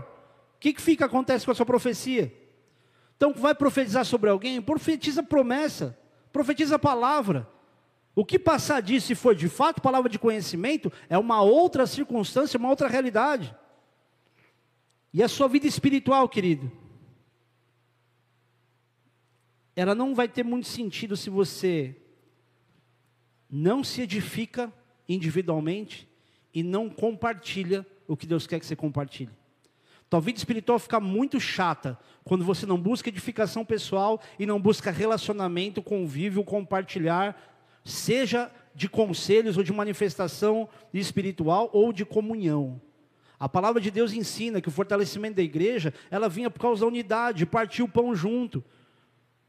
O 0.56 0.60
que, 0.60 0.74
que 0.74 0.82
fica 0.82 1.06
acontece 1.06 1.46
com 1.46 1.52
a 1.52 1.56
sua 1.56 1.66
profecia? 1.68 2.34
Então, 3.16 3.34
vai 3.34 3.54
profetizar 3.54 4.04
sobre 4.04 4.32
alguém, 4.32 4.60
profetiza 4.60 5.22
promessa. 5.22 5.96
Profetiza 6.32 6.76
a 6.76 6.80
palavra. 6.80 7.48
O 8.16 8.26
que 8.26 8.38
passar 8.38 8.82
disso, 8.82 9.08
se 9.08 9.16
for 9.16 9.34
de 9.34 9.48
fato 9.48 9.82
palavra 9.82 10.10
de 10.10 10.20
conhecimento, 10.20 10.92
é 11.10 11.18
uma 11.18 11.42
outra 11.42 11.88
circunstância, 11.88 12.58
uma 12.58 12.70
outra 12.70 12.88
realidade. 12.88 13.56
E 15.14 15.24
a 15.24 15.28
sua 15.28 15.48
vida 15.48 15.68
espiritual, 15.68 16.28
querido, 16.28 16.72
ela 19.76 19.96
não 19.96 20.14
vai 20.14 20.28
ter 20.28 20.44
muito 20.44 20.68
sentido 20.68 21.16
se 21.16 21.30
você 21.30 21.96
não 23.50 23.84
se 23.84 24.02
edifica 24.02 24.72
individualmente 25.08 26.08
e 26.54 26.62
não 26.62 26.90
compartilha 26.90 27.86
o 28.08 28.18
que 28.18 28.28
Deus 28.28 28.46
quer 28.46 28.60
que 28.60 28.66
você 28.66 28.76
compartilhe. 28.76 29.32
Tua 30.10 30.20
vida 30.20 30.40
espiritual 30.40 30.80
fica 30.80 31.00
muito 31.00 31.40
chata 31.40 32.00
quando 32.24 32.44
você 32.44 32.66
não 32.66 32.80
busca 32.80 33.10
edificação 33.10 33.64
pessoal 33.64 34.20
e 34.40 34.46
não 34.46 34.60
busca 34.60 34.90
relacionamento, 34.90 35.84
convívio, 35.84 36.44
compartilhar, 36.44 37.40
seja 37.86 38.52
de 38.74 38.90
conselhos 38.90 39.56
ou 39.56 39.64
de 39.64 39.72
manifestação 39.72 40.68
espiritual 40.94 41.70
ou 41.74 41.94
de 41.94 42.06
comunhão. 42.06 42.82
A 43.40 43.48
palavra 43.48 43.80
de 43.80 43.92
Deus 43.92 44.12
ensina 44.12 44.60
que 44.60 44.68
o 44.68 44.72
fortalecimento 44.72 45.36
da 45.36 45.44
igreja, 45.44 45.94
ela 46.10 46.28
vinha 46.28 46.50
por 46.50 46.60
causa 46.60 46.82
da 46.82 46.88
unidade, 46.88 47.40
de 47.40 47.46
partir 47.46 47.84
o 47.84 47.88
pão 47.88 48.16
junto, 48.16 48.64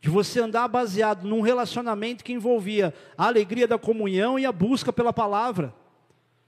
de 0.01 0.09
você 0.09 0.41
andar 0.41 0.69
baseado 0.69 1.27
num 1.27 1.41
relacionamento 1.41 2.23
que 2.23 2.33
envolvia 2.33 2.95
a 3.17 3.27
alegria 3.27 3.67
da 3.67 3.79
comunhão 3.79 4.39
e 4.39 4.47
a 4.47 4.53
busca 4.53 4.93
pela 4.93 5.13
palavra. 5.13 5.75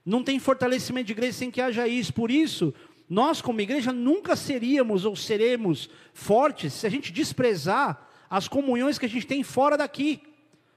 Não 0.05 0.23
tem 0.23 0.39
fortalecimento 0.39 1.07
de 1.07 1.13
igreja 1.13 1.33
sem 1.33 1.51
que 1.51 1.61
haja 1.61 1.87
isso. 1.87 2.13
Por 2.13 2.31
isso, 2.31 2.75
nós 3.13 3.43
como 3.43 3.61
igreja 3.61 3.93
nunca 3.93 4.35
seríamos 4.35 5.05
ou 5.05 5.15
seremos 5.15 5.91
fortes 6.15 6.73
se 6.73 6.87
a 6.87 6.91
gente 6.91 7.13
desprezar 7.13 8.09
as 8.31 8.49
comunhões 8.49 8.99
que 8.99 9.05
a 9.05 9.09
gente 9.09 9.27
tem 9.27 9.43
fora 9.43 9.77
daqui. 9.77 10.23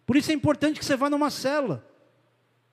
Por 0.05 0.17
isso 0.17 0.31
é 0.31 0.33
importante 0.33 0.77
que 0.77 0.83
você 0.83 0.97
vá 0.97 1.09
numa 1.09 1.29
célula. 1.29 1.89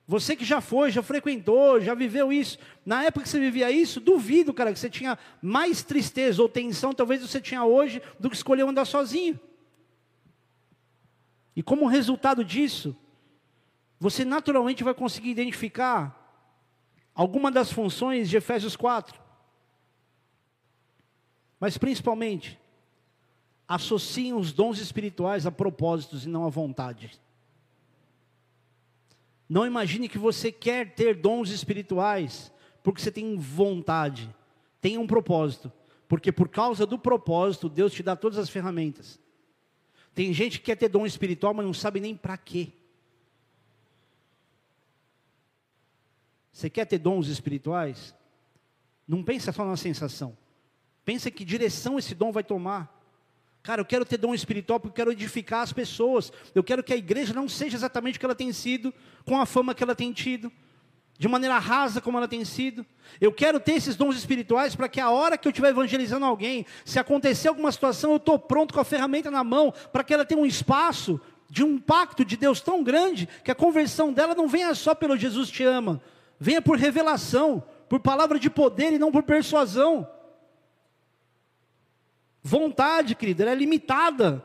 Você 0.05 0.35
que 0.35 0.43
já 0.43 0.59
foi, 0.59 0.91
já 0.91 1.01
frequentou, 1.01 1.79
já 1.79 1.95
viveu 1.95 2.33
isso. 2.33 2.57
Na 2.85 3.05
época 3.05 3.23
que 3.23 3.29
você 3.29 3.39
vivia 3.39 3.71
isso, 3.71 4.01
duvido, 4.01 4.53
cara, 4.53 4.73
que 4.73 4.79
você 4.79 4.89
tinha 4.89 5.17
mais 5.41 5.81
tristeza 5.81 6.41
ou 6.41 6.49
tensão, 6.49 6.93
talvez 6.93 7.21
você 7.21 7.39
tinha 7.39 7.63
hoje, 7.63 8.01
do 8.19 8.29
que 8.29 8.35
escolher 8.35 8.63
andar 8.63 8.83
sozinho. 8.83 9.39
E 11.55 11.63
como 11.63 11.87
resultado 11.87 12.43
disso, 12.43 12.93
você 13.97 14.25
naturalmente 14.25 14.83
vai 14.83 14.93
conseguir 14.93 15.29
identificar 15.29 16.19
alguma 17.15 17.49
das 17.49 17.71
funções 17.71 18.29
de 18.29 18.35
Efésios 18.35 18.75
4. 18.75 19.22
Mas 21.63 21.77
principalmente, 21.77 22.59
associem 23.65 24.33
os 24.33 24.51
dons 24.51 24.79
espirituais 24.79 25.45
a 25.45 25.51
propósitos 25.51 26.25
e 26.25 26.27
não 26.27 26.43
a 26.45 26.49
vontade. 26.49 27.17
Não 29.47 29.65
imagine 29.65 30.09
que 30.09 30.17
você 30.17 30.51
quer 30.51 30.93
ter 30.93 31.15
dons 31.15 31.51
espirituais 31.51 32.51
porque 32.83 33.01
você 33.01 33.09
tem 33.09 33.37
vontade. 33.37 34.29
Tenha 34.81 34.99
um 34.99 35.07
propósito. 35.07 35.71
Porque 36.05 36.33
por 36.33 36.49
causa 36.49 36.85
do 36.85 36.99
propósito, 36.99 37.69
Deus 37.69 37.93
te 37.93 38.03
dá 38.03 38.13
todas 38.13 38.37
as 38.37 38.49
ferramentas. 38.49 39.17
Tem 40.13 40.33
gente 40.33 40.59
que 40.59 40.65
quer 40.65 40.75
ter 40.75 40.89
dom 40.89 41.05
espiritual, 41.05 41.53
mas 41.53 41.65
não 41.65 41.73
sabe 41.73 42.01
nem 42.01 42.13
para 42.13 42.35
quê. 42.35 42.73
Você 46.51 46.69
quer 46.69 46.83
ter 46.83 46.97
dons 46.97 47.29
espirituais? 47.29 48.13
Não 49.07 49.23
pensa 49.23 49.53
só 49.53 49.63
na 49.63 49.77
sensação. 49.77 50.42
Pensa 51.05 51.29
que 51.29 51.43
direção 51.43 51.99
esse 51.99 52.15
dom 52.15 52.31
vai 52.31 52.43
tomar. 52.43 52.93
Cara, 53.61 53.79
eu 53.79 53.85
quero 53.85 54.03
ter 54.03 54.17
dom 54.17 54.33
espiritual 54.33 54.79
porque 54.79 54.91
eu 54.91 55.05
quero 55.05 55.11
edificar 55.11 55.61
as 55.61 55.71
pessoas. 55.71 56.31
Eu 56.53 56.63
quero 56.63 56.83
que 56.83 56.93
a 56.93 56.97
igreja 56.97 57.33
não 57.33 57.47
seja 57.47 57.77
exatamente 57.77 58.17
o 58.17 58.19
que 58.19 58.25
ela 58.25 58.35
tem 58.35 58.51
sido, 58.51 58.93
com 59.25 59.39
a 59.39 59.45
fama 59.45 59.73
que 59.73 59.81
ela 59.81 59.95
tem 59.95 60.11
tido, 60.11 60.51
de 61.17 61.27
maneira 61.29 61.57
rasa 61.59 62.01
como 62.01 62.17
ela 62.17 62.27
tem 62.27 62.43
sido. 62.43 62.85
Eu 63.21 63.31
quero 63.31 63.59
ter 63.59 63.73
esses 63.73 63.95
dons 63.95 64.17
espirituais 64.17 64.75
para 64.75 64.89
que 64.89 64.99
a 64.99 65.09
hora 65.09 65.37
que 65.37 65.47
eu 65.47 65.51
estiver 65.51 65.69
evangelizando 65.69 66.25
alguém, 66.25 66.65
se 66.83 66.99
acontecer 66.99 67.47
alguma 67.47 67.71
situação, 67.71 68.11
eu 68.11 68.17
estou 68.17 68.37
pronto 68.37 68.73
com 68.73 68.81
a 68.81 68.85
ferramenta 68.85 69.31
na 69.31 69.43
mão, 69.45 69.73
para 69.93 70.03
que 70.03 70.13
ela 70.13 70.25
tenha 70.25 70.41
um 70.41 70.45
espaço 70.45 71.21
de 71.49 71.63
um 71.63 71.77
pacto 71.77 72.25
de 72.25 72.35
Deus 72.35 72.59
tão 72.59 72.83
grande, 72.83 73.29
que 73.43 73.51
a 73.51 73.55
conversão 73.55 74.11
dela 74.11 74.35
não 74.35 74.47
venha 74.47 74.73
só 74.73 74.93
pelo 74.93 75.15
Jesus 75.15 75.49
te 75.49 75.63
ama, 75.63 76.01
venha 76.39 76.61
por 76.61 76.77
revelação, 76.77 77.63
por 77.87 77.99
palavra 77.99 78.39
de 78.39 78.49
poder 78.49 78.91
e 78.91 78.99
não 78.99 79.11
por 79.11 79.23
persuasão. 79.23 80.07
Vontade, 82.43 83.15
querido, 83.15 83.41
ela 83.41 83.51
é 83.51 83.55
limitada. 83.55 84.43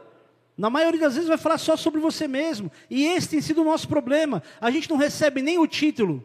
Na 0.56 0.70
maioria 0.70 1.00
das 1.00 1.14
vezes 1.14 1.28
vai 1.28 1.36
falar 1.36 1.58
só 1.58 1.76
sobre 1.76 2.00
você 2.00 2.28
mesmo. 2.28 2.70
E 2.88 3.04
esse 3.04 3.28
tem 3.28 3.40
sido 3.40 3.62
o 3.62 3.64
nosso 3.64 3.88
problema. 3.88 4.42
A 4.60 4.70
gente 4.70 4.88
não 4.88 4.96
recebe 4.96 5.42
nem 5.42 5.58
o 5.58 5.66
título 5.66 6.24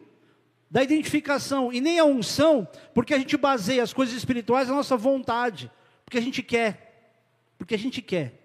da 0.70 0.82
identificação 0.82 1.72
e 1.72 1.80
nem 1.80 1.98
a 1.98 2.04
unção, 2.04 2.66
porque 2.92 3.14
a 3.14 3.18
gente 3.18 3.36
baseia 3.36 3.82
as 3.82 3.92
coisas 3.92 4.14
espirituais 4.14 4.68
na 4.68 4.74
nossa 4.74 4.96
vontade. 4.96 5.70
Porque 6.04 6.18
a 6.18 6.20
gente 6.20 6.42
quer. 6.42 7.20
Porque 7.58 7.74
a 7.74 7.78
gente 7.78 8.00
quer. 8.00 8.40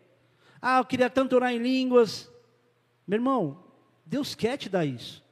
Ah, 0.61 0.80
eu 0.80 0.85
queria 0.85 1.10
tanto 1.10 1.35
orar 1.35 1.53
em 1.53 1.60
línguas. 1.60 2.30
Meu 3.07 3.18
irmão, 3.18 3.64
Deus 4.06 4.34
quer 4.35 4.57
te 4.57 4.69
dar 4.69 4.85
isso. 4.85 5.23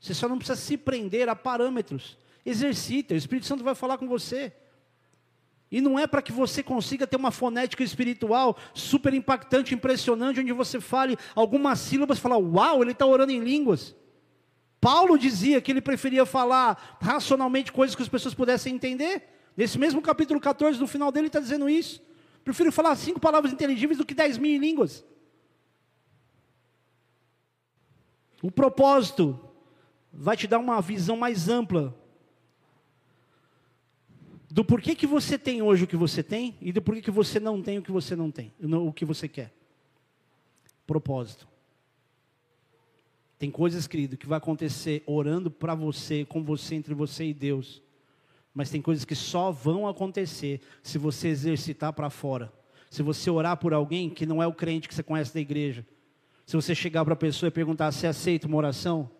Você 0.00 0.14
só 0.14 0.28
não 0.28 0.38
precisa 0.38 0.58
se 0.58 0.76
prender 0.76 1.28
a 1.28 1.36
parâmetros. 1.36 2.16
Exercita, 2.44 3.14
o 3.14 3.16
Espírito 3.16 3.46
Santo 3.46 3.62
vai 3.62 3.74
falar 3.74 3.98
com 3.98 4.08
você. 4.08 4.52
E 5.72 5.80
não 5.80 5.98
é 5.98 6.06
para 6.06 6.20
que 6.20 6.30
você 6.30 6.62
consiga 6.62 7.06
ter 7.06 7.16
uma 7.16 7.30
fonética 7.30 7.82
espiritual 7.82 8.58
super 8.74 9.14
impactante, 9.14 9.74
impressionante, 9.74 10.38
onde 10.38 10.52
você 10.52 10.78
fale 10.78 11.16
algumas 11.34 11.78
sílabas 11.78 12.18
e 12.18 12.20
fala, 12.20 12.36
uau, 12.36 12.82
ele 12.82 12.92
está 12.92 13.06
orando 13.06 13.32
em 13.32 13.40
línguas. 13.40 13.96
Paulo 14.78 15.16
dizia 15.16 15.62
que 15.62 15.72
ele 15.72 15.80
preferia 15.80 16.26
falar 16.26 16.98
racionalmente 17.00 17.72
coisas 17.72 17.96
que 17.96 18.02
as 18.02 18.08
pessoas 18.08 18.34
pudessem 18.34 18.74
entender. 18.74 19.22
Nesse 19.56 19.78
mesmo 19.78 20.02
capítulo 20.02 20.38
14, 20.38 20.78
no 20.78 20.86
final 20.86 21.10
dele, 21.10 21.28
está 21.28 21.40
dizendo 21.40 21.70
isso. 21.70 22.02
Prefiro 22.44 22.70
falar 22.70 22.94
cinco 22.94 23.18
palavras 23.18 23.50
inteligíveis 23.50 23.96
do 23.96 24.04
que 24.04 24.12
dez 24.12 24.36
mil 24.36 24.54
em 24.54 24.58
línguas. 24.58 25.02
O 28.42 28.50
propósito 28.50 29.40
vai 30.12 30.36
te 30.36 30.46
dar 30.46 30.58
uma 30.58 30.82
visão 30.82 31.16
mais 31.16 31.48
ampla 31.48 31.96
do 34.52 34.62
porquê 34.62 34.94
que 34.94 35.06
você 35.06 35.38
tem 35.38 35.62
hoje 35.62 35.84
o 35.84 35.86
que 35.86 35.96
você 35.96 36.22
tem 36.22 36.58
e 36.60 36.72
do 36.72 36.82
porquê 36.82 37.00
que 37.00 37.10
você 37.10 37.40
não 37.40 37.62
tem 37.62 37.78
o 37.78 37.82
que 37.82 37.90
você 37.90 38.14
não 38.14 38.30
tem, 38.30 38.52
o 38.62 38.92
que 38.92 39.02
você 39.02 39.26
quer. 39.26 39.50
Propósito. 40.86 41.48
Tem 43.38 43.50
coisas, 43.50 43.86
querido, 43.86 44.14
que 44.14 44.26
vai 44.26 44.36
acontecer 44.36 45.02
orando 45.06 45.50
para 45.50 45.74
você, 45.74 46.26
com 46.26 46.44
você, 46.44 46.74
entre 46.74 46.92
você 46.92 47.24
e 47.24 47.32
Deus. 47.32 47.82
Mas 48.52 48.68
tem 48.68 48.82
coisas 48.82 49.06
que 49.06 49.14
só 49.14 49.50
vão 49.50 49.88
acontecer 49.88 50.60
se 50.82 50.98
você 50.98 51.28
exercitar 51.28 51.94
para 51.94 52.10
fora. 52.10 52.52
Se 52.90 53.02
você 53.02 53.30
orar 53.30 53.56
por 53.56 53.72
alguém 53.72 54.10
que 54.10 54.26
não 54.26 54.42
é 54.42 54.46
o 54.46 54.52
crente 54.52 54.86
que 54.86 54.94
você 54.94 55.02
conhece 55.02 55.32
da 55.32 55.40
igreja. 55.40 55.86
Se 56.44 56.56
você 56.56 56.74
chegar 56.74 57.06
para 57.06 57.14
a 57.14 57.16
pessoa 57.16 57.48
e 57.48 57.50
perguntar 57.50 57.90
se 57.90 58.06
aceita 58.06 58.46
uma 58.46 58.58
oração. 58.58 59.10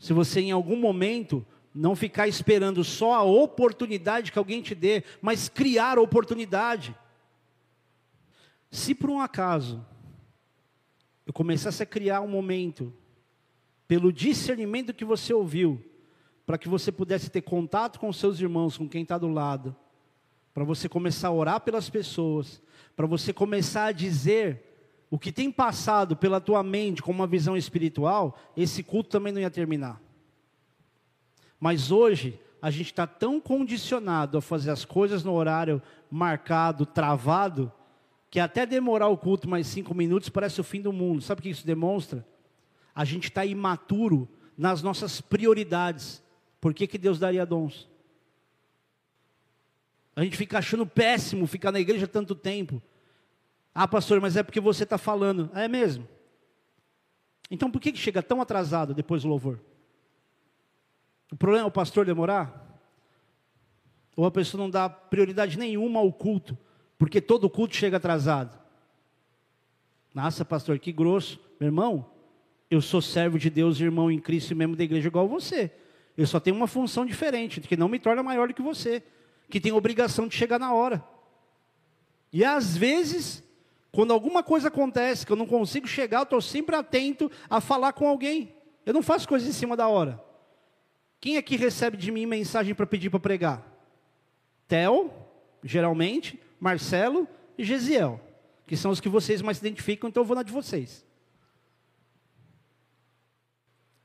Se 0.00 0.12
você 0.12 0.40
em 0.40 0.50
algum 0.50 0.76
momento 0.76 1.46
não 1.74 1.96
ficar 1.96 2.28
esperando 2.28 2.84
só 2.84 3.14
a 3.14 3.22
oportunidade 3.24 4.30
que 4.30 4.38
alguém 4.38 4.62
te 4.62 4.74
dê, 4.74 5.02
mas 5.20 5.48
criar 5.48 5.98
oportunidade. 5.98 6.94
Se 8.70 8.94
por 8.94 9.10
um 9.10 9.20
acaso 9.20 9.84
eu 11.26 11.32
começasse 11.32 11.82
a 11.82 11.86
criar 11.86 12.20
um 12.20 12.28
momento, 12.28 12.92
pelo 13.88 14.12
discernimento 14.12 14.94
que 14.94 15.04
você 15.04 15.32
ouviu, 15.32 15.82
para 16.46 16.58
que 16.58 16.68
você 16.68 16.92
pudesse 16.92 17.30
ter 17.30 17.42
contato 17.42 17.98
com 17.98 18.12
seus 18.12 18.38
irmãos, 18.38 18.76
com 18.76 18.88
quem 18.88 19.02
está 19.02 19.18
do 19.18 19.28
lado, 19.28 19.74
para 20.52 20.64
você 20.64 20.88
começar 20.88 21.28
a 21.28 21.32
orar 21.32 21.60
pelas 21.60 21.90
pessoas, 21.90 22.62
para 22.94 23.06
você 23.06 23.32
começar 23.32 23.86
a 23.86 23.92
dizer 23.92 24.62
o 25.10 25.18
que 25.18 25.32
tem 25.32 25.50
passado 25.50 26.16
pela 26.16 26.40
tua 26.40 26.62
mente 26.62 27.02
com 27.02 27.10
uma 27.10 27.26
visão 27.26 27.56
espiritual, 27.56 28.38
esse 28.56 28.82
culto 28.82 29.10
também 29.10 29.32
não 29.32 29.40
ia 29.40 29.50
terminar. 29.50 30.03
Mas 31.64 31.90
hoje, 31.90 32.38
a 32.60 32.70
gente 32.70 32.88
está 32.88 33.06
tão 33.06 33.40
condicionado 33.40 34.36
a 34.36 34.42
fazer 34.42 34.70
as 34.70 34.84
coisas 34.84 35.24
no 35.24 35.32
horário 35.32 35.80
marcado, 36.10 36.84
travado, 36.84 37.72
que 38.30 38.38
até 38.38 38.66
demorar 38.66 39.08
o 39.08 39.16
culto 39.16 39.48
mais 39.48 39.66
cinco 39.66 39.94
minutos 39.94 40.28
parece 40.28 40.60
o 40.60 40.62
fim 40.62 40.82
do 40.82 40.92
mundo. 40.92 41.22
Sabe 41.22 41.38
o 41.38 41.42
que 41.42 41.48
isso 41.48 41.66
demonstra? 41.66 42.22
A 42.94 43.02
gente 43.02 43.30
está 43.30 43.46
imaturo 43.46 44.28
nas 44.58 44.82
nossas 44.82 45.22
prioridades. 45.22 46.22
Por 46.60 46.74
que, 46.74 46.86
que 46.86 46.98
Deus 46.98 47.18
daria 47.18 47.46
dons? 47.46 47.88
A 50.14 50.22
gente 50.22 50.36
fica 50.36 50.58
achando 50.58 50.86
péssimo 50.86 51.46
ficar 51.46 51.72
na 51.72 51.80
igreja 51.80 52.06
tanto 52.06 52.34
tempo. 52.34 52.82
Ah, 53.74 53.88
pastor, 53.88 54.20
mas 54.20 54.36
é 54.36 54.42
porque 54.42 54.60
você 54.60 54.82
está 54.82 54.98
falando. 54.98 55.50
É 55.54 55.66
mesmo? 55.66 56.06
Então 57.50 57.70
por 57.70 57.80
que, 57.80 57.90
que 57.90 57.98
chega 57.98 58.22
tão 58.22 58.42
atrasado 58.42 58.92
depois 58.92 59.22
do 59.22 59.30
louvor? 59.30 59.58
O 61.34 61.36
problema 61.36 61.64
é 61.64 61.66
o 61.66 61.70
pastor 61.72 62.06
demorar? 62.06 62.80
Ou 64.16 64.24
a 64.24 64.30
pessoa 64.30 64.62
não 64.62 64.70
dá 64.70 64.88
prioridade 64.88 65.58
nenhuma 65.58 65.98
ao 65.98 66.12
culto, 66.12 66.56
porque 66.96 67.20
todo 67.20 67.50
culto 67.50 67.74
chega 67.74 67.96
atrasado? 67.96 68.56
Nossa, 70.14 70.44
pastor, 70.44 70.78
que 70.78 70.92
grosso. 70.92 71.40
Meu 71.58 71.66
irmão, 71.66 72.08
eu 72.70 72.80
sou 72.80 73.02
servo 73.02 73.36
de 73.36 73.50
Deus, 73.50 73.80
irmão 73.80 74.12
em 74.12 74.20
Cristo 74.20 74.52
e 74.52 74.54
membro 74.54 74.76
da 74.76 74.84
igreja 74.84 75.08
igual 75.08 75.26
você. 75.26 75.72
Eu 76.16 76.24
só 76.24 76.38
tenho 76.38 76.54
uma 76.54 76.68
função 76.68 77.04
diferente, 77.04 77.60
que 77.60 77.76
não 77.76 77.88
me 77.88 77.98
torna 77.98 78.22
maior 78.22 78.46
do 78.46 78.54
que 78.54 78.62
você, 78.62 79.02
que 79.50 79.58
tem 79.58 79.72
obrigação 79.72 80.28
de 80.28 80.36
chegar 80.36 80.60
na 80.60 80.72
hora. 80.72 81.04
E 82.32 82.44
às 82.44 82.76
vezes, 82.76 83.42
quando 83.90 84.12
alguma 84.12 84.44
coisa 84.44 84.68
acontece 84.68 85.26
que 85.26 85.32
eu 85.32 85.36
não 85.36 85.46
consigo 85.46 85.88
chegar, 85.88 86.18
eu 86.18 86.22
estou 86.22 86.40
sempre 86.40 86.76
atento 86.76 87.28
a 87.50 87.60
falar 87.60 87.92
com 87.92 88.06
alguém. 88.06 88.54
Eu 88.86 88.94
não 88.94 89.02
faço 89.02 89.26
coisas 89.26 89.48
em 89.48 89.52
cima 89.52 89.76
da 89.76 89.88
hora. 89.88 90.22
Quem 91.24 91.38
aqui 91.38 91.56
recebe 91.56 91.96
de 91.96 92.10
mim 92.10 92.26
mensagem 92.26 92.74
para 92.74 92.86
pedir 92.86 93.08
para 93.08 93.18
pregar? 93.18 93.66
Theo, 94.68 95.10
geralmente, 95.62 96.38
Marcelo 96.60 97.26
e 97.56 97.64
Gesiel, 97.64 98.20
que 98.66 98.76
são 98.76 98.90
os 98.90 99.00
que 99.00 99.08
vocês 99.08 99.40
mais 99.40 99.56
se 99.56 99.66
identificam, 99.66 100.10
então 100.10 100.20
eu 100.20 100.26
vou 100.26 100.36
na 100.36 100.42
de 100.42 100.52
vocês. 100.52 101.02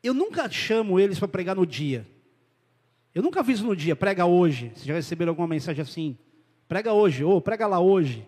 Eu 0.01 0.13
nunca 0.13 0.49
chamo 0.49 0.97
eles 0.97 1.19
para 1.19 1.27
pregar 1.27 1.57
no 1.57 1.65
dia. 1.65 2.07
Eu 3.13 3.21
nunca 3.21 3.41
aviso 3.41 3.65
no 3.65 3.75
dia, 3.75 3.97
prega 3.97 4.25
hoje. 4.25 4.69
Vocês 4.69 4.85
já 4.85 4.93
receberam 4.93 5.31
alguma 5.31 5.49
mensagem 5.49 5.81
assim? 5.81 6.17
Prega 6.69 6.93
hoje, 6.93 7.25
ou 7.25 7.41
prega 7.41 7.67
lá 7.67 7.81
hoje. 7.81 8.25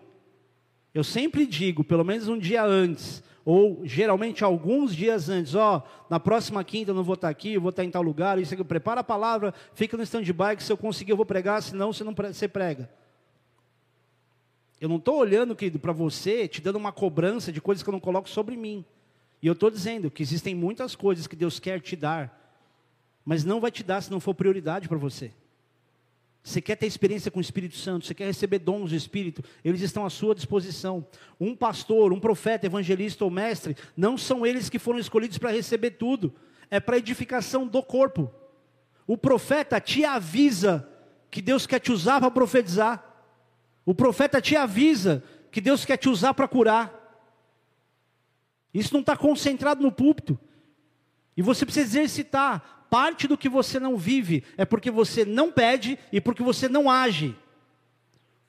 Eu 0.92 1.02
sempre 1.02 1.46
digo, 1.46 1.82
pelo 1.82 2.04
menos 2.04 2.28
um 2.28 2.38
dia 2.38 2.62
antes, 2.62 3.24
ou 3.44 3.80
geralmente 3.84 4.44
alguns 4.44 4.94
dias 4.94 5.28
antes, 5.28 5.54
ó, 5.54 5.78
oh, 5.78 6.06
na 6.08 6.20
próxima 6.20 6.62
quinta 6.62 6.90
eu 6.90 6.94
não 6.94 7.02
vou 7.02 7.14
estar 7.14 7.28
aqui, 7.28 7.54
eu 7.54 7.60
vou 7.60 7.70
estar 7.70 7.84
em 7.84 7.90
tal 7.90 8.02
lugar, 8.02 8.38
isso 8.38 8.54
aqui, 8.54 8.62
prepara 8.62 9.00
a 9.00 9.04
palavra, 9.04 9.52
fica 9.74 9.96
no 9.96 10.02
stand-by, 10.02 10.56
que 10.56 10.62
se 10.62 10.72
eu 10.72 10.76
conseguir 10.76 11.12
eu 11.12 11.16
vou 11.16 11.26
pregar, 11.26 11.62
senão 11.62 11.92
você 11.92 12.04
não 12.04 12.14
você 12.14 12.46
prega. 12.46 12.88
Eu 14.80 14.88
não 14.88 14.96
estou 14.96 15.16
olhando, 15.16 15.54
querido, 15.54 15.78
para 15.78 15.92
você, 15.92 16.48
te 16.48 16.60
dando 16.60 16.76
uma 16.76 16.90
cobrança 16.90 17.52
de 17.52 17.60
coisas 17.60 17.82
que 17.82 17.88
eu 17.88 17.92
não 17.92 18.00
coloco 18.00 18.28
sobre 18.28 18.56
mim. 18.56 18.84
E 19.40 19.46
eu 19.46 19.52
estou 19.52 19.70
dizendo 19.70 20.10
que 20.10 20.22
existem 20.22 20.54
muitas 20.54 20.96
coisas 20.96 21.26
que 21.26 21.36
Deus 21.36 21.58
quer 21.58 21.80
te 21.80 21.94
dar, 21.94 22.38
mas 23.24 23.44
não 23.44 23.60
vai 23.60 23.70
te 23.70 23.82
dar 23.82 24.00
se 24.00 24.10
não 24.10 24.18
for 24.18 24.34
prioridade 24.34 24.88
para 24.88 24.98
você. 24.98 25.32
Você 26.42 26.60
quer 26.60 26.74
ter 26.74 26.86
experiência 26.86 27.30
com 27.30 27.38
o 27.38 27.42
Espírito 27.42 27.76
Santo, 27.76 28.04
você 28.04 28.14
quer 28.14 28.26
receber 28.26 28.58
dons 28.58 28.90
do 28.90 28.96
Espírito, 28.96 29.44
eles 29.64 29.80
estão 29.80 30.04
à 30.04 30.10
sua 30.10 30.34
disposição. 30.34 31.06
Um 31.38 31.54
pastor, 31.54 32.12
um 32.12 32.18
profeta, 32.18 32.66
evangelista 32.66 33.24
ou 33.24 33.30
mestre, 33.30 33.76
não 33.96 34.18
são 34.18 34.44
eles 34.44 34.68
que 34.68 34.78
foram 34.78 34.98
escolhidos 34.98 35.38
para 35.38 35.52
receber 35.52 35.92
tudo, 35.92 36.34
é 36.68 36.80
para 36.80 36.98
edificação 36.98 37.66
do 37.66 37.80
corpo. 37.80 38.28
O 39.06 39.16
profeta 39.16 39.80
te 39.80 40.04
avisa 40.04 40.88
que 41.30 41.40
Deus 41.40 41.64
quer 41.64 41.78
te 41.78 41.92
usar 41.92 42.20
para 42.20 42.30
profetizar. 42.30 43.04
O 43.86 43.94
profeta 43.94 44.40
te 44.40 44.56
avisa 44.56 45.22
que 45.50 45.60
Deus 45.60 45.84
quer 45.84 45.96
te 45.96 46.08
usar 46.08 46.34
para 46.34 46.48
curar. 46.48 46.98
Isso 48.74 48.92
não 48.94 49.00
está 49.00 49.16
concentrado 49.16 49.82
no 49.82 49.92
púlpito. 49.92 50.38
E 51.36 51.42
você 51.42 51.64
precisa 51.64 51.86
exercitar 51.86 52.81
parte 52.92 53.26
do 53.26 53.38
que 53.38 53.48
você 53.48 53.80
não 53.80 53.96
vive 53.96 54.44
é 54.54 54.66
porque 54.66 54.90
você 54.90 55.24
não 55.24 55.50
pede 55.50 55.98
e 56.12 56.20
porque 56.20 56.42
você 56.42 56.68
não 56.68 56.90
age. 56.90 57.34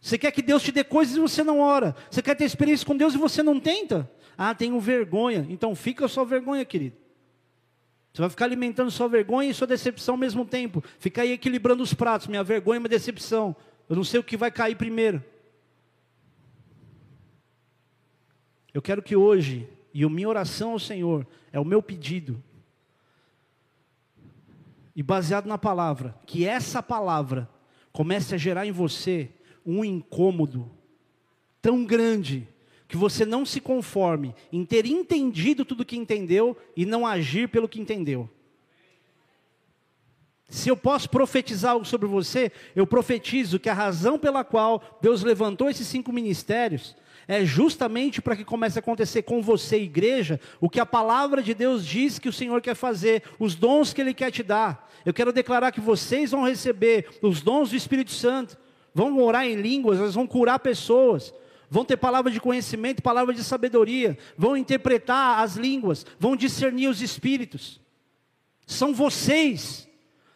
Você 0.01 0.17
quer 0.17 0.31
que 0.31 0.41
Deus 0.41 0.61
te 0.61 0.69
dê 0.69 0.83
coisas 0.83 1.15
e 1.15 1.19
você 1.21 1.45
não 1.45 1.61
ora. 1.61 1.95
Você 2.11 2.21
quer 2.21 2.35
ter 2.35 2.43
experiência 2.43 2.85
com 2.85 2.97
Deus 2.97 3.13
e 3.13 3.17
você 3.17 3.41
não 3.41 3.57
tenta. 3.57 4.11
Ah, 4.37 4.53
tenho 4.53 4.77
vergonha. 4.81 5.47
Então 5.49 5.73
fica 5.73 6.09
sua 6.09 6.25
vergonha, 6.25 6.65
querido. 6.65 6.97
Você 8.11 8.21
vai 8.21 8.29
ficar 8.29 8.43
alimentando 8.43 8.91
sua 8.91 9.07
vergonha 9.07 9.49
e 9.49 9.53
sua 9.53 9.65
decepção 9.65 10.15
ao 10.15 10.19
mesmo 10.19 10.43
tempo. 10.43 10.83
Fica 10.99 11.21
aí 11.21 11.31
equilibrando 11.31 11.81
os 11.81 11.93
pratos, 11.93 12.27
minha 12.27 12.43
vergonha 12.43 12.75
e 12.75 12.79
minha 12.81 12.89
decepção. 12.89 13.55
Eu 13.87 13.95
não 13.95 14.03
sei 14.03 14.19
o 14.19 14.23
que 14.25 14.35
vai 14.35 14.51
cair 14.51 14.75
primeiro. 14.75 15.23
Eu 18.73 18.81
quero 18.81 19.01
que 19.01 19.15
hoje, 19.15 19.69
e 19.93 20.03
a 20.03 20.09
minha 20.09 20.27
oração 20.27 20.71
ao 20.71 20.79
Senhor, 20.79 21.25
é 21.49 21.61
o 21.61 21.65
meu 21.65 21.81
pedido, 21.81 22.43
e 24.95 25.01
baseado 25.01 25.45
na 25.47 25.57
palavra, 25.57 26.15
que 26.25 26.45
essa 26.45 26.81
palavra 26.81 27.49
comece 27.91 28.35
a 28.35 28.37
gerar 28.37 28.65
em 28.65 28.71
você 28.71 29.29
um 29.65 29.83
incômodo 29.83 30.69
tão 31.61 31.85
grande 31.85 32.47
que 32.87 32.97
você 32.97 33.25
não 33.25 33.45
se 33.45 33.59
conforme 33.59 34.35
em 34.51 34.63
ter 34.65 34.85
entendido 34.85 35.65
tudo 35.65 35.81
o 35.81 35.85
que 35.85 35.97
entendeu 35.97 36.55
e 36.75 36.85
não 36.85 37.07
agir 37.07 37.49
pelo 37.49 37.67
que 37.67 37.79
entendeu. 37.79 38.29
Se 40.47 40.69
eu 40.69 40.77
posso 40.77 41.09
profetizar 41.09 41.71
algo 41.71 41.85
sobre 41.85 42.07
você, 42.07 42.51
eu 42.75 42.85
profetizo 42.85 43.59
que 43.59 43.69
a 43.69 43.73
razão 43.73 44.19
pela 44.19 44.43
qual 44.43 44.99
Deus 45.01 45.23
levantou 45.23 45.69
esses 45.69 45.87
cinco 45.87 46.13
ministérios 46.13 46.95
é 47.27 47.45
justamente 47.45 48.21
para 48.21 48.35
que 48.35 48.43
comece 48.43 48.77
a 48.77 48.81
acontecer 48.81 49.23
com 49.23 49.41
você, 49.41 49.77
igreja, 49.77 50.39
o 50.59 50.69
que 50.69 50.79
a 50.79 50.85
palavra 50.85 51.41
de 51.41 51.53
Deus 51.53 51.85
diz 51.85 52.19
que 52.19 52.29
o 52.29 52.33
Senhor 52.33 52.61
quer 52.61 52.75
fazer, 52.75 53.23
os 53.39 53.55
dons 53.55 53.93
que 53.93 54.01
Ele 54.01 54.13
quer 54.13 54.31
te 54.31 54.43
dar. 54.43 54.91
Eu 55.05 55.13
quero 55.13 55.33
declarar 55.33 55.71
que 55.71 55.81
vocês 55.81 56.31
vão 56.31 56.43
receber 56.43 57.07
os 57.21 57.41
dons 57.41 57.69
do 57.69 57.75
Espírito 57.75 58.11
Santo, 58.11 58.57
vão 58.93 59.19
orar 59.21 59.45
em 59.45 59.55
línguas, 59.55 59.99
eles 59.99 60.13
vão 60.13 60.27
curar 60.27 60.59
pessoas, 60.59 61.33
vão 61.69 61.83
ter 61.83 61.97
palavra 61.97 62.31
de 62.31 62.39
conhecimento, 62.39 63.01
palavra 63.01 63.33
de 63.33 63.43
sabedoria, 63.43 64.17
vão 64.37 64.55
interpretar 64.55 65.39
as 65.39 65.55
línguas, 65.55 66.05
vão 66.19 66.35
discernir 66.35 66.87
os 66.87 67.01
espíritos. 67.01 67.81
São 68.65 68.93
vocês. 68.93 69.87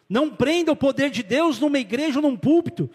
Não 0.08 0.30
prenda 0.30 0.72
o 0.72 0.76
poder 0.76 1.10
de 1.10 1.22
Deus 1.22 1.60
numa 1.60 1.78
igreja 1.78 2.18
ou 2.18 2.22
num 2.22 2.36
púlpito. 2.36 2.90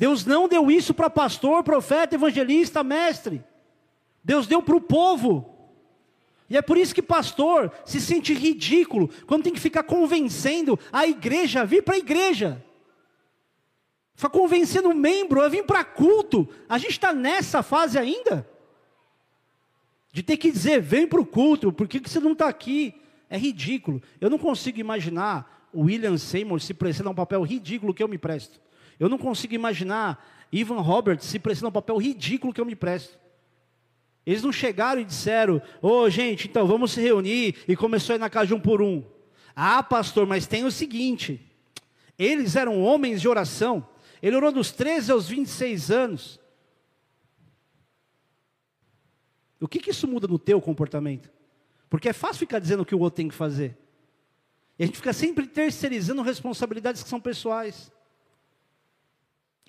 Deus 0.00 0.24
não 0.24 0.48
deu 0.48 0.70
isso 0.70 0.94
para 0.94 1.10
pastor, 1.10 1.62
profeta, 1.62 2.14
evangelista, 2.14 2.82
mestre. 2.82 3.44
Deus 4.24 4.46
deu 4.46 4.62
para 4.62 4.74
o 4.74 4.80
povo. 4.80 5.54
E 6.48 6.56
é 6.56 6.62
por 6.62 6.78
isso 6.78 6.94
que 6.94 7.02
pastor 7.02 7.70
se 7.84 8.00
sente 8.00 8.32
ridículo 8.32 9.10
quando 9.26 9.42
tem 9.42 9.52
que 9.52 9.60
ficar 9.60 9.82
convencendo 9.82 10.78
a 10.90 11.06
igreja 11.06 11.60
a 11.60 11.64
vir 11.66 11.82
para 11.82 11.96
a 11.96 11.98
igreja. 11.98 12.64
Ficar 14.14 14.30
convencendo 14.30 14.88
o 14.88 14.94
membro 14.94 15.42
a 15.42 15.50
vir 15.50 15.66
para 15.66 15.84
culto. 15.84 16.48
A 16.66 16.78
gente 16.78 16.92
está 16.92 17.12
nessa 17.12 17.62
fase 17.62 17.98
ainda? 17.98 18.48
De 20.14 20.22
ter 20.22 20.38
que 20.38 20.50
dizer, 20.50 20.80
vem 20.80 21.06
para 21.06 21.20
o 21.20 21.26
culto, 21.26 21.70
por 21.70 21.86
que, 21.86 22.00
que 22.00 22.08
você 22.08 22.20
não 22.20 22.32
está 22.32 22.48
aqui? 22.48 22.94
É 23.28 23.36
ridículo. 23.36 24.02
Eu 24.18 24.30
não 24.30 24.38
consigo 24.38 24.80
imaginar 24.80 25.68
o 25.74 25.82
William 25.82 26.16
Seymour 26.16 26.58
se 26.58 26.72
prestando 26.72 27.10
a 27.10 27.12
um 27.12 27.14
papel 27.14 27.42
ridículo 27.42 27.92
que 27.92 28.02
eu 28.02 28.08
me 28.08 28.16
presto. 28.16 28.58
Eu 29.00 29.08
não 29.08 29.16
consigo 29.16 29.54
imaginar 29.54 30.46
Ivan 30.52 30.80
Roberts 30.80 31.26
se 31.26 31.38
prestando 31.38 31.70
um 31.70 31.72
papel 31.72 31.96
ridículo 31.96 32.52
que 32.52 32.60
eu 32.60 32.66
me 32.66 32.76
presto. 32.76 33.18
Eles 34.26 34.42
não 34.42 34.52
chegaram 34.52 35.00
e 35.00 35.04
disseram, 35.04 35.62
ô 35.80 36.02
oh, 36.02 36.10
gente, 36.10 36.46
então 36.46 36.66
vamos 36.66 36.92
se 36.92 37.00
reunir, 37.00 37.56
e 37.66 37.74
começou 37.74 38.12
a 38.12 38.16
ir 38.16 38.18
na 38.18 38.28
casa 38.28 38.48
de 38.48 38.54
um 38.54 38.60
por 38.60 38.82
um. 38.82 39.02
Ah, 39.56 39.82
pastor, 39.82 40.26
mas 40.26 40.46
tem 40.46 40.64
o 40.64 40.70
seguinte: 40.70 41.40
eles 42.18 42.54
eram 42.54 42.82
homens 42.82 43.22
de 43.22 43.28
oração, 43.28 43.86
ele 44.22 44.36
orou 44.36 44.52
dos 44.52 44.70
13 44.70 45.10
aos 45.10 45.28
26 45.28 45.90
anos. 45.90 46.38
O 49.58 49.66
que, 49.66 49.78
que 49.78 49.90
isso 49.90 50.06
muda 50.06 50.28
no 50.28 50.38
teu 50.38 50.60
comportamento? 50.60 51.30
Porque 51.88 52.08
é 52.08 52.12
fácil 52.12 52.40
ficar 52.40 52.58
dizendo 52.58 52.82
o 52.82 52.86
que 52.86 52.94
o 52.94 53.00
outro 53.00 53.16
tem 53.16 53.28
que 53.28 53.34
fazer. 53.34 53.76
E 54.78 54.82
a 54.82 54.86
gente 54.86 54.96
fica 54.96 55.12
sempre 55.12 55.46
terceirizando 55.46 56.22
responsabilidades 56.22 57.02
que 57.02 57.08
são 57.08 57.20
pessoais. 57.20 57.90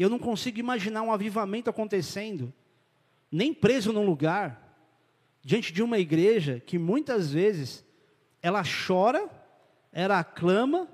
Eu 0.02 0.10
não 0.10 0.18
consigo 0.18 0.58
imaginar 0.58 1.04
um 1.04 1.12
avivamento 1.12 1.70
acontecendo, 1.70 2.52
nem 3.32 3.54
preso 3.54 3.94
num 3.94 4.04
lugar, 4.04 4.76
diante 5.44 5.72
de 5.72 5.84
uma 5.84 6.00
igreja 6.00 6.60
que 6.60 6.80
muitas 6.80 7.32
vezes 7.32 7.86
ela 8.42 8.64
chora, 8.64 9.30
ela 9.92 10.18
aclama, 10.18 10.88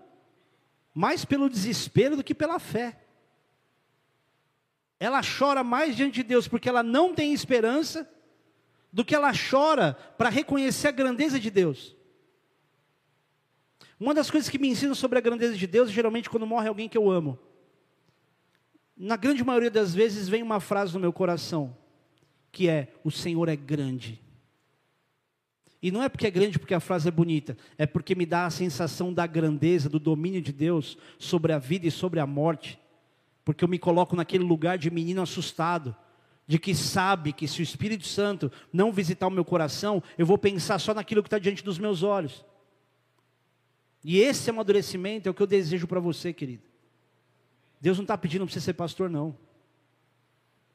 mais 0.93 1.23
pelo 1.23 1.49
desespero 1.49 2.17
do 2.17 2.23
que 2.23 2.35
pela 2.35 2.59
fé. 2.59 2.99
Ela 4.99 5.21
chora 5.21 5.63
mais 5.63 5.95
diante 5.95 6.15
de 6.15 6.23
Deus 6.23 6.45
porque 6.45 6.67
ela 6.67 6.84
não 6.84 7.15
tem 7.15 7.34
esperança, 7.34 8.05
do 8.91 9.05
que 9.05 9.15
ela 9.15 9.31
chora 9.31 9.93
para 10.17 10.27
reconhecer 10.27 10.89
a 10.89 10.91
grandeza 10.91 11.39
de 11.39 11.49
Deus. 11.49 11.95
Uma 13.97 14.13
das 14.13 14.29
coisas 14.29 14.49
que 14.49 14.59
me 14.59 14.67
ensinam 14.67 14.95
sobre 14.95 15.17
a 15.17 15.21
grandeza 15.21 15.55
de 15.55 15.65
Deus, 15.65 15.91
geralmente 15.91 16.29
quando 16.29 16.45
morre 16.45 16.67
alguém 16.67 16.89
que 16.89 16.97
eu 16.97 17.09
amo, 17.09 17.39
na 18.97 19.15
grande 19.15 19.43
maioria 19.43 19.69
das 19.69 19.93
vezes 19.93 20.27
vem 20.27 20.41
uma 20.41 20.59
frase 20.59 20.93
no 20.93 20.99
meu 20.99 21.13
coração, 21.13 21.75
que 22.51 22.67
é: 22.67 22.93
O 23.03 23.11
Senhor 23.11 23.47
é 23.47 23.55
grande. 23.55 24.21
E 25.79 25.91
não 25.91 26.01
é 26.01 26.09
porque 26.09 26.25
é 26.25 26.31
grande 26.31 26.57
porque 26.57 26.73
a 26.73 26.79
frase 26.79 27.07
é 27.07 27.11
bonita, 27.11 27.55
é 27.77 27.85
porque 27.85 28.15
me 28.15 28.25
dá 28.25 28.47
a 28.47 28.49
sensação 28.49 29.13
da 29.13 29.27
grandeza, 29.27 29.87
do 29.87 29.99
domínio 29.99 30.41
de 30.41 30.51
Deus 30.51 30.97
sobre 31.19 31.53
a 31.53 31.59
vida 31.59 31.85
e 31.85 31.91
sobre 31.91 32.19
a 32.19 32.25
morte. 32.25 32.79
Porque 33.45 33.63
eu 33.63 33.67
me 33.67 33.77
coloco 33.77 34.15
naquele 34.15 34.43
lugar 34.43 34.77
de 34.77 34.89
menino 34.89 35.21
assustado, 35.21 35.95
de 36.47 36.57
que 36.57 36.73
sabe 36.73 37.31
que 37.31 37.47
se 37.47 37.61
o 37.61 37.63
Espírito 37.63 38.07
Santo 38.07 38.51
não 38.73 38.91
visitar 38.91 39.27
o 39.27 39.31
meu 39.31 39.45
coração, 39.45 40.01
eu 40.17 40.25
vou 40.25 40.37
pensar 40.37 40.79
só 40.79 40.93
naquilo 40.93 41.21
que 41.21 41.27
está 41.27 41.37
diante 41.37 41.63
dos 41.63 41.77
meus 41.77 42.01
olhos. 42.01 42.43
E 44.03 44.19
esse 44.19 44.49
amadurecimento 44.49 45.29
é 45.29 45.31
o 45.31 45.33
que 45.33 45.43
eu 45.43 45.47
desejo 45.47 45.85
para 45.87 45.99
você, 45.99 46.33
querido. 46.33 46.63
Deus 47.79 47.97
não 47.97 48.03
está 48.03 48.17
pedindo 48.17 48.45
para 48.45 48.53
você 48.53 48.61
ser 48.61 48.73
pastor, 48.73 49.09
não. 49.09 49.37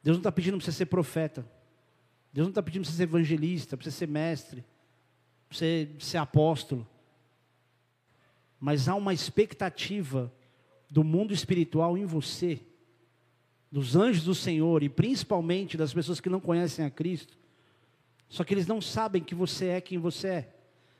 Deus 0.01 0.17
não 0.17 0.21
está 0.21 0.31
pedindo 0.31 0.57
para 0.57 0.65
você 0.65 0.71
ser 0.71 0.85
profeta. 0.85 1.45
Deus 2.31 2.45
não 2.45 2.51
está 2.51 2.63
pedindo 2.63 2.83
para 2.83 2.91
você 2.91 2.97
ser 2.97 3.03
evangelista, 3.03 3.77
para 3.77 3.83
você 3.83 3.91
ser 3.91 4.07
mestre, 4.07 4.65
para 5.47 5.57
você 5.57 5.89
ser 5.99 6.17
apóstolo. 6.17 6.87
Mas 8.59 8.87
há 8.87 8.95
uma 8.95 9.13
expectativa 9.13 10.33
do 10.89 11.03
mundo 11.03 11.33
espiritual 11.33 11.97
em 11.97 12.05
você, 12.05 12.59
dos 13.71 13.95
anjos 13.95 14.23
do 14.23 14.35
Senhor 14.35 14.83
e 14.83 14.89
principalmente 14.89 15.75
das 15.75 15.93
pessoas 15.93 16.19
que 16.19 16.29
não 16.29 16.39
conhecem 16.39 16.85
a 16.85 16.89
Cristo. 16.89 17.37
Só 18.29 18.43
que 18.43 18.53
eles 18.53 18.67
não 18.67 18.81
sabem 18.81 19.23
que 19.23 19.35
você 19.35 19.67
é 19.67 19.81
quem 19.81 19.97
você 19.97 20.27
é. 20.27 20.55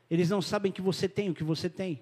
Eles 0.09 0.29
não 0.29 0.41
sabem 0.41 0.71
que 0.71 0.81
você 0.81 1.09
tem 1.09 1.29
o 1.29 1.33
que 1.33 1.43
você 1.43 1.69
tem. 1.69 2.01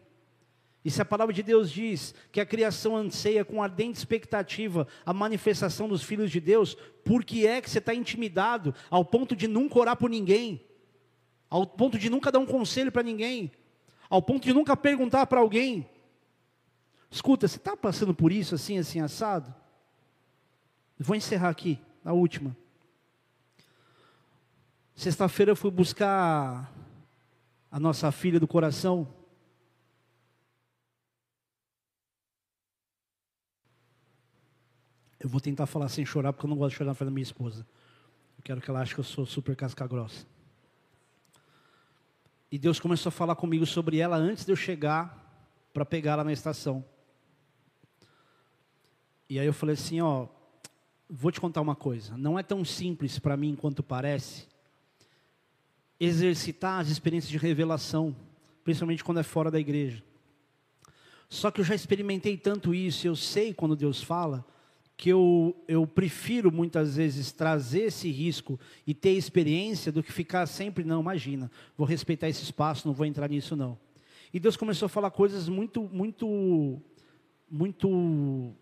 E 0.84 0.90
se 0.90 1.02
a 1.02 1.06
palavra 1.06 1.34
de 1.34 1.44
Deus 1.44 1.72
diz 1.72 2.14
que 2.32 2.40
a 2.40 2.46
criação 2.46 2.98
anseia 2.98 3.46
com 3.46 3.62
ardente 3.62 4.00
expectativa 4.00 4.88
a 5.06 5.14
manifestação 5.14 5.88
dos 5.88 6.02
filhos 6.02 6.32
de 6.32 6.40
Deus, 6.40 6.76
por 7.06 7.24
que 7.24 7.46
é 7.46 7.62
que 7.62 7.70
você 7.70 7.78
está 7.78 7.94
intimidado 7.94 8.74
ao 8.90 9.06
ponto 9.06 9.36
de 9.36 9.48
nunca 9.48 9.78
orar 9.78 9.96
por 9.96 10.10
ninguém? 10.10 10.66
Ao 11.50 11.68
ponto 11.68 12.00
de 12.00 12.10
nunca 12.10 12.32
dar 12.32 12.40
um 12.40 12.46
conselho 12.46 12.92
para 12.92 13.04
ninguém? 13.04 13.52
Ao 14.10 14.22
ponto 14.22 14.44
de 14.44 14.54
nunca 14.54 14.76
perguntar 14.76 15.28
para 15.28 15.40
alguém? 15.40 15.88
Escuta, 17.12 17.48
você 17.48 17.58
está 17.58 17.78
passando 17.78 18.14
por 18.14 18.32
isso 18.32 18.56
assim, 18.56 18.80
assim, 18.80 19.02
assado? 19.02 19.54
Vou 20.98 21.16
encerrar 21.16 21.50
aqui, 21.50 21.80
a 22.04 22.14
última. 22.14 22.56
Sexta-feira 24.96 25.52
eu 25.52 25.56
fui 25.56 25.70
buscar 25.70 26.72
a 27.72 27.80
nossa 27.80 28.12
filha 28.12 28.40
do 28.40 28.48
coração. 28.48 29.08
Eu 35.22 35.30
vou 35.30 35.40
tentar 35.40 35.68
falar 35.68 35.88
sem 35.88 36.04
chorar, 36.04 36.34
porque 36.34 36.48
eu 36.48 36.50
não 36.50 36.58
gosto 36.58 36.72
de 36.72 36.78
chorar 36.78 36.90
na 36.90 36.96
frente 36.96 37.10
da 37.10 37.14
minha 37.14 37.22
esposa. 37.22 37.64
Eu 38.36 38.44
quero 38.44 38.60
que 38.60 38.68
ela 38.72 38.82
ache 38.82 38.96
que 38.96 39.00
eu 39.00 39.04
sou 39.04 39.24
super 39.24 39.56
casca 39.56 39.86
grossa. 39.86 40.26
E 42.52 42.58
Deus 42.58 42.80
começou 42.80 43.10
a 43.10 43.12
falar 43.12 43.36
comigo 43.36 43.64
sobre 43.64 44.00
ela 44.00 44.18
antes 44.18 44.44
de 44.44 44.52
eu 44.52 44.56
chegar 44.56 45.16
para 45.72 45.86
pegar 45.86 46.14
ela 46.14 46.24
na 46.24 46.34
estação. 46.34 46.84
E 49.30 49.38
aí 49.38 49.46
eu 49.46 49.54
falei 49.54 49.76
assim, 49.76 50.02
ó, 50.02 50.28
vou 51.08 51.32
te 51.32 51.40
contar 51.40 51.62
uma 51.62 51.76
coisa. 51.76 52.18
Não 52.18 52.40
é 52.40 52.42
tão 52.42 52.66
simples 52.66 53.20
para 53.20 53.38
mim 53.38 53.56
quanto 53.56 53.84
parece 53.84 54.48
exercitar 56.00 56.80
as 56.80 56.88
experiências 56.88 57.30
de 57.30 57.38
revelação, 57.38 58.16
principalmente 58.64 59.04
quando 59.04 59.20
é 59.20 59.24
fora 59.24 59.52
da 59.52 59.60
igreja. 59.60 60.04
Só 61.30 61.52
que 61.52 61.62
eu 61.62 61.66
já 61.66 61.76
experimentei 61.76 62.36
tanto 62.38 62.74
isso, 62.74 63.06
eu 63.06 63.16
sei 63.16 63.54
quando 63.54 63.76
Deus 63.76 64.02
fala, 64.02 64.44
que 65.02 65.10
eu, 65.10 65.56
eu 65.68 65.88
prefiro 65.88 66.52
muitas 66.52 66.96
vezes 66.96 67.32
trazer 67.32 67.86
esse 67.86 68.12
risco 68.12 68.60
e 68.86 68.94
ter 68.94 69.14
experiência 69.14 69.92
do 69.92 70.04
que 70.04 70.12
ficar 70.12 70.46
sempre, 70.46 70.84
não, 70.84 71.02
imagina, 71.02 71.50
vou 71.76 71.88
respeitar 71.88 72.30
esse 72.30 72.44
espaço, 72.44 72.88
não 72.88 72.94
vou 72.94 73.08
entrar 73.08 73.28
nisso 73.28 73.56
não. 73.56 73.80
E 74.32 74.40
Deus 74.40 74.56
começou 74.56 74.86
a 74.86 74.90
falar 74.90 75.10
coisas 75.10 75.50
muito, 75.50 75.90
muito, 75.92 76.80
muito 77.50 78.54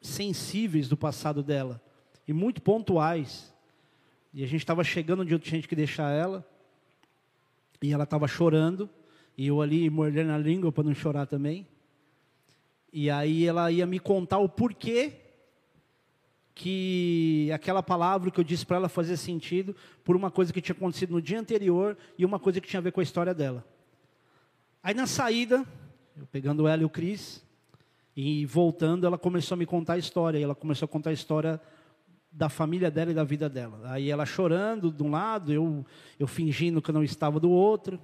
sensíveis 0.00 0.88
do 0.88 0.96
passado 0.96 1.42
dela, 1.42 1.78
e 2.26 2.32
muito 2.32 2.62
pontuais. 2.62 3.54
E 4.32 4.42
a 4.42 4.46
gente 4.46 4.62
estava 4.62 4.82
chegando 4.82 5.20
onde 5.20 5.34
eu 5.34 5.38
tinha 5.38 5.60
que 5.60 5.76
deixar 5.76 6.10
ela, 6.10 6.42
e 7.82 7.92
ela 7.92 8.04
estava 8.04 8.26
chorando, 8.26 8.88
e 9.36 9.46
eu 9.46 9.60
ali 9.60 9.90
mordendo 9.90 10.32
a 10.32 10.38
língua 10.38 10.72
para 10.72 10.84
não 10.84 10.94
chorar 10.94 11.26
também. 11.26 11.66
E 12.90 13.10
aí 13.10 13.44
ela 13.44 13.70
ia 13.70 13.84
me 13.84 13.98
contar 13.98 14.38
o 14.38 14.48
porquê 14.48 15.18
que 16.54 17.50
aquela 17.52 17.82
palavra 17.82 18.30
que 18.30 18.38
eu 18.38 18.44
disse 18.44 18.66
para 18.66 18.76
ela 18.76 18.88
fazia 18.88 19.16
sentido 19.16 19.74
por 20.04 20.14
uma 20.14 20.30
coisa 20.30 20.52
que 20.52 20.60
tinha 20.60 20.76
acontecido 20.76 21.12
no 21.12 21.22
dia 21.22 21.40
anterior 21.40 21.96
e 22.18 22.24
uma 22.24 22.38
coisa 22.38 22.60
que 22.60 22.68
tinha 22.68 22.78
a 22.78 22.82
ver 22.82 22.92
com 22.92 23.00
a 23.00 23.02
história 23.02 23.32
dela. 23.32 23.64
Aí 24.82 24.94
na 24.94 25.06
saída, 25.06 25.64
eu 26.16 26.26
pegando 26.26 26.66
ela 26.66 26.82
e 26.82 26.84
o 26.84 26.90
Cris, 26.90 27.42
e 28.16 28.44
voltando, 28.44 29.06
ela 29.06 29.16
começou 29.16 29.54
a 29.54 29.58
me 29.58 29.66
contar 29.66 29.94
a 29.94 29.98
história. 29.98 30.38
E 30.38 30.42
ela 30.42 30.54
começou 30.54 30.84
a 30.86 30.88
contar 30.88 31.10
a 31.10 31.14
história 31.14 31.60
da 32.30 32.48
família 32.48 32.90
dela 32.90 33.10
e 33.10 33.14
da 33.14 33.24
vida 33.24 33.48
dela. 33.48 33.80
Aí 33.84 34.10
ela 34.10 34.26
chorando 34.26 34.90
de 34.90 35.02
um 35.02 35.10
lado, 35.10 35.52
eu, 35.52 35.84
eu 36.18 36.26
fingindo 36.26 36.80
que 36.80 36.90
eu 36.90 36.94
não 36.94 37.02
estava 37.02 37.40
do 37.40 37.50
outro. 37.50 37.98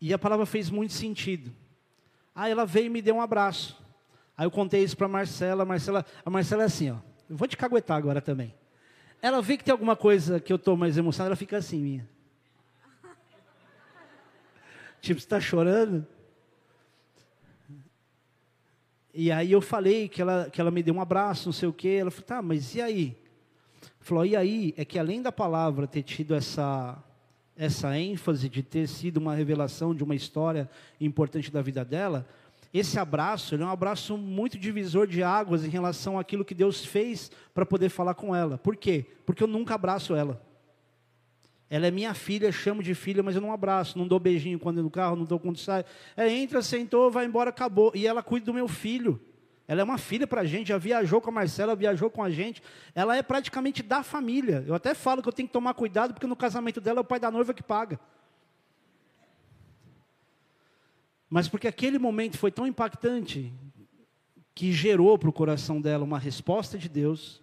E 0.00 0.12
a 0.12 0.18
palavra 0.18 0.44
fez 0.44 0.68
muito 0.68 0.92
sentido. 0.92 1.52
Aí 2.34 2.50
ela 2.50 2.66
veio 2.66 2.86
e 2.86 2.90
me 2.90 3.00
deu 3.00 3.16
um 3.16 3.20
abraço. 3.20 3.80
Aí 4.36 4.46
eu 4.46 4.50
contei 4.50 4.82
isso 4.82 4.96
para 4.96 5.08
Marcela. 5.08 5.64
Marcela. 5.64 6.04
A 6.24 6.30
Marcela 6.30 6.62
é 6.62 6.66
assim, 6.66 6.90
ó. 6.90 6.96
Eu 7.32 7.38
vou 7.38 7.48
te 7.48 7.56
caguetar 7.56 7.96
agora 7.96 8.20
também. 8.20 8.54
Ela 9.22 9.40
vê 9.40 9.56
que 9.56 9.64
tem 9.64 9.72
alguma 9.72 9.96
coisa 9.96 10.38
que 10.38 10.52
eu 10.52 10.56
estou 10.56 10.76
mais 10.76 10.98
emocionado, 10.98 11.28
ela 11.30 11.36
fica 11.36 11.56
assim, 11.56 11.80
minha. 11.80 12.06
tipo, 15.00 15.18
você 15.18 15.24
está 15.24 15.40
chorando? 15.40 16.06
E 19.14 19.32
aí 19.32 19.50
eu 19.50 19.62
falei 19.62 20.10
que 20.10 20.20
ela, 20.20 20.50
que 20.50 20.60
ela 20.60 20.70
me 20.70 20.82
deu 20.82 20.94
um 20.94 21.00
abraço, 21.00 21.48
não 21.48 21.54
sei 21.54 21.70
o 21.70 21.72
quê. 21.72 21.96
Ela 22.02 22.10
falou, 22.10 22.26
tá, 22.26 22.42
mas 22.42 22.74
e 22.74 22.82
aí? 22.82 23.16
Falou, 23.98 24.26
e 24.26 24.36
aí? 24.36 24.74
É 24.76 24.84
que 24.84 24.98
além 24.98 25.22
da 25.22 25.32
palavra 25.32 25.86
ter 25.86 26.02
tido 26.02 26.34
essa, 26.34 27.02
essa 27.56 27.98
ênfase 27.98 28.46
de 28.46 28.62
ter 28.62 28.86
sido 28.86 29.16
uma 29.16 29.34
revelação 29.34 29.94
de 29.94 30.04
uma 30.04 30.14
história 30.14 30.68
importante 31.00 31.50
da 31.50 31.62
vida 31.62 31.82
dela, 31.82 32.28
esse 32.72 32.98
abraço 32.98 33.54
é 33.54 33.58
um 33.58 33.68
abraço 33.68 34.16
muito 34.16 34.58
divisor 34.58 35.06
de 35.06 35.22
águas 35.22 35.64
em 35.64 35.68
relação 35.68 36.18
àquilo 36.18 36.44
que 36.44 36.54
Deus 36.54 36.84
fez 36.84 37.30
para 37.52 37.66
poder 37.66 37.90
falar 37.90 38.14
com 38.14 38.34
ela. 38.34 38.56
Por 38.56 38.76
quê? 38.76 39.04
Porque 39.26 39.42
eu 39.42 39.46
nunca 39.46 39.74
abraço 39.74 40.14
ela. 40.14 40.40
Ela 41.68 41.86
é 41.86 41.90
minha 41.90 42.14
filha, 42.14 42.50
chamo 42.50 42.82
de 42.82 42.94
filha, 42.94 43.22
mas 43.22 43.34
eu 43.34 43.42
não 43.42 43.52
abraço, 43.52 43.98
não 43.98 44.06
dou 44.06 44.18
beijinho 44.18 44.58
quando 44.58 44.82
no 44.82 44.90
carro, 44.90 45.16
não 45.16 45.24
dou 45.24 45.38
quando 45.38 45.58
sai. 45.58 45.84
É, 46.16 46.30
entra, 46.30 46.62
sentou, 46.62 47.10
vai 47.10 47.26
embora, 47.26 47.50
acabou. 47.50 47.92
E 47.94 48.06
ela 48.06 48.22
cuida 48.22 48.46
do 48.46 48.54
meu 48.54 48.68
filho. 48.68 49.20
Ela 49.68 49.80
é 49.80 49.84
uma 49.84 49.96
filha 49.96 50.26
para 50.26 50.42
a 50.42 50.44
gente, 50.44 50.68
já 50.68 50.78
viajou 50.78 51.20
com 51.20 51.30
a 51.30 51.32
Marcela, 51.32 51.74
viajou 51.74 52.10
com 52.10 52.22
a 52.22 52.30
gente. 52.30 52.62
Ela 52.94 53.16
é 53.16 53.22
praticamente 53.22 53.82
da 53.82 54.02
família. 54.02 54.64
Eu 54.66 54.74
até 54.74 54.92
falo 54.92 55.22
que 55.22 55.28
eu 55.28 55.32
tenho 55.32 55.48
que 55.48 55.52
tomar 55.52 55.72
cuidado, 55.74 56.12
porque 56.12 56.26
no 56.26 56.36
casamento 56.36 56.80
dela 56.80 57.00
é 57.00 57.02
o 57.02 57.04
pai 57.04 57.18
da 57.18 57.30
noiva 57.30 57.54
que 57.54 57.62
paga. 57.62 57.98
Mas 61.32 61.48
porque 61.48 61.66
aquele 61.66 61.98
momento 61.98 62.36
foi 62.36 62.50
tão 62.52 62.66
impactante 62.66 63.50
que 64.54 64.70
gerou 64.70 65.16
para 65.16 65.30
o 65.30 65.32
coração 65.32 65.80
dela 65.80 66.04
uma 66.04 66.18
resposta 66.18 66.76
de 66.76 66.90
Deus 66.90 67.40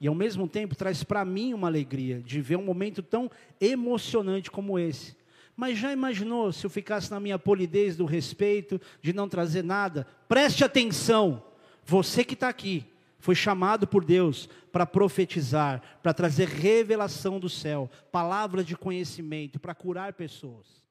e 0.00 0.06
ao 0.06 0.14
mesmo 0.14 0.46
tempo 0.46 0.76
traz 0.76 1.02
para 1.02 1.24
mim 1.24 1.52
uma 1.52 1.66
alegria 1.66 2.22
de 2.22 2.40
ver 2.40 2.54
um 2.54 2.62
momento 2.62 3.02
tão 3.02 3.28
emocionante 3.60 4.48
como 4.48 4.78
esse. 4.78 5.16
Mas 5.56 5.76
já 5.76 5.92
imaginou 5.92 6.52
se 6.52 6.64
eu 6.64 6.70
ficasse 6.70 7.10
na 7.10 7.18
minha 7.18 7.36
polidez 7.36 7.96
do 7.96 8.04
respeito, 8.04 8.80
de 9.02 9.12
não 9.12 9.28
trazer 9.28 9.64
nada? 9.64 10.06
Preste 10.28 10.62
atenção, 10.62 11.42
você 11.84 12.22
que 12.22 12.34
está 12.34 12.48
aqui, 12.48 12.86
foi 13.18 13.34
chamado 13.34 13.88
por 13.88 14.04
Deus 14.04 14.48
para 14.70 14.86
profetizar, 14.86 15.82
para 16.00 16.14
trazer 16.14 16.46
revelação 16.46 17.40
do 17.40 17.48
céu, 17.48 17.90
palavras 18.12 18.64
de 18.64 18.76
conhecimento, 18.76 19.58
para 19.58 19.74
curar 19.74 20.12
pessoas. 20.12 20.86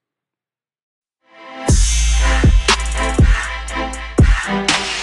Música 4.48 4.95